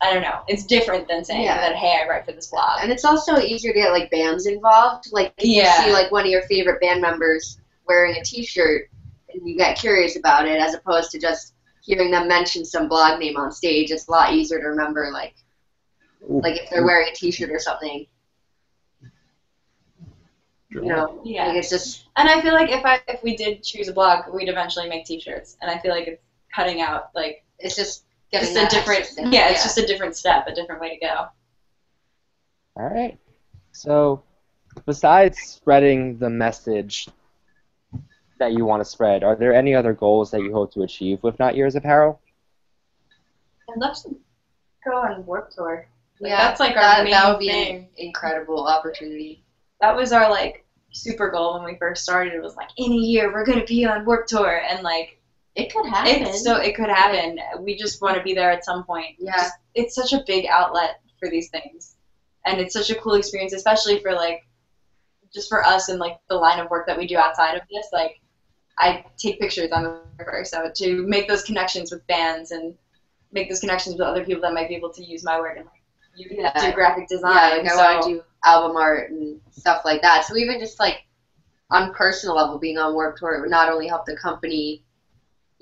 I 0.00 0.12
don't 0.12 0.22
know. 0.22 0.40
It's 0.48 0.64
different 0.64 1.06
than 1.06 1.24
saying 1.24 1.42
Yeah. 1.44 1.58
that 1.58 1.76
hey, 1.76 2.00
I 2.02 2.08
write 2.08 2.26
for 2.26 2.32
this 2.32 2.48
blog. 2.48 2.80
And 2.82 2.90
it's 2.90 3.04
also 3.04 3.38
easier 3.38 3.72
to 3.72 3.78
get 3.78 3.92
like 3.92 4.10
bands 4.10 4.46
involved. 4.46 5.12
Like 5.12 5.32
if 5.38 5.44
Yeah. 5.44 5.78
you 5.78 5.86
see 5.86 5.92
like 5.92 6.10
one 6.10 6.24
of 6.24 6.30
your 6.30 6.42
favorite 6.42 6.80
band 6.80 7.00
members 7.00 7.60
wearing 7.86 8.16
a 8.16 8.24
T-shirt, 8.24 8.88
and 9.32 9.48
you 9.48 9.56
get 9.56 9.78
curious 9.78 10.16
about 10.16 10.46
it, 10.46 10.60
as 10.60 10.74
opposed 10.74 11.10
to 11.12 11.18
just 11.20 11.54
hearing 11.82 12.10
them 12.10 12.26
mention 12.28 12.64
some 12.64 12.88
blog 12.88 13.18
name 13.20 13.36
on 13.36 13.50
stage. 13.52 13.90
It's 13.90 14.08
a 14.08 14.10
lot 14.10 14.32
easier 14.32 14.60
to 14.60 14.66
remember. 14.68 15.10
Like 15.12 15.34
like 16.28 16.60
if 16.60 16.70
they're 16.70 16.84
wearing 16.84 17.08
a 17.08 17.14
T-shirt 17.14 17.50
or 17.50 17.58
something. 17.58 18.06
You 20.70 20.80
know, 20.82 21.20
Yeah. 21.24 21.48
like 21.48 21.56
it's 21.58 21.68
just 21.68 22.06
And 22.16 22.28
I 22.28 22.40
feel 22.40 22.54
like 22.54 22.70
if 22.70 22.84
I 22.84 23.00
if 23.06 23.22
we 23.22 23.36
did 23.36 23.62
choose 23.62 23.88
a 23.88 23.92
blog, 23.92 24.32
we'd 24.34 24.48
eventually 24.48 24.88
make 24.88 25.04
T-shirts. 25.04 25.56
And 25.60 25.70
I 25.70 25.78
feel 25.78 25.92
like 25.92 26.08
it's 26.08 26.22
cutting 26.54 26.80
out 26.80 27.10
like 27.14 27.44
it's 27.58 27.76
just 27.76 28.04
just 28.32 28.56
a 28.56 28.66
different 28.66 29.00
extra 29.00 29.22
step. 29.22 29.32
yeah, 29.32 29.50
it's 29.50 29.62
just 29.62 29.78
a 29.78 29.86
different 29.86 30.16
step, 30.16 30.46
a 30.46 30.54
different 30.54 30.80
way 30.80 30.98
to 30.98 31.06
go. 31.06 31.26
All 32.76 32.88
right. 32.88 33.18
So, 33.72 34.22
besides 34.86 35.38
spreading 35.38 36.18
the 36.18 36.30
message 36.30 37.08
that 38.38 38.52
you 38.52 38.64
want 38.64 38.80
to 38.80 38.84
spread, 38.84 39.22
are 39.22 39.36
there 39.36 39.54
any 39.54 39.74
other 39.74 39.92
goals 39.92 40.30
that 40.30 40.40
you 40.40 40.52
hope 40.52 40.72
to 40.74 40.82
achieve 40.82 41.22
with 41.22 41.38
Not 41.38 41.56
Years 41.56 41.74
Apparel? 41.74 42.20
I'd 43.70 43.78
love 43.78 43.96
to 44.02 44.16
go 44.84 44.96
on 44.96 45.24
Warped 45.26 45.54
Tour. 45.54 45.86
Like, 46.20 46.30
yeah. 46.30 46.48
that's 46.48 46.60
like 46.60 46.76
our 46.76 46.82
that, 46.82 47.04
main 47.04 47.12
that 47.12 47.28
would 47.28 47.38
be 47.38 47.48
thing. 47.48 47.76
an 47.76 47.88
incredible 47.96 48.66
opportunity. 48.66 49.44
That 49.80 49.96
was 49.96 50.12
our 50.12 50.30
like 50.30 50.64
super 50.92 51.30
goal 51.30 51.54
when 51.54 51.64
we 51.64 51.76
first 51.78 52.04
started. 52.04 52.34
It 52.34 52.42
was 52.42 52.56
like 52.56 52.68
in 52.76 52.92
a 52.92 52.96
year 52.96 53.32
we're 53.32 53.44
gonna 53.44 53.64
be 53.64 53.84
on 53.84 54.04
Warped 54.04 54.28
Tour, 54.28 54.62
and 54.68 54.82
like 54.82 55.18
It 55.54 55.72
could 55.72 55.86
happen. 55.86 56.22
it's 56.22 56.42
so 56.44 56.56
it 56.56 56.74
could 56.74 56.88
happen. 56.88 57.38
We 57.60 57.76
just 57.76 58.00
want 58.00 58.16
to 58.16 58.22
be 58.22 58.34
there 58.34 58.50
at 58.50 58.64
some 58.64 58.84
point. 58.84 59.16
yeah. 59.18 59.36
Just- 59.36 59.54
it's 59.74 59.94
such 59.94 60.12
a 60.12 60.22
big 60.26 60.46
outlet 60.46 61.00
for 61.18 61.28
these 61.30 61.48
things, 61.50 61.96
and 62.46 62.60
it's 62.60 62.72
such 62.74 62.90
a 62.90 62.94
cool 62.96 63.14
experience, 63.14 63.52
especially 63.52 63.98
for 64.00 64.12
like 64.12 64.42
just 65.34 65.48
for 65.48 65.64
us 65.64 65.88
and 65.88 65.98
like 65.98 66.18
the 66.28 66.34
line 66.36 66.58
of 66.60 66.70
work 66.70 66.86
that 66.86 66.96
we 66.98 67.06
do 67.06 67.16
outside 67.16 67.54
of 67.54 67.62
this. 67.70 67.86
Like 67.92 68.20
I 68.78 69.04
take 69.18 69.40
pictures, 69.40 69.70
I'm 69.72 69.84
a 69.86 70.00
photographer, 70.16 70.44
so 70.44 70.70
to 70.74 71.06
make 71.06 71.28
those 71.28 71.42
connections 71.42 71.90
with 71.92 72.06
bands 72.06 72.50
and 72.50 72.74
make 73.32 73.48
those 73.48 73.60
connections 73.60 73.94
with 73.96 74.02
other 74.06 74.24
people 74.24 74.42
that 74.42 74.52
might 74.52 74.68
be 74.68 74.74
able 74.76 74.92
to 74.92 75.02
use 75.04 75.24
my 75.24 75.38
work 75.40 75.56
and 75.56 75.64
like 75.66 75.80
you 76.14 76.28
Yeah. 76.32 76.52
do 76.60 76.72
graphic 76.72 77.06
Yeah, 77.10 77.16
design. 77.16 77.34
like 77.58 77.64
I 77.64 77.68
so 77.68 77.76
want 77.76 78.02
to 78.04 78.08
do 78.10 78.22
album 78.44 78.76
art 78.76 79.10
and 79.10 79.40
stuff 79.50 79.82
like 79.86 80.02
that. 80.02 80.24
So 80.26 80.36
even 80.36 80.60
just 80.60 80.78
like 80.78 81.04
on 81.70 81.94
personal 81.94 82.36
level, 82.36 82.58
being 82.58 82.76
on 82.76 82.92
Warped 82.92 83.18
Tour, 83.18 83.34
it 83.36 83.40
would 83.40 83.50
not 83.50 83.70
only 83.70 83.88
help 83.88 84.04
the 84.04 84.16
company 84.16 84.84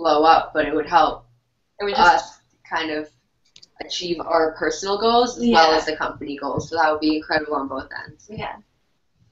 blow 0.00 0.24
up, 0.24 0.52
but 0.54 0.66
it 0.66 0.74
would 0.74 0.88
help 0.88 1.26
it 1.80 1.84
would 1.84 1.94
just 1.94 2.14
us 2.14 2.40
kind 2.68 2.90
of 2.90 3.08
achieve 3.84 4.20
our 4.20 4.52
personal 4.52 4.98
goals 4.98 5.38
as 5.38 5.48
well 5.48 5.72
as 5.72 5.86
the 5.86 5.96
company 5.96 6.36
goals. 6.36 6.68
So 6.68 6.76
that 6.76 6.90
would 6.90 7.00
be 7.00 7.16
incredible 7.16 7.54
on 7.54 7.68
both 7.68 7.88
ends. 8.06 8.26
yeah. 8.30 8.56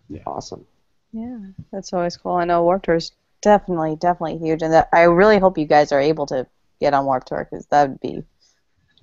yeah. 0.08 0.22
Awesome. 0.26 0.64
Yeah, 1.12 1.38
that's 1.72 1.92
always 1.92 2.16
cool. 2.16 2.32
I 2.32 2.44
know 2.44 2.62
Warped 2.64 2.84
Tour 2.84 2.96
is 2.96 3.12
definitely, 3.40 3.96
definitely 3.96 4.38
huge, 4.38 4.62
and 4.62 4.72
that 4.72 4.88
I 4.92 5.02
really 5.02 5.38
hope 5.38 5.56
you 5.56 5.64
guys 5.64 5.90
are 5.92 6.00
able 6.00 6.26
to 6.26 6.46
get 6.80 6.94
on 6.94 7.06
Warped 7.06 7.28
Tour 7.28 7.48
because 7.50 7.66
that 7.66 7.88
would 7.88 8.00
be 8.00 8.22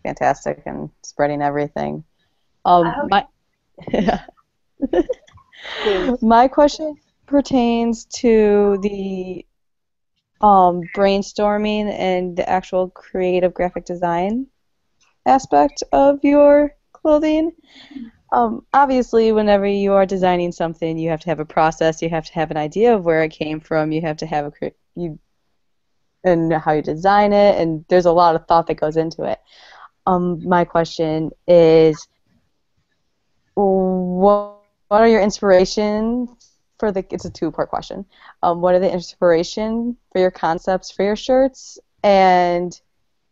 fantastic 0.03 0.63
and 0.66 0.89
spreading 1.03 1.41
everything. 1.41 2.03
Um, 2.63 2.86
I 3.11 3.26
my 3.91 4.20
my 6.22 6.47
question 6.47 6.95
pertains 7.26 8.05
to 8.05 8.78
the 8.82 9.45
um, 10.45 10.83
brainstorming 10.95 11.91
and 11.91 12.37
the 12.37 12.47
actual 12.47 12.89
creative 12.89 13.53
graphic 13.53 13.85
design 13.85 14.45
aspect 15.25 15.81
of 15.91 16.19
your 16.23 16.75
clothing. 16.93 17.51
Um, 18.31 18.65
obviously, 18.71 19.31
whenever 19.31 19.65
you 19.65 19.93
are 19.93 20.05
designing 20.05 20.51
something, 20.51 20.99
you 20.99 21.09
have 21.09 21.21
to 21.21 21.29
have 21.29 21.39
a 21.39 21.45
process. 21.45 22.01
You 22.01 22.09
have 22.09 22.25
to 22.25 22.33
have 22.33 22.51
an 22.51 22.57
idea 22.57 22.95
of 22.95 23.03
where 23.05 23.23
it 23.23 23.31
came 23.31 23.59
from. 23.59 23.91
You 23.91 24.01
have 24.01 24.17
to 24.17 24.27
have 24.27 24.45
a 24.45 24.71
you 24.95 25.17
and 26.23 26.53
how 26.53 26.73
you 26.73 26.81
design 26.83 27.33
it, 27.33 27.59
and 27.59 27.83
there's 27.89 28.05
a 28.05 28.11
lot 28.11 28.35
of 28.35 28.45
thought 28.47 28.67
that 28.67 28.75
goes 28.79 28.97
into 28.97 29.23
it. 29.23 29.39
Um, 30.05 30.47
my 30.47 30.63
question 30.63 31.31
is, 31.47 32.07
what 33.55 34.55
what 34.87 35.01
are 35.01 35.07
your 35.07 35.21
inspirations 35.21 36.54
for 36.80 36.91
the? 36.91 37.05
It's 37.11 37.26
a 37.26 37.30
two-part 37.30 37.69
question. 37.69 38.05
Um, 38.43 38.61
what 38.61 38.76
are 38.76 38.80
the 38.80 38.91
inspiration 38.91 39.97
for 40.11 40.19
your 40.19 40.32
concepts 40.32 40.91
for 40.91 41.03
your 41.03 41.15
shirts? 41.15 41.80
And 42.03 42.80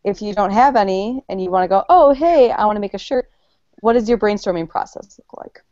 if 0.02 0.20
you 0.20 0.34
don't 0.34 0.52
have 0.52 0.76
any, 0.76 1.22
and 1.28 1.42
you 1.42 1.50
want 1.50 1.64
to 1.64 1.68
go, 1.68 1.84
oh 1.88 2.12
hey, 2.12 2.50
I 2.50 2.66
want 2.66 2.76
to 2.76 2.80
make 2.80 2.94
a 2.94 2.98
shirt 2.98 3.30
what 3.84 3.92
does 3.92 4.08
your 4.08 4.16
brainstorming 4.16 4.66
process 4.66 5.18
look 5.18 5.42
like? 5.42 5.62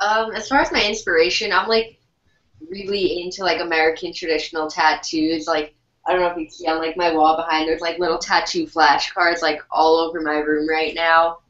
Um, 0.00 0.32
as 0.32 0.48
far 0.48 0.60
as 0.60 0.72
my 0.72 0.82
inspiration, 0.82 1.52
I'm 1.52 1.68
like 1.68 2.00
really 2.70 3.22
into 3.22 3.42
like 3.42 3.60
American 3.60 4.14
traditional 4.14 4.70
tattoos. 4.70 5.46
Like 5.46 5.74
I 6.06 6.12
don't 6.12 6.22
know 6.22 6.28
if 6.28 6.38
you 6.38 6.46
can 6.46 6.54
see 6.54 6.66
on 6.68 6.78
like 6.78 6.96
my 6.96 7.12
wall 7.12 7.36
behind 7.36 7.68
there's 7.68 7.82
like 7.82 7.98
little 7.98 8.16
tattoo 8.16 8.66
flashcards 8.66 9.42
like 9.42 9.60
all 9.70 9.96
over 9.96 10.22
my 10.22 10.38
room 10.38 10.66
right 10.66 10.94
now. 10.94 11.40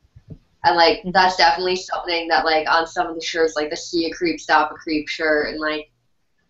And 0.65 0.77
like 0.77 1.03
Mhm. 1.05 1.13
that's 1.13 1.37
definitely 1.37 1.77
something 1.77 2.29
that 2.29 2.45
like 2.45 2.69
on 2.69 2.87
some 2.87 3.07
of 3.09 3.15
the 3.17 3.23
shirts, 3.23 3.57
like 3.57 3.71
the 3.71 3.77
see 3.77 4.07
a 4.07 4.13
creep, 4.13 4.41
stop 4.41 4.71
a 4.73 4.75
creep 4.75 5.09
shirt 5.09 5.51
and 5.51 5.61
like 5.61 5.91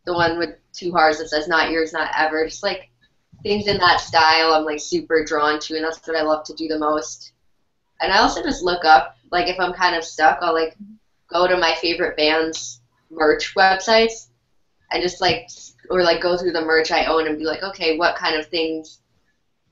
the 0.07 0.15
one 0.15 0.39
with 0.39 0.57
two 0.73 0.93
hearts 0.93 1.19
that 1.19 1.29
says 1.29 1.49
not 1.49 1.71
yours, 1.71 1.93
not 1.93 2.11
ever. 2.17 2.47
Just 2.47 2.63
like 2.63 2.91
things 3.43 3.69
in 3.69 3.79
that 3.79 4.01
style 4.01 4.53
I'm 4.55 4.65
like 4.65 4.81
super 4.81 5.25
drawn 5.25 5.61
to 5.61 5.77
and 5.77 5.85
that's 5.85 6.07
what 6.07 6.17
I 6.17 6.23
love 6.23 6.45
to 6.47 6.55
do 6.55 6.69
the 6.69 6.79
most. 6.79 7.33
And 8.01 8.13
I 8.13 8.19
also 8.19 8.43
just 8.43 8.63
look 8.63 8.85
up, 8.85 9.17
like 9.33 9.49
if 9.49 9.61
I'm 9.61 9.73
kind 9.75 9.97
of 9.97 10.05
stuck, 10.05 10.39
I'll 10.43 10.55
like 10.55 10.77
go 11.33 11.47
to 11.49 11.57
my 11.59 11.75
favorite 11.77 12.17
band's 12.17 12.81
merch 13.11 13.55
websites 13.57 14.29
and 14.93 15.03
just 15.03 15.21
like 15.21 15.49
or 15.91 16.03
like 16.03 16.23
go 16.23 16.37
through 16.39 16.53
the 16.53 16.63
merch 16.63 16.91
I 16.93 17.07
own 17.07 17.27
and 17.29 17.39
be 17.39 17.45
like, 17.45 17.63
okay, 17.63 17.99
what 17.99 18.17
kind 18.17 18.37
of 18.37 18.49
things 18.49 19.01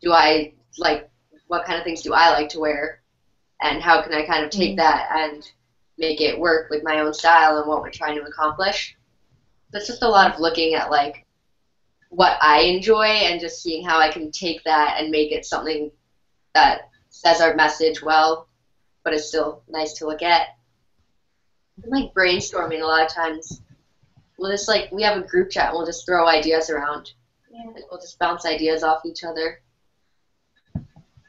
do 0.02 0.12
I 0.12 0.54
like 0.78 1.10
what 1.48 1.64
kind 1.66 1.78
of 1.78 1.84
things 1.84 2.02
do 2.02 2.14
I 2.14 2.30
like 2.30 2.48
to 2.50 2.60
wear 2.60 3.00
and 3.60 3.82
how 3.82 4.02
can 4.02 4.12
I 4.12 4.26
kind 4.26 4.44
of 4.44 4.50
take 4.50 4.72
mm. 4.72 4.76
that 4.76 5.08
and 5.12 5.48
make 5.98 6.20
it 6.20 6.38
work 6.38 6.70
with 6.70 6.82
my 6.84 7.00
own 7.00 7.14
style 7.14 7.58
and 7.58 7.66
what 7.66 7.80
we're 7.80 7.90
trying 7.90 8.16
to 8.16 8.24
accomplish. 8.24 8.96
So 9.70 9.78
it's 9.78 9.86
just 9.86 10.02
a 10.02 10.08
lot 10.08 10.32
of 10.32 10.40
looking 10.40 10.74
at 10.74 10.90
like 10.90 11.24
what 12.10 12.38
I 12.40 12.60
enjoy 12.60 13.04
and 13.04 13.40
just 13.40 13.62
seeing 13.62 13.84
how 13.84 13.98
I 13.98 14.10
can 14.10 14.30
take 14.30 14.62
that 14.64 14.96
and 14.98 15.10
make 15.10 15.32
it 15.32 15.44
something 15.44 15.90
that 16.54 16.88
says 17.10 17.40
our 17.40 17.54
message 17.54 18.02
well, 18.02 18.48
but 19.04 19.14
is 19.14 19.28
still 19.28 19.62
nice 19.68 19.94
to 19.94 20.06
look 20.06 20.22
at. 20.22 20.48
And, 21.82 21.92
like 21.92 22.14
brainstorming 22.14 22.82
a 22.82 22.86
lot 22.86 23.04
of 23.04 23.12
times. 23.12 23.60
We'll 24.38 24.50
just 24.50 24.68
like 24.68 24.92
we 24.92 25.02
have 25.02 25.16
a 25.16 25.26
group 25.26 25.50
chat 25.50 25.68
and 25.68 25.76
we'll 25.76 25.86
just 25.86 26.06
throw 26.06 26.28
ideas 26.28 26.70
around. 26.70 27.12
Yeah. 27.50 27.70
Like, 27.74 27.90
we'll 27.90 28.00
just 28.00 28.18
bounce 28.18 28.44
ideas 28.44 28.82
off 28.82 29.04
each 29.06 29.24
other. 29.24 29.60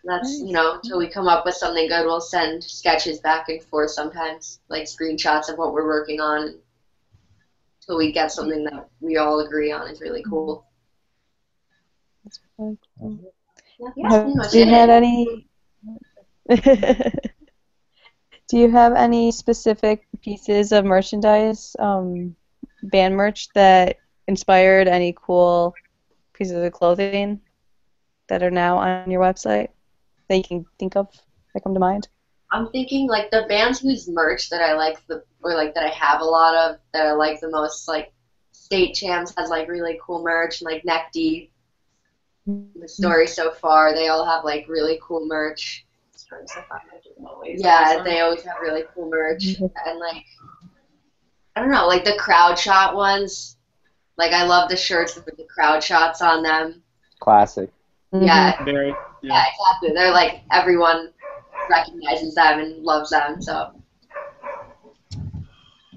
That's 0.08 0.40
you 0.40 0.54
know 0.54 0.76
until 0.76 1.00
we 1.00 1.10
come 1.10 1.28
up 1.28 1.46
with 1.46 1.56
something 1.56 1.90
good, 1.90 2.06
we'll 2.06 2.22
send 2.22 2.64
sketches 2.64 3.20
back 3.20 3.50
and 3.50 3.62
forth 3.62 3.92
sometimes, 3.92 4.62
like 4.70 4.84
screenshots 4.84 5.50
of 5.52 5.58
what 5.58 5.74
we're 5.74 5.86
working 5.86 6.22
on, 6.22 6.58
until 7.82 7.98
we 7.98 8.14
get 8.14 8.32
something 8.32 8.64
that 8.64 8.88
we 9.02 9.18
all 9.18 9.42
agree 9.42 9.70
on 9.70 9.90
is 9.90 10.00
really 10.00 10.24
cool. 10.24 10.66
Yeah, 12.58 12.72
that's 14.02 14.14
Have 14.14 14.24
pretty 14.24 14.38
much 14.38 14.54
you 14.54 14.62
it. 14.62 14.70
had 14.70 14.90
any? 14.90 15.46
Do 18.48 18.58
you 18.58 18.72
have 18.72 18.94
any 18.94 19.34
specific 19.34 20.08
pieces 20.22 20.72
of 20.72 20.86
merchandise, 20.86 21.76
um, 21.80 22.34
band 22.82 23.18
merch 23.18 23.50
that 23.56 23.98
inspired 24.30 24.88
any 24.88 25.14
cool 25.22 25.74
pieces 26.32 26.64
of 26.64 26.72
clothing 26.72 27.42
that 28.30 28.42
are 28.42 28.52
now 28.52 28.78
on 28.78 29.12
your 29.12 29.22
website 29.22 29.68
that 30.28 30.38
you 30.38 30.44
can 30.44 30.66
think 30.80 30.96
of 30.96 31.10
that 31.54 31.64
come 31.64 31.74
to 31.74 31.80
mind? 31.80 32.08
I'm 32.52 32.70
thinking 32.70 33.08
like 33.08 33.30
the 33.32 33.46
bands 33.50 33.80
whose 33.80 34.08
merch 34.08 34.50
that 34.50 34.62
I 34.62 34.74
like 34.74 35.06
the 35.08 35.24
or 35.42 35.54
like 35.54 35.74
that 35.74 35.84
I 35.84 35.90
have 35.90 36.22
a 36.22 36.26
lot 36.26 36.56
of 36.56 36.78
that 36.94 37.06
I 37.06 37.12
like 37.12 37.40
the 37.40 37.50
most 37.50 37.88
like 37.88 38.14
State 38.52 38.94
Champs 38.94 39.34
has 39.38 39.50
like 39.50 39.68
really 39.68 40.00
cool 40.02 40.24
merch 40.24 40.62
and 40.62 40.70
like 40.70 40.86
Neck 40.86 41.12
Deep. 41.12 41.52
Mm-hmm. 42.48 42.80
The 42.80 42.88
story 42.88 43.28
so 43.28 43.52
far, 43.52 43.94
they 43.94 44.08
all 44.08 44.26
have 44.26 44.46
like 44.46 44.68
really 44.70 45.00
cool 45.02 45.26
merch. 45.26 45.86
Stories 46.16 46.54
so 46.54 46.62
far, 46.70 46.82
I 46.92 47.00
do 47.04 47.26
always 47.26 47.62
Yeah, 47.62 48.02
they 48.04 48.22
always 48.22 48.44
have 48.44 48.58
really 48.62 48.84
cool 48.94 49.10
merch 49.10 49.44
mm-hmm. 49.44 49.66
and 49.86 50.00
like 50.00 50.26
I 51.56 51.62
don't 51.62 51.72
know, 51.72 51.88
like 51.88 52.06
the 52.06 52.16
crowd 52.18 52.58
shot 52.58 52.96
ones. 52.96 53.58
Like 54.18 54.32
I 54.32 54.44
love 54.44 54.70
the 54.70 54.78
shirts 54.78 55.16
with 55.16 55.26
the 55.38 55.44
crowd 55.44 55.84
shots 55.84 56.22
on 56.22 56.44
them. 56.44 56.82
Classic. 57.20 57.70
Yeah, 58.14 58.64
Very. 58.64 58.90
yeah, 58.90 58.96
Yeah. 59.22 59.44
exactly. 59.52 59.92
They're 59.94 60.12
like 60.12 60.42
everyone 60.52 61.12
recognizes 61.70 62.36
them 62.36 62.60
and 62.60 62.84
loves 62.84 63.10
them. 63.10 63.42
So 63.42 63.74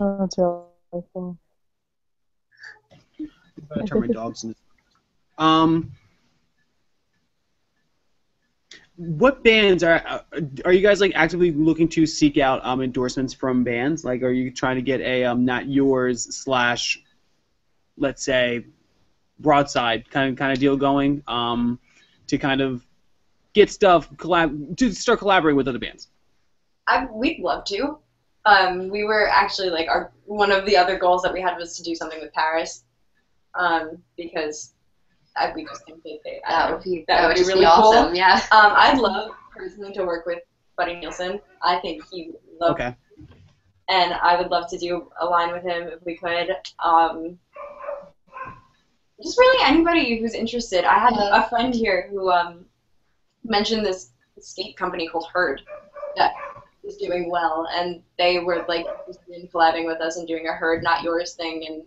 Oh, 0.01 0.17
that's 0.19 0.39
really 0.39 1.05
cool. 1.13 1.39
I'm 3.77 3.87
turn 3.87 4.01
my 4.01 4.07
dogs 4.09 4.45
into. 4.45 4.57
Um. 5.39 5.93
What 8.97 9.43
bands 9.43 9.83
are 9.83 10.03
uh, 10.07 10.21
are 10.65 10.73
you 10.73 10.83
guys 10.83 11.01
like 11.01 11.13
actively 11.15 11.53
looking 11.53 11.89
to 11.91 12.07
seek 12.07 12.37
out 12.37 12.63
um, 12.65 12.83
endorsements 12.83 13.33
from 13.33 13.65
bands? 13.65 14.05
Like, 14.05 14.23
are 14.23 14.31
you 14.31 14.51
trying 14.51 14.77
to 14.77 14.83
get 14.83 15.01
a 15.01 15.25
um, 15.25 15.47
not 15.47 15.69
yours 15.69 16.37
slash, 16.37 17.01
let's 17.97 18.23
say, 18.23 18.67
broadside 19.39 20.11
kind 20.11 20.31
of 20.31 20.37
kind 20.39 20.53
of 20.53 20.59
deal 20.59 20.77
going 20.77 21.23
um, 21.27 21.79
to 22.31 22.39
kind 22.39 22.61
of 22.61 22.87
get 23.53 23.71
stuff 23.71 24.11
collab 24.17 24.77
to 24.79 24.93
start 24.93 25.19
collaborating 25.19 25.57
with 25.57 25.69
other 25.69 25.79
bands? 25.79 26.09
I, 26.87 27.07
we'd 27.13 27.41
love 27.41 27.65
to. 27.67 27.99
Um, 28.47 28.89
we 28.89 29.05
were 29.05 29.29
actually 29.29 29.71
like 29.71 29.89
our 29.89 30.13
one 30.25 30.51
of 30.51 30.65
the 30.65 30.77
other 30.77 30.99
goals 30.99 31.23
that 31.23 31.33
we 31.33 31.41
had 31.43 31.57
was 31.59 31.77
to 31.77 31.83
do 31.83 31.95
something 31.95 32.21
with 32.21 32.33
Paris, 32.33 32.85
um, 33.55 33.99
because 34.17 34.73
I, 35.37 35.53
we 35.55 35.65
just 35.65 35.85
think 35.85 36.03
that 36.05 36.19
they, 36.25 36.41
that 36.49 36.69
don't 36.69 36.77
would 36.77 36.85
be 36.85 37.05
That 37.07 37.21
that, 37.21 37.29
would 37.29 37.37
would 37.37 37.43
be 37.47 37.49
really 37.49 37.61
be 37.67 37.67
cool. 37.67 37.93
awesome. 37.93 38.15
Yeah. 38.15 38.37
Um, 38.51 38.73
I'd 38.75 38.99
love 38.99 39.33
personally 39.55 39.93
to 39.93 40.05
work 40.05 40.25
with 40.27 40.39
Buddy 40.77 40.97
Nielsen. 40.97 41.41
I 41.63 41.79
think 41.81 42.03
he 42.11 42.31
would 42.33 42.61
love, 42.61 42.73
Okay. 42.73 42.95
and 43.89 44.15
I 44.15 44.41
would 44.41 44.51
love 44.51 44.71
to 44.71 44.79
do 44.79 45.11
a 45.21 45.27
line 45.27 45.53
with 45.53 45.63
him 45.63 45.89
if 45.89 46.01
we 46.07 46.17
could. 46.17 46.49
Um, 46.79 47.39
just 49.23 49.39
really 49.39 49.63
anybody 49.65 50.19
who's 50.19 50.35
interested. 50.35 50.85
I 50.85 50.99
had 50.99 51.15
Yeah. 51.15 51.45
a 51.45 51.49
friend 51.49 51.75
here 51.75 52.09
who 52.11 52.31
um, 52.31 52.65
mentioned 53.45 53.85
this 53.85 54.13
skate 54.41 54.77
company 54.77 55.09
called 55.09 55.27
Herd 55.33 55.63
that 56.17 56.33
is 56.83 56.97
doing 56.97 57.31
well, 57.31 57.69
and 57.73 58.03
they 58.19 58.39
were 58.39 58.65
like 58.69 58.87
interested 58.87 59.35
in 59.35 59.49
collabing 59.49 59.87
with 59.87 60.01
us 60.01 60.17
and 60.17 60.27
doing 60.27 60.49
a 60.49 60.53
Herd 60.53 60.83
Not 60.83 61.03
Yours 61.03 61.35
thing 61.35 61.67
and 61.67 61.85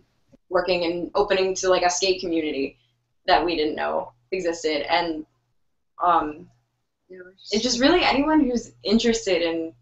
working 0.48 0.84
and 0.84 1.10
opening 1.14 1.54
to 1.56 1.68
like 1.68 1.82
a 1.82 1.90
skate 1.90 2.20
community 2.20 2.78
that 3.26 3.44
we 3.44 3.56
didn't 3.56 3.74
know 3.74 4.12
existed, 4.30 4.82
and 4.92 5.26
um, 6.02 6.48
it's 7.08 7.62
just 7.62 7.80
really 7.80 8.02
anyone 8.02 8.40
who's 8.40 8.72
interested 8.82 9.42
in 9.42 9.72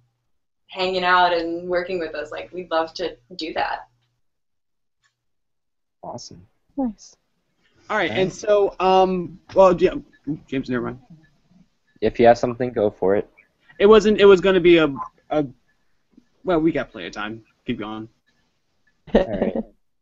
hanging 0.68 1.04
out 1.04 1.32
and 1.32 1.68
working 1.68 1.98
with 1.98 2.14
us. 2.14 2.30
Like 2.30 2.52
we'd 2.52 2.70
love 2.70 2.94
to 2.94 3.16
do 3.36 3.52
that. 3.54 3.88
Awesome. 6.02 6.46
Nice. 6.76 7.16
All 7.90 7.96
right, 7.96 8.10
and 8.10 8.32
so 8.32 8.74
um, 8.80 9.38
well, 9.54 9.76
yeah, 9.80 9.94
James, 10.46 10.70
never 10.70 10.84
mind. 10.84 10.98
If 12.00 12.18
you 12.18 12.26
have 12.26 12.38
something, 12.38 12.72
go 12.72 12.90
for 12.90 13.16
it. 13.16 13.28
It 13.78 13.86
wasn't. 13.86 14.20
It 14.20 14.24
was 14.24 14.40
going 14.40 14.54
to 14.54 14.60
be 14.60 14.78
a, 14.78 14.94
a. 15.30 15.46
Well, 16.44 16.60
we 16.60 16.72
got 16.72 16.90
plenty 16.90 17.08
of 17.08 17.12
time. 17.12 17.44
Keep 17.66 17.78
going. 17.78 18.08
All 19.14 19.26
right. 19.26 19.56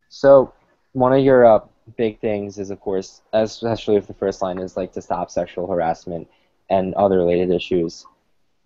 So 0.09 0.53
one 0.93 1.13
of 1.13 1.23
your 1.23 1.45
uh, 1.45 1.59
big 1.97 2.19
things 2.19 2.57
is, 2.57 2.69
of 2.69 2.79
course, 2.79 3.21
especially 3.33 3.95
if 3.95 4.07
the 4.07 4.13
first 4.13 4.41
line 4.41 4.59
is 4.59 4.77
like 4.77 4.91
to 4.93 5.01
stop 5.01 5.31
sexual 5.31 5.67
harassment 5.67 6.27
and 6.69 6.93
other 6.95 7.17
related 7.17 7.51
issues. 7.51 8.05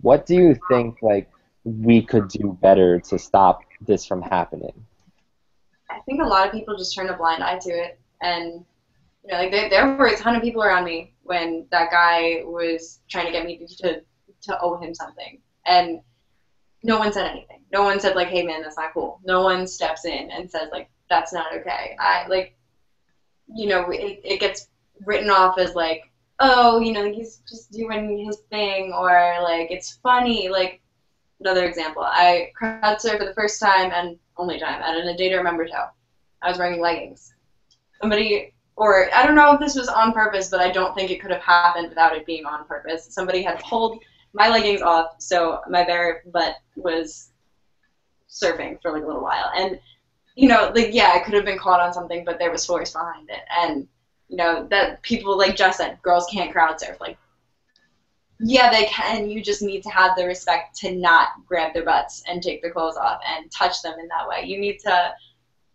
What 0.02 0.26
do 0.26 0.36
you 0.36 0.58
think 0.70 1.02
like 1.02 1.30
we 1.64 2.02
could 2.02 2.28
do 2.28 2.58
better 2.62 3.00
to 3.00 3.18
stop 3.20 3.62
this 3.82 4.06
from 4.06 4.22
happening? 4.22 4.74
I 5.90 6.00
think 6.02 6.22
a 6.22 6.26
lot 6.26 6.48
of 6.48 6.54
people 6.54 6.78
just 6.78 6.96
turn 6.96 7.10
a 7.10 7.18
blind 7.18 7.44
eye 7.44 7.60
to 7.60 7.70
it, 7.70 8.00
and 8.22 8.66
you 9.26 9.32
know, 9.32 9.40
like 9.40 9.52
there, 9.52 9.70
there 9.70 9.96
were 9.96 10.08
a 10.08 10.18
ton 10.18 10.36
of 10.36 10.42
people 10.44 10.64
around 10.64 10.84
me 10.86 11.14
when 11.24 11.66
that 11.72 11.90
guy 11.90 12.42
was 12.44 13.00
trying 13.10 13.26
to 13.26 13.32
get 13.32 13.46
me 13.46 13.66
to 13.78 14.02
to 14.42 14.60
owe 14.62 14.78
him 14.78 14.94
something, 14.94 15.40
and 15.66 16.00
no 16.84 17.00
one 17.00 17.12
said 17.12 17.26
anything. 17.26 17.62
No 17.72 17.82
one 17.82 18.00
said 18.00 18.16
like, 18.16 18.28
"Hey, 18.28 18.44
man, 18.44 18.62
that's 18.62 18.78
not 18.78 18.94
cool." 18.94 19.20
No 19.24 19.42
one 19.42 19.66
steps 19.66 20.06
in 20.06 20.30
and 20.30 20.50
says 20.50 20.70
like, 20.72 20.90
"That's 21.10 21.34
not 21.34 21.56
okay." 21.56 21.96
I 22.00 22.28
like, 22.28 22.56
you 23.48 23.68
know, 23.68 23.90
it, 23.90 24.22
it 24.24 24.40
gets 24.40 24.68
written 25.06 25.32
off 25.32 25.58
as 25.58 25.74
like, 25.74 26.04
"Oh, 26.40 26.80
you 26.80 26.92
know, 26.92 27.12
he's 27.12 27.42
just 27.50 27.72
doing 27.72 28.24
his 28.24 28.38
thing," 28.52 28.94
or 28.94 29.40
like, 29.42 29.72
"It's 29.72 29.98
funny." 30.04 30.50
Like 30.50 30.82
another 31.40 31.66
example, 31.66 32.04
I 32.04 32.52
crowd 32.56 32.98
surfed 32.98 33.18
for 33.18 33.26
the 33.26 33.34
first 33.34 33.60
time 33.60 33.92
and 33.92 34.20
only 34.38 34.60
time 34.60 34.84
at 34.84 34.96
an 34.96 35.08
A 35.08 35.18
Day 35.18 35.30
to 35.30 35.38
Remember 35.38 35.68
Show. 35.68 35.88
I 36.44 36.50
was 36.50 36.60
wearing 36.60 36.80
leggings. 36.80 37.34
Somebody, 38.00 38.54
or 38.76 39.14
I 39.14 39.26
don't 39.26 39.36
know 39.36 39.54
if 39.54 39.60
this 39.60 39.76
was 39.76 39.88
on 39.88 40.12
purpose, 40.12 40.50
but 40.50 40.60
I 40.60 40.72
don't 40.72 40.94
think 40.96 41.10
it 41.10 41.22
could 41.22 41.32
have 41.32 41.42
happened 41.42 41.90
without 41.90 42.16
it 42.16 42.26
being 42.26 42.46
on 42.46 42.66
purpose. 42.66 43.08
Somebody 43.10 43.42
had 43.42 43.60
pulled 43.60 44.04
my 44.34 44.50
leggings 44.50 44.82
off, 44.82 45.16
so 45.20 45.62
my 45.70 45.84
bare 45.84 46.24
butt 46.28 46.56
was 46.76 47.30
surfing 48.30 48.82
for 48.82 48.92
like 48.92 49.04
a 49.04 49.06
little 49.06 49.24
while. 49.24 49.50
And, 49.56 49.80
you 50.36 50.50
know, 50.50 50.72
like, 50.76 50.94
yeah, 50.94 51.18
it 51.18 51.24
could 51.24 51.34
have 51.34 51.46
been 51.46 51.58
caught 51.58 51.80
on 51.80 51.94
something, 51.94 52.26
but 52.26 52.38
there 52.38 52.52
was 52.52 52.66
force 52.66 52.92
behind 52.92 53.30
it. 53.30 53.42
And, 53.62 53.88
you 54.28 54.36
know, 54.36 54.68
that 54.70 55.02
people, 55.04 55.38
like 55.38 55.56
Jess 55.56 55.78
said, 55.78 56.02
girls 56.02 56.28
can't 56.30 56.52
crowd 56.52 56.80
surf. 56.80 56.98
Like, 57.00 57.18
yeah, 58.40 58.70
they 58.70 58.86
can. 58.86 59.30
You 59.30 59.42
just 59.42 59.62
need 59.62 59.84
to 59.84 59.90
have 59.90 60.18
the 60.18 60.26
respect 60.26 60.76
to 60.80 60.94
not 60.94 61.30
grab 61.48 61.74
their 61.74 61.86
butts 61.86 62.24
and 62.28 62.44
take 62.44 62.62
their 62.62 62.72
clothes 62.72 62.98
off 62.98 63.22
and 63.26 63.50
touch 63.50 63.82
them 63.82 63.98
in 64.00 64.08
that 64.10 64.28
way. 64.28 64.44
You 64.46 64.60
need 64.60 64.80
to 64.80 65.14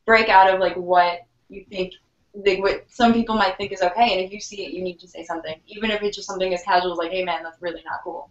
break 0.04 0.28
out 0.28 0.52
of 0.52 0.60
like 0.60 0.76
what 0.76 1.20
you 1.48 1.64
think, 1.70 1.94
like 2.34 2.60
what 2.60 2.84
some 2.88 3.12
people 3.12 3.34
might 3.34 3.56
think 3.56 3.72
is 3.72 3.82
okay. 3.82 4.12
And 4.12 4.20
if 4.20 4.32
you 4.32 4.40
see 4.40 4.64
it, 4.64 4.72
you 4.72 4.82
need 4.82 5.00
to 5.00 5.08
say 5.08 5.24
something, 5.24 5.54
even 5.66 5.90
if 5.90 6.02
it's 6.02 6.16
just 6.16 6.28
something 6.28 6.54
as 6.54 6.62
casual 6.62 6.92
as 6.92 6.98
like, 6.98 7.10
"Hey, 7.10 7.24
man, 7.24 7.42
that's 7.42 7.60
really 7.60 7.82
not 7.84 8.00
cool." 8.04 8.30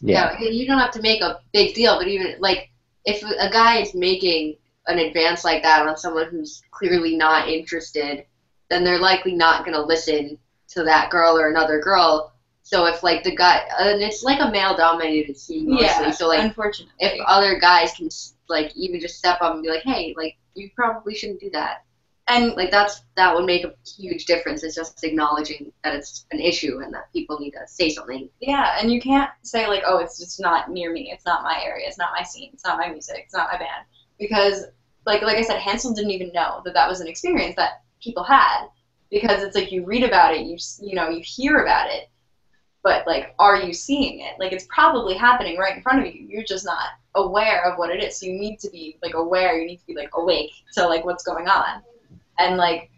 Yeah. 0.00 0.36
Yeah, 0.40 0.48
you 0.48 0.66
don't 0.66 0.78
have 0.78 0.90
to 0.92 1.02
make 1.02 1.22
a 1.22 1.40
big 1.52 1.74
deal, 1.74 1.96
but 1.98 2.08
even 2.08 2.36
like 2.40 2.70
if 3.04 3.22
a 3.22 3.50
guy 3.50 3.78
is 3.78 3.94
making 3.94 4.56
an 4.86 4.98
advance 4.98 5.44
like 5.44 5.62
that 5.62 5.86
on 5.86 5.96
someone 5.96 6.28
who's 6.28 6.62
clearly 6.72 7.16
not 7.16 7.48
interested, 7.48 8.26
then 8.68 8.84
they're 8.84 8.98
likely 8.98 9.34
not 9.34 9.64
going 9.64 9.76
to 9.76 9.82
listen 9.82 10.38
to 10.68 10.82
that 10.84 11.10
girl 11.10 11.38
or 11.38 11.50
another 11.50 11.80
girl. 11.80 12.32
So 12.64 12.86
if 12.86 13.02
like 13.02 13.22
the 13.22 13.34
guy, 13.34 13.62
and 13.78 14.02
it's 14.02 14.22
like 14.22 14.40
a 14.40 14.50
male-dominated 14.50 15.36
scene 15.36 15.68
mostly. 15.68 15.86
Yeah, 15.86 16.10
So 16.10 16.28
like 16.28 16.40
unfortunately, 16.40 16.94
if 16.98 17.20
other 17.26 17.58
guys 17.58 17.92
can 17.92 18.08
like 18.48 18.72
even 18.76 19.00
just 19.00 19.18
step 19.18 19.38
up 19.40 19.54
and 19.54 19.62
be 19.62 19.68
like, 19.68 19.82
hey, 19.82 20.14
like 20.16 20.36
you 20.54 20.70
probably 20.74 21.14
shouldn't 21.14 21.40
do 21.40 21.50
that. 21.50 21.84
And 22.28 22.54
Like 22.54 22.70
that's 22.70 23.02
that 23.16 23.34
would 23.34 23.44
make 23.44 23.64
a 23.64 23.74
huge 23.86 24.26
difference. 24.26 24.62
It's 24.62 24.76
just 24.76 25.02
acknowledging 25.04 25.72
that 25.82 25.94
it's 25.94 26.26
an 26.30 26.40
issue 26.40 26.80
and 26.82 26.92
that 26.94 27.12
people 27.12 27.38
need 27.38 27.52
to 27.52 27.66
say 27.66 27.90
something. 27.90 28.28
Yeah, 28.40 28.76
and 28.80 28.92
you 28.92 29.00
can't 29.00 29.30
say 29.42 29.66
like, 29.66 29.82
oh, 29.86 29.98
it's 29.98 30.18
just 30.18 30.40
not 30.40 30.70
near 30.70 30.92
me. 30.92 31.10
It's 31.12 31.26
not 31.26 31.42
my 31.42 31.60
area. 31.62 31.86
It's 31.88 31.98
not 31.98 32.12
my 32.16 32.22
scene. 32.22 32.50
It's 32.52 32.64
not 32.64 32.78
my 32.78 32.88
music. 32.88 33.22
It's 33.24 33.34
not 33.34 33.48
my 33.52 33.58
band. 33.58 33.84
Because, 34.18 34.66
like, 35.04 35.22
like 35.22 35.36
I 35.36 35.42
said, 35.42 35.58
Hansel 35.58 35.94
didn't 35.94 36.12
even 36.12 36.32
know 36.32 36.62
that 36.64 36.74
that 36.74 36.88
was 36.88 37.00
an 37.00 37.08
experience 37.08 37.56
that 37.56 37.82
people 38.00 38.22
had. 38.22 38.66
Because 39.10 39.42
it's 39.42 39.56
like 39.56 39.72
you 39.72 39.84
read 39.84 40.04
about 40.04 40.34
it, 40.34 40.46
you 40.46 40.56
you 40.80 40.94
know, 40.94 41.10
you 41.10 41.22
hear 41.22 41.58
about 41.62 41.90
it, 41.90 42.08
but 42.82 43.06
like, 43.06 43.34
are 43.38 43.60
you 43.60 43.74
seeing 43.74 44.20
it? 44.20 44.38
Like, 44.38 44.52
it's 44.52 44.66
probably 44.70 45.14
happening 45.14 45.58
right 45.58 45.76
in 45.76 45.82
front 45.82 45.98
of 45.98 46.14
you. 46.14 46.24
You're 46.26 46.44
just 46.44 46.64
not 46.64 46.88
aware 47.14 47.64
of 47.70 47.78
what 47.78 47.90
it 47.90 48.02
is. 48.02 48.18
So 48.18 48.26
you 48.26 48.32
need 48.32 48.58
to 48.60 48.70
be 48.70 48.98
like 49.02 49.14
aware. 49.14 49.58
You 49.58 49.66
need 49.66 49.78
to 49.80 49.86
be 49.86 49.94
like 49.94 50.10
awake 50.14 50.52
to 50.74 50.86
like 50.86 51.04
what's 51.04 51.24
going 51.24 51.46
on, 51.46 51.82
and 52.38 52.56
like 52.56 52.90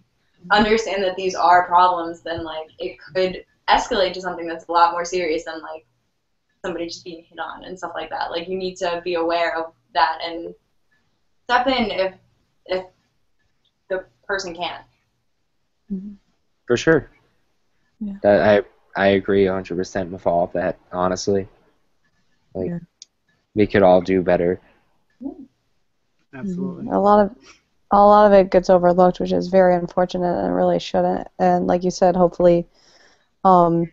understand 0.51 1.03
that 1.05 1.17
these 1.17 1.35
are 1.35 1.67
problems. 1.67 2.21
Then 2.23 2.45
like 2.45 2.69
it 2.79 2.97
could 3.15 3.45
escalate 3.69 4.13
to 4.15 4.21
something 4.21 4.47
that's 4.47 4.67
a 4.69 4.73
lot 4.73 4.93
more 4.93 5.05
serious 5.05 5.45
than 5.45 5.61
like 5.63 5.87
somebody 6.65 6.87
just 6.87 7.05
being 7.05 7.25
hit 7.25 7.39
on 7.39 7.65
and 7.65 7.77
stuff 7.79 7.93
like 7.95 8.11
that. 8.11 8.31
Like 8.31 8.49
you 8.49 8.57
need 8.57 8.77
to 8.77 9.01
be 9.05 9.15
aware 9.15 9.57
of 9.57 9.73
that 9.95 10.19
and 10.25 10.55
step 11.45 11.67
in 11.67 11.91
if 11.91 12.15
if 12.67 12.85
the 13.89 14.05
person 14.27 14.55
can't. 14.55 14.85
Mm-hmm. 15.93 16.15
For 16.67 16.77
sure. 16.77 17.11
Yeah. 18.01 18.15
That 18.23 18.65
I 18.97 19.03
I 19.03 19.07
agree 19.09 19.45
100% 19.45 20.11
with 20.11 20.27
all 20.27 20.45
of 20.45 20.53
that. 20.53 20.79
Honestly, 20.93 21.49
like 22.55 22.69
Yeah. 22.69 22.79
we 23.55 23.67
could 23.67 23.83
all 23.83 24.01
do 24.01 24.23
better. 24.23 24.61
Mm-hmm. 25.23 25.45
Absolutely. 26.35 26.91
A 26.91 26.99
lot 26.99 27.25
of 27.25 27.37
a 28.03 28.07
lot 28.07 28.27
of 28.27 28.33
it 28.33 28.51
gets 28.51 28.71
overlooked, 28.71 29.21
which 29.21 29.33
is 29.33 29.49
very 29.49 29.75
unfortunate 29.77 30.45
and 30.45 30.55
really 30.55 30.79
shouldn't. 30.79 31.29
And 31.39 31.67
like 31.67 31.85
you 31.85 31.91
said, 31.91 32.17
hopefully, 32.17 32.67
um, 33.45 33.91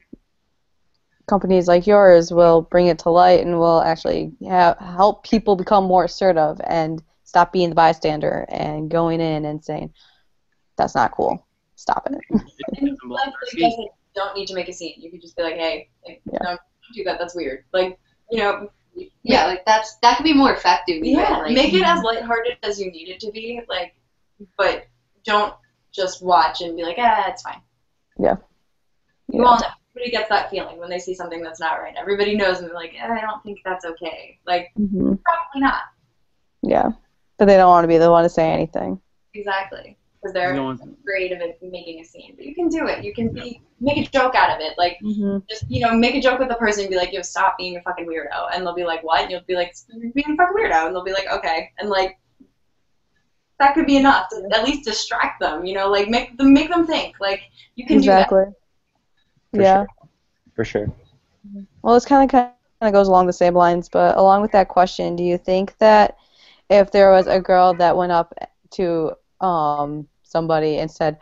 companies 1.28 1.68
like 1.68 1.88
yours 1.88 2.32
will 2.32 2.62
bring 2.64 2.88
it 2.88 3.00
to 3.00 3.10
light 3.10 3.42
and 3.42 3.58
will 3.58 3.82
actually 3.82 4.32
ha- 4.44 4.76
help 4.80 5.24
people 5.24 5.56
become 5.56 5.86
more 5.86 6.06
assertive 6.06 6.60
and 6.66 7.02
stop 7.24 7.54
being 7.54 7.70
the 7.70 7.76
bystander 7.76 8.46
and 8.50 8.90
going 8.90 9.22
in 9.22 9.46
and 9.46 9.64
saying, 9.64 9.94
"That's 10.78 10.96
not 10.96 11.12
cool. 11.14 11.46
Stop 11.76 12.08
it." 12.12 12.20
And 12.78 12.98
like, 13.10 13.28
like 13.28 13.34
I 13.64 13.70
said, 13.70 13.80
you 13.80 13.90
don't 14.16 14.36
need 14.36 14.48
to 14.48 14.54
make 14.56 14.68
a 14.70 14.74
scene. 14.74 14.96
You 14.98 15.12
could 15.12 15.22
just 15.22 15.36
be 15.36 15.44
like, 15.44 15.56
hey, 15.56 15.90
like, 16.08 16.22
Yeah. 16.32 16.40
don't 16.42 16.60
do 16.94 17.04
that. 17.06 17.20
That's 17.20 17.36
weird. 17.36 17.66
Like, 17.74 18.00
you 18.32 18.40
know, 18.40 18.70
Yeah, 19.24 19.46
like 19.46 19.66
that's 19.66 19.98
that 20.02 20.18
could 20.18 20.24
be 20.24 20.34
more 20.34 20.54
effective. 20.54 20.98
even, 20.98 21.20
yeah, 21.20 21.38
like, 21.38 21.54
make 21.54 21.74
it 21.74 21.84
as 21.84 22.04
lighthearted 22.04 22.58
as 22.64 22.80
you 22.80 22.92
need 22.92 23.10
it 23.10 23.20
to 23.22 23.32
be. 23.32 23.62
Like, 23.70 23.96
but 24.58 24.86
don't 25.24 25.54
just 25.92 26.24
watch 26.24 26.62
and 26.62 26.76
be 26.76 26.84
like, 26.84 26.98
ah, 27.00 27.30
it's 27.30 27.42
fine. 27.42 27.62
Yeah. 28.20 28.38
You 29.32 29.42
Yeah. 29.42 29.48
all 29.48 29.60
know. 29.60 29.68
Everybody 29.94 30.12
gets 30.12 30.30
that 30.30 30.50
feeling 30.50 30.78
when 30.78 30.90
they 30.90 31.00
see 31.00 31.14
something 31.14 31.42
that's 31.44 31.60
not 31.60 31.82
right. 31.82 31.94
Everybody 31.98 32.36
knows 32.36 32.60
and 32.60 32.68
they're 32.68 32.74
like, 32.74 32.94
eh, 32.98 33.06
I 33.06 33.20
don't 33.22 33.44
think 33.44 33.60
that's 33.66 33.84
okay. 33.86 34.40
Like, 34.48 34.70
hmm 34.76 35.16
probably 35.26 35.62
not. 35.62 35.82
Yeah, 36.64 36.92
but 37.38 37.46
they 37.46 37.58
don't 37.58 37.68
want 37.70 37.84
to 37.84 37.90
be 37.90 37.98
the 37.98 38.10
one 38.10 38.24
to 38.24 38.30
say 38.30 38.50
anything. 38.52 39.02
Exactly. 39.34 39.98
Because 40.22 40.34
they're 40.34 40.54
No 40.54 40.66
one's- 40.66 40.82
afraid 41.02 41.32
of 41.32 41.42
it 41.42 41.58
making 41.64 42.00
a 42.00 42.04
scene. 42.04 42.34
But 42.36 42.46
you 42.46 42.54
can 42.54 42.68
do 42.70 42.86
it. 42.88 43.04
You 43.04 43.12
can 43.14 43.30
be 43.34 43.62
make 43.80 43.98
a 43.98 44.10
joke 44.12 44.36
out 44.36 44.52
of 44.56 44.60
it. 44.62 44.78
Like, 44.78 44.98
hmm 45.02 45.40
just 45.50 45.66
you 45.70 45.80
know 45.82 45.94
make 45.96 46.14
a 46.16 46.22
joke 46.22 46.38
with 46.40 46.48
the 46.50 46.56
person 46.56 46.84
and 46.84 46.92
be 46.92 46.96
like 46.96 47.12
yo 47.12 47.22
stop 47.24 47.58
being 47.58 47.76
a 47.78 47.82
fucking 47.82 48.06
weirdo 48.06 48.50
and 48.54 48.64
they'll 48.66 48.76
be 48.76 48.84
like 48.84 49.04
what 49.04 49.22
and 49.22 49.32
you'll 49.32 49.42
be 49.48 49.56
like 49.56 49.74
you're 49.90 50.12
being 50.14 50.32
a 50.32 50.36
fucking 50.36 50.56
weirdo 50.56 50.86
and 50.86 50.96
they'll 50.96 51.04
be 51.04 51.12
like 51.12 51.28
okay 51.32 51.72
and 51.80 51.90
like 51.90 52.18
that 53.60 53.74
could 53.74 53.86
be 53.86 53.98
enough 53.98 54.30
to 54.30 54.48
at 54.54 54.64
least 54.64 54.86
distract 54.86 55.40
them 55.40 55.66
you 55.66 55.74
know 55.74 55.90
like 55.90 56.08
make 56.10 56.38
them 56.38 56.54
make 56.54 56.70
them 56.70 56.86
think 56.88 57.16
like 57.20 57.42
you 57.76 57.86
can 57.86 57.96
do 57.98 58.00
Exactly. 58.02 58.46
For 59.54 59.62
yeah. 59.62 59.78
sure. 59.80 59.88
For 60.56 60.66
sure. 60.66 60.92
Well, 61.82 61.96
this 61.96 62.06
kind 62.06 62.24
of 62.24 62.32
kind 62.32 62.54
of 62.82 62.94
goes 62.94 63.08
along 63.08 63.28
the 63.28 63.34
same 63.34 63.54
lines, 63.54 63.90
but 63.90 64.18
along 64.18 64.42
with 64.42 64.52
that 64.54 64.68
question, 64.70 65.16
do 65.16 65.24
you 65.24 65.38
think 65.38 65.78
that 65.80 66.18
if 66.70 66.92
there 66.92 67.12
was 67.12 67.28
a 67.28 67.40
girl 67.40 67.74
that 67.74 67.96
went 67.98 68.12
up 68.12 68.34
to 68.72 69.12
um 69.42 70.08
somebody 70.32 70.78
and 70.80 70.90
said, 70.90 71.18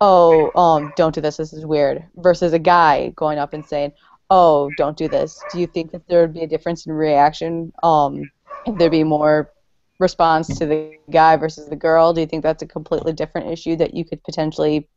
"Oh, 0.00 0.50
um, 0.58 0.92
don't 0.96 1.14
do 1.14 1.20
this. 1.20 1.36
This 1.38 1.52
is 1.52 1.66
weird," 1.66 2.04
versus 2.16 2.52
a 2.52 2.58
guy 2.58 3.10
going 3.16 3.38
up 3.38 3.52
and 3.54 3.64
saying, 3.64 3.92
"Oh, 4.30 4.70
don't 4.76 4.96
do 4.96 5.08
this," 5.08 5.38
do 5.52 5.60
you 5.60 5.66
think 5.66 5.92
that 5.92 6.06
there 6.08 6.20
would 6.22 6.34
be 6.34 6.42
a 6.42 6.48
difference 6.48 6.86
in 6.86 6.92
reaction? 6.92 7.72
Um, 7.82 8.30
if 8.66 8.78
there'd 8.78 8.92
be 8.92 9.04
more 9.04 9.52
response 10.00 10.58
to 10.58 10.66
the 10.66 10.96
guy 11.10 11.36
versus 11.36 11.68
the 11.68 11.76
girl, 11.76 12.12
do 12.12 12.20
you 12.20 12.26
think 12.26 12.42
that's 12.42 12.62
a 12.62 12.66
completely 12.66 13.12
different 13.12 13.48
issue 13.48 13.76
that 13.76 13.94
you 13.94 14.04
could 14.04 14.22
potentially 14.24 14.88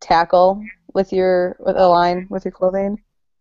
tackle 0.00 0.62
with 0.94 1.12
your 1.12 1.56
with 1.60 1.76
a 1.76 1.86
line 1.88 2.26
with 2.30 2.44
your 2.44 2.52
clothing? 2.52 2.98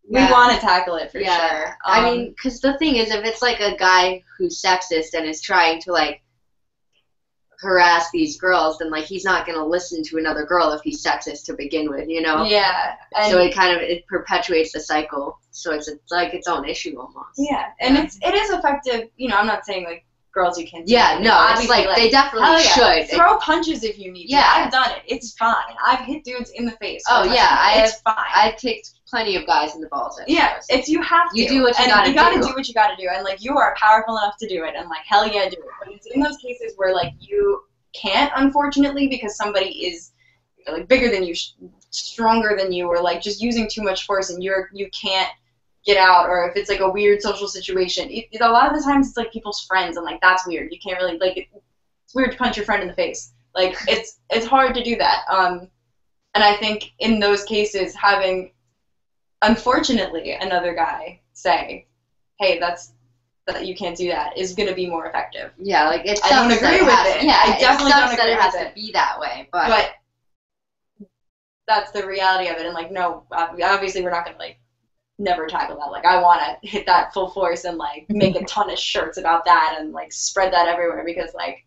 we 0.10 0.20
Yeah. 0.20 0.32
want 0.32 0.54
to 0.54 0.60
tackle 0.60 0.96
it 0.96 1.12
for 1.12 1.20
yeah. 1.20 1.38
sure 1.38 1.78
I 1.86 2.00
Um, 2.00 2.06
mean, 2.06 2.30
because 2.30 2.60
the 2.60 2.78
thing 2.78 2.96
is, 2.96 3.12
if 3.12 3.24
it's 3.26 3.42
like 3.42 3.60
a 3.60 3.78
guy 3.78 4.24
who's 4.38 4.62
sexist 4.62 5.14
and 5.14 5.26
is 5.26 5.42
trying 5.42 5.80
to 5.82 5.92
like 5.92 6.22
harass 7.62 8.10
these 8.12 8.38
girls, 8.38 8.78
then 8.80 8.90
like 8.90 9.06
he's 9.06 9.24
not 9.24 9.46
gonna 9.46 9.66
listen 9.66 10.04
to 10.04 10.18
another 10.18 10.46
girl 10.46 10.72
if 10.72 10.82
he's 10.82 11.04
sexist 11.04 11.46
to 11.46 11.54
begin 11.54 11.90
with, 11.90 12.10
you 12.10 12.22
know. 12.22 12.44
yeah 12.44 12.96
So 13.30 13.40
it 13.40 13.54
kind 13.54 13.76
of 13.76 13.82
it 13.82 14.06
perpetuates 14.08 14.72
the 14.74 14.80
cycle. 14.80 15.38
So 15.52 15.74
it's, 15.74 15.88
it's 15.88 16.12
like 16.12 16.34
its 16.34 16.48
own 16.48 16.68
issue 16.68 16.98
almost. 17.00 17.36
yeah 17.38 17.66
and 17.80 17.98
it's 17.98 18.18
it 18.22 18.34
is 18.34 18.50
effective 18.52 19.10
you 19.18 19.28
know 19.28 19.36
i'm 19.38 19.46
not 19.46 19.66
saying 19.66 19.84
like 19.84 20.06
girls 20.34 20.58
you 20.58 20.66
can't 20.66 20.88
Yeah, 20.88 21.20
no, 21.22 21.30
it's 21.50 21.60
Obviously, 21.60 21.86
like, 21.88 21.96
they 21.98 22.10
definitely 22.10 22.48
hell 22.48 22.64
yeah. 22.64 23.04
should. 23.06 23.10
throw 23.18 23.38
punches 23.40 23.84
if 23.84 24.00
you 24.00 24.14
need 24.14 24.28
to 24.28 24.32
Yeah. 24.32 24.50
i've 24.56 24.72
done 24.72 24.90
it 24.92 25.04
it's 25.06 25.34
fine 25.34 25.76
i've 25.86 26.00
hit 26.06 26.24
dudes 26.24 26.52
in 26.52 26.64
the 26.66 26.72
face 26.84 27.04
Oh, 27.10 27.24
yeah. 27.26 27.48
I 27.60 27.82
it's 27.84 28.00
fine 28.00 28.16
I've 28.34 28.56
kicked 28.58 28.92
plenty 29.12 29.36
of 29.36 29.46
guys 29.46 29.76
in 29.76 29.82
the 29.82 29.88
balls. 29.88 30.20
Yeah, 30.28 30.60
it's 30.70 30.90
you 30.90 31.02
have 31.04 31.30
to. 31.32 31.40
You 31.40 31.48
do 31.48 31.62
what 31.62 31.78
you 31.78 31.84
and 31.84 31.92
gotta 31.92 32.10
you 32.10 32.16
gotta 32.16 32.42
do. 32.42 32.48
do 32.48 32.54
what 32.56 32.68
you 32.68 32.74
gotta 32.74 32.96
do, 32.96 33.08
and 33.14 33.24
like 33.24 33.44
you 33.44 33.56
are 33.58 33.76
powerful 33.80 34.18
enough 34.18 34.38
to 34.40 34.48
do 34.48 34.64
it, 34.64 34.74
and 34.76 34.90
like 34.90 35.06
hell 35.06 35.28
yeah, 35.28 35.48
do 35.50 35.58
it. 35.58 35.66
But 35.80 35.94
it's 35.94 36.08
in 36.08 36.22
those 36.22 36.38
cases 36.38 36.74
where 36.78 36.94
like 36.96 37.14
you 37.20 37.62
can't, 37.94 38.32
unfortunately, 38.36 39.08
because 39.08 39.36
somebody 39.36 39.86
is 39.88 40.12
like 40.68 40.88
bigger 40.88 41.10
than 41.12 41.24
you, 41.24 41.36
stronger 41.92 42.56
than 42.58 42.72
you, 42.72 42.88
or 42.88 43.02
like 43.02 43.22
just 43.22 43.42
using 43.42 43.70
too 43.70 43.84
much 43.84 44.06
force, 44.06 44.30
and 44.32 44.44
you're 44.44 44.70
you 44.74 44.90
can't 44.92 45.30
get 45.86 45.98
out, 45.98 46.28
or 46.30 46.48
if 46.50 46.56
it's 46.56 46.70
like 46.70 46.80
a 46.80 46.90
weird 46.90 47.22
social 47.22 47.48
situation. 47.48 48.10
It, 48.10 48.26
it- 48.32 48.42
a 48.42 48.50
lot 48.50 48.72
of 48.72 48.78
the 48.78 48.84
times 48.84 49.10
it's 49.10 49.18
like 49.18 49.32
people's 49.32 49.62
friends, 49.66 49.98
and 49.98 50.06
like 50.06 50.22
that's 50.22 50.48
weird. 50.48 50.72
You 50.72 50.80
can't 50.80 51.00
really 51.02 51.18
like 51.18 51.38
it, 51.38 51.48
it's 52.06 52.16
weird 52.16 52.32
to 52.32 52.38
punch 52.38 52.56
your 52.58 52.66
friend 52.66 52.82
in 52.82 52.88
the 52.88 52.94
face. 52.96 53.34
Like 53.56 53.76
it's 53.88 54.20
it's 54.30 54.46
hard 54.46 54.74
to 54.76 54.84
do 54.84 54.96
that. 54.98 55.24
Um, 55.30 55.68
and 56.34 56.44
I 56.44 56.56
think 56.56 56.92
in 57.00 57.20
those 57.20 57.44
cases 57.44 57.94
having 57.94 58.54
unfortunately 59.42 60.32
another 60.34 60.74
guy 60.74 61.20
say, 61.34 61.86
"Hey, 62.40 62.60
that's 62.60 62.94
that 63.48 63.66
you 63.66 63.76
can't 63.76 63.98
do 63.98 64.08
that," 64.10 64.38
is 64.38 64.54
going 64.54 64.70
to 64.70 64.76
be 64.76 64.88
more 64.90 65.08
effective. 65.08 65.52
Yeah, 65.58 65.88
like 65.88 66.06
it 66.06 66.20
I 66.24 66.30
don't 66.30 66.52
agree 66.52 66.78
it 66.78 66.86
with 66.86 66.94
has, 66.94 67.16
it. 67.16 67.24
Yeah, 67.26 67.40
I 67.42 67.58
definitely 67.60 67.92
don't 67.92 68.16
that 68.18 68.30
it 68.30 68.40
has 68.40 68.54
with 68.54 68.62
to 68.62 68.68
it. 68.70 68.76
be 68.76 68.92
that 68.94 69.20
way. 69.20 69.48
But, 69.52 69.68
But 69.68 69.92
that's 71.68 71.92
the 71.92 72.06
reality 72.06 72.50
of 72.50 72.58
it. 72.58 72.66
And 72.66 72.74
like, 72.74 72.92
no, 72.92 73.26
obviously 73.32 74.02
we're 74.02 74.12
not 74.12 74.26
going 74.26 74.36
to 74.36 74.40
like 74.40 74.60
never 75.20 75.48
tackle 75.48 75.78
that. 75.78 75.92
Like, 75.92 76.06
I 76.06 76.22
want 76.22 76.42
to 76.42 76.68
hit 76.68 76.86
that 76.86 77.14
full 77.14 77.30
force 77.32 77.64
and 77.66 77.78
like 77.78 78.06
make 78.10 78.36
a 78.36 78.44
ton 78.46 78.70
of 78.70 78.78
shirts 78.78 79.18
about 79.18 79.46
that 79.46 79.78
and 79.80 79.94
like 79.94 80.12
spread 80.12 80.54
that 80.54 80.68
everywhere 80.68 81.04
because 81.06 81.34
like. 81.34 81.66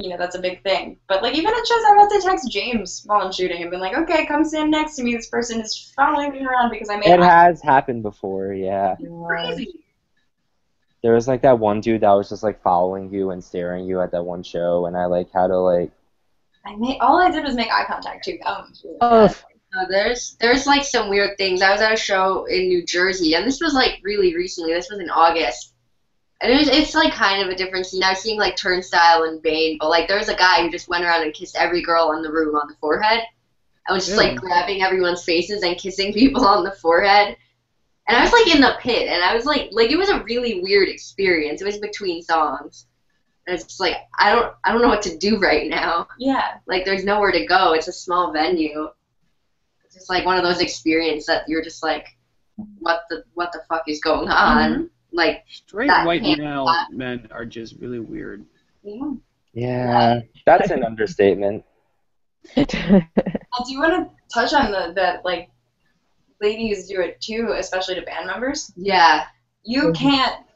You 0.00 0.08
know 0.08 0.16
that's 0.16 0.34
a 0.34 0.40
big 0.40 0.62
thing, 0.62 0.98
but 1.08 1.22
like 1.22 1.34
even 1.34 1.52
at 1.52 1.66
shows, 1.66 1.82
I've 1.90 1.98
had 1.98 2.08
to 2.08 2.20
text 2.22 2.50
James 2.50 3.02
while 3.04 3.20
I'm 3.20 3.32
shooting 3.32 3.60
and 3.60 3.70
been 3.70 3.80
like, 3.80 3.96
"Okay, 3.96 4.24
come 4.24 4.44
stand 4.44 4.70
next 4.70 4.96
to 4.96 5.02
me. 5.02 5.14
This 5.14 5.28
person 5.28 5.60
is 5.60 5.92
following 5.94 6.32
me 6.32 6.44
around 6.44 6.70
because 6.70 6.88
I 6.88 6.96
made 6.96 7.10
It 7.10 7.20
has 7.20 7.60
happened 7.60 8.02
before, 8.02 8.54
yeah. 8.54 8.96
crazy." 9.26 9.84
There 11.02 11.14
was 11.14 11.28
like 11.28 11.42
that 11.42 11.58
one 11.58 11.80
dude 11.80 12.00
that 12.00 12.12
was 12.12 12.30
just 12.30 12.42
like 12.42 12.62
following 12.62 13.12
you 13.12 13.30
and 13.30 13.44
staring 13.44 13.86
you 13.86 14.00
at 14.00 14.12
that 14.12 14.24
one 14.24 14.42
show, 14.42 14.86
and 14.86 14.96
I 14.96 15.04
like 15.06 15.30
had 15.32 15.48
to 15.48 15.58
like. 15.58 15.90
I 16.64 16.76
made 16.76 16.98
all 17.00 17.20
I 17.20 17.30
did 17.30 17.44
was 17.44 17.54
make 17.54 17.70
eye 17.70 17.84
contact 17.86 18.24
too. 18.24 18.38
That 18.42 18.58
one 18.58 18.70
was 18.70 18.82
really 18.84 18.98
Oh. 19.00 19.34
No, 19.72 19.82
oh, 19.82 19.86
there's 19.88 20.36
there's 20.40 20.66
like 20.66 20.82
some 20.82 21.08
weird 21.08 21.38
things. 21.38 21.62
I 21.62 21.70
was 21.70 21.80
at 21.80 21.92
a 21.92 21.96
show 21.96 22.44
in 22.46 22.66
New 22.66 22.84
Jersey, 22.84 23.34
and 23.34 23.46
this 23.46 23.60
was 23.60 23.72
like 23.72 24.00
really 24.02 24.34
recently. 24.34 24.72
This 24.72 24.90
was 24.90 24.98
in 24.98 25.10
August, 25.10 25.69
and 26.40 26.50
it 26.50 26.58
was, 26.58 26.68
it's 26.68 26.94
like 26.94 27.12
kind 27.12 27.42
of 27.42 27.48
a 27.48 27.56
different 27.56 27.86
scene. 27.86 28.02
I 28.02 28.10
was 28.10 28.20
seeing 28.20 28.38
like 28.38 28.56
Turnstile 28.56 29.24
and 29.24 29.42
Bane, 29.42 29.76
but 29.78 29.90
like 29.90 30.08
there 30.08 30.18
was 30.18 30.30
a 30.30 30.34
guy 30.34 30.62
who 30.62 30.70
just 30.70 30.88
went 30.88 31.04
around 31.04 31.22
and 31.22 31.34
kissed 31.34 31.56
every 31.56 31.82
girl 31.82 32.12
in 32.12 32.22
the 32.22 32.32
room 32.32 32.54
on 32.54 32.66
the 32.66 32.76
forehead, 32.80 33.22
and 33.86 33.94
was 33.94 34.06
just 34.06 34.16
like 34.16 34.36
grabbing 34.36 34.82
everyone's 34.82 35.22
faces 35.22 35.62
and 35.62 35.76
kissing 35.76 36.12
people 36.14 36.46
on 36.46 36.64
the 36.64 36.72
forehead. 36.72 37.36
And 38.08 38.16
I 38.16 38.22
was 38.22 38.32
like 38.32 38.54
in 38.54 38.62
the 38.62 38.76
pit, 38.80 39.08
and 39.08 39.22
I 39.22 39.34
was 39.34 39.44
like, 39.44 39.68
like 39.72 39.90
it 39.90 39.98
was 39.98 40.08
a 40.08 40.22
really 40.24 40.62
weird 40.62 40.88
experience. 40.88 41.60
It 41.60 41.66
was 41.66 41.78
between 41.78 42.22
songs, 42.22 42.86
and 43.46 43.54
it's 43.54 43.64
just 43.64 43.80
like 43.80 43.96
I 44.18 44.34
don't 44.34 44.54
I 44.64 44.72
don't 44.72 44.80
know 44.80 44.88
what 44.88 45.02
to 45.02 45.18
do 45.18 45.38
right 45.40 45.68
now. 45.68 46.08
Yeah, 46.18 46.56
Like 46.66 46.86
there's 46.86 47.04
nowhere 47.04 47.32
to 47.32 47.44
go. 47.44 47.74
It's 47.74 47.88
a 47.88 47.92
small 47.92 48.32
venue. 48.32 48.88
It's 49.84 49.94
just 49.94 50.08
like 50.08 50.24
one 50.24 50.38
of 50.38 50.44
those 50.44 50.60
experiences 50.60 51.26
that 51.26 51.44
you're 51.48 51.62
just 51.62 51.82
like, 51.82 52.06
what 52.78 53.02
the 53.10 53.24
what 53.34 53.52
the 53.52 53.60
fuck 53.68 53.82
is 53.88 54.00
going 54.00 54.28
mm-hmm. 54.28 54.58
on? 54.58 54.90
Like 55.12 55.44
Straight 55.48 55.88
That 55.88 56.06
white 56.06 56.22
can't- 56.22 56.40
male 56.40 56.68
men 56.90 57.28
are 57.32 57.44
just 57.44 57.76
really 57.80 58.00
weird. 58.00 58.44
yeah. 58.82 59.12
Yeah, 59.52 60.20
that's 60.46 60.70
an 60.70 60.84
understatement. 60.84 61.64
I 62.56 62.62
do 62.62 63.72
you 63.72 63.80
want 63.80 64.08
to 64.08 64.10
touch 64.32 64.52
on 64.54 64.70
the 64.70 64.92
that 64.94 65.24
like 65.24 65.50
ladies 66.40 66.88
do 66.88 67.00
it 67.00 67.20
too, 67.20 67.54
especially 67.58 67.96
to 67.96 68.02
band 68.02 68.26
members. 68.26 68.72
yeah. 68.76 69.26
You 69.64 69.88
Mhm. 69.88 69.96
can't 69.96 70.46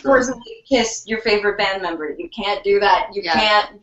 forcibly 0.00 0.62
kiss 0.68 1.04
your 1.06 1.20
favorite 1.22 1.58
band 1.58 1.82
member. 1.82 2.14
You 2.16 2.28
can't 2.28 2.62
do 2.62 2.78
that. 2.80 3.08
You 3.12 3.22
Yeah. 3.22 3.32
can't 3.32 3.82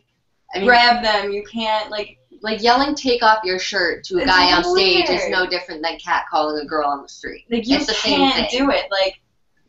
I 0.54 0.58
mean, 0.58 0.66
grab 0.68 1.02
them. 1.02 1.32
You 1.32 1.42
can't 1.44 1.90
like. 1.90 2.18
like 2.42 2.60
yelling 2.62 2.94
"take 2.96 3.22
off 3.22 3.38
your 3.44 3.58
shirt" 3.60 4.02
to 4.04 4.18
a 4.18 4.24
guy 4.24 4.52
on 4.52 4.64
stage 4.64 5.08
is 5.08 5.28
no 5.28 5.46
different 5.46 5.80
than 5.82 5.96
cat 5.98 6.24
calling 6.30 6.60
a 6.60 6.66
girl 6.66 6.88
on 6.88 7.00
the 7.02 7.08
street. 7.08 7.44
Like 7.50 7.66
you 7.68 7.76
It's 7.76 7.86
the 7.86 7.94
can't 7.94 8.50
thing. 8.50 8.66
do 8.66 8.70
it. 8.70 8.86
Like 8.90 9.20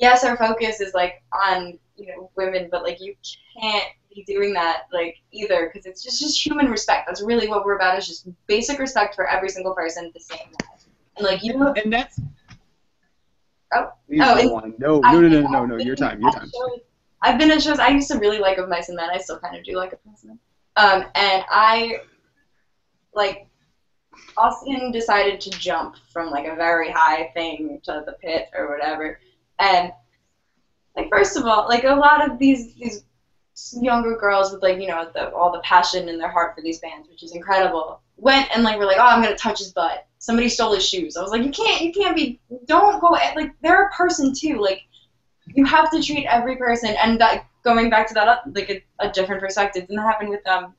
yes, 0.03 0.25
our 0.25 0.35
focus 0.35 0.81
is 0.81 0.93
like 0.93 1.23
on 1.45 1.79
you 1.95 2.07
know 2.07 2.29
women, 2.35 2.67
but 2.69 2.83
like 2.83 2.99
you 2.99 3.15
can't 3.59 3.89
be 4.13 4.23
doing 4.25 4.53
that 4.53 4.83
like 4.91 5.15
either 5.31 5.69
because 5.71 5.85
it's 5.85 6.03
just 6.03 6.19
just 6.19 6.45
human 6.45 6.67
respect. 6.69 7.07
That's 7.07 7.23
really 7.23 7.47
what 7.47 7.63
we're 7.65 7.77
about. 7.77 7.97
Is 7.97 8.07
just 8.07 8.27
basic 8.47 8.79
respect 8.79 9.15
for 9.15 9.27
every 9.27 9.49
single 9.49 9.73
person 9.73 10.11
the 10.13 10.19
same 10.19 10.47
way. 10.49 10.67
And 11.17 11.25
like 11.25 11.43
you 11.43 11.57
know, 11.57 11.73
And 11.73 11.91
that's. 11.91 12.19
Oh. 13.75 13.91
Oh, 14.21 14.47
go 14.47 14.59
and- 14.59 14.77
No, 14.77 14.99
no, 14.99 15.21
no, 15.21 15.29
no, 15.29 15.47
no, 15.47 15.65
no. 15.65 15.77
Your 15.77 15.95
time. 15.95 16.21
Your 16.21 16.31
time. 16.31 16.51
I've 17.23 17.39
been 17.39 17.49
at 17.49 17.63
shows. 17.63 17.79
I 17.79 17.87
used 17.87 18.11
to 18.11 18.19
really 18.19 18.37
like 18.37 18.57
Of 18.57 18.69
Mice 18.69 18.89
and 18.89 18.97
Men. 18.97 19.09
I 19.11 19.17
still 19.17 19.39
kind 19.39 19.55
of 19.55 19.63
do 19.63 19.77
like 19.77 19.93
Of 19.93 19.99
Mice 20.05 20.23
and 20.23 20.31
Men. 20.31 20.39
Um, 20.75 21.05
and 21.15 21.43
I, 21.49 22.01
like, 23.15 23.47
Austin 24.37 24.91
decided 24.91 25.39
to 25.41 25.49
jump 25.51 25.95
from 26.11 26.29
like 26.29 26.45
a 26.45 26.55
very 26.55 26.91
high 26.91 27.31
thing 27.33 27.79
to 27.83 28.03
the 28.05 28.13
pit 28.13 28.49
or 28.55 28.69
whatever. 28.69 29.19
And 29.63 29.91
like, 30.95 31.09
first 31.09 31.37
of 31.37 31.45
all, 31.45 31.67
like 31.67 31.83
a 31.85 31.95
lot 31.95 32.19
of 32.29 32.37
these 32.37 32.73
these 32.75 33.05
younger 33.79 34.15
girls 34.17 34.51
with 34.51 34.61
like 34.63 34.79
you 34.79 34.87
know 34.87 35.09
the, 35.13 35.31
all 35.33 35.51
the 35.51 35.59
passion 35.59 36.09
in 36.09 36.17
their 36.17 36.29
heart 36.29 36.55
for 36.55 36.61
these 36.61 36.79
bands, 36.79 37.07
which 37.09 37.23
is 37.23 37.31
incredible. 37.33 38.01
went 38.17 38.47
and 38.53 38.63
like 38.63 38.77
were 38.77 38.85
like, 38.85 38.97
oh, 38.97 39.07
I'm 39.11 39.21
gonna 39.23 39.35
touch 39.35 39.59
his 39.59 39.71
butt. 39.71 40.05
Somebody 40.19 40.49
stole 40.49 40.73
his 40.73 40.87
shoes. 40.87 41.17
I 41.17 41.21
was 41.21 41.31
like, 41.31 41.43
you 41.43 41.51
can't, 41.51 41.81
you 41.81 41.91
can't 41.91 42.15
be. 42.15 42.39
Don't 42.67 42.99
go. 43.01 43.15
at- 43.15 43.35
Like 43.35 43.51
they're 43.61 43.87
a 43.87 43.91
person 43.91 44.33
too. 44.33 44.59
Like 44.61 44.81
you 45.55 45.65
have 45.65 45.89
to 45.91 46.01
treat 46.01 46.25
every 46.27 46.55
person. 46.57 46.95
And 47.01 47.19
that 47.21 47.45
going 47.63 47.89
back 47.89 48.07
to 48.09 48.13
that, 48.15 48.27
uh, 48.27 48.37
like 48.53 48.69
a, 48.69 48.83
a 48.99 49.11
different 49.11 49.41
perspective. 49.41 49.83
Didn't 49.83 49.97
that 49.97 50.03
happen 50.13 50.29
with 50.29 50.45
um, 50.47 50.73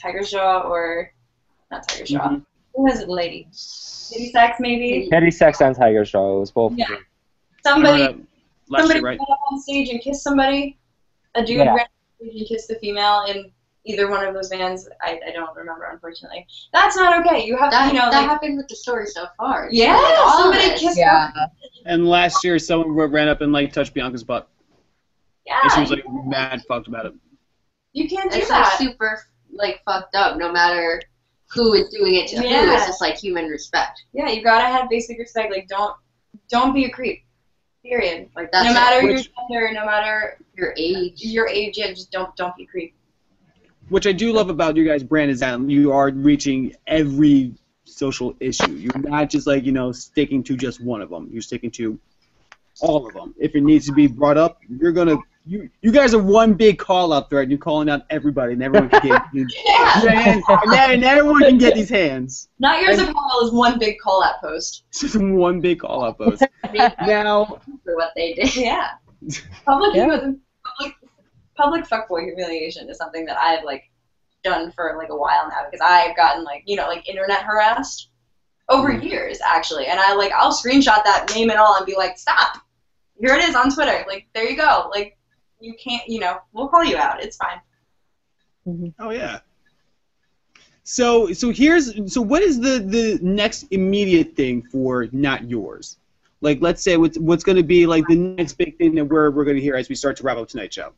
Tigers 0.00 0.30
Jaw 0.30 0.60
or 0.60 1.12
not 1.70 1.86
Tigers 1.88 2.08
Jaw? 2.10 2.28
Mhm. 2.28 2.44
Who 2.74 2.82
was 2.84 3.00
it, 3.00 3.08
lady? 3.08 3.48
Lady 4.12 4.30
Sex 4.32 4.56
maybe. 4.60 5.08
Teddy 5.10 5.30
Sex 5.30 5.60
and 5.60 5.74
Tigers 5.76 6.10
Jaw. 6.10 6.36
It 6.36 6.40
was 6.40 6.50
both. 6.50 6.72
Yeah. 6.76 6.86
Them. 7.66 7.84
Somebody. 7.84 8.02
I 8.02 8.06
remember 8.06 8.22
that 8.22 8.72
last 8.72 8.80
somebody 8.82 8.98
year, 9.00 9.06
right? 9.08 9.18
went 9.18 9.30
up 9.30 9.38
on 9.52 9.60
stage 9.60 9.88
and 9.90 10.00
kissed 10.00 10.22
somebody. 10.22 10.78
A 11.34 11.44
dude 11.44 11.58
Yeah. 11.58 11.74
ran 11.74 11.78
on 11.80 12.28
stage 12.28 12.40
and 12.40 12.48
kissed 12.48 12.68
the 12.68 12.74
female 12.76 13.24
in 13.28 13.52
either 13.84 14.10
one 14.10 14.26
of 14.26 14.34
those 14.34 14.48
bands. 14.48 14.88
I, 15.00 15.20
I 15.28 15.30
don't 15.30 15.54
remember, 15.56 15.84
unfortunately. 15.92 16.44
That's 16.72 16.96
not 16.96 17.24
okay. 17.24 17.44
You 17.46 17.56
have 17.56 17.70
That, 17.70 17.88
to, 17.90 17.94
you 17.94 18.00
know, 18.00 18.10
that 18.10 18.22
like, 18.22 18.28
happened 18.30 18.56
with 18.56 18.66
the 18.68 18.74
story 18.74 19.06
so 19.06 19.26
far. 19.38 19.68
yeah, 19.70 19.94
Like, 19.96 20.34
somebody 20.34 20.68
kissed 20.78 20.98
Yeah. 20.98 21.30
And 21.84 22.08
last 22.08 22.42
year, 22.42 22.58
someone 22.58 22.90
ran 22.96 23.28
up 23.28 23.42
and 23.42 23.52
like 23.52 23.72
touched 23.72 23.94
Bianca's 23.94 24.24
butt, 24.24 24.48
Yeah, 25.46 25.60
and 25.62 25.72
she 25.72 25.80
was 25.80 25.90
like 25.90 26.04
mad 26.24 26.62
fucked 26.66 26.88
about 26.88 27.06
it. 27.06 27.14
you 27.92 28.08
can't 28.08 28.30
do 28.32 28.38
It's 28.38 28.50
like 28.50 28.72
super 28.72 29.22
like 29.52 29.82
fucked 29.84 30.16
up. 30.16 30.36
No 30.36 30.50
matter 30.50 31.00
who 31.54 31.74
is 31.74 31.88
doing 31.90 32.16
it 32.16 32.26
to 32.28 32.36
who, 32.38 32.44
it's 32.44 32.86
just 32.86 33.00
like 33.00 33.16
human 33.16 33.46
respect. 33.46 34.02
Yeah, 34.12 34.28
you 34.30 34.42
gotta 34.42 34.64
have 34.66 34.90
basic 34.90 35.16
respect. 35.18 35.52
Like, 35.52 35.68
don't, 35.68 35.94
don't 36.50 36.74
be 36.74 36.86
a 36.86 36.90
creep. 36.90 37.22
Period. 37.88 38.28
Like 38.34 38.50
that's 38.52 38.64
no 38.64 38.70
it. 38.70 38.74
matter 38.74 39.06
Which- 39.06 39.30
your 39.50 39.60
gender, 39.60 39.72
no 39.80 39.86
matter 39.86 40.38
your 40.56 40.74
age. 40.76 41.22
your 41.22 41.48
age, 41.48 41.78
yeah, 41.78 41.88
just 41.90 42.10
don't, 42.10 42.34
don't 42.36 42.56
be 42.56 42.66
creepy. 42.66 42.94
Which 43.88 44.06
I 44.06 44.12
do 44.12 44.32
love 44.32 44.50
about 44.50 44.74
your 44.76 44.84
guys' 44.84 45.04
brand 45.04 45.30
is 45.30 45.40
that 45.40 45.60
you 45.60 45.92
are 45.92 46.10
reaching 46.10 46.74
every 46.88 47.54
social 47.84 48.34
issue. 48.40 48.72
You're 48.72 48.98
not 48.98 49.30
just 49.30 49.46
like 49.46 49.64
you 49.64 49.70
know 49.70 49.92
sticking 49.92 50.42
to 50.44 50.56
just 50.56 50.80
one 50.80 51.00
of 51.00 51.10
them. 51.10 51.28
You're 51.32 51.42
sticking 51.42 51.70
to 51.72 51.98
all 52.80 53.06
of 53.06 53.14
them. 53.14 53.34
If 53.38 53.54
it 53.54 53.62
needs 53.62 53.86
to 53.86 53.92
be 53.92 54.08
brought 54.08 54.36
up, 54.38 54.58
you're 54.68 54.90
gonna. 54.92 55.18
You 55.48 55.70
you 55.80 55.92
guys 55.92 56.12
are 56.12 56.22
one 56.22 56.54
big 56.54 56.76
call 56.76 57.12
out 57.12 57.30
thread. 57.30 57.50
You're 57.50 57.58
calling 57.58 57.88
out 57.88 58.02
everybody, 58.10 58.54
and 58.54 58.62
everyone 58.64 58.90
can 58.90 59.00
get. 59.00 59.22
and, 59.32 59.50
Yeah. 59.64 60.40
and, 60.42 60.92
and 60.92 61.04
everyone 61.04 61.42
can 61.42 61.56
get 61.56 61.76
these 61.76 61.88
hands. 61.88 62.48
Not 62.58 62.82
yours 62.82 62.98
apparel 62.98 63.44
is 63.44 63.52
one 63.52 63.78
big 63.78 63.98
call 64.00 64.24
out 64.24 64.40
post. 64.40 64.82
Just 64.92 65.14
one 65.14 65.60
big 65.60 65.80
call 65.80 66.04
out 66.04 66.18
post. 66.18 66.42
Now, 66.74 67.60
for 67.84 67.94
what 67.94 68.10
they 68.16 68.34
did. 68.34 68.56
Yeah. 68.56 68.90
Public 69.64 69.94
Yeah. 69.94 70.32
public 70.64 70.94
public 71.56 71.84
fuckboy 71.84 72.24
humiliation 72.24 72.90
is 72.90 72.98
something 72.98 73.24
that 73.26 73.38
I've 73.38 73.64
like 73.64 73.84
done 74.42 74.72
for 74.72 74.96
like 74.98 75.10
a 75.10 75.16
while 75.16 75.48
now 75.48 75.64
because 75.70 75.80
I've 75.80 76.16
gotten 76.16 76.42
like 76.42 76.64
you 76.66 76.76
know 76.76 76.88
like 76.88 77.08
internet 77.08 77.42
harassed 77.42 78.10
over 78.68 78.92
mm-hmm. 78.92 79.06
years 79.06 79.38
actually, 79.46 79.86
and 79.86 80.00
I 80.00 80.14
like 80.14 80.32
I'll 80.32 80.52
screenshot 80.52 81.04
that 81.04 81.30
name 81.32 81.50
and 81.50 81.58
all 81.60 81.76
and 81.76 81.86
be 81.86 81.94
like, 81.96 82.18
stop, 82.18 82.58
here 83.20 83.34
it 83.34 83.44
is 83.44 83.54
on 83.54 83.72
Twitter, 83.72 84.04
like 84.08 84.26
there 84.34 84.48
you 84.48 84.56
go, 84.56 84.90
like 84.92 85.15
you 85.60 85.74
can't 85.82 86.06
you 86.08 86.20
know 86.20 86.38
we'll 86.52 86.68
call 86.68 86.84
you 86.84 86.96
out, 86.96 87.22
it's 87.22 87.36
fine. 87.36 88.92
oh 88.98 89.10
yeah. 89.10 89.40
So 90.88 91.32
so 91.32 91.50
here's 91.50 92.12
so 92.12 92.22
what 92.22 92.42
is 92.42 92.60
the 92.60 92.78
the 92.78 93.18
next 93.20 93.64
immediate 93.72 94.36
thing 94.36 94.62
for 94.62 95.08
not 95.10 95.50
yours? 95.50 95.98
Like 96.40 96.58
let's 96.60 96.82
say 96.82 96.96
what's 96.96 97.18
what's 97.18 97.42
going 97.42 97.56
to 97.56 97.64
be 97.64 97.86
like 97.86 98.06
the 98.06 98.14
next 98.14 98.52
big 98.52 98.78
thing 98.78 98.94
that 98.94 99.04
we're 99.04 99.30
we're 99.30 99.44
going 99.44 99.56
to 99.56 99.62
hear 99.62 99.74
as 99.74 99.88
we 99.88 99.94
start 99.94 100.16
to 100.18 100.22
wrap 100.22 100.36
up 100.36 100.48
tonight's 100.48 100.76
show. 100.76 100.92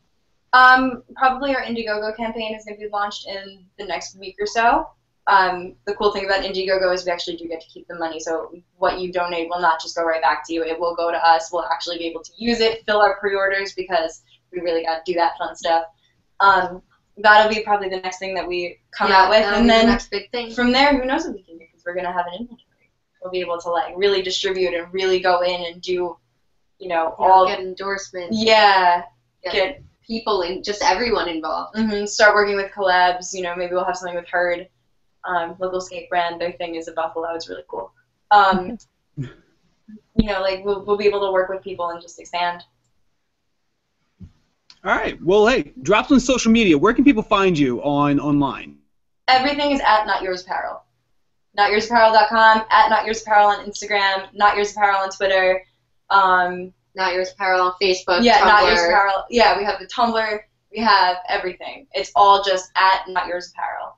Um, 0.52 1.02
probably 1.16 1.54
our 1.54 1.62
Indiegogo 1.62 2.16
campaign 2.16 2.54
is 2.54 2.64
going 2.64 2.78
to 2.78 2.84
be 2.84 2.90
launched 2.90 3.26
in 3.26 3.64
the 3.78 3.84
next 3.84 4.18
week 4.18 4.36
or 4.38 4.46
so. 4.46 4.88
Um, 5.26 5.74
the 5.86 5.94
cool 5.94 6.12
thing 6.12 6.24
about 6.24 6.42
Indiegogo 6.42 6.92
is 6.92 7.04
we 7.04 7.12
actually 7.12 7.36
do 7.36 7.48
get 7.48 7.60
to 7.60 7.66
keep 7.68 7.86
the 7.86 7.98
money, 7.98 8.18
so 8.18 8.54
what 8.76 8.98
you 8.98 9.12
donate 9.12 9.48
will 9.50 9.60
not 9.60 9.80
just 9.80 9.94
go 9.94 10.04
right 10.04 10.22
back 10.22 10.46
to 10.46 10.54
you. 10.54 10.64
It 10.64 10.78
will 10.80 10.96
go 10.96 11.10
to 11.10 11.26
us. 11.26 11.50
We'll 11.52 11.66
actually 11.66 11.98
be 11.98 12.06
able 12.06 12.22
to 12.22 12.32
use 12.36 12.60
it, 12.60 12.84
fill 12.86 13.00
our 13.00 13.18
pre-orders 13.20 13.74
because 13.74 14.22
we 14.52 14.60
really 14.60 14.82
got 14.84 15.04
to 15.04 15.12
do 15.12 15.16
that 15.18 15.36
fun 15.38 15.54
stuff. 15.56 15.84
Um, 16.40 16.82
that'll 17.18 17.52
be 17.52 17.62
probably 17.62 17.88
the 17.88 18.00
next 18.00 18.18
thing 18.18 18.34
that 18.34 18.46
we 18.46 18.78
come 18.92 19.08
Yeah, 19.08 19.22
out 19.24 19.30
with, 19.30 19.42
and 19.44 19.56
be 19.56 19.60
the 19.62 19.66
then 19.68 19.86
next 19.86 20.10
big 20.10 20.30
thing. 20.30 20.52
from 20.52 20.72
there, 20.72 20.96
who 20.98 21.04
knows 21.06 21.24
what 21.24 21.34
we 21.34 21.42
can 21.42 21.58
do 21.58 21.64
because 21.66 21.84
we're 21.84 21.94
going 21.94 22.06
to 22.06 22.12
have 22.12 22.26
an 22.26 22.34
inventory. 22.34 22.90
We'll 23.22 23.32
be 23.32 23.40
able 23.40 23.58
to 23.60 23.70
like 23.70 23.94
really 23.96 24.22
distribute 24.22 24.74
and 24.74 24.92
really 24.92 25.18
go 25.20 25.40
in 25.42 25.64
and 25.72 25.82
do, 25.82 25.92
you 25.92 26.08
know, 26.08 26.16
You 26.78 26.88
know, 26.88 27.14
all 27.18 27.46
get 27.46 27.58
endorsements. 27.60 28.38
yeah, 28.40 29.02
get 29.42 29.52
get 29.52 29.82
people 30.06 30.42
and 30.42 30.64
just 30.64 30.82
everyone 30.82 31.28
involved. 31.28 31.76
hmm 31.76 32.04
Start 32.04 32.34
working 32.34 32.56
with 32.56 32.70
collabs. 32.72 33.34
You 33.34 33.42
know, 33.42 33.54
maybe 33.56 33.72
we'll 33.74 33.84
have 33.84 33.96
something 33.96 34.14
with 34.16 34.28
Herd, 34.28 34.68
um, 35.24 35.56
local 35.58 35.80
skate 35.80 36.08
brand. 36.08 36.40
Their 36.40 36.52
thing 36.52 36.76
is 36.76 36.86
a 36.88 36.92
buffalo. 36.92 37.34
It's 37.34 37.48
really 37.48 37.64
cool. 37.68 37.92
Um, 38.30 38.78
you 39.16 39.28
know, 40.28 40.40
like 40.40 40.64
we'll, 40.64 40.84
we'll 40.84 40.96
be 40.96 41.06
able 41.06 41.26
to 41.26 41.32
work 41.32 41.48
with 41.48 41.62
people 41.62 41.88
and 41.90 42.00
just 42.00 42.18
expand. 42.20 42.62
All 44.84 44.94
right. 44.94 45.20
Well, 45.22 45.46
hey, 45.46 45.72
drop 45.82 46.08
some 46.08 46.20
social 46.20 46.52
media. 46.52 46.78
Where 46.78 46.94
can 46.94 47.04
people 47.04 47.22
find 47.22 47.58
you 47.58 47.82
on 47.82 48.20
online? 48.20 48.78
Everything 49.26 49.72
is 49.72 49.80
at 49.80 50.06
Not 50.06 50.22
Yours 50.22 50.42
Apparel. 50.42 50.82
NotYoursApparel.com, 51.58 52.64
at 52.70 52.88
Not 52.88 53.04
Yours 53.04 53.22
Apparel 53.22 53.48
on 53.48 53.66
Instagram, 53.66 54.28
Not 54.32 54.56
Yours 54.56 54.72
Apparel 54.72 54.98
on 54.98 55.10
Twitter. 55.10 55.62
Um, 56.08 56.72
Not 56.94 57.14
Yours 57.14 57.32
Apparel 57.32 57.62
on 57.62 57.72
Facebook, 57.82 58.22
yeah, 58.22 58.38
Tumblr. 58.38 58.46
Not 58.46 58.68
Yours 58.68 58.80
Apparel. 58.80 59.24
Yeah, 59.28 59.58
we 59.58 59.64
have 59.64 59.80
the 59.80 59.86
Tumblr. 59.86 60.40
We 60.70 60.78
have 60.78 61.16
everything. 61.28 61.86
It's 61.92 62.12
all 62.14 62.44
just 62.44 62.70
at 62.76 63.08
Not 63.08 63.26
Yours 63.26 63.52
Apparel. 63.52 63.96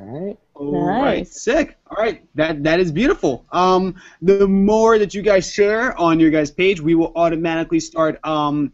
All 0.00 0.26
right. 0.26 0.38
All 0.54 0.84
right, 0.84 1.18
Nice. 1.18 1.42
sick. 1.42 1.76
All 1.90 2.02
right, 2.02 2.22
that 2.34 2.62
that 2.64 2.80
is 2.80 2.90
beautiful. 2.92 3.44
Um, 3.52 3.94
the 4.22 4.46
more 4.46 4.98
that 4.98 5.14
you 5.14 5.22
guys 5.22 5.52
share 5.52 5.98
on 5.98 6.18
your 6.20 6.30
guys' 6.30 6.50
page, 6.50 6.80
we 6.80 6.94
will 6.94 7.12
automatically 7.16 7.80
start 7.80 8.18
um, 8.24 8.72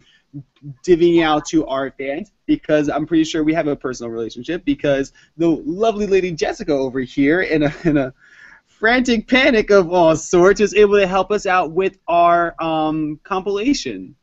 divvying 0.85 1.23
out 1.23 1.45
to 1.47 1.67
our 1.67 1.91
fans 1.93 2.33
because 2.47 2.89
I'm 2.89 3.07
pretty 3.07 3.25
sure 3.25 3.43
we 3.43 3.55
have 3.55 3.67
a 3.67 3.77
personal 3.77 4.11
relationship 4.11 4.65
because 4.65 5.13
the 5.37 5.49
lovely 5.49 6.07
lady 6.07 6.33
Jessica 6.33 6.73
over 6.73 7.01
here 7.01 7.43
in 7.43 7.65
a 7.65 7.75
in 7.85 7.97
a 7.97 8.13
frantic 8.67 9.27
panic 9.27 9.71
of 9.71 9.93
all 9.93 10.15
sorts 10.17 10.61
is 10.61 10.75
able 10.75 10.97
to 10.99 11.07
help 11.07 11.33
us 11.33 11.47
out 11.47 11.73
with 11.73 11.99
our 12.07 12.55
um, 12.63 13.19
compilation 13.25 14.15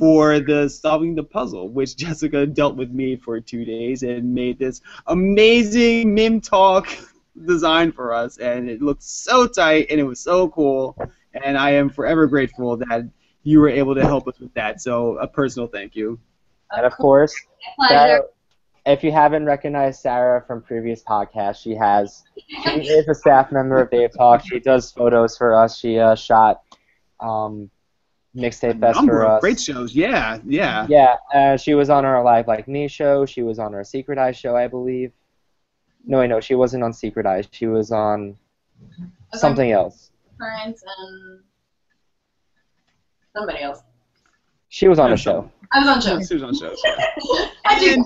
for 0.00 0.40
the 0.40 0.66
solving 0.70 1.14
the 1.14 1.22
puzzle, 1.22 1.68
which 1.68 1.94
Jessica 2.04 2.46
dealt 2.46 2.74
with 2.74 2.90
me 2.90 3.16
for 3.16 3.38
two 3.38 3.66
days 3.66 4.02
and 4.02 4.34
made 4.34 4.58
this 4.58 4.80
amazing 5.06 6.14
mim 6.14 6.40
talk 6.40 6.88
design 7.46 7.92
for 7.92 8.14
us, 8.14 8.38
and 8.38 8.70
it 8.70 8.80
looked 8.80 9.02
so 9.02 9.46
tight 9.46 9.88
and 9.90 10.00
it 10.00 10.04
was 10.04 10.18
so 10.18 10.48
cool, 10.48 10.96
and 11.44 11.58
I 11.58 11.72
am 11.72 11.90
forever 11.90 12.26
grateful 12.26 12.78
that 12.78 13.10
you 13.42 13.60
were 13.60 13.68
able 13.68 13.94
to 13.94 14.02
help 14.02 14.26
us 14.26 14.40
with 14.40 14.54
that. 14.54 14.80
So 14.80 15.18
a 15.18 15.28
personal 15.28 15.68
thank 15.68 15.94
you. 15.94 16.18
And 16.72 16.86
of 16.86 16.96
course, 16.96 17.34
Pleasure. 17.76 17.94
Sarah, 17.94 18.22
if 18.86 19.04
you 19.04 19.12
haven't 19.12 19.44
recognized 19.44 20.00
Sarah 20.00 20.42
from 20.46 20.62
previous 20.62 21.02
podcasts, 21.02 21.62
she 21.62 21.74
has. 21.74 22.24
She 22.64 22.88
is 22.88 23.06
a 23.06 23.14
staff 23.14 23.52
member 23.52 23.82
of 23.82 23.90
Babe 23.90 24.10
Talk. 24.16 24.42
She 24.46 24.60
does 24.60 24.90
photos 24.90 25.36
for 25.36 25.54
us. 25.54 25.76
She 25.78 25.98
uh, 25.98 26.14
shot 26.14 26.62
um, 27.18 27.70
mixtape 28.36 28.80
fest 28.80 29.00
for 29.04 29.26
us. 29.26 29.40
great 29.40 29.60
shows. 29.60 29.94
Yeah, 29.94 30.38
yeah. 30.46 30.86
Yeah, 30.88 31.16
uh, 31.34 31.56
she 31.56 31.74
was 31.74 31.90
on 31.90 32.04
our 32.04 32.22
Live 32.22 32.46
Like 32.46 32.68
Me 32.68 32.88
show. 32.88 33.26
She 33.26 33.42
was 33.42 33.58
on 33.58 33.74
our 33.74 33.84
Secret 33.84 34.18
Eye 34.18 34.32
show, 34.32 34.56
I 34.56 34.68
believe. 34.68 35.12
No, 36.04 36.18
wait, 36.18 36.28
no, 36.28 36.40
she 36.40 36.54
wasn't 36.54 36.82
on 36.82 36.92
Secret 36.92 37.26
Eye. 37.26 37.44
She 37.50 37.66
was 37.66 37.90
on 37.92 38.36
something 39.34 39.70
else. 39.70 40.10
Currents 40.38 40.82
and 40.82 41.40
somebody 43.36 43.62
else. 43.62 43.82
She 44.68 44.88
was 44.88 44.98
on 44.98 45.12
a 45.12 45.16
show. 45.16 45.50
I 45.72 45.80
was 45.80 45.88
on 45.88 46.00
shows. 46.00 46.28
She 46.28 46.34
was 46.34 46.42
on 46.42 46.54
shows. 46.54 46.80
I 47.64 47.78
do. 47.78 47.92
And, 47.92 48.04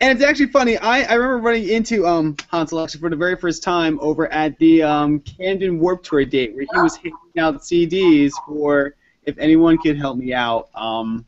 and 0.00 0.12
it's 0.12 0.22
actually 0.22 0.46
funny. 0.46 0.78
I, 0.78 1.02
I 1.02 1.14
remember 1.14 1.38
running 1.38 1.68
into 1.68 2.06
um 2.06 2.36
Hansel 2.50 2.80
actually 2.80 3.00
for 3.00 3.10
the 3.10 3.16
very 3.16 3.36
first 3.36 3.62
time 3.62 3.98
over 4.00 4.32
at 4.32 4.58
the 4.58 4.82
um 4.82 5.20
Camden 5.20 5.78
Warped 5.78 6.06
Tour 6.06 6.24
date 6.24 6.54
where 6.54 6.64
he 6.72 6.80
was 6.80 6.96
handing 6.96 7.38
out 7.38 7.60
CDs 7.60 8.32
for 8.46 8.94
if 9.24 9.38
anyone 9.38 9.78
could 9.78 9.96
help 9.98 10.16
me 10.16 10.32
out. 10.32 10.68
Um, 10.74 11.24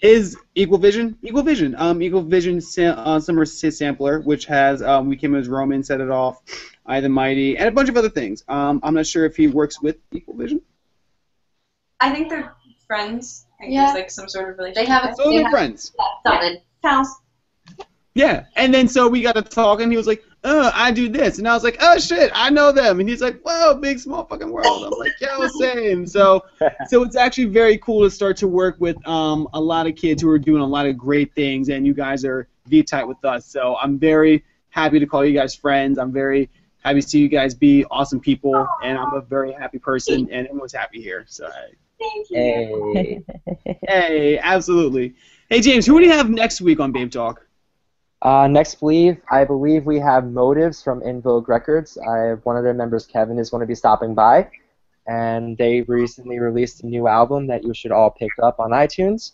is 0.00 0.36
Equal 0.54 0.78
Vision? 0.78 1.16
Equal 1.22 1.42
Vision. 1.42 1.74
Um, 1.78 2.02
Equal 2.02 2.22
Vision 2.22 2.60
sa- 2.60 2.82
uh, 2.92 3.20
Summer 3.20 3.44
Sis 3.44 3.78
Sampler, 3.78 4.20
which 4.20 4.44
has 4.46 4.82
um, 4.82 5.08
We 5.08 5.16
Came 5.16 5.34
as 5.34 5.48
Roman, 5.48 5.82
Set 5.82 6.00
It 6.00 6.10
Off, 6.10 6.42
I 6.84 7.00
the 7.00 7.08
Mighty, 7.08 7.56
and 7.56 7.68
a 7.68 7.72
bunch 7.72 7.88
of 7.88 7.96
other 7.96 8.10
things. 8.10 8.44
Um, 8.48 8.80
I'm 8.82 8.94
not 8.94 9.06
sure 9.06 9.24
if 9.24 9.36
he 9.36 9.46
works 9.48 9.80
with 9.80 9.96
Equal 10.12 10.34
Vision. 10.34 10.60
I 12.00 12.12
think 12.12 12.28
they're 12.28 12.54
friends. 12.86 13.46
I 13.58 13.62
think 13.64 13.74
Yeah. 13.74 13.84
there's 13.86 13.94
like 13.94 14.10
some 14.10 14.28
sort 14.28 14.50
of 14.50 14.58
relationship. 14.58 14.86
They 14.86 14.92
have 14.92 15.10
a- 15.12 15.14
So 15.16 15.24
They 15.30 15.36
they're 15.36 15.44
have- 15.44 15.52
friends. 15.52 15.92
Something. 16.26 16.56
Sounds. 16.82 17.08
Yeah, 18.14 18.44
and 18.54 18.72
then 18.72 18.86
so 18.86 19.08
we 19.08 19.22
got 19.22 19.34
to 19.34 19.42
talk, 19.42 19.80
and 19.80 19.90
He 19.90 19.96
was 19.96 20.06
like, 20.06 20.24
"Uh, 20.44 20.70
I 20.72 20.92
do 20.92 21.08
this," 21.08 21.38
and 21.38 21.48
I 21.48 21.52
was 21.52 21.64
like, 21.64 21.78
"Oh 21.80 21.98
shit, 21.98 22.30
I 22.32 22.48
know 22.48 22.70
them." 22.70 23.00
And 23.00 23.08
he's 23.08 23.20
like, 23.20 23.40
"Whoa, 23.42 23.74
big 23.74 23.98
small 23.98 24.24
fucking 24.24 24.50
world." 24.50 24.84
I'm 24.84 24.98
like, 24.98 25.14
"Yo, 25.20 25.48
same." 25.48 26.06
So, 26.06 26.44
so 26.88 27.02
it's 27.02 27.16
actually 27.16 27.46
very 27.46 27.76
cool 27.78 28.04
to 28.04 28.10
start 28.10 28.36
to 28.38 28.46
work 28.46 28.76
with 28.78 28.96
um 29.08 29.48
a 29.52 29.60
lot 29.60 29.88
of 29.88 29.96
kids 29.96 30.22
who 30.22 30.30
are 30.30 30.38
doing 30.38 30.62
a 30.62 30.66
lot 30.66 30.86
of 30.86 30.96
great 30.96 31.34
things, 31.34 31.68
and 31.70 31.84
you 31.84 31.92
guys 31.92 32.24
are 32.24 32.46
V 32.66 32.84
tight 32.84 33.06
with 33.06 33.22
us. 33.24 33.46
So 33.46 33.76
I'm 33.82 33.98
very 33.98 34.44
happy 34.70 35.00
to 35.00 35.06
call 35.06 35.24
you 35.24 35.34
guys 35.34 35.56
friends. 35.56 35.98
I'm 35.98 36.12
very 36.12 36.48
happy 36.84 37.00
to 37.00 37.08
see 37.08 37.18
you 37.18 37.28
guys 37.28 37.52
be 37.52 37.84
awesome 37.90 38.20
people, 38.20 38.64
and 38.84 38.96
I'm 38.96 39.12
a 39.14 39.22
very 39.22 39.52
happy 39.52 39.80
person, 39.80 40.28
and 40.30 40.46
everyone's 40.46 40.72
happy 40.72 41.02
here. 41.02 41.24
So, 41.26 41.50
Thank 41.98 42.30
you. 42.30 42.92
Hey. 42.94 43.76
hey, 43.88 44.38
absolutely. 44.38 45.14
Hey 45.48 45.60
James, 45.60 45.84
who 45.84 45.98
do 45.98 46.06
you 46.06 46.12
have 46.12 46.30
next 46.30 46.60
week 46.60 46.78
on 46.78 46.92
Babe 46.92 47.10
Talk? 47.10 47.44
Uh, 48.24 48.48
next 48.48 48.76
believe 48.76 49.20
I 49.30 49.44
believe 49.44 49.84
we 49.84 49.98
have 49.98 50.24
Motives 50.24 50.82
from 50.82 51.02
InVogue 51.02 51.46
Records. 51.46 51.98
I 51.98 52.34
one 52.44 52.56
of 52.56 52.64
their 52.64 52.72
members, 52.72 53.04
Kevin, 53.04 53.38
is 53.38 53.50
going 53.50 53.60
to 53.60 53.66
be 53.66 53.74
stopping 53.74 54.14
by, 54.14 54.48
and 55.06 55.58
they 55.58 55.82
recently 55.82 56.38
released 56.38 56.82
a 56.82 56.86
new 56.86 57.06
album 57.06 57.46
that 57.48 57.64
you 57.64 57.74
should 57.74 57.92
all 57.92 58.10
pick 58.10 58.30
up 58.42 58.58
on 58.58 58.70
iTunes, 58.70 59.32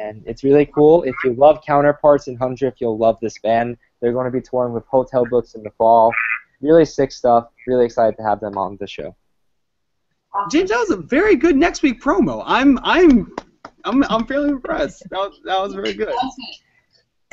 and 0.00 0.22
it's 0.24 0.42
really 0.42 0.64
cool. 0.64 1.02
If 1.02 1.14
you 1.24 1.34
love 1.34 1.62
Counterparts 1.66 2.26
and 2.26 2.38
Hundredth, 2.38 2.80
you'll 2.80 2.96
love 2.96 3.18
this 3.20 3.38
band. 3.38 3.76
They're 4.00 4.14
going 4.14 4.24
to 4.24 4.30
be 4.30 4.40
touring 4.40 4.72
with 4.72 4.86
Hotel 4.86 5.26
Books 5.26 5.54
in 5.54 5.62
the 5.62 5.70
fall. 5.70 6.10
Really 6.62 6.86
sick 6.86 7.12
stuff. 7.12 7.48
Really 7.66 7.84
excited 7.84 8.16
to 8.16 8.22
have 8.22 8.40
them 8.40 8.56
on 8.56 8.78
the 8.80 8.86
show. 8.86 9.14
James, 10.50 10.70
that 10.70 10.78
was 10.78 10.90
a 10.90 10.96
very 10.96 11.36
good 11.36 11.56
next 11.56 11.82
week 11.82 12.00
promo. 12.00 12.42
I'm 12.46 12.78
I'm 12.82 13.30
I'm 13.84 14.02
I'm 14.04 14.26
fairly 14.26 14.48
impressed. 14.48 15.02
That 15.10 15.18
was, 15.18 15.40
that 15.44 15.60
was 15.60 15.74
very 15.74 15.92
good. 15.92 16.14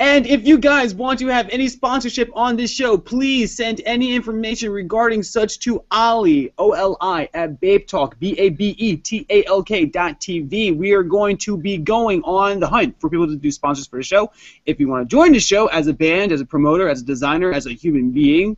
And 0.00 0.26
if 0.26 0.46
you 0.46 0.56
guys 0.56 0.94
want 0.94 1.18
to 1.18 1.26
have 1.26 1.50
any 1.50 1.68
sponsorship 1.68 2.30
on 2.32 2.56
this 2.56 2.72
show, 2.72 2.96
please 2.96 3.54
send 3.54 3.82
any 3.84 4.14
information 4.14 4.70
regarding 4.70 5.22
such 5.22 5.58
to 5.58 5.84
Oli, 5.92 6.54
O-L-I, 6.56 7.28
at 7.34 7.60
Babe 7.60 7.86
Talk, 7.86 8.18
B-A-B-E-T-A-L-K 8.18 9.84
dot 9.84 10.18
TV. 10.18 10.74
We 10.74 10.92
are 10.92 11.02
going 11.02 11.36
to 11.36 11.58
be 11.58 11.76
going 11.76 12.22
on 12.22 12.60
the 12.60 12.66
hunt 12.66 12.98
for 12.98 13.10
people 13.10 13.26
to 13.26 13.36
do 13.36 13.50
sponsors 13.50 13.86
for 13.86 13.98
the 13.98 14.02
show. 14.02 14.32
If 14.64 14.80
you 14.80 14.88
want 14.88 15.06
to 15.06 15.14
join 15.14 15.32
the 15.32 15.38
show 15.38 15.66
as 15.66 15.86
a 15.86 15.92
band, 15.92 16.32
as 16.32 16.40
a 16.40 16.46
promoter, 16.46 16.88
as 16.88 17.02
a 17.02 17.04
designer, 17.04 17.52
as 17.52 17.66
a 17.66 17.72
human 17.72 18.10
being, 18.10 18.56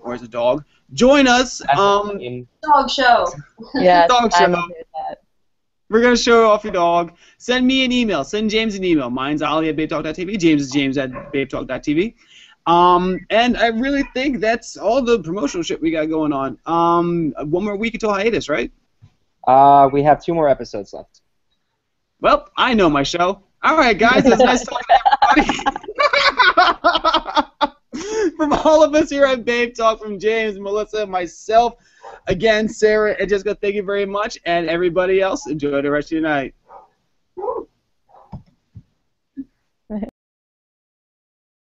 or 0.00 0.12
as 0.12 0.20
a 0.20 0.28
dog, 0.28 0.62
join 0.92 1.26
us. 1.26 1.62
Um, 1.74 2.46
Dog 2.62 2.90
show. 2.90 3.32
yes, 3.76 4.10
Dog 4.10 4.30
I 4.34 4.44
show. 4.44 4.68
Will 5.92 6.00
do 6.00 6.02
that. 6.02 6.02
We're 6.02 6.02
gonna 6.02 6.16
show 6.16 6.50
off 6.50 6.64
your 6.64 6.72
dog. 6.72 7.12
Send 7.38 7.66
me 7.66 7.84
an 7.84 7.92
email. 7.92 8.24
Send 8.24 8.50
James 8.50 8.74
an 8.74 8.84
email. 8.84 9.10
Mine's 9.10 9.42
Oli 9.42 9.68
at 9.68 9.76
babetalk.tv. 9.76 10.38
James 10.38 10.62
is 10.62 10.70
James 10.70 10.98
at 10.98 11.10
babetalk.tv. 11.32 12.14
Um, 12.66 13.18
and 13.30 13.56
I 13.56 13.68
really 13.68 14.04
think 14.14 14.40
that's 14.40 14.76
all 14.76 15.02
the 15.02 15.20
promotional 15.20 15.62
shit 15.64 15.80
we 15.80 15.90
got 15.90 16.08
going 16.08 16.32
on. 16.32 16.58
Um, 16.66 17.34
one 17.50 17.64
more 17.64 17.76
week 17.76 17.94
until 17.94 18.12
hiatus, 18.12 18.48
right? 18.48 18.70
uh, 19.46 19.88
we 19.92 20.02
have 20.02 20.22
two 20.24 20.34
more 20.34 20.48
episodes 20.48 20.92
left. 20.92 21.20
Well, 22.20 22.48
I 22.56 22.74
know 22.74 22.88
my 22.88 23.02
show. 23.02 23.42
All 23.64 23.76
right, 23.76 23.98
guys, 23.98 24.24
it's 24.24 24.38
nice 24.42 24.64
talking 24.64 24.86
to 24.88 25.46
everybody. 26.56 27.68
from 28.36 28.52
all 28.52 28.82
of 28.82 28.94
us 28.94 29.10
here 29.10 29.24
at 29.24 29.44
Babe 29.44 29.74
Talk, 29.74 30.00
from 30.00 30.18
James, 30.18 30.58
Melissa, 30.58 31.06
myself, 31.06 31.74
again, 32.26 32.68
Sarah, 32.68 33.16
and 33.18 33.28
Jessica, 33.28 33.54
thank 33.54 33.74
you 33.74 33.82
very 33.82 34.06
much, 34.06 34.38
and 34.46 34.68
everybody 34.68 35.20
else, 35.20 35.46
enjoy 35.46 35.82
the 35.82 35.90
rest 35.90 36.08
of 36.08 36.12
your 36.12 36.22
night. 36.22 36.54